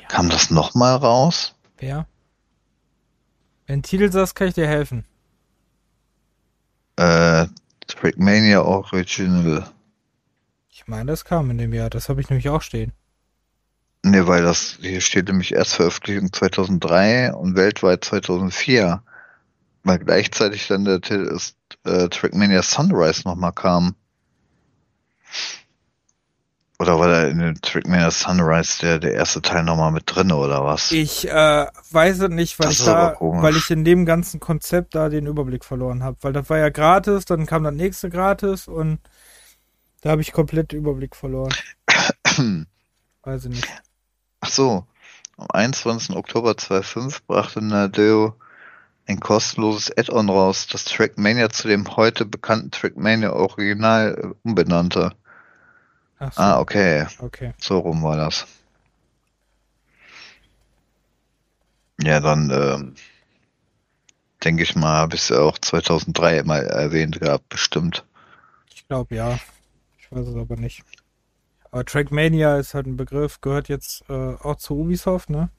Ja. 0.00 0.08
Kam 0.08 0.28
das 0.28 0.50
nochmal 0.50 0.96
raus? 0.96 1.54
Wer? 1.78 2.06
Wenn 3.66 3.84
Titel 3.84 4.10
sagst, 4.10 4.34
kann 4.34 4.48
ich 4.48 4.54
dir 4.54 4.66
helfen. 4.66 5.04
Äh, 6.96 7.46
Trackmania 7.86 8.62
Original. 8.62 9.70
Ich 10.68 10.88
meine, 10.88 11.12
das 11.12 11.24
kam 11.24 11.50
in 11.50 11.58
dem 11.58 11.72
Jahr. 11.72 11.88
Das 11.88 12.08
habe 12.08 12.20
ich 12.20 12.28
nämlich 12.28 12.48
auch 12.48 12.62
stehen. 12.62 12.92
Nee, 14.02 14.26
weil 14.26 14.42
das 14.42 14.78
hier 14.80 15.00
steht 15.00 15.28
nämlich 15.28 15.52
erst 15.52 15.74
Veröffentlichung 15.74 16.32
2003 16.32 17.34
und 17.34 17.56
weltweit 17.56 18.04
2004 18.04 19.02
weil 19.84 19.98
gleichzeitig 19.98 20.68
dann 20.68 20.84
der 20.84 21.00
ist, 21.10 21.56
äh, 21.84 22.08
Trackmania 22.08 22.62
Sunrise 22.62 23.22
nochmal 23.24 23.52
kam. 23.52 23.94
Oder 26.78 26.98
war 26.98 27.08
da 27.08 27.26
in 27.26 27.38
dem 27.38 27.60
Trackmania 27.60 28.10
Sunrise 28.10 28.80
der, 28.80 28.98
der 28.98 29.12
erste 29.12 29.42
Teil 29.42 29.64
nochmal 29.64 29.92
mit 29.92 30.04
drin 30.06 30.32
oder 30.32 30.64
was? 30.64 30.92
Ich 30.92 31.28
äh, 31.28 31.66
weiß 31.90 32.20
es 32.20 32.28
nicht, 32.30 32.58
weil 32.58 32.70
ich 32.70 32.82
da, 32.84 33.16
weil 33.20 33.56
ich 33.56 33.70
in 33.70 33.84
dem 33.84 34.06
ganzen 34.06 34.40
Konzept 34.40 34.94
da 34.94 35.10
den 35.10 35.26
Überblick 35.26 35.64
verloren 35.64 36.02
habe. 36.02 36.16
Weil 36.22 36.32
das 36.32 36.48
war 36.48 36.58
ja 36.58 36.70
gratis, 36.70 37.26
dann 37.26 37.46
kam 37.46 37.64
das 37.64 37.74
nächste 37.74 38.08
gratis 38.08 38.66
und 38.66 38.98
da 40.00 40.10
habe 40.10 40.22
ich 40.22 40.32
komplett 40.32 40.72
den 40.72 40.80
Überblick 40.80 41.14
verloren. 41.14 41.52
weiß 43.22 43.44
ich 43.44 43.50
nicht. 43.50 43.68
Ach 44.40 44.48
so. 44.48 44.86
Am 45.36 45.46
21. 45.50 46.16
Oktober 46.16 46.56
2005 46.56 47.22
brachte 47.26 47.62
Nadeo 47.62 48.34
ein 49.06 49.20
kostenloses 49.20 49.90
Add-on 49.96 50.28
raus, 50.28 50.66
das 50.66 50.84
Trackmania 50.84 51.50
zu 51.50 51.68
dem 51.68 51.96
heute 51.96 52.24
bekannten 52.24 52.70
Trackmania 52.70 53.32
Original 53.32 54.16
äh, 54.16 54.48
umbenannte. 54.48 55.12
So. 56.20 56.26
Ah, 56.36 56.60
okay. 56.60 57.06
Okay. 57.18 57.54
So 57.58 57.78
rum 57.78 58.02
war 58.02 58.16
das. 58.16 58.46
Ja, 62.02 62.20
dann 62.20 62.50
ähm, 62.50 62.94
denke 64.44 64.62
ich 64.62 64.76
mal, 64.76 64.96
habe 64.98 65.16
ich 65.16 65.22
es 65.22 65.28
ja 65.30 65.40
auch 65.40 65.58
2003 65.58 66.42
mal 66.44 66.64
erwähnt 66.64 67.20
gehabt, 67.20 67.48
bestimmt. 67.48 68.04
Ich 68.72 68.86
glaube 68.86 69.14
ja. 69.14 69.38
Ich 69.98 70.10
weiß 70.12 70.26
es 70.26 70.36
aber 70.36 70.56
nicht. 70.56 70.84
Aber 71.70 71.84
Trackmania 71.84 72.58
ist 72.58 72.74
halt 72.74 72.86
ein 72.86 72.96
Begriff, 72.96 73.40
gehört 73.40 73.68
jetzt 73.68 74.02
äh, 74.08 74.34
auch 74.34 74.56
zu 74.56 74.76
Ubisoft, 74.78 75.30
ne? 75.30 75.50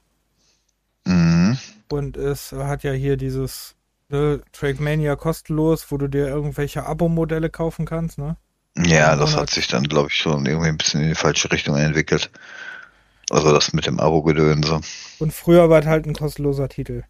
Mhm. 1.04 1.58
Und 1.90 2.16
es 2.16 2.52
hat 2.52 2.84
ja 2.84 2.92
hier 2.92 3.16
dieses 3.16 3.74
ne, 4.08 4.40
Trackmania 4.52 5.16
kostenlos, 5.16 5.90
wo 5.90 5.96
du 5.96 6.08
dir 6.08 6.28
irgendwelche 6.28 6.84
Abo-Modelle 6.86 7.50
kaufen 7.50 7.86
kannst, 7.86 8.18
ne? 8.18 8.36
Ja, 8.76 9.16
das 9.16 9.36
hat 9.36 9.50
sich 9.50 9.68
dann, 9.68 9.84
glaube 9.84 10.08
ich, 10.08 10.16
schon 10.16 10.46
irgendwie 10.46 10.68
ein 10.68 10.78
bisschen 10.78 11.02
in 11.02 11.08
die 11.08 11.14
falsche 11.14 11.52
Richtung 11.52 11.76
entwickelt. 11.76 12.30
Also 13.30 13.52
das 13.52 13.72
mit 13.72 13.86
dem 13.86 14.00
Abo-Gedönse. 14.00 14.80
Und 15.18 15.32
früher 15.32 15.68
war 15.68 15.80
es 15.80 15.86
halt 15.86 16.06
ein 16.06 16.14
kostenloser 16.14 16.68
Titel. 16.68 17.04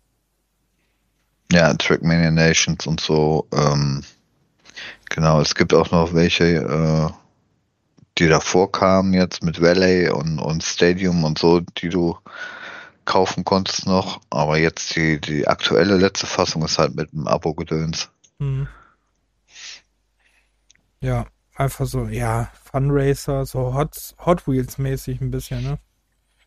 Ja, 1.53 1.73
Trackmania 1.75 2.31
Nations 2.31 2.87
und 2.87 3.01
so. 3.01 3.47
Ähm, 3.53 4.03
Genau, 5.15 5.43
es 5.43 5.55
gibt 5.55 5.75
auch 5.75 5.91
noch 5.91 6.15
welche, 6.15 6.45
äh, 6.45 7.11
die 8.19 8.29
davor 8.29 8.71
kamen 8.71 9.15
jetzt 9.15 9.43
mit 9.43 9.61
Valley 9.61 10.11
und, 10.11 10.39
und 10.39 10.63
Stadium 10.63 11.25
und 11.25 11.39
so, 11.39 11.61
die 11.61 11.89
du 11.89 12.17
kaufen 13.05 13.45
konntest 13.45 13.87
noch. 13.87 14.21
Aber 14.31 14.59
jetzt 14.59 14.95
die, 14.95 15.21
die 15.21 15.49
aktuelle 15.49 15.97
letzte 15.97 16.27
Fassung 16.27 16.65
ist 16.65 16.79
halt 16.79 16.95
mit 16.95 17.13
einem 17.13 17.27
Abo-Gedöns. 17.27 18.11
Hm. 18.39 18.69
Ja, 21.01 21.27
einfach 21.57 21.87
so, 21.87 22.05
ja, 22.05 22.51
Funracer, 22.71 23.45
so 23.45 23.75
Hot, 23.75 24.15
Hot 24.25 24.47
Wheels 24.47 24.79
mäßig 24.79 25.21
ein 25.21 25.31
bisschen, 25.31 25.63
ne? 25.63 25.79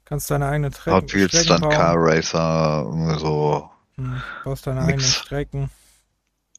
Kannst 0.06 0.30
deine 0.30 0.48
eigene 0.48 0.72
Strecken 0.72 0.94
Hot 0.94 1.14
Wheels, 1.14 1.32
Strecken 1.32 1.50
dann 1.50 1.62
bauen. 1.62 1.72
Car 1.72 1.96
Racer, 1.98 2.84
irgendwie 2.86 3.20
so. 3.20 3.70
Hm, 3.96 4.22
baust 4.44 4.68
deine 4.68 4.82
Mix. 4.82 4.90
eigenen 4.94 5.10
Strecken. 5.10 5.70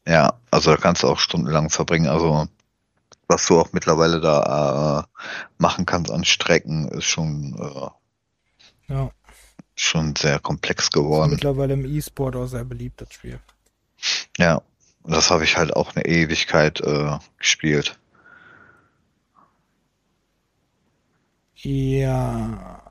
Ja, 0.05 0.33
also 0.51 0.71
da 0.71 0.77
kannst 0.77 1.03
du 1.03 1.07
auch 1.07 1.19
stundenlang 1.19 1.69
verbringen. 1.69 2.07
Also 2.07 2.47
was 3.27 3.45
du 3.47 3.59
auch 3.59 3.73
mittlerweile 3.73 4.21
da 4.21 4.99
äh, 5.01 5.23
machen 5.57 5.85
kannst 5.85 6.11
an 6.11 6.23
Strecken, 6.25 6.87
ist 6.89 7.05
schon, 7.05 7.55
äh, 7.59 8.93
Ja, 8.93 9.11
schon 9.75 10.15
sehr 10.15 10.39
komplex 10.39 10.89
geworden. 10.91 11.31
mittlerweile 11.31 11.73
im 11.73 11.85
E-Sport 11.85 12.35
auch 12.35 12.47
sehr 12.47 12.65
beliebt, 12.65 13.01
das 13.01 13.13
Spiel. 13.13 13.39
Ja, 14.37 14.61
das 15.03 15.29
habe 15.31 15.43
ich 15.43 15.57
halt 15.57 15.75
auch 15.75 15.95
eine 15.95 16.05
Ewigkeit 16.05 16.81
äh, 16.81 17.17
gespielt. 17.37 17.97
Ja. 21.55 22.81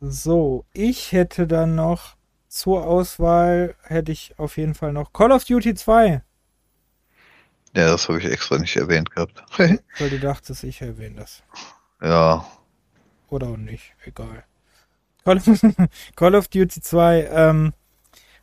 So, 0.00 0.64
ich 0.72 1.12
hätte 1.12 1.46
dann 1.46 1.74
noch 1.74 2.16
zur 2.48 2.86
Auswahl, 2.86 3.74
hätte 3.82 4.12
ich 4.12 4.38
auf 4.38 4.56
jeden 4.58 4.74
Fall 4.74 4.92
noch 4.92 5.12
Call 5.12 5.32
of 5.32 5.44
Duty 5.44 5.74
2, 5.74 6.22
Ja, 7.74 7.86
das 7.86 8.08
habe 8.08 8.18
ich 8.18 8.24
extra 8.24 8.58
nicht 8.58 8.76
erwähnt 8.76 9.10
gehabt. 9.10 9.42
weil 9.58 9.80
du 10.10 10.18
dachtest, 10.18 10.64
ich 10.64 10.80
erwähne 10.80 11.16
das. 11.16 11.42
ja, 12.00 12.46
Oder 13.28 13.48
auch 13.48 13.56
nicht, 13.56 13.94
egal. 14.04 14.44
Call 15.24 15.38
of, 15.38 15.62
Call 16.16 16.34
of 16.34 16.48
Duty 16.48 16.80
2, 16.80 17.28
ähm, 17.30 17.72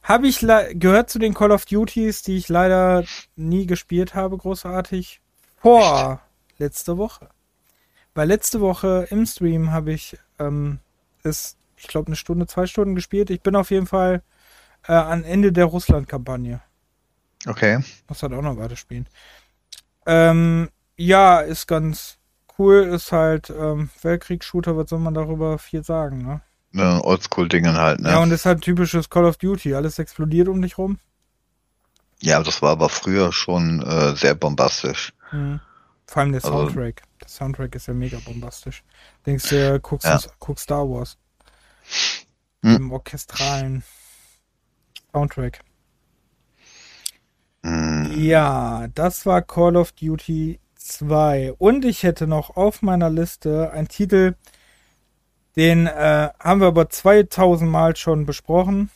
habe 0.03 0.28
ich 0.28 0.40
gehört 0.40 1.10
zu 1.10 1.20
den 1.20 1.34
Call 1.34 1.52
of 1.52 1.66
Duties, 1.66 2.24
die 2.24 2.38
ich 2.38 2.49
leider 2.49 3.03
nie 3.36 3.68
gespielt 3.68 4.16
habe, 4.16 4.38
großartig, 4.38 5.22
vor 5.58 6.22
letzte 6.58 6.98
Woche. 6.98 7.30
Weil 8.16 8.28
letzte 8.28 8.60
Woche 8.62 9.08
im 9.12 9.26
Stream 9.26 9.72
habe 9.72 9.94
ich 9.94 10.18
ähm, 10.40 10.80
es, 11.24 11.56
ich 11.78 11.88
glaube, 11.88 12.08
eine 12.08 12.16
Stunde, 12.16 12.48
zwei 12.48 12.66
Stunden 12.66 12.95
gespielt. 12.95 13.30
Ich 13.30 13.41
bin 13.41 13.56
auf 13.56 13.72
jeden 13.72 13.86
Fall 13.86 14.24
äh, 14.88 14.94
am 14.94 15.24
Ende 15.24 15.52
der 15.52 15.66
Russland-Kampagne. 15.66 16.62
Okay. 17.47 17.84
Muss 18.07 18.22
halt 18.23 18.34
auch 18.34 18.41
noch 18.41 18.57
weiterspielen. 18.57 19.07
Ähm, 20.05 20.69
ja, 20.97 21.39
ist 21.39 21.68
ganz 21.68 22.18
cool, 22.57 22.84
ist 22.84 23.11
halt 23.11 23.49
ähm, 23.49 23.89
Weltkriegsshooter, 24.01 24.76
was 24.77 24.89
soll 24.89 24.99
man 24.99 25.13
darüber 25.13 25.57
viel 25.57 25.84
sagen, 25.84 26.19
ne? 26.23 26.41
Ne, 26.73 27.03
Oldschool-Dingen 27.03 27.76
halt, 27.77 27.99
ne? 27.99 28.11
Ja, 28.11 28.19
und 28.19 28.31
ist 28.31 28.45
halt 28.45 28.61
typisches 28.61 29.09
Call 29.09 29.26
of 29.26 29.38
Duty. 29.38 29.76
Alles 29.76 29.99
explodiert 29.99 30.47
um 30.47 30.61
dich 30.61 30.77
rum. 30.77 30.99
Ja, 32.22 32.41
das 32.41 32.61
war 32.61 32.72
aber 32.72 32.88
früher 32.88 33.34
schon 33.34 33.81
äh, 33.81 34.15
sehr 34.15 34.35
bombastisch. 34.35 35.11
Mhm. 35.31 35.59
Vor 36.07 36.22
allem 36.22 36.31
der 36.31 36.43
Also- 36.43 36.57
Soundtrack. 36.57 37.01
Der 37.22 37.27
Soundtrack 37.27 37.76
ist 37.76 37.88
ja 37.88 37.93
mega 37.93 38.19
bombastisch. 38.26 38.84
Denkst 39.26 39.49
du, 39.49 39.80
guckst, 39.81 40.05
Ja. 40.07 40.19
guckst 40.39 40.63
Star 40.63 40.88
Wars. 40.89 41.18
Hm. 42.63 42.76
Im 42.76 42.91
orchestralen 42.91 43.84
Soundtrack. 45.11 45.59
Hm, 47.64 48.12
Ja, 48.18 48.88
das 48.94 49.26
war 49.26 49.42
Call 49.42 49.76
of 49.76 49.92
Duty 49.94 50.60
2. 50.76 51.54
Und 51.54 51.86
ich 51.86 52.04
hätte 52.04 52.28
noch 52.28 52.56
auf 52.58 52.82
meiner 52.82 53.10
Liste 53.10 53.72
einen 53.72 53.88
Titel, 53.88 54.36
den 55.56 55.88
äh, 55.88 56.30
haben 56.40 56.62
wir 56.62 56.68
aber 56.68 56.90
2000 56.90 57.70
Mal 57.70 57.96
schon 57.96 58.26
besprochen. 58.26 58.90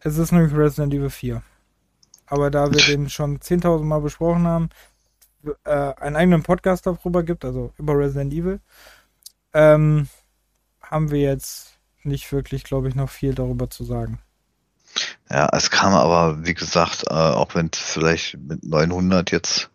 Es 0.00 0.18
ist 0.18 0.32
nämlich 0.32 0.54
Resident 0.54 0.92
Evil 0.94 1.10
4. 1.10 1.42
Aber 2.26 2.50
da 2.50 2.72
wir 2.72 2.80
den 2.82 3.08
schon 3.10 3.40
10.000 3.40 3.84
Mal 3.84 4.00
besprochen 4.00 4.46
haben, 4.46 4.70
äh, 5.64 5.70
einen 5.70 6.16
eigenen 6.16 6.42
Podcast 6.42 6.86
darüber 6.86 7.22
gibt, 7.22 7.44
also 7.44 7.72
über 7.78 7.98
Resident 7.98 8.32
Evil, 8.32 8.60
ähm, 9.54 10.08
haben 10.82 11.10
wir 11.10 11.20
jetzt 11.20 11.78
nicht 12.04 12.30
wirklich, 12.32 12.64
glaube 12.64 12.88
ich, 12.88 12.94
noch 12.94 13.10
viel 13.10 13.34
darüber 13.34 13.70
zu 13.70 13.84
sagen. 13.84 14.20
Ja, 15.30 15.48
es 15.52 15.70
kam 15.70 15.94
aber, 15.94 16.44
wie 16.44 16.54
gesagt, 16.54 17.04
äh, 17.08 17.14
auch 17.14 17.54
wenn 17.54 17.70
es 17.72 17.78
vielleicht 17.78 18.36
mit 18.38 18.64
900 18.64 19.30
jetzt 19.30 19.70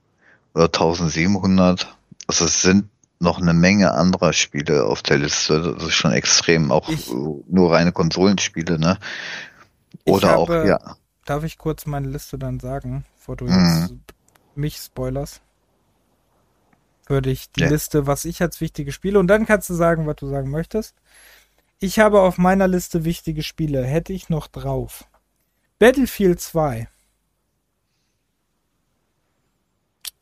oder 0.53 0.65
1700, 0.71 1.87
also 2.27 2.45
es 2.45 2.61
sind 2.61 2.89
noch 3.19 3.41
eine 3.41 3.53
Menge 3.55 3.91
anderer 3.93 4.31
Spiele 4.33 4.85
auf 4.85 5.01
der 5.01 5.17
Liste. 5.17 5.73
Das 5.73 5.83
ist 5.87 5.93
schon 5.95 6.11
extrem, 6.11 6.71
auch 6.71 6.87
Ich- 6.89 7.09
äh, 7.09 7.13
nur 7.47 7.71
reine 7.73 7.91
Konsolenspiele, 7.91 8.77
ne? 8.77 8.99
Oder 10.05 10.29
Ich 10.29 10.35
auch, 10.35 10.49
habe- 10.49 10.67
ja, 10.67 10.79
Darf 11.25 11.43
ich 11.43 11.57
kurz 11.57 11.85
meine 11.85 12.07
Liste 12.07 12.37
dann 12.37 12.59
sagen, 12.59 13.03
bevor 13.17 13.35
du 13.35 13.45
Mhm. 13.45 13.99
mich 14.55 14.77
spoilerst? 14.77 15.41
Würde 17.07 17.29
ich 17.31 17.51
die 17.51 17.61
Ja. 17.61 17.69
Liste, 17.69 18.05
was 18.07 18.23
ich 18.25 18.41
als 18.41 18.61
wichtige 18.61 18.91
Spiele, 18.91 19.19
und 19.19 19.27
dann 19.27 19.45
kannst 19.45 19.69
du 19.69 19.73
sagen, 19.73 20.05
was 20.07 20.15
du 20.17 20.27
sagen 20.29 20.49
möchtest. 20.51 20.93
Ich 21.79 21.99
habe 21.99 22.21
auf 22.21 22.37
meiner 22.37 22.67
Liste 22.67 23.05
wichtige 23.05 23.43
Spiele, 23.43 23.85
hätte 23.85 24.11
ich 24.11 24.29
noch 24.29 24.47
drauf. 24.47 25.05
Battlefield 25.77 26.41
2. 26.41 26.87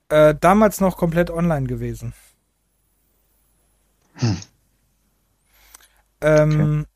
Äh, 0.10 0.36
damals 0.40 0.82
noch 0.82 0.98
komplett 0.98 1.32
online 1.32 1.68
gewesen. 1.68 2.14
Hm. 4.16 4.38
Ähm, 6.22 6.88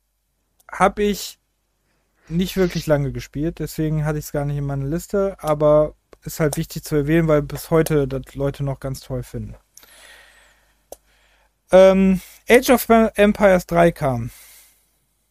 Habe 0.70 1.02
ich 1.02 1.38
nicht 2.28 2.56
wirklich 2.56 2.86
lange 2.86 3.12
gespielt, 3.12 3.58
deswegen 3.58 4.04
hatte 4.04 4.18
ich 4.18 4.26
es 4.26 4.32
gar 4.32 4.44
nicht 4.44 4.56
in 4.56 4.64
meiner 4.64 4.86
Liste, 4.86 5.36
aber 5.40 5.94
ist 6.22 6.38
halt 6.38 6.56
wichtig 6.56 6.84
zu 6.84 6.96
erwähnen, 6.96 7.28
weil 7.28 7.42
bis 7.42 7.70
heute 7.70 8.06
das 8.06 8.34
Leute 8.34 8.62
noch 8.62 8.78
ganz 8.78 9.00
toll 9.00 9.22
finden. 9.22 9.56
Ähm, 11.72 12.20
Age 12.48 12.70
of 12.70 12.88
Empires 12.88 13.66
3 13.66 13.92
kam. 13.92 14.30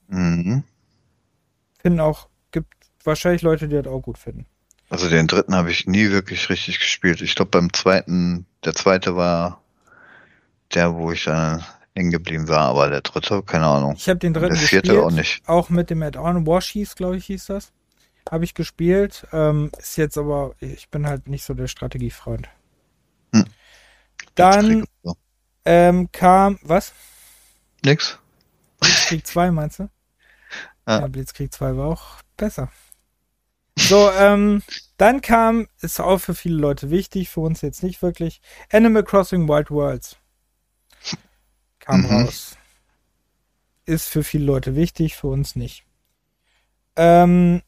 Mhm. 0.09 0.63
Finden 1.81 1.99
auch, 1.99 2.27
gibt 2.51 2.73
wahrscheinlich 3.03 3.41
Leute, 3.41 3.67
die 3.67 3.75
das 3.75 3.87
auch 3.87 4.01
gut 4.01 4.17
finden. 4.17 4.45
Also 4.89 5.09
den 5.09 5.27
dritten 5.27 5.55
habe 5.55 5.71
ich 5.71 5.85
nie 5.87 6.09
wirklich 6.09 6.49
richtig 6.49 6.79
gespielt. 6.79 7.21
Ich 7.21 7.35
glaube 7.35 7.51
beim 7.51 7.71
zweiten, 7.71 8.45
der 8.65 8.73
zweite 8.73 9.15
war 9.15 9.61
der, 10.73 10.95
wo 10.95 11.11
ich 11.11 11.25
dann 11.25 11.63
hängen 11.95 12.11
geblieben 12.11 12.47
war, 12.47 12.69
aber 12.69 12.89
der 12.89 13.01
dritte, 13.01 13.43
keine 13.43 13.67
Ahnung. 13.67 13.95
Ich 13.97 14.09
habe 14.09 14.19
den 14.19 14.33
dritten 14.33 14.55
der 14.55 14.67
vierte 14.67 14.89
gespielt, 14.89 15.05
auch 15.05 15.11
nicht. 15.11 15.47
auch 15.47 15.69
mit 15.69 15.89
dem 15.89 16.01
Add-on 16.01 16.45
Washies, 16.47 16.95
glaube 16.95 17.17
ich, 17.17 17.25
hieß 17.25 17.45
das. 17.45 17.71
Habe 18.29 18.43
ich 18.43 18.53
gespielt, 18.53 19.27
ähm, 19.31 19.71
ist 19.77 19.97
jetzt 19.97 20.17
aber, 20.17 20.55
ich 20.59 20.89
bin 20.89 21.07
halt 21.07 21.27
nicht 21.27 21.43
so 21.43 21.53
der 21.53 21.67
Strategiefreund. 21.67 22.47
Hm. 23.33 23.45
Dann 24.35 24.85
ähm, 25.65 26.11
kam, 26.11 26.59
was? 26.61 26.93
Nix. 27.83 28.19
Blitzkrieg 28.79 29.25
2 29.25 29.51
meinst 29.51 29.79
du? 29.79 29.89
Ja. 30.89 31.07
Blitzkrieg 31.07 31.53
2 31.53 31.77
war 31.77 31.87
auch 31.87 32.21
besser. 32.35 32.71
So, 33.77 34.11
ähm, 34.11 34.63
dann 34.97 35.21
kam, 35.21 35.67
ist 35.81 35.99
auch 35.99 36.17
für 36.17 36.33
viele 36.35 36.57
Leute 36.57 36.89
wichtig, 36.89 37.29
für 37.29 37.41
uns 37.41 37.61
jetzt 37.61 37.83
nicht 37.83 38.01
wirklich, 38.01 38.41
Animal 38.71 39.03
Crossing 39.03 39.47
Wild 39.47 39.71
Worlds. 39.71 40.17
Kam 41.79 42.01
Mhm. 42.01 42.05
raus. 42.07 42.57
Ist 43.85 44.09
für 44.09 44.23
viele 44.23 44.45
Leute 44.45 44.75
wichtig, 44.75 45.15
für 45.15 45.27
uns 45.27 45.55
nicht. 45.55 45.85
Ähm, 46.95 47.61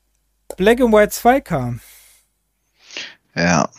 Black 0.58 0.82
and 0.82 0.94
White 0.94 1.12
2 1.12 1.42
kam, 1.42 1.80
Ja, 3.34 3.70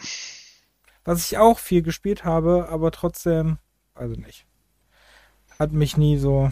was 1.04 1.24
ich 1.26 1.36
auch 1.36 1.58
viel 1.58 1.82
gespielt 1.82 2.24
habe, 2.24 2.68
aber 2.70 2.90
trotzdem, 2.92 3.58
also 3.94 4.14
nicht. 4.14 4.46
Hat 5.58 5.72
mich 5.72 5.96
nie 5.96 6.16
so. 6.16 6.50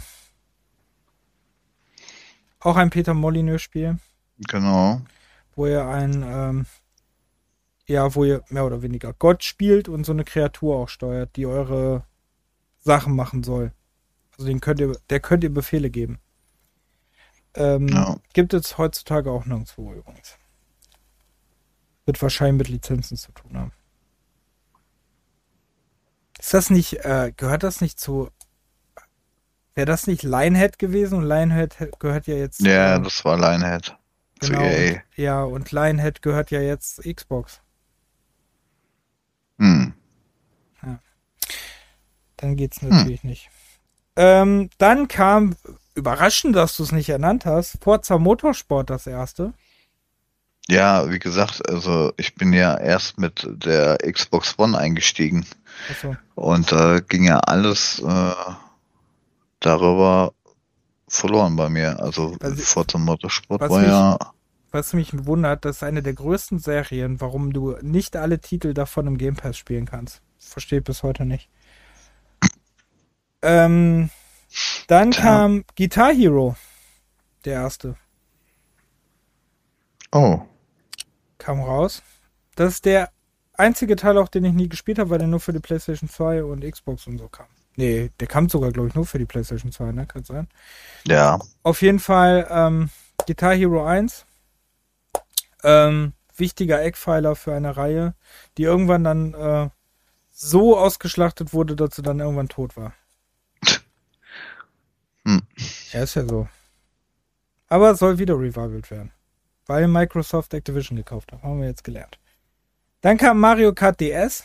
Auch 2.61 2.75
ein 2.77 2.89
Peter 2.89 3.13
Molyneux-Spiel. 3.13 3.97
genau. 4.47 5.01
wo 5.55 5.67
ihr 5.67 5.85
ein, 5.85 6.23
ähm, 6.25 6.65
ja, 7.87 8.15
wo 8.15 8.23
ihr 8.23 8.43
mehr 8.49 8.65
oder 8.65 8.81
weniger 8.81 9.13
Gott 9.13 9.43
spielt 9.43 9.89
und 9.89 10.05
so 10.05 10.13
eine 10.13 10.23
Kreatur 10.23 10.77
auch 10.77 10.89
steuert, 10.89 11.35
die 11.35 11.45
eure 11.45 12.05
Sachen 12.79 13.15
machen 13.15 13.43
soll. 13.43 13.71
Also 14.31 14.45
den 14.47 14.61
könnt 14.61 14.79
ihr, 14.79 14.97
der 15.09 15.19
könnt 15.19 15.43
ihr 15.43 15.53
Befehle 15.53 15.89
geben. 15.89 16.19
Ähm, 17.53 17.87
Ja. 17.89 18.17
Gibt 18.33 18.53
es 18.53 18.77
heutzutage 18.77 19.29
auch 19.29 19.45
nirgendwo 19.45 19.93
übrigens. 19.93 20.37
Wird 22.05 22.21
wahrscheinlich 22.21 22.57
mit 22.57 22.69
Lizenzen 22.69 23.17
zu 23.17 23.31
tun 23.33 23.57
haben. 23.57 23.71
Ist 26.39 26.53
das 26.53 26.69
nicht, 26.69 27.05
äh, 27.05 27.31
gehört 27.35 27.63
das 27.63 27.81
nicht 27.81 27.99
zu, 27.99 28.29
Wäre 29.73 29.85
das 29.85 30.07
nicht 30.07 30.23
Lionhead 30.23 30.79
gewesen? 30.79 31.19
Und 31.19 31.23
Lionhead 31.23 31.77
gehört 31.99 32.27
ja 32.27 32.35
jetzt. 32.35 32.61
Ja, 32.61 32.97
zu, 32.97 33.03
das 33.03 33.25
war 33.25 33.37
Lionhead. 33.37 33.95
Genau, 34.39 34.59
zu 34.59 34.65
EA. 34.65 34.91
Und, 34.91 35.01
ja, 35.15 35.43
und 35.43 35.71
Lionhead 35.71 36.21
gehört 36.21 36.51
ja 36.51 36.61
jetzt 36.61 37.01
Xbox. 37.03 37.61
Hm. 39.59 39.93
Ja. 40.83 40.99
Dann 42.37 42.55
geht's 42.55 42.81
hm. 42.81 42.89
natürlich 42.89 43.23
hm. 43.23 43.29
nicht. 43.29 43.49
Ähm, 44.17 44.69
dann 44.77 45.07
kam, 45.07 45.55
überraschend, 45.95 46.55
dass 46.55 46.75
du 46.75 46.83
es 46.83 46.91
nicht 46.91 47.09
ernannt 47.09 47.45
hast, 47.45 47.77
Forza 47.81 48.17
Motorsport 48.17 48.89
das 48.89 49.07
erste. 49.07 49.53
Ja, 50.67 51.09
wie 51.09 51.19
gesagt, 51.19 51.67
also 51.67 52.13
ich 52.17 52.35
bin 52.35 52.53
ja 52.53 52.77
erst 52.77 53.17
mit 53.17 53.47
der 53.49 53.97
Xbox 53.97 54.57
One 54.57 54.77
eingestiegen. 54.77 55.45
So. 56.01 56.15
Und 56.35 56.71
da 56.71 56.97
äh, 56.97 57.01
ging 57.01 57.23
ja 57.23 57.39
alles. 57.39 57.99
Äh, 57.99 58.33
darüber 59.61 60.33
verloren 61.07 61.55
bei 61.55 61.69
mir. 61.69 61.99
Also 62.01 62.35
was 62.39 62.61
Forza 62.61 62.97
Motorsport 62.97 63.61
war 63.61 63.79
mich, 63.79 63.87
ja. 63.87 64.17
Was 64.71 64.93
mich 64.93 65.25
wundert, 65.25 65.65
das 65.65 65.77
ist 65.77 65.83
eine 65.83 66.01
der 66.01 66.13
größten 66.13 66.59
Serien, 66.59 67.19
warum 67.19 67.53
du 67.53 67.75
nicht 67.81 68.15
alle 68.15 68.39
Titel 68.39 68.73
davon 68.73 69.07
im 69.07 69.17
Game 69.17 69.35
Pass 69.35 69.57
spielen 69.57 69.85
kannst. 69.85 70.21
Verstehe 70.39 70.81
bis 70.81 71.03
heute 71.03 71.25
nicht. 71.25 71.49
Ähm, 73.41 74.09
dann 74.87 75.11
Tja. 75.11 75.23
kam 75.23 75.65
Guitar 75.77 76.13
Hero, 76.13 76.55
der 77.45 77.53
erste. 77.53 77.95
Oh. 80.11 80.41
Kam 81.37 81.61
raus. 81.61 82.03
Das 82.55 82.73
ist 82.73 82.85
der 82.85 83.11
einzige 83.53 83.95
Teil 83.95 84.17
auch, 84.17 84.27
den 84.27 84.45
ich 84.45 84.53
nie 84.53 84.69
gespielt 84.69 84.99
habe, 84.99 85.09
weil 85.09 85.19
der 85.19 85.27
nur 85.27 85.39
für 85.39 85.53
die 85.53 85.59
PlayStation 85.59 86.09
2 86.09 86.43
und 86.43 86.69
Xbox 86.69 87.07
und 87.07 87.17
so 87.17 87.27
kam. 87.27 87.47
Nee, 87.81 88.11
der 88.19 88.27
kam 88.27 88.47
sogar, 88.47 88.71
glaube 88.71 88.89
ich, 88.89 88.93
nur 88.93 89.07
für 89.07 89.17
die 89.17 89.25
PlayStation 89.25 89.71
2, 89.71 89.91
ne? 89.91 90.05
Kann 90.05 90.23
sein. 90.23 90.47
Ja. 91.07 91.39
Auf 91.63 91.81
jeden 91.81 91.97
Fall 91.97 92.45
ähm, 92.51 92.91
Guitar 93.25 93.55
Hero 93.55 93.83
1. 93.83 94.27
Ähm, 95.63 96.13
wichtiger 96.35 96.79
Eckpfeiler 96.83 97.35
für 97.35 97.55
eine 97.55 97.75
Reihe, 97.75 98.13
die 98.59 98.63
irgendwann 98.63 99.03
dann 99.03 99.33
äh, 99.33 99.69
so 100.29 100.77
ausgeschlachtet 100.77 101.53
wurde, 101.53 101.75
dass 101.75 101.95
sie 101.95 102.03
dann 102.03 102.19
irgendwann 102.19 102.49
tot 102.49 102.77
war. 102.77 102.93
Hm. 105.25 105.41
Ja, 105.91 106.03
ist 106.03 106.15
ja 106.15 106.25
so. 106.25 106.47
Aber 107.67 107.91
es 107.91 107.99
soll 107.99 108.19
wieder 108.19 108.35
revivalt 108.35 108.91
werden. 108.91 109.11
Weil 109.65 109.87
Microsoft 109.87 110.53
Activision 110.53 110.97
gekauft 110.97 111.31
hat. 111.31 111.41
Haben 111.41 111.61
wir 111.61 111.67
jetzt 111.67 111.83
gelernt. 111.83 112.19
Dann 113.01 113.17
kam 113.17 113.39
Mario 113.39 113.73
Kart 113.73 113.99
DS. 113.99 114.43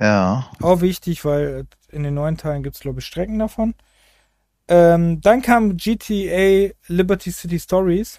Ja. 0.00 0.50
Auch 0.62 0.80
wichtig, 0.80 1.24
weil 1.24 1.66
in 1.90 2.02
den 2.02 2.14
neuen 2.14 2.38
Teilen 2.38 2.62
gibt 2.62 2.76
es, 2.76 2.80
glaube 2.80 3.00
ich, 3.00 3.06
Strecken 3.06 3.38
davon. 3.38 3.74
Ähm, 4.66 5.20
dann 5.20 5.42
kam 5.42 5.76
GTA 5.76 6.70
Liberty 6.86 7.30
City 7.30 7.58
Stories. 7.58 8.18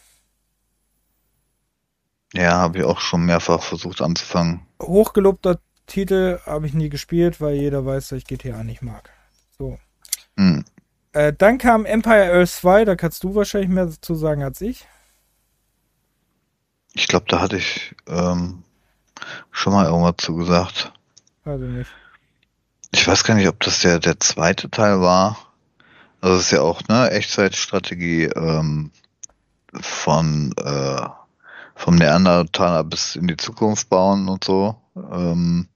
Ja, 2.34 2.60
habe 2.60 2.80
ich 2.80 2.84
auch 2.84 3.00
schon 3.00 3.26
mehrfach 3.26 3.64
versucht 3.64 4.02
anzufangen. 4.02 4.62
Hochgelobter 4.82 5.60
Titel 5.88 6.40
habe 6.46 6.68
ich 6.68 6.74
nie 6.74 6.90
gespielt, 6.90 7.42
weil 7.42 7.56
jeder 7.56 7.86
weiß, 7.86 8.10
dass 8.10 8.18
ich 8.18 8.26
GTA 8.26 8.64
nicht 8.64 8.82
mag. 8.82 9.10
So. 9.58 9.78
Hm. 10.38 10.64
Äh, 11.14 11.34
dann 11.34 11.58
kam 11.58 11.86
Empire 11.86 12.32
Earth 12.32 12.50
2, 12.50 12.86
da 12.86 12.96
kannst 12.96 13.24
du 13.24 13.36
wahrscheinlich 13.36 13.70
mehr 13.70 13.88
dazu 13.88 14.16
sagen 14.16 14.44
als 14.44 14.62
ich. 14.62 14.86
Ich 16.94 17.08
glaube, 17.08 17.26
da 17.28 17.42
hatte 17.42 17.58
ich 17.58 17.96
ähm, 18.08 18.64
schon 19.52 19.74
mal 19.74 19.86
irgendwas 19.86 20.16
zu 20.18 20.36
gesagt. 20.36 20.94
Also 21.44 21.66
nicht. 21.66 21.92
Ich 22.92 23.08
weiß 23.08 23.24
gar 23.24 23.36
nicht, 23.36 23.48
ob 23.48 23.60
das 23.62 23.80
der, 23.80 24.00
der 24.00 24.20
zweite 24.20 24.70
Teil 24.70 25.02
war. 25.02 25.38
Also 26.20 26.36
es 26.36 26.44
ist 26.44 26.52
ja 26.52 26.62
auch 26.62 26.82
ne 26.88 27.10
Echtzeitstrategie 27.10 28.26
ähm, 28.26 28.92
von 29.74 30.54
äh, 30.58 31.02
vom 31.76 31.96
Neandertaler 31.96 32.84
bis 32.84 33.16
in 33.16 33.28
die 33.28 33.38
Zukunft 33.38 33.90
bauen 33.90 34.28
und 34.30 34.44
so. 34.44 34.76
Ähm, 34.96 35.68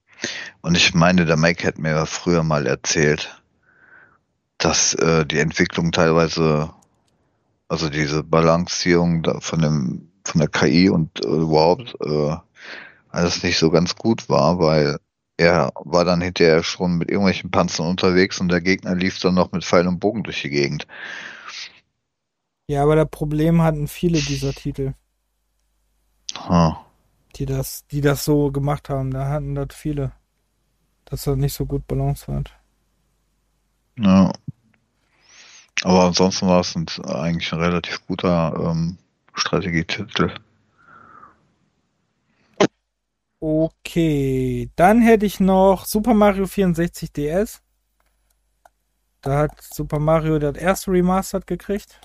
und 0.62 0.78
ich 0.78 0.94
meine, 0.94 1.26
der 1.26 1.38
Mike 1.38 1.66
hat 1.66 1.80
mir 1.80 2.06
früher 2.06 2.44
mal 2.44 2.68
erzählt, 2.68 3.42
dass 4.60 4.94
äh, 4.94 5.26
die 5.26 5.40
Entwicklung 5.40 5.92
teilweise, 5.92 6.70
also 7.68 7.90
diese 7.90 8.24
Balancierung 8.24 9.24
von 9.42 9.62
dem 9.62 10.12
von 10.28 10.40
der 10.40 10.50
KI 10.50 10.90
und 10.90 11.24
äh, 11.24 11.28
überhaupt 11.28 11.96
äh, 12.02 12.36
alles 13.10 13.44
nicht 13.44 13.58
so 13.58 13.70
ganz 13.70 13.96
gut 13.96 14.28
war, 14.28 14.60
weil 14.60 14.98
er 15.38 15.72
war 15.84 16.06
dann 16.06 16.22
hinterher 16.22 16.64
schon 16.64 16.98
mit 16.98 17.10
irgendwelchen 17.10 17.52
Panzern 17.52 17.88
unterwegs 17.88 18.40
und 18.40 18.50
der 18.50 18.62
Gegner 18.62 18.96
lief 18.96 19.20
dann 19.20 19.36
noch 19.36 19.52
mit 19.52 19.64
Pfeil 19.64 19.88
und 19.88 20.00
Bogen 20.00 20.24
durch 20.24 20.42
die 20.42 20.50
Gegend. 20.50 20.88
Ja, 22.68 22.84
aber 22.84 22.96
das 22.96 23.10
Problem 23.10 23.62
hatten 23.62 23.88
viele 23.88 24.20
dieser 24.20 24.54
Titel. 24.54 24.94
Huh. 26.48 26.74
Die 27.36 27.46
das, 27.46 27.86
die 27.88 28.02
das 28.02 28.26
so 28.26 28.52
gemacht 28.52 28.90
haben, 28.90 29.12
da 29.12 29.28
hatten 29.28 29.56
das 29.56 29.68
viele. 29.74 30.14
Dass 31.06 31.24
das 31.24 31.38
nicht 31.38 31.54
so 31.54 31.66
gut 31.66 31.86
balanciert 31.86 32.52
hat. 32.52 32.52
Ja. 33.98 34.32
Aber 35.84 36.06
ansonsten 36.06 36.48
war 36.48 36.62
es 36.62 36.76
ein, 36.76 36.88
eigentlich 37.06 37.52
ein 37.54 37.60
relativ 37.60 38.06
guter 38.08 38.72
ähm, 38.72 38.98
Strategietitel. 39.34 40.34
Okay, 43.48 44.72
dann 44.76 45.04
hätte 45.04 45.28
ich 45.28 45.40
noch 45.40 45.86
Super 45.86 46.16
Mario 46.16 46.48
64 46.48 47.14
DS. 47.14 47.62
Da 49.22 49.38
hat 49.38 49.62
Super 49.62 50.00
Mario 50.00 50.40
das 50.40 50.58
erste 50.58 50.90
Remastered 50.90 51.46
gekriegt. 51.46 52.02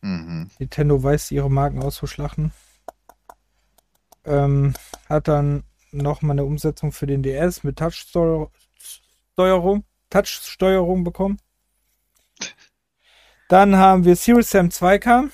Mhm. 0.00 0.50
Nintendo 0.58 1.02
weiß, 1.02 1.32
ihre 1.32 1.50
Marken 1.50 1.82
auszuschlachten. 1.82 2.50
Ähm, 4.24 4.72
hat 5.06 5.28
dann 5.28 5.64
nochmal 5.90 6.36
eine 6.36 6.46
Umsetzung 6.46 6.92
für 6.92 7.06
den 7.06 7.22
DS 7.22 7.62
mit 7.62 7.76
Touch-Steuerung 7.76 9.84
Touch 10.08 10.56
bekommen. 11.04 11.36
Dann 13.50 13.76
haben 13.76 14.06
wir 14.06 14.16
Serious 14.16 14.48
Sam 14.48 14.70
2 14.70 14.98
kam. 14.98 15.30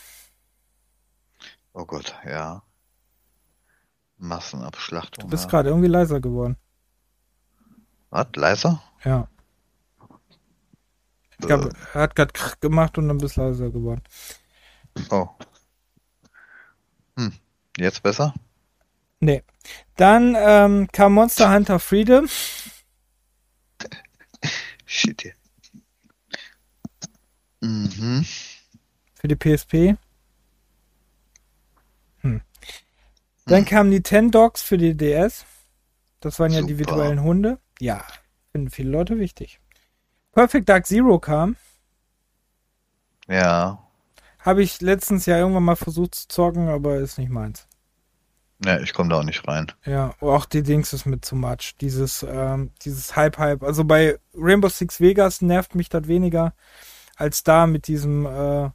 Oh 1.72 1.84
Gott, 1.84 2.16
ja. 2.26 2.64
Massenabschlachtung. 4.18 5.24
Du 5.24 5.30
bist 5.30 5.44
ja. 5.44 5.50
gerade 5.50 5.70
irgendwie 5.70 5.88
leiser 5.88 6.20
geworden. 6.20 6.56
Was? 8.10 8.26
Leiser? 8.34 8.82
Ja. 9.04 9.28
Ich 11.40 11.46
glaube, 11.46 11.70
er 11.94 12.00
hat 12.02 12.16
gerade 12.16 12.32
gemacht 12.60 12.98
und 12.98 13.08
dann 13.08 13.18
bist 13.18 13.36
leiser 13.36 13.70
geworden. 13.70 14.02
Oh. 15.10 15.28
Hm. 17.16 17.32
Jetzt 17.76 18.02
besser? 18.02 18.34
Nee. 19.20 19.44
Dann 19.96 20.34
ähm, 20.36 20.88
kam 20.92 21.12
Monster 21.14 21.52
Hunter 21.52 21.78
Freedom. 21.78 22.28
Shit. 24.86 25.34
Mhm. 27.60 28.24
Für 29.14 29.28
die 29.28 29.36
PSP. 29.36 29.96
Dann 33.48 33.64
kamen 33.64 33.90
die 33.90 34.02
Ten 34.02 34.30
Dogs 34.30 34.62
für 34.62 34.76
die 34.76 34.96
DS. 34.96 35.46
Das 36.20 36.38
waren 36.38 36.52
ja 36.52 36.60
Super. 36.60 36.68
die 36.68 36.78
virtuellen 36.78 37.22
Hunde. 37.22 37.58
Ja, 37.80 38.04
finden 38.52 38.70
viele 38.70 38.90
Leute 38.90 39.18
wichtig. 39.18 39.60
Perfect 40.32 40.68
Dark 40.68 40.86
Zero 40.86 41.18
kam. 41.18 41.56
Ja. 43.26 43.82
Habe 44.40 44.62
ich 44.62 44.80
letztens 44.80 45.26
ja 45.26 45.38
irgendwann 45.38 45.64
mal 45.64 45.76
versucht 45.76 46.14
zu 46.14 46.28
zocken, 46.28 46.68
aber 46.68 46.96
ist 46.96 47.18
nicht 47.18 47.30
meins. 47.30 47.66
Ja, 48.64 48.80
ich 48.80 48.92
komme 48.92 49.10
da 49.10 49.20
auch 49.20 49.24
nicht 49.24 49.46
rein. 49.46 49.70
Ja, 49.84 50.14
auch 50.20 50.44
die 50.44 50.62
Dings 50.62 50.92
ist 50.92 51.06
mit 51.06 51.24
zu 51.24 51.36
much. 51.36 51.76
Dieses, 51.80 52.26
ähm, 52.28 52.72
dieses 52.82 53.14
Hype-Hype. 53.14 53.62
Also 53.62 53.84
bei 53.84 54.18
Rainbow 54.34 54.68
Six 54.68 55.00
Vegas 55.00 55.42
nervt 55.42 55.74
mich 55.74 55.88
das 55.88 56.08
weniger 56.08 56.54
als 57.16 57.44
da 57.44 57.66
mit 57.66 57.86
diesem 57.88 58.26
äh, 58.26 58.70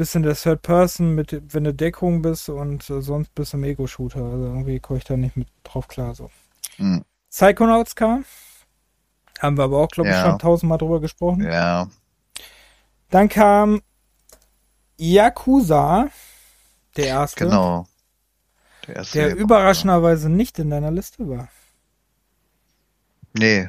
bisschen 0.00 0.22
der 0.22 0.34
Third 0.34 0.62
Person, 0.62 1.14
mit, 1.14 1.54
wenn 1.54 1.64
du 1.64 1.74
Deckung 1.74 2.22
bist 2.22 2.48
und 2.48 2.88
äh, 2.88 3.02
sonst 3.02 3.34
bist 3.34 3.52
du 3.52 3.58
im 3.58 3.64
Ego-Shooter. 3.64 4.24
Also 4.24 4.44
irgendwie 4.46 4.80
komme 4.80 4.98
ich 4.98 5.04
da 5.04 5.14
nicht 5.14 5.36
mit 5.36 5.48
drauf 5.62 5.88
klar. 5.88 6.14
So. 6.14 6.30
Mhm. 6.78 7.04
Psychonauts 7.28 7.94
kam. 7.94 8.24
Haben 9.38 9.58
wir 9.58 9.64
aber 9.64 9.78
auch, 9.78 9.88
glaube 9.88 10.08
ich, 10.08 10.16
schon 10.16 10.38
tausendmal 10.38 10.78
drüber 10.78 11.00
gesprochen. 11.00 11.42
Ja. 11.42 11.88
Dann 13.10 13.28
kam 13.28 13.82
Yakuza, 14.96 16.08
der 16.96 17.06
erste. 17.06 17.44
Genau. 17.44 17.86
Der, 18.86 18.96
erste 18.96 19.18
der 19.18 19.36
überraschenderweise 19.36 20.30
nicht 20.30 20.58
in 20.58 20.70
deiner 20.70 20.90
Liste 20.90 21.28
war. 21.28 21.48
Nee. 23.34 23.68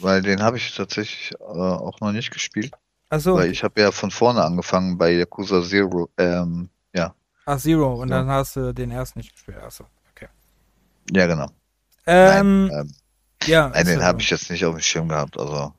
Weil 0.00 0.22
den 0.22 0.42
habe 0.42 0.56
ich 0.56 0.74
tatsächlich 0.74 1.32
äh, 1.38 1.44
auch 1.44 2.00
noch 2.00 2.12
nicht 2.12 2.32
gespielt. 2.32 2.72
Weil 3.08 3.50
ich 3.50 3.62
habe 3.62 3.80
ja 3.80 3.92
von 3.92 4.10
vorne 4.10 4.44
angefangen 4.44 4.98
bei 4.98 5.12
Yakuza 5.12 5.62
Zero. 5.62 6.10
Ähm, 6.18 6.68
ja. 6.94 7.14
Ach, 7.44 7.58
Zero. 7.58 7.94
Und 7.94 8.08
so. 8.08 8.14
dann 8.14 8.28
hast 8.28 8.56
du 8.56 8.74
den 8.74 8.90
ersten 8.90 9.20
nicht 9.20 9.32
gespielt. 9.32 9.58
Achso, 9.58 9.84
okay. 10.12 10.28
Ja, 11.12 11.26
genau. 11.26 11.46
Ähm, 12.06 12.66
Nein, 12.66 12.78
ähm, 12.80 12.94
ja, 13.44 13.68
Nein, 13.68 13.86
den 13.86 14.02
habe 14.02 14.20
ich 14.20 14.30
jetzt 14.30 14.50
nicht 14.50 14.64
auf 14.64 14.74
dem 14.74 14.80
Schirm 14.80 15.08
gehabt. 15.08 15.38
Also, 15.38 15.72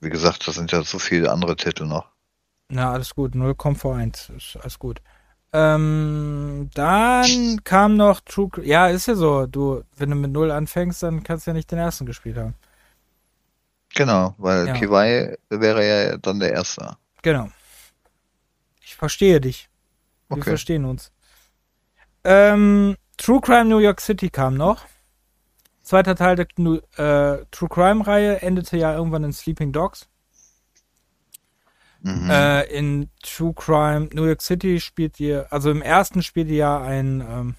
wie 0.00 0.10
gesagt, 0.10 0.46
das 0.46 0.56
sind 0.56 0.72
ja 0.72 0.82
so 0.82 0.98
viele 0.98 1.30
andere 1.30 1.56
Titel 1.56 1.86
noch. 1.86 2.06
Na, 2.68 2.92
alles 2.92 3.14
gut. 3.14 3.34
0 3.34 3.54
kommt 3.54 3.78
vor 3.78 3.96
1. 3.96 4.30
Ist 4.36 4.58
alles 4.60 4.78
gut. 4.78 5.00
Ähm, 5.52 6.70
dann 6.74 7.60
kam 7.64 7.96
noch 7.96 8.20
True. 8.20 8.50
Ja, 8.62 8.86
ist 8.86 9.06
ja 9.06 9.14
so. 9.14 9.46
Du, 9.46 9.82
wenn 9.96 10.10
du 10.10 10.16
mit 10.16 10.30
Null 10.30 10.50
anfängst, 10.50 11.02
dann 11.02 11.22
kannst 11.22 11.46
du 11.46 11.50
ja 11.50 11.54
nicht 11.54 11.70
den 11.70 11.78
ersten 11.78 12.06
gespielt 12.06 12.36
haben. 12.36 12.54
Genau, 13.94 14.34
weil 14.38 14.68
Ja. 14.68 14.74
Kiwai 14.74 15.36
wäre 15.48 15.86
ja 15.86 16.16
dann 16.18 16.40
der 16.40 16.52
Erste. 16.52 16.96
Genau. 17.22 17.48
Ich 18.80 18.96
verstehe 18.96 19.40
dich. 19.40 19.68
Wir 20.28 20.38
Okay. 20.38 20.50
verstehen 20.50 20.84
uns. 20.84 21.12
Ähm, 22.24 22.96
True 23.16 23.40
Crime 23.40 23.64
New 23.66 23.78
York 23.78 24.00
City 24.00 24.30
kam 24.30 24.56
noch. 24.56 24.86
Zweiter 25.82 26.14
Teil 26.14 26.36
der 26.36 26.46
äh, 26.46 27.44
True 27.50 27.68
Crime 27.68 28.06
Reihe 28.06 28.40
endete 28.42 28.76
ja 28.76 28.94
irgendwann 28.94 29.24
in 29.24 29.32
Sleeping 29.32 29.72
Dogs. 29.72 30.08
Mhm. 32.02 32.30
Äh, 32.30 32.62
in 32.66 33.10
True 33.22 33.52
Crime 33.54 34.08
New 34.12 34.24
York 34.24 34.40
City 34.40 34.80
spielt 34.80 35.18
ihr, 35.20 35.52
also 35.52 35.70
im 35.70 35.82
ersten 35.82 36.22
spielt 36.22 36.48
ihr 36.48 36.56
ja 36.56 36.80
ein 36.80 37.20
ähm, 37.20 37.56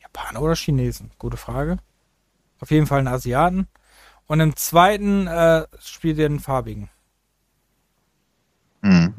Japaner 0.00 0.42
oder 0.42 0.54
Chinesen? 0.54 1.12
Gute 1.18 1.36
Frage. 1.36 1.78
Auf 2.60 2.70
jeden 2.70 2.86
Fall 2.86 2.98
einen 2.98 3.08
Asiaten. 3.08 3.68
Und 4.26 4.40
im 4.40 4.56
zweiten 4.56 5.26
äh, 5.26 5.66
spielt 5.80 6.18
ihr 6.18 6.26
einen 6.26 6.40
farbigen. 6.40 6.88
Mhm. 8.80 9.14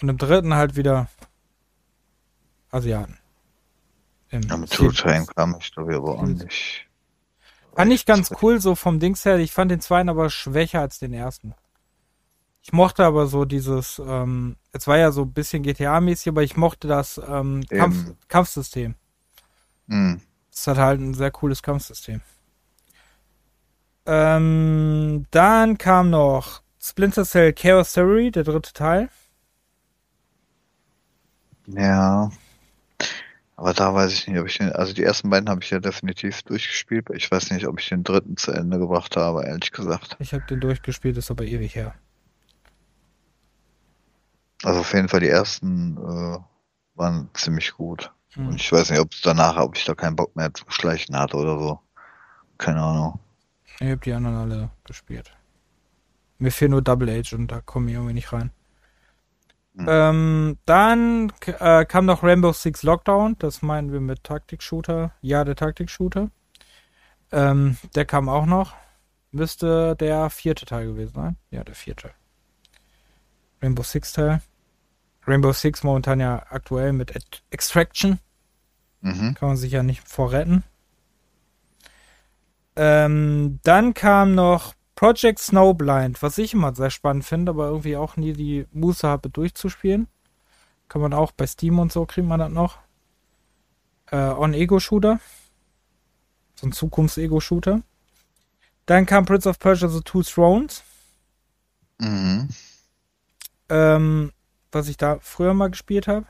Und 0.00 0.08
im 0.08 0.18
dritten 0.18 0.54
halt 0.54 0.76
wieder 0.76 1.08
Asiaten. 2.70 3.18
Im 4.30 4.42
Ja, 4.42 4.56
mit 4.56 4.70
True 4.70 4.92
Time 4.92 5.26
kam 5.34 5.56
ich 5.58 5.72
glaube 5.72 5.92
ich 5.92 5.98
aber 5.98 6.18
auch 6.18 6.22
nicht. 6.22 6.86
Fand 7.74 7.92
ich 7.92 8.06
ganz 8.06 8.30
cool, 8.42 8.60
so 8.60 8.74
vom 8.74 8.98
Dings 8.98 9.24
her. 9.24 9.38
Ich 9.38 9.52
fand 9.52 9.70
den 9.70 9.80
zweiten 9.80 10.08
aber 10.08 10.30
schwächer 10.30 10.80
als 10.80 10.98
den 10.98 11.12
ersten. 11.12 11.54
Ich 12.60 12.72
mochte 12.72 13.04
aber 13.04 13.28
so 13.28 13.44
dieses, 13.44 14.02
ähm, 14.04 14.56
es 14.72 14.86
war 14.86 14.98
ja 14.98 15.12
so 15.12 15.22
ein 15.22 15.32
bisschen 15.32 15.62
GTA-mäßig, 15.62 16.28
aber 16.28 16.42
ich 16.42 16.56
mochte 16.56 16.88
das 16.88 17.20
ähm, 17.26 17.64
Kampf. 17.68 18.14
Kampfsystem. 18.28 18.94
Mhm. 19.86 20.20
Es 20.52 20.66
hat 20.66 20.76
halt 20.76 21.00
ein 21.00 21.14
sehr 21.14 21.30
cooles 21.30 21.62
Kampfsystem. 21.62 22.20
Ähm, 24.10 25.26
dann 25.30 25.76
kam 25.76 26.08
noch 26.08 26.62
Splinter 26.80 27.26
Cell 27.26 27.52
Chaos 27.52 27.92
Theory, 27.92 28.30
der 28.30 28.42
dritte 28.42 28.72
Teil. 28.72 29.10
Ja. 31.66 32.30
Aber 33.56 33.74
da 33.74 33.92
weiß 33.92 34.12
ich 34.14 34.26
nicht, 34.26 34.38
ob 34.38 34.46
ich 34.46 34.56
den, 34.56 34.72
also 34.72 34.94
die 34.94 35.02
ersten 35.02 35.28
beiden 35.28 35.50
habe 35.50 35.62
ich 35.62 35.68
ja 35.68 35.78
definitiv 35.78 36.42
durchgespielt. 36.44 37.10
Ich 37.12 37.30
weiß 37.30 37.50
nicht, 37.50 37.66
ob 37.66 37.78
ich 37.80 37.88
den 37.90 38.02
dritten 38.02 38.38
zu 38.38 38.50
Ende 38.50 38.78
gebracht 38.78 39.14
habe, 39.16 39.44
ehrlich 39.44 39.72
gesagt. 39.72 40.16
Ich 40.20 40.32
habe 40.32 40.44
den 40.48 40.60
durchgespielt, 40.60 41.18
ist 41.18 41.30
aber 41.30 41.44
ewig 41.44 41.74
her. 41.74 41.94
Also 44.62 44.80
auf 44.80 44.94
jeden 44.94 45.10
Fall 45.10 45.20
die 45.20 45.28
ersten 45.28 45.98
äh, 45.98 46.38
waren 46.94 47.28
ziemlich 47.34 47.74
gut. 47.74 48.10
Hm. 48.32 48.48
Und 48.48 48.54
ich 48.54 48.72
weiß 48.72 48.88
nicht, 48.90 49.00
ob 49.00 49.12
es 49.12 49.20
danach, 49.20 49.58
ob 49.58 49.76
ich 49.76 49.84
da 49.84 49.94
keinen 49.94 50.16
Bock 50.16 50.34
mehr 50.34 50.54
zu 50.54 50.64
schleichen 50.68 51.18
hatte 51.18 51.36
oder 51.36 51.58
so. 51.58 51.80
Keine 52.56 52.80
Ahnung. 52.80 53.20
Ich 53.80 53.86
habe 53.86 53.98
die 53.98 54.12
anderen 54.12 54.36
alle 54.36 54.70
gespielt. 54.84 55.32
Mir 56.38 56.52
fehlt 56.52 56.70
nur 56.70 56.82
Double 56.82 57.08
Age 57.08 57.32
und 57.34 57.48
da 57.48 57.60
komme 57.60 57.90
ich 57.90 57.94
irgendwie 57.94 58.14
nicht 58.14 58.32
rein. 58.32 58.50
Hm. 59.76 59.86
Ähm, 59.88 60.58
dann 60.66 61.32
äh, 61.46 61.84
kam 61.84 62.06
noch 62.06 62.22
Rainbow 62.22 62.52
Six 62.52 62.82
Lockdown. 62.82 63.36
Das 63.38 63.62
meinen 63.62 63.92
wir 63.92 64.00
mit 64.00 64.24
Taktik-Shooter. 64.24 65.12
Ja, 65.20 65.44
der 65.44 65.56
Taktik-Shooter. 65.56 66.30
Ähm, 67.30 67.76
der 67.94 68.04
kam 68.04 68.28
auch 68.28 68.46
noch. 68.46 68.74
Müsste 69.30 69.94
der 69.96 70.30
vierte 70.30 70.66
Teil 70.66 70.86
gewesen 70.86 71.14
sein. 71.14 71.36
Ja, 71.50 71.62
der 71.62 71.74
vierte. 71.74 72.10
Rainbow 73.62 73.82
Six 73.82 74.12
Teil. 74.12 74.42
Rainbow 75.26 75.52
Six 75.52 75.82
momentan 75.82 76.20
ja 76.20 76.44
aktuell 76.48 76.92
mit 76.92 77.12
Extraction. 77.50 78.18
Mhm. 79.02 79.34
Kann 79.34 79.50
man 79.50 79.56
sich 79.56 79.72
ja 79.72 79.82
nicht 79.82 80.08
vorretten. 80.08 80.64
Ähm, 82.80 83.58
dann 83.64 83.92
kam 83.92 84.36
noch 84.36 84.72
Project 84.94 85.40
Snowblind, 85.40 86.22
was 86.22 86.38
ich 86.38 86.54
immer 86.54 86.72
sehr 86.76 86.90
spannend 86.90 87.24
finde, 87.24 87.50
aber 87.50 87.66
irgendwie 87.66 87.96
auch 87.96 88.16
nie 88.16 88.34
die 88.34 88.66
Muße 88.70 89.06
habe 89.06 89.30
durchzuspielen. 89.30 90.06
Kann 90.88 91.02
man 91.02 91.12
auch 91.12 91.32
bei 91.32 91.48
Steam 91.48 91.80
und 91.80 91.92
so 91.92 92.06
kriegt 92.06 92.28
man 92.28 92.38
das 92.38 92.52
noch. 92.52 92.78
Äh, 94.12 94.16
On-Ego-Shooter. 94.16 95.18
So 96.54 96.68
ein 96.68 96.72
Zukunfts-Ego-Shooter. 96.72 97.82
Dann 98.86 99.06
kam 99.06 99.24
Prince 99.24 99.48
of 99.48 99.58
Persia 99.58 99.88
The 99.88 100.00
Two 100.02 100.22
Thrones. 100.22 100.84
Mhm. 101.98 102.48
Ähm, 103.68 104.32
was 104.70 104.86
ich 104.86 104.96
da 104.96 105.18
früher 105.20 105.52
mal 105.52 105.70
gespielt 105.70 106.06
habe. 106.06 106.26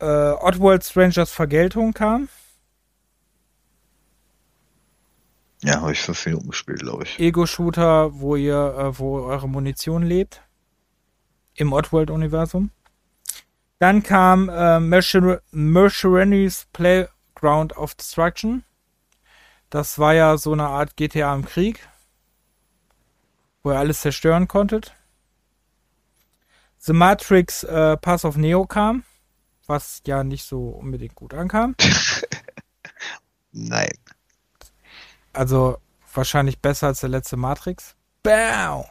Äh, 0.00 0.32
Oddworld 0.44 0.82
Strangers 0.82 1.30
Vergeltung 1.30 1.92
kam. 1.92 2.28
Ja, 5.62 5.80
habe 5.80 5.92
ich 5.92 6.00
fünf 6.00 6.24
Minuten 6.26 6.48
gespielt, 6.48 6.80
glaube 6.80 7.04
ich. 7.04 7.18
Ego-Shooter, 7.18 8.20
wo 8.20 8.36
ihr, 8.36 8.74
äh, 8.78 8.98
wo 8.98 9.22
eure 9.22 9.48
Munition 9.48 10.02
lebt. 10.02 10.42
Im 11.54 11.72
Oddworld-Universum. 11.72 12.70
Dann 13.80 14.02
kam 14.02 14.48
äh, 14.48 14.80
Mercer 14.80 15.40
Mercenaries 15.50 16.66
Playground 16.72 17.76
of 17.76 17.94
Destruction. 17.94 18.64
Das 19.70 19.98
war 19.98 20.14
ja 20.14 20.36
so 20.38 20.52
eine 20.52 20.66
Art 20.66 20.96
GTA 20.96 21.34
im 21.34 21.44
Krieg, 21.44 21.86
wo 23.62 23.72
ihr 23.72 23.78
alles 23.78 24.00
zerstören 24.00 24.48
konntet. 24.48 24.94
The 26.78 26.92
Matrix 26.92 27.64
äh, 27.64 27.96
Pass 27.96 28.24
of 28.24 28.36
Neo 28.36 28.64
kam, 28.66 29.04
was 29.66 30.02
ja 30.06 30.24
nicht 30.24 30.44
so 30.44 30.68
unbedingt 30.68 31.16
gut 31.16 31.34
ankam. 31.34 31.74
Nein. 33.52 33.90
Also 35.38 35.78
wahrscheinlich 36.14 36.58
besser 36.58 36.88
als 36.88 36.98
der 36.98 37.10
letzte 37.10 37.36
Matrix. 37.36 37.94
Bam! 38.24 38.82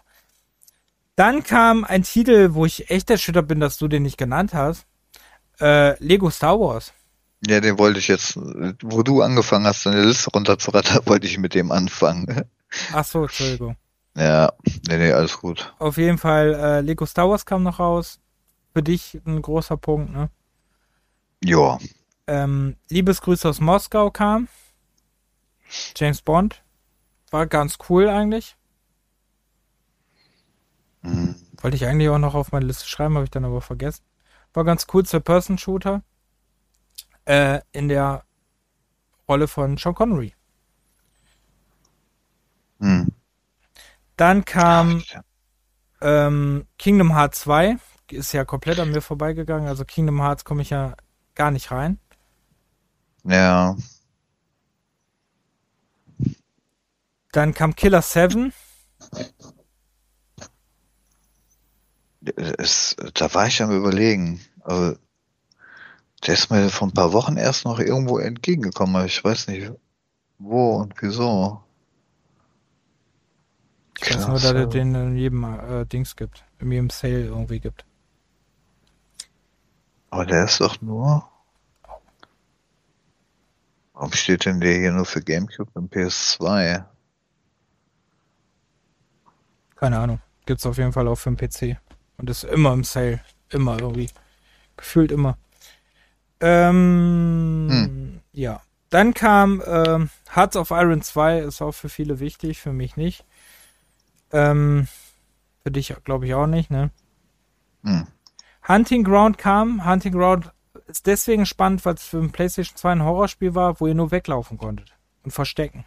Dann 1.18 1.44
kam 1.44 1.84
ein 1.84 2.04
Titel, 2.04 2.54
wo 2.54 2.66
ich 2.66 2.90
echt 2.90 3.10
erschüttert 3.10 3.50
bin, 3.50 3.60
dass 3.60 3.78
du 3.78 3.90
den 3.90 4.04
nicht 4.04 4.18
genannt 4.18 4.54
hast. 4.54 4.86
Äh, 5.60 6.02
Lego 6.02 6.30
Star 6.30 6.58
Wars. 6.58 6.94
Ja, 7.46 7.60
den 7.60 7.78
wollte 7.78 8.00
ich 8.00 8.08
jetzt, 8.08 8.38
wo 8.82 9.04
du 9.04 9.22
angefangen 9.22 9.68
hast, 9.68 9.86
deine 9.86 10.06
Liste 10.06 10.30
runterzurattern, 10.32 11.02
wollte 11.06 11.28
ich 11.28 11.38
mit 11.38 11.54
dem 11.54 11.70
anfangen. 11.72 12.44
Ach 12.94 13.04
so, 13.04 13.24
Entschuldigung. 13.24 13.76
Ja, 14.16 14.54
nee, 14.88 14.98
nee, 14.98 15.12
alles 15.12 15.38
gut. 15.40 15.74
Auf 15.80 15.98
jeden 15.98 16.18
Fall, 16.18 16.54
äh, 16.54 16.80
Lego 16.82 17.06
Star 17.06 17.30
Wars 17.30 17.46
kam 17.46 17.64
noch 17.64 17.80
raus. 17.80 18.20
Für 18.74 18.84
dich 18.84 19.20
ein 19.26 19.42
großer 19.42 19.76
Punkt, 19.76 20.14
ne? 20.14 20.30
Ja, 21.44 21.78
Ähm, 22.26 22.78
Liebesgrüße 22.90 23.50
aus 23.50 23.60
Moskau 23.60 24.12
kam. 24.12 24.48
James 25.96 26.22
Bond. 26.22 26.64
War 27.32 27.48
ganz 27.48 27.78
cool 27.90 28.08
eigentlich. 28.10 28.56
Mhm. 31.02 31.36
Wollte 31.62 31.76
ich 31.76 31.86
eigentlich 31.86 32.10
auch 32.10 32.20
noch 32.20 32.36
auf 32.36 32.52
meine 32.52 32.66
Liste 32.66 32.88
schreiben, 32.88 33.16
habe 33.16 33.26
ich 33.26 33.32
dann 33.32 33.46
aber 33.46 33.62
vergessen. 33.62 34.04
War 34.54 34.64
ganz 34.64 34.88
cool, 34.94 35.04
Third-Person-Shooter. 35.04 36.04
Äh, 37.26 37.62
in 37.72 37.90
der 37.90 38.24
Rolle 39.28 39.48
von 39.48 39.78
Sean 39.78 39.96
Connery. 39.96 40.34
Mhm. 42.80 43.08
Dann 44.16 44.46
kam 44.46 45.04
ähm, 46.02 46.68
Kingdom 46.78 47.16
Hearts 47.16 47.42
2. 47.42 47.78
Ist 48.10 48.32
ja 48.32 48.46
komplett 48.46 48.80
an 48.80 48.92
mir 48.92 49.02
vorbeigegangen. 49.02 49.68
Also 49.68 49.84
Kingdom 49.84 50.22
Hearts 50.22 50.46
komme 50.46 50.62
ich 50.62 50.70
ja 50.70 50.96
gar 51.36 51.52
nicht 51.52 51.72
rein. 51.72 52.00
Ja, 53.24 53.76
Dann 57.38 57.54
kam 57.54 57.76
Killer 57.76 58.02
7. 58.02 58.52
es, 62.58 62.96
da 63.14 63.32
war 63.36 63.46
ich 63.46 63.62
am 63.62 63.70
überlegen. 63.70 64.42
Also, 64.62 64.98
der 66.26 66.34
ist 66.34 66.50
mir 66.50 66.68
vor 66.70 66.88
ein 66.88 66.96
paar 66.96 67.14
Wochen 67.14 67.38
erst 67.38 67.66
noch 67.66 67.80
irgendwo 67.80 68.18
entgegengekommen, 68.18 68.96
aber 68.96 69.06
ich 69.06 69.24
weiß 69.24 69.50
nicht 69.50 69.72
wo 70.40 70.78
und 70.78 70.96
wieso. 71.00 71.64
Ich 74.00 74.16
weiß 74.16 74.30
nur, 74.30 74.40
dass 74.40 74.54
es 74.54 74.70
den 74.70 74.96
in 74.96 75.16
jedem 75.16 75.44
äh, 75.44 75.86
Dings 75.86 76.16
gibt. 76.16 76.44
In 76.58 76.72
jedem 76.72 76.90
Sale 76.90 77.26
irgendwie 77.26 77.60
gibt. 77.60 77.86
Aber 80.10 80.26
der 80.26 80.46
ist 80.46 80.60
doch 80.60 80.82
nur. 80.82 81.30
Warum 83.94 84.12
steht 84.14 84.46
denn 84.46 84.60
der 84.60 84.80
hier 84.80 84.92
nur 84.92 85.06
für 85.06 85.22
GameCube 85.22 85.70
und 85.76 85.94
PS2? 85.94 86.97
Keine 89.78 90.00
Ahnung. 90.00 90.20
Gibt's 90.46 90.66
auf 90.66 90.78
jeden 90.78 90.92
Fall 90.92 91.08
auch 91.08 91.16
für 91.16 91.32
den 91.32 91.38
PC. 91.38 91.78
Und 92.18 92.30
ist 92.30 92.44
immer 92.44 92.74
im 92.74 92.84
Sale. 92.84 93.22
Immer 93.50 93.80
irgendwie. 93.80 94.10
Gefühlt 94.76 95.12
immer. 95.12 95.38
Ähm, 96.40 97.68
Hm. 97.70 98.22
ja. 98.34 98.62
Dann 98.90 99.14
kam 99.14 99.62
ähm, 99.66 100.10
Hearts 100.34 100.56
of 100.56 100.72
Iron 100.72 101.02
2, 101.02 101.40
ist 101.40 101.62
auch 101.62 101.74
für 101.74 101.90
viele 101.90 102.20
wichtig, 102.20 102.62
für 102.62 102.72
mich 102.72 102.96
nicht. 102.96 103.26
Ähm, 104.32 104.88
für 105.64 105.72
dich 105.72 105.94
glaube 106.06 106.26
ich 106.26 106.34
auch 106.34 106.48
nicht, 106.48 106.72
ne? 106.72 106.90
Hm. 107.84 108.08
Hunting 108.68 109.04
Ground 109.04 109.38
kam. 109.38 109.86
Hunting 109.86 110.14
Ground 110.14 110.52
ist 110.88 111.06
deswegen 111.06 111.46
spannend, 111.46 111.86
weil 111.86 111.96
es 111.96 112.04
für 112.04 112.20
ein 112.20 112.32
PlayStation 112.32 112.78
2 112.78 112.92
ein 112.94 113.04
Horrorspiel 113.04 113.56
war, 113.56 113.80
wo 113.80 113.88
ihr 113.88 113.96
nur 113.96 114.12
weglaufen 114.12 114.58
konntet 114.58 114.96
und 115.24 115.32
verstecken. 115.32 115.86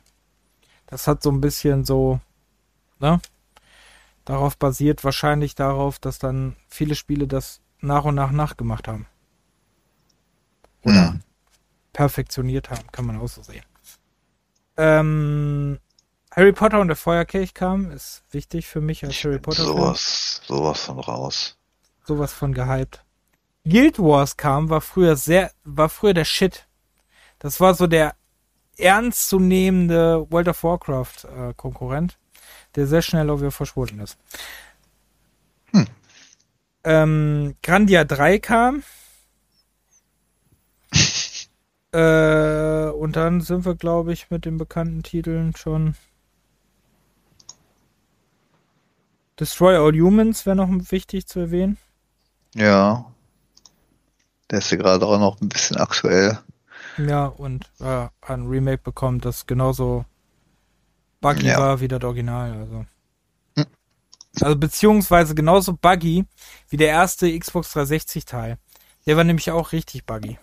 Das 0.86 1.06
hat 1.06 1.22
so 1.22 1.30
ein 1.30 1.40
bisschen 1.40 1.84
so, 1.84 2.20
ne? 2.98 3.20
Darauf 4.24 4.56
basiert 4.56 5.02
wahrscheinlich 5.04 5.54
darauf, 5.54 5.98
dass 5.98 6.18
dann 6.18 6.56
viele 6.68 6.94
Spiele 6.94 7.26
das 7.26 7.60
nach 7.80 8.04
und 8.04 8.14
nach 8.14 8.30
nachgemacht 8.30 8.86
haben. 8.88 9.06
Oder 10.82 11.10
Hm. 11.10 11.20
perfektioniert 11.92 12.70
haben, 12.70 12.86
kann 12.92 13.06
man 13.06 13.18
auch 13.20 13.28
so 13.28 13.42
sehen. 13.42 13.64
Ähm, 14.76 15.78
Harry 16.34 16.52
Potter 16.52 16.80
und 16.80 16.88
der 16.88 16.96
Feuerkelch 16.96 17.54
kam, 17.54 17.90
ist 17.90 18.22
wichtig 18.30 18.66
für 18.66 18.80
mich 18.80 19.04
als 19.04 19.12
Ich 19.14 19.24
Harry 19.24 19.38
Potter. 19.38 19.64
Sowas, 19.64 20.40
sowas 20.46 20.80
von 20.82 20.98
raus. 21.00 21.56
sowas 22.06 22.32
von 22.32 22.54
gehypt. 22.54 23.04
Guild 23.64 23.98
Wars 23.98 24.36
kam, 24.36 24.70
war 24.70 24.80
früher 24.80 25.16
sehr, 25.16 25.50
war 25.64 25.88
früher 25.88 26.14
der 26.14 26.24
Shit. 26.24 26.66
Das 27.40 27.60
war 27.60 27.74
so 27.74 27.86
der 27.86 28.14
ernstzunehmende 28.78 30.26
World 30.30 30.48
of 30.48 30.62
Warcraft 30.64 31.24
äh, 31.24 31.54
Konkurrent, 31.54 32.18
der 32.76 32.86
sehr 32.86 33.02
schnell 33.02 33.30
auch 33.30 33.40
wieder 33.40 33.50
verschwunden 33.50 34.00
ist. 34.00 34.18
Hm. 35.72 35.86
Ähm, 36.84 37.54
Grandia 37.62 38.04
3 38.04 38.38
kam. 38.38 38.82
äh, 41.92 42.90
und 42.90 43.16
dann 43.16 43.40
sind 43.40 43.64
wir, 43.64 43.74
glaube 43.74 44.12
ich, 44.12 44.30
mit 44.30 44.44
den 44.44 44.58
bekannten 44.58 45.02
Titeln 45.02 45.54
schon. 45.56 45.94
Destroy 49.38 49.76
All 49.76 49.98
Humans 49.98 50.44
wäre 50.44 50.56
noch 50.56 50.68
wichtig 50.90 51.26
zu 51.26 51.40
erwähnen. 51.40 51.78
Ja. 52.54 53.06
Der 54.50 54.58
ist 54.58 54.70
ja 54.70 54.76
gerade 54.76 55.06
auch 55.06 55.18
noch 55.18 55.40
ein 55.40 55.48
bisschen 55.48 55.76
aktuell. 55.78 56.38
Ja, 56.98 57.26
und 57.26 57.70
äh, 57.80 58.08
ein 58.20 58.46
Remake 58.46 58.82
bekommt, 58.82 59.24
das 59.24 59.46
genauso 59.46 60.04
buggy 61.20 61.46
Ja. 61.46 61.58
war 61.58 61.80
wie 61.80 61.88
das 61.88 62.02
Original. 62.02 62.52
Also. 62.58 62.86
Hm. 63.56 63.66
also 64.40 64.56
beziehungsweise 64.56 65.34
genauso 65.34 65.74
buggy 65.74 66.24
wie 66.68 66.76
der 66.76 66.88
erste 66.88 67.36
Xbox 67.38 67.72
360 67.72 68.24
Teil. 68.24 68.58
Der 69.06 69.16
war 69.16 69.24
nämlich 69.24 69.50
auch 69.50 69.72
richtig 69.72 70.04
buggy. 70.06 70.38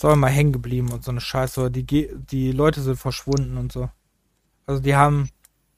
Aber 0.00 0.14
mal 0.14 0.28
hängen 0.30 0.52
geblieben 0.52 0.92
und 0.92 1.02
so 1.04 1.10
eine 1.10 1.20
Scheiße. 1.20 1.70
Die, 1.72 1.84
Ge- 1.84 2.14
die 2.16 2.52
Leute 2.52 2.80
sind 2.82 2.96
verschwunden 2.96 3.56
und 3.58 3.72
so. 3.72 3.90
Also 4.66 4.80
die 4.80 4.94
haben 4.94 5.30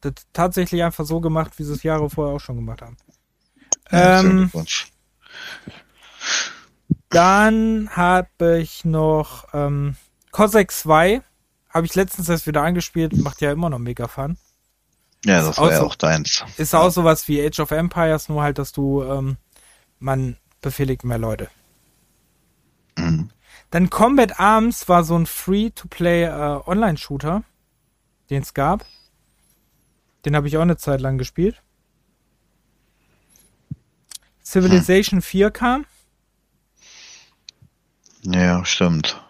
das 0.02 0.14
tatsächlich 0.32 0.82
einfach 0.82 1.04
so 1.06 1.20
gemacht, 1.20 1.58
wie 1.58 1.64
sie 1.64 1.72
es 1.72 1.82
Jahre 1.82 2.10
vorher 2.10 2.34
auch 2.36 2.40
schon 2.40 2.56
gemacht 2.56 2.82
haben. 2.82 2.96
Ja, 3.90 4.20
Ähm. 4.20 4.50
Dann 7.08 7.90
habe 7.96 8.58
ich 8.60 8.84
noch 8.84 9.46
ähm, 9.52 9.96
Cossack 10.32 10.70
2. 10.70 11.22
Habe 11.70 11.86
ich 11.86 11.94
letztens 11.94 12.28
erst 12.28 12.46
wieder 12.46 12.62
angespielt. 12.62 13.16
Macht 13.16 13.40
ja 13.40 13.52
immer 13.52 13.70
noch 13.70 13.78
mega 13.78 14.08
Fun. 14.08 14.36
Ja, 15.24 15.42
das 15.42 15.58
war 15.58 15.70
ja 15.70 15.78
außer- 15.78 15.84
auch 15.86 15.94
deins. 15.94 16.44
Ist 16.56 16.74
auch 16.74 16.90
sowas 16.90 17.28
wie 17.28 17.44
Age 17.44 17.60
of 17.60 17.70
Empires, 17.70 18.28
nur 18.28 18.42
halt, 18.42 18.58
dass 18.58 18.72
du, 18.72 19.02
ähm, 19.04 19.36
man 19.98 20.36
befehligt 20.62 21.04
mehr 21.04 21.18
Leute. 21.18 21.48
Mhm. 22.96 23.30
Dann 23.70 23.88
Combat 23.90 24.40
Arms 24.40 24.88
war 24.88 25.04
so 25.04 25.16
ein 25.16 25.26
Free-to-Play 25.26 26.24
äh, 26.24 26.60
Online-Shooter, 26.66 27.44
den 28.30 28.42
es 28.42 28.52
gab. 28.54 28.84
Den 30.24 30.34
habe 30.34 30.48
ich 30.48 30.56
auch 30.56 30.62
eine 30.62 30.76
Zeit 30.76 31.00
lang 31.00 31.18
gespielt. 31.18 31.62
Civilization 34.44 35.22
4 35.22 35.50
kam. 35.50 35.86
Ja, 38.22 38.64
stimmt. 38.64 39.22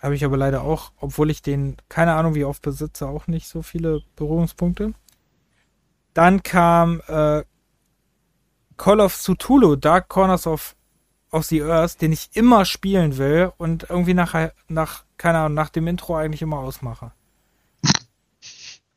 Habe 0.00 0.14
ich 0.14 0.24
aber 0.24 0.36
leider 0.36 0.62
auch, 0.62 0.92
obwohl 0.96 1.30
ich 1.30 1.42
den, 1.42 1.76
keine 1.88 2.14
Ahnung 2.14 2.34
wie 2.34 2.44
oft 2.44 2.62
besitze, 2.62 3.06
auch 3.06 3.26
nicht 3.26 3.48
so 3.48 3.62
viele 3.62 4.02
Berührungspunkte. 4.16 4.94
Dann 6.14 6.42
kam 6.42 7.02
äh, 7.06 7.44
Call 8.78 9.00
of 9.00 9.14
Cthulhu, 9.22 9.76
Dark 9.76 10.08
Corners 10.08 10.46
of, 10.46 10.74
of 11.30 11.44
the 11.44 11.62
Earth, 11.62 12.00
den 12.00 12.12
ich 12.12 12.30
immer 12.32 12.64
spielen 12.64 13.18
will 13.18 13.52
und 13.58 13.90
irgendwie 13.90 14.14
nach, 14.14 14.34
nach, 14.68 15.04
keine 15.18 15.38
Ahnung, 15.38 15.54
nach 15.54 15.68
dem 15.68 15.86
Intro 15.86 16.16
eigentlich 16.16 16.42
immer 16.42 16.58
ausmache. 16.58 17.12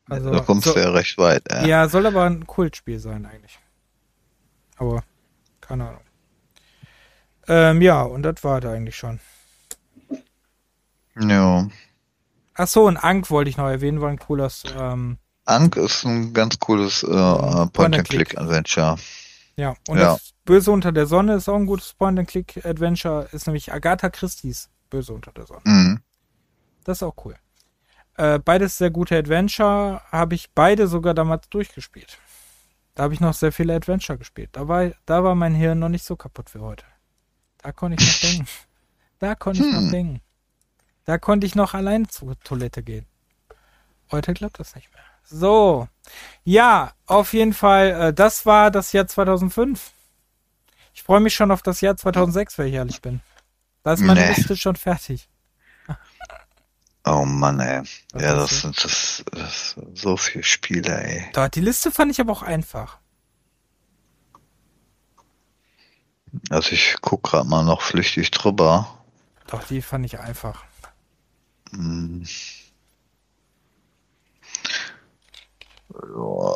Also, 0.10 0.32
da 0.32 0.40
kommst 0.40 0.66
so, 0.66 0.74
du 0.74 0.80
ja 0.80 0.92
recht 0.92 1.18
weit. 1.18 1.44
Ja. 1.50 1.66
ja, 1.66 1.90
soll 1.90 2.06
aber 2.06 2.24
ein 2.24 2.46
Kultspiel 2.48 3.00
sein 3.00 3.26
eigentlich. 3.26 3.60
Aber, 4.78 5.04
keine 5.62 5.90
Ahnung. 5.90 6.02
Ähm, 7.48 7.82
ja, 7.82 8.04
und 8.04 8.24
das 8.24 8.44
war 8.44 8.62
da 8.62 8.72
eigentlich 8.72 8.96
schon. 8.96 9.20
Ja. 11.20 11.68
Ach 12.56 12.68
so, 12.68 12.86
und 12.86 12.98
Ankh 12.98 13.30
wollte 13.32 13.50
ich 13.50 13.58
noch 13.58 13.68
erwähnen, 13.68 14.00
war 14.02 14.10
ein 14.10 14.20
cooles, 14.20 14.64
ähm, 14.78 15.18
Ankh 15.46 15.80
ist 15.82 16.06
ein 16.06 16.34
ganz 16.34 16.60
cooles 16.60 17.04
äh, 17.04 17.08
Point-and-Click. 17.08 17.74
Point-and-Click-Adventure. 18.36 18.98
ja. 19.58 19.76
Und 19.88 19.98
Ja. 19.98 20.14
das 20.14 20.34
Böse 20.46 20.72
unter 20.72 20.92
der 20.92 21.06
Sonne 21.08 21.36
ist 21.36 21.50
auch 21.50 21.56
ein 21.56 21.66
gutes 21.66 21.94
Point-and-Click-Adventure, 21.94 23.30
ist 23.32 23.48
nämlich 23.48 23.74
Agatha 23.74 24.10
Christie's 24.10 24.70
Böse 24.90 25.14
unter 25.14 25.32
der 25.32 25.46
Sonne. 25.48 25.62
Mhm. 25.66 26.00
Das 26.84 26.98
ist 27.00 27.04
auch 27.04 27.16
cool. 27.26 27.36
Äh, 28.16 28.38
beides 28.40 28.78
sehr 28.78 28.92
gute 28.92 29.18
Adventure, 29.18 30.02
habe 30.12 30.36
ich 30.36 30.52
beide 30.54 30.88
sogar 30.88 31.14
damals 31.16 31.50
durchgespielt. 31.50 32.20
Da 32.94 33.04
habe 33.04 33.16
ich 33.16 33.20
noch 33.20 33.34
sehr 33.34 33.52
viele 33.52 33.74
Adventure 33.76 34.20
gespielt. 34.20 34.50
Da 34.52 34.68
war, 34.68 34.92
da 35.08 35.24
war 35.24 35.34
mein 35.34 35.56
Hirn 35.56 35.80
noch 35.80 35.90
nicht 35.90 36.06
so 36.06 36.16
kaputt 36.16 36.54
wie 36.54 36.60
heute. 36.60 36.86
Da 37.58 37.72
konnte 37.72 37.98
ich 38.04 38.08
noch 38.08 38.20
denken. 38.30 38.48
Da 39.18 39.34
konnte 39.34 39.66
ich 39.66 39.74
noch 39.74 39.82
Hm. 39.82 39.92
denken. 39.92 40.22
Da 41.06 41.18
konnte 41.18 41.46
ich 41.46 41.56
noch 41.56 41.74
allein 41.74 42.08
zur 42.10 42.40
Toilette 42.40 42.82
gehen. 42.84 43.06
Heute 44.12 44.34
klappt 44.34 44.60
das 44.60 44.76
nicht 44.76 44.92
mehr. 44.94 45.04
So. 45.24 45.88
Ja, 46.44 46.94
auf 47.06 47.34
jeden 47.34 47.54
Fall, 47.54 47.88
äh, 48.10 48.14
das 48.14 48.46
war 48.46 48.72
das 48.72 48.92
Jahr 48.94 49.08
2005. 49.08 49.92
Ich 50.94 51.04
freue 51.04 51.20
mich 51.20 51.34
schon 51.34 51.52
auf 51.52 51.62
das 51.62 51.82
Jahr 51.82 51.98
2006, 51.98 52.58
wenn 52.58 52.68
ich 52.68 52.74
ehrlich 52.74 53.02
bin. 53.02 53.22
Da 53.84 53.94
ist 53.94 54.02
meine 54.02 54.22
Nee. 54.22 54.34
Liste 54.36 54.56
schon 54.56 54.76
fertig. 54.76 55.30
Oh 57.06 57.26
Mann, 57.26 57.60
ey. 57.60 57.82
Was 58.14 58.22
ja, 58.22 58.34
das 58.34 58.62
sind 58.62 58.82
das, 58.82 59.26
das 59.32 59.72
sind 59.72 59.98
so 59.98 60.16
viele 60.16 60.44
Spiele, 60.46 61.04
ey. 61.04 61.26
Da, 61.34 61.50
die 61.50 61.60
Liste 61.60 61.92
fand 61.92 62.12
ich 62.12 62.22
aber 62.22 62.32
auch 62.32 62.44
einfach. 62.44 63.00
Also 66.50 66.72
ich 66.72 66.96
guck 67.02 67.24
gerade 67.24 67.48
mal 67.48 67.64
noch 67.66 67.82
flüchtig 67.82 68.32
drüber. 68.32 68.88
Doch, 69.48 69.64
die 69.66 69.82
fand 69.82 70.06
ich 70.06 70.18
einfach. 70.20 70.64
Hm. 71.74 72.24
Ja. 75.94 76.54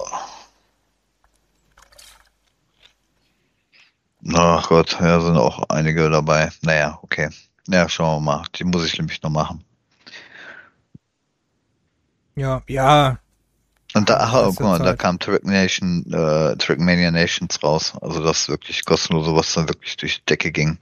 Ach 4.33 4.67
Gott, 4.67 4.97
ja, 4.99 5.21
sind 5.21 5.37
auch 5.37 5.63
einige 5.69 6.09
dabei. 6.09 6.51
Naja, 6.61 6.99
okay. 7.01 7.29
Ja, 7.67 7.87
schauen 7.87 8.23
wir 8.23 8.31
mal. 8.31 8.43
Die 8.55 8.63
muss 8.63 8.85
ich 8.85 8.97
nämlich 8.97 9.21
noch 9.21 9.29
machen. 9.29 9.63
Ja, 12.35 12.61
ja. 12.67 13.19
Und 13.93 14.09
da, 14.09 14.17
ach, 14.17 14.33
guck 14.33 14.59
mal, 14.59 14.79
da 14.79 14.95
kam 14.95 15.17
Trick 15.17 15.43
Nation, 15.43 16.05
äh, 16.11 16.55
Trickmania 16.57 17.09
Nations 17.09 17.63
raus. 17.63 17.93
Also 18.01 18.23
das 18.23 18.41
ist 18.41 18.49
wirklich 18.49 18.85
kostenlose, 18.85 19.35
was 19.35 19.53
dann 19.53 19.69
wirklich 19.69 19.97
durch 19.97 20.19
die 20.19 20.25
Decke 20.25 20.51
ging. 20.51 20.77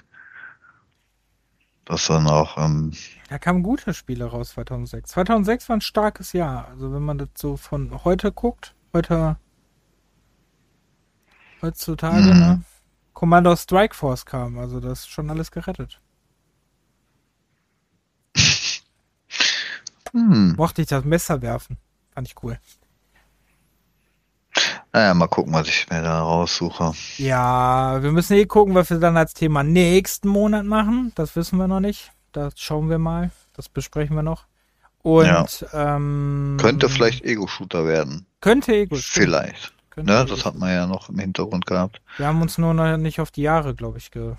Das 1.85 2.07
dann 2.07 2.27
auch, 2.27 2.57
ähm, 2.57 2.91
Da 3.29 3.37
kamen 3.37 3.61
gute 3.63 3.93
Spiele 3.93 4.25
raus 4.25 4.49
2006. 4.49 5.11
2006 5.11 5.69
war 5.69 5.77
ein 5.77 5.81
starkes 5.81 6.33
Jahr. 6.33 6.67
Also 6.69 6.91
wenn 6.93 7.03
man 7.03 7.17
das 7.19 7.29
so 7.35 7.57
von 7.57 8.03
heute 8.03 8.31
guckt, 8.31 8.73
heute 8.93 9.37
heutzutage, 11.61 12.33
Mhm. 12.33 12.39
ne? 12.39 12.63
Commander 13.13 13.55
Strike 13.55 13.95
Force 13.95 14.25
kam, 14.25 14.57
also 14.57 14.79
das 14.79 14.99
ist 15.01 15.09
schon 15.09 15.29
alles 15.29 15.51
gerettet. 15.51 16.01
hm, 20.11 20.55
Mochte 20.57 20.81
ich 20.81 20.87
das 20.87 21.05
Messer 21.05 21.41
werfen. 21.41 21.77
Fand 22.13 22.27
ich 22.27 22.35
cool. 22.43 22.59
Naja, 24.95 25.13
mal 25.13 25.27
gucken, 25.27 25.51
was 25.53 25.67
ich 25.67 25.89
mir 25.89 26.01
da 26.01 26.21
raussuche. 26.21 26.93
Ja, 27.17 28.01
wir 28.01 28.11
müssen 28.13 28.33
eh 28.37 28.45
gucken, 28.45 28.75
was 28.75 28.89
wir 28.89 28.97
dann 28.99 29.17
als 29.17 29.33
Thema 29.33 29.61
nächsten 29.61 30.29
Monat 30.29 30.63
machen. 30.65 31.11
Das 31.15 31.35
wissen 31.35 31.57
wir 31.57 31.67
noch 31.67 31.81
nicht. 31.81 32.11
Das 32.31 32.53
schauen 32.57 32.89
wir 32.89 32.97
mal. 32.97 33.29
Das 33.57 33.67
besprechen 33.67 34.15
wir 34.15 34.23
noch. 34.23 34.45
Und 34.99 35.25
Ja. 35.25 35.45
ähm, 35.97 36.55
Könnte 36.59 36.87
vielleicht 36.87 37.25
Ego-Shooter 37.25 37.85
werden. 37.85 38.25
Könnte 38.39 38.73
Ego. 38.73 38.95
stimmt. 38.95 39.25
Vielleicht. 39.25 39.73
Könnte 39.89 40.13
Ne, 40.13 40.19
Ego 40.21 40.29
das 40.29 40.45
hat 40.45 40.55
man 40.55 40.69
ja 40.69 40.87
noch 40.87 41.09
im 41.09 41.19
Hintergrund 41.19 41.65
gehabt. 41.65 42.01
Wir 42.15 42.27
haben 42.27 42.41
uns 42.41 42.57
nur 42.57 42.73
noch 42.73 42.95
nicht 42.95 43.19
auf 43.19 43.31
die 43.31 43.41
Jahre, 43.41 43.75
glaube 43.75 43.97
ich, 43.97 44.11
ge. 44.11 44.35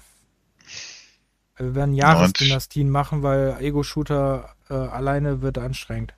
Wir 1.57 1.75
werden 1.75 1.95
Jahresdynastien 1.95 2.89
machen, 2.89 3.23
weil 3.23 3.57
Ego-Shooter 3.61 4.55
äh, 4.71 4.75
alleine 4.75 5.43
wird 5.43 5.59
anstrengend. 5.59 6.15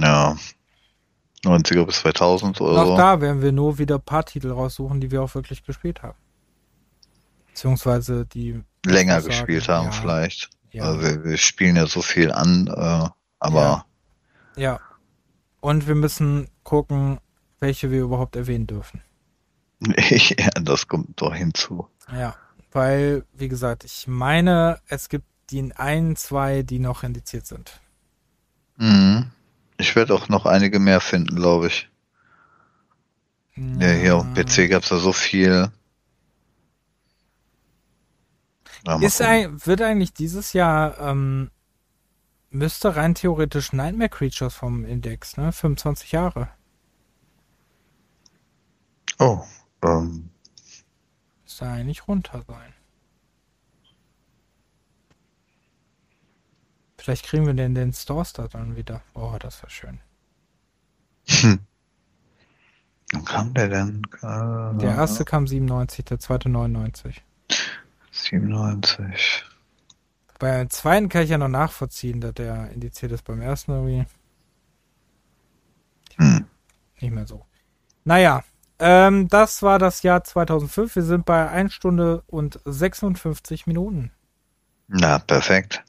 Ja. 0.00 0.36
90er 1.44 1.84
bis 1.86 2.00
2000 2.00 2.60
oder 2.60 2.82
Auch 2.82 2.86
so. 2.86 2.96
da 2.96 3.20
werden 3.20 3.42
wir 3.42 3.52
nur 3.52 3.78
wieder 3.78 3.96
ein 3.96 4.02
paar 4.02 4.24
Titel 4.24 4.50
raussuchen, 4.50 5.00
die 5.00 5.10
wir 5.10 5.22
auch 5.22 5.34
wirklich 5.34 5.64
gespielt 5.64 6.02
haben. 6.02 6.18
Beziehungsweise 7.48 8.26
die 8.26 8.62
Länger 8.84 9.20
sagen, 9.20 9.28
gespielt 9.28 9.68
haben 9.68 9.86
ja, 9.86 9.92
vielleicht. 9.92 10.50
Ja, 10.70 10.84
Also 10.84 11.02
wir, 11.02 11.24
wir 11.24 11.36
spielen 11.36 11.76
ja 11.76 11.86
so 11.86 12.02
viel 12.02 12.32
an, 12.32 12.66
äh, 12.68 13.08
aber 13.38 13.86
ja. 14.56 14.80
Und 15.60 15.88
wir 15.88 15.94
müssen 15.94 16.48
gucken, 16.62 17.18
welche 17.60 17.90
wir 17.90 18.02
überhaupt 18.02 18.36
erwähnen 18.36 18.66
dürfen. 18.66 19.02
ja, 19.80 20.50
das 20.62 20.88
kommt 20.88 21.20
doch 21.20 21.34
hinzu. 21.34 21.88
Ja, 22.12 22.34
weil, 22.72 23.24
wie 23.32 23.48
gesagt, 23.48 23.84
ich 23.84 24.06
meine, 24.06 24.80
es 24.88 25.08
gibt 25.08 25.26
die 25.50 25.72
ein, 25.76 26.16
zwei, 26.16 26.62
die 26.62 26.78
noch 26.78 27.02
indiziert 27.02 27.46
sind. 27.46 27.80
Mhm. 28.76 29.30
Ich 29.78 29.94
werde 29.96 30.14
auch 30.14 30.28
noch 30.28 30.44
einige 30.44 30.78
mehr 30.80 31.00
finden, 31.00 31.36
glaube 31.36 31.68
ich. 31.68 31.88
Ja, 33.56 33.88
hier 33.88 34.16
auf 34.16 34.22
dem 34.24 34.34
PC 34.34 34.68
gab 34.70 34.82
es 34.82 34.90
ja 34.90 34.98
so 34.98 35.12
viel. 35.12 35.72
Ja, 38.86 39.00
Ist 39.00 39.20
ein, 39.20 39.64
wird 39.66 39.82
eigentlich 39.82 40.12
dieses 40.12 40.52
Jahr, 40.52 40.98
ähm, 41.00 41.50
müsste 42.50 42.96
rein 42.96 43.14
theoretisch 43.14 43.72
Nightmare 43.72 44.08
Creatures 44.08 44.54
vom 44.54 44.84
Index, 44.84 45.36
ne? 45.36 45.52
25 45.52 46.12
Jahre. 46.12 46.48
oh, 49.18 49.44
ähm, 49.82 50.30
Müsste 51.44 51.66
eigentlich 51.66 52.06
runter 52.06 52.44
sein. 52.46 52.74
Vielleicht 57.08 57.24
kriegen 57.24 57.46
wir 57.46 57.54
den, 57.54 57.74
den 57.74 57.94
Stores 57.94 58.34
da 58.34 58.48
dann 58.48 58.76
wieder. 58.76 59.00
Oh, 59.14 59.34
das 59.40 59.62
wäre 59.62 59.70
schön. 59.70 59.98
wann 63.12 63.24
kam 63.24 63.54
der 63.54 63.68
denn? 63.70 64.02
Äh, 64.20 64.78
Der 64.78 64.94
erste 64.94 65.24
kam 65.24 65.46
97, 65.46 66.04
der 66.04 66.18
zweite 66.18 66.50
99. 66.50 67.24
97. 68.10 69.42
Beim 70.38 70.68
zweiten 70.68 71.08
kann 71.08 71.22
ich 71.22 71.30
ja 71.30 71.38
noch 71.38 71.48
nachvollziehen, 71.48 72.20
dass 72.20 72.34
der 72.34 72.72
indiziert 72.72 73.12
ist. 73.12 73.22
Beim 73.24 73.40
ersten 73.40 73.72
irgendwie 73.72 74.04
Hm. 76.16 76.44
nicht 77.00 77.14
mehr 77.14 77.26
so. 77.26 77.46
Naja, 78.04 78.44
ähm, 78.78 79.28
das 79.28 79.62
war 79.62 79.78
das 79.78 80.02
Jahr 80.02 80.24
2005. 80.24 80.94
Wir 80.94 81.04
sind 81.04 81.24
bei 81.24 81.48
1 81.48 81.72
Stunde 81.72 82.22
und 82.26 82.60
56 82.66 83.66
Minuten. 83.66 84.12
Na, 84.88 85.18
perfekt. 85.20 85.82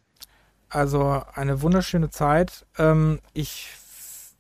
Also 0.70 1.24
eine 1.34 1.62
wunderschöne 1.62 2.10
Zeit. 2.10 2.66
Ähm, 2.78 3.20
ich 3.34 3.70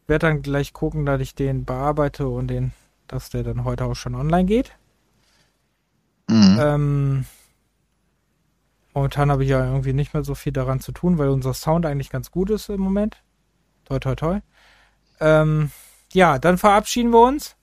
werde 0.07 0.27
dann 0.27 0.41
gleich 0.41 0.73
gucken, 0.73 1.05
dass 1.05 1.21
ich 1.21 1.35
den 1.35 1.65
bearbeite 1.65 2.27
und 2.27 2.47
den, 2.47 2.71
dass 3.07 3.29
der 3.29 3.43
dann 3.43 3.63
heute 3.63 3.85
auch 3.85 3.95
schon 3.95 4.15
online 4.15 4.45
geht. 4.45 4.75
Mhm. 6.27 6.57
Ähm, 6.59 7.25
momentan 8.93 9.31
habe 9.31 9.43
ich 9.43 9.49
ja 9.49 9.65
irgendwie 9.65 9.93
nicht 9.93 10.13
mehr 10.13 10.23
so 10.23 10.35
viel 10.35 10.53
daran 10.53 10.79
zu 10.79 10.91
tun, 10.91 11.17
weil 11.17 11.29
unser 11.29 11.53
Sound 11.53 11.85
eigentlich 11.85 12.09
ganz 12.09 12.31
gut 12.31 12.49
ist 12.51 12.69
im 12.69 12.81
Moment. 12.81 13.17
Toi, 13.85 13.99
toi, 13.99 14.15
toi. 14.15 14.39
Ähm, 15.19 15.71
ja, 16.13 16.37
dann 16.37 16.57
verabschieden 16.57 17.11
wir 17.11 17.21
uns 17.21 17.55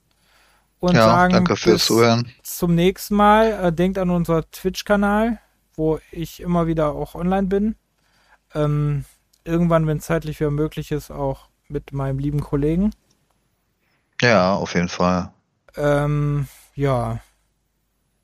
und 0.81 0.95
ja, 0.95 1.05
sagen 1.05 1.33
danke 1.33 1.57
fürs 1.57 1.87
Zuhören. 1.87 2.31
zum 2.43 2.75
nächsten 2.75 3.15
Mal. 3.15 3.53
Äh, 3.53 3.73
denkt 3.73 3.99
an 3.99 4.11
unser 4.11 4.51
Twitch-Kanal, 4.51 5.41
wo 5.75 6.01
ich 6.11 6.41
immer 6.41 6.67
wieder 6.67 6.93
auch 6.93 7.15
online 7.15 7.47
bin. 7.47 7.77
Ähm, 8.55 9.05
irgendwann, 9.45 9.87
wenn 9.87 9.99
es 9.99 10.07
zeitlich 10.07 10.41
wieder 10.41 10.51
möglich 10.51 10.93
ist, 10.93 11.11
auch 11.11 11.49
mit 11.69 11.93
meinem 11.93 12.19
lieben 12.19 12.41
Kollegen. 12.41 12.91
Ja, 14.21 14.55
auf 14.55 14.75
jeden 14.75 14.89
Fall. 14.89 15.33
Ähm, 15.77 16.49
ja. 16.75 17.21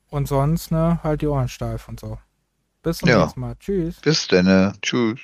Und 0.09 0.27
sonst, 0.27 0.71
ne, 0.71 0.99
halt 1.03 1.21
die 1.21 1.27
Ohren 1.27 1.49
steif 1.49 1.87
und 1.87 1.99
so. 1.99 2.17
Bis 2.81 2.97
zum 2.99 3.09
ja. 3.09 3.21
nächsten 3.21 3.39
Mal. 3.39 3.55
Tschüss. 3.59 4.01
Bis 4.01 4.27
dann. 4.27 4.45
Ne? 4.45 4.73
Tschüss. 4.81 5.19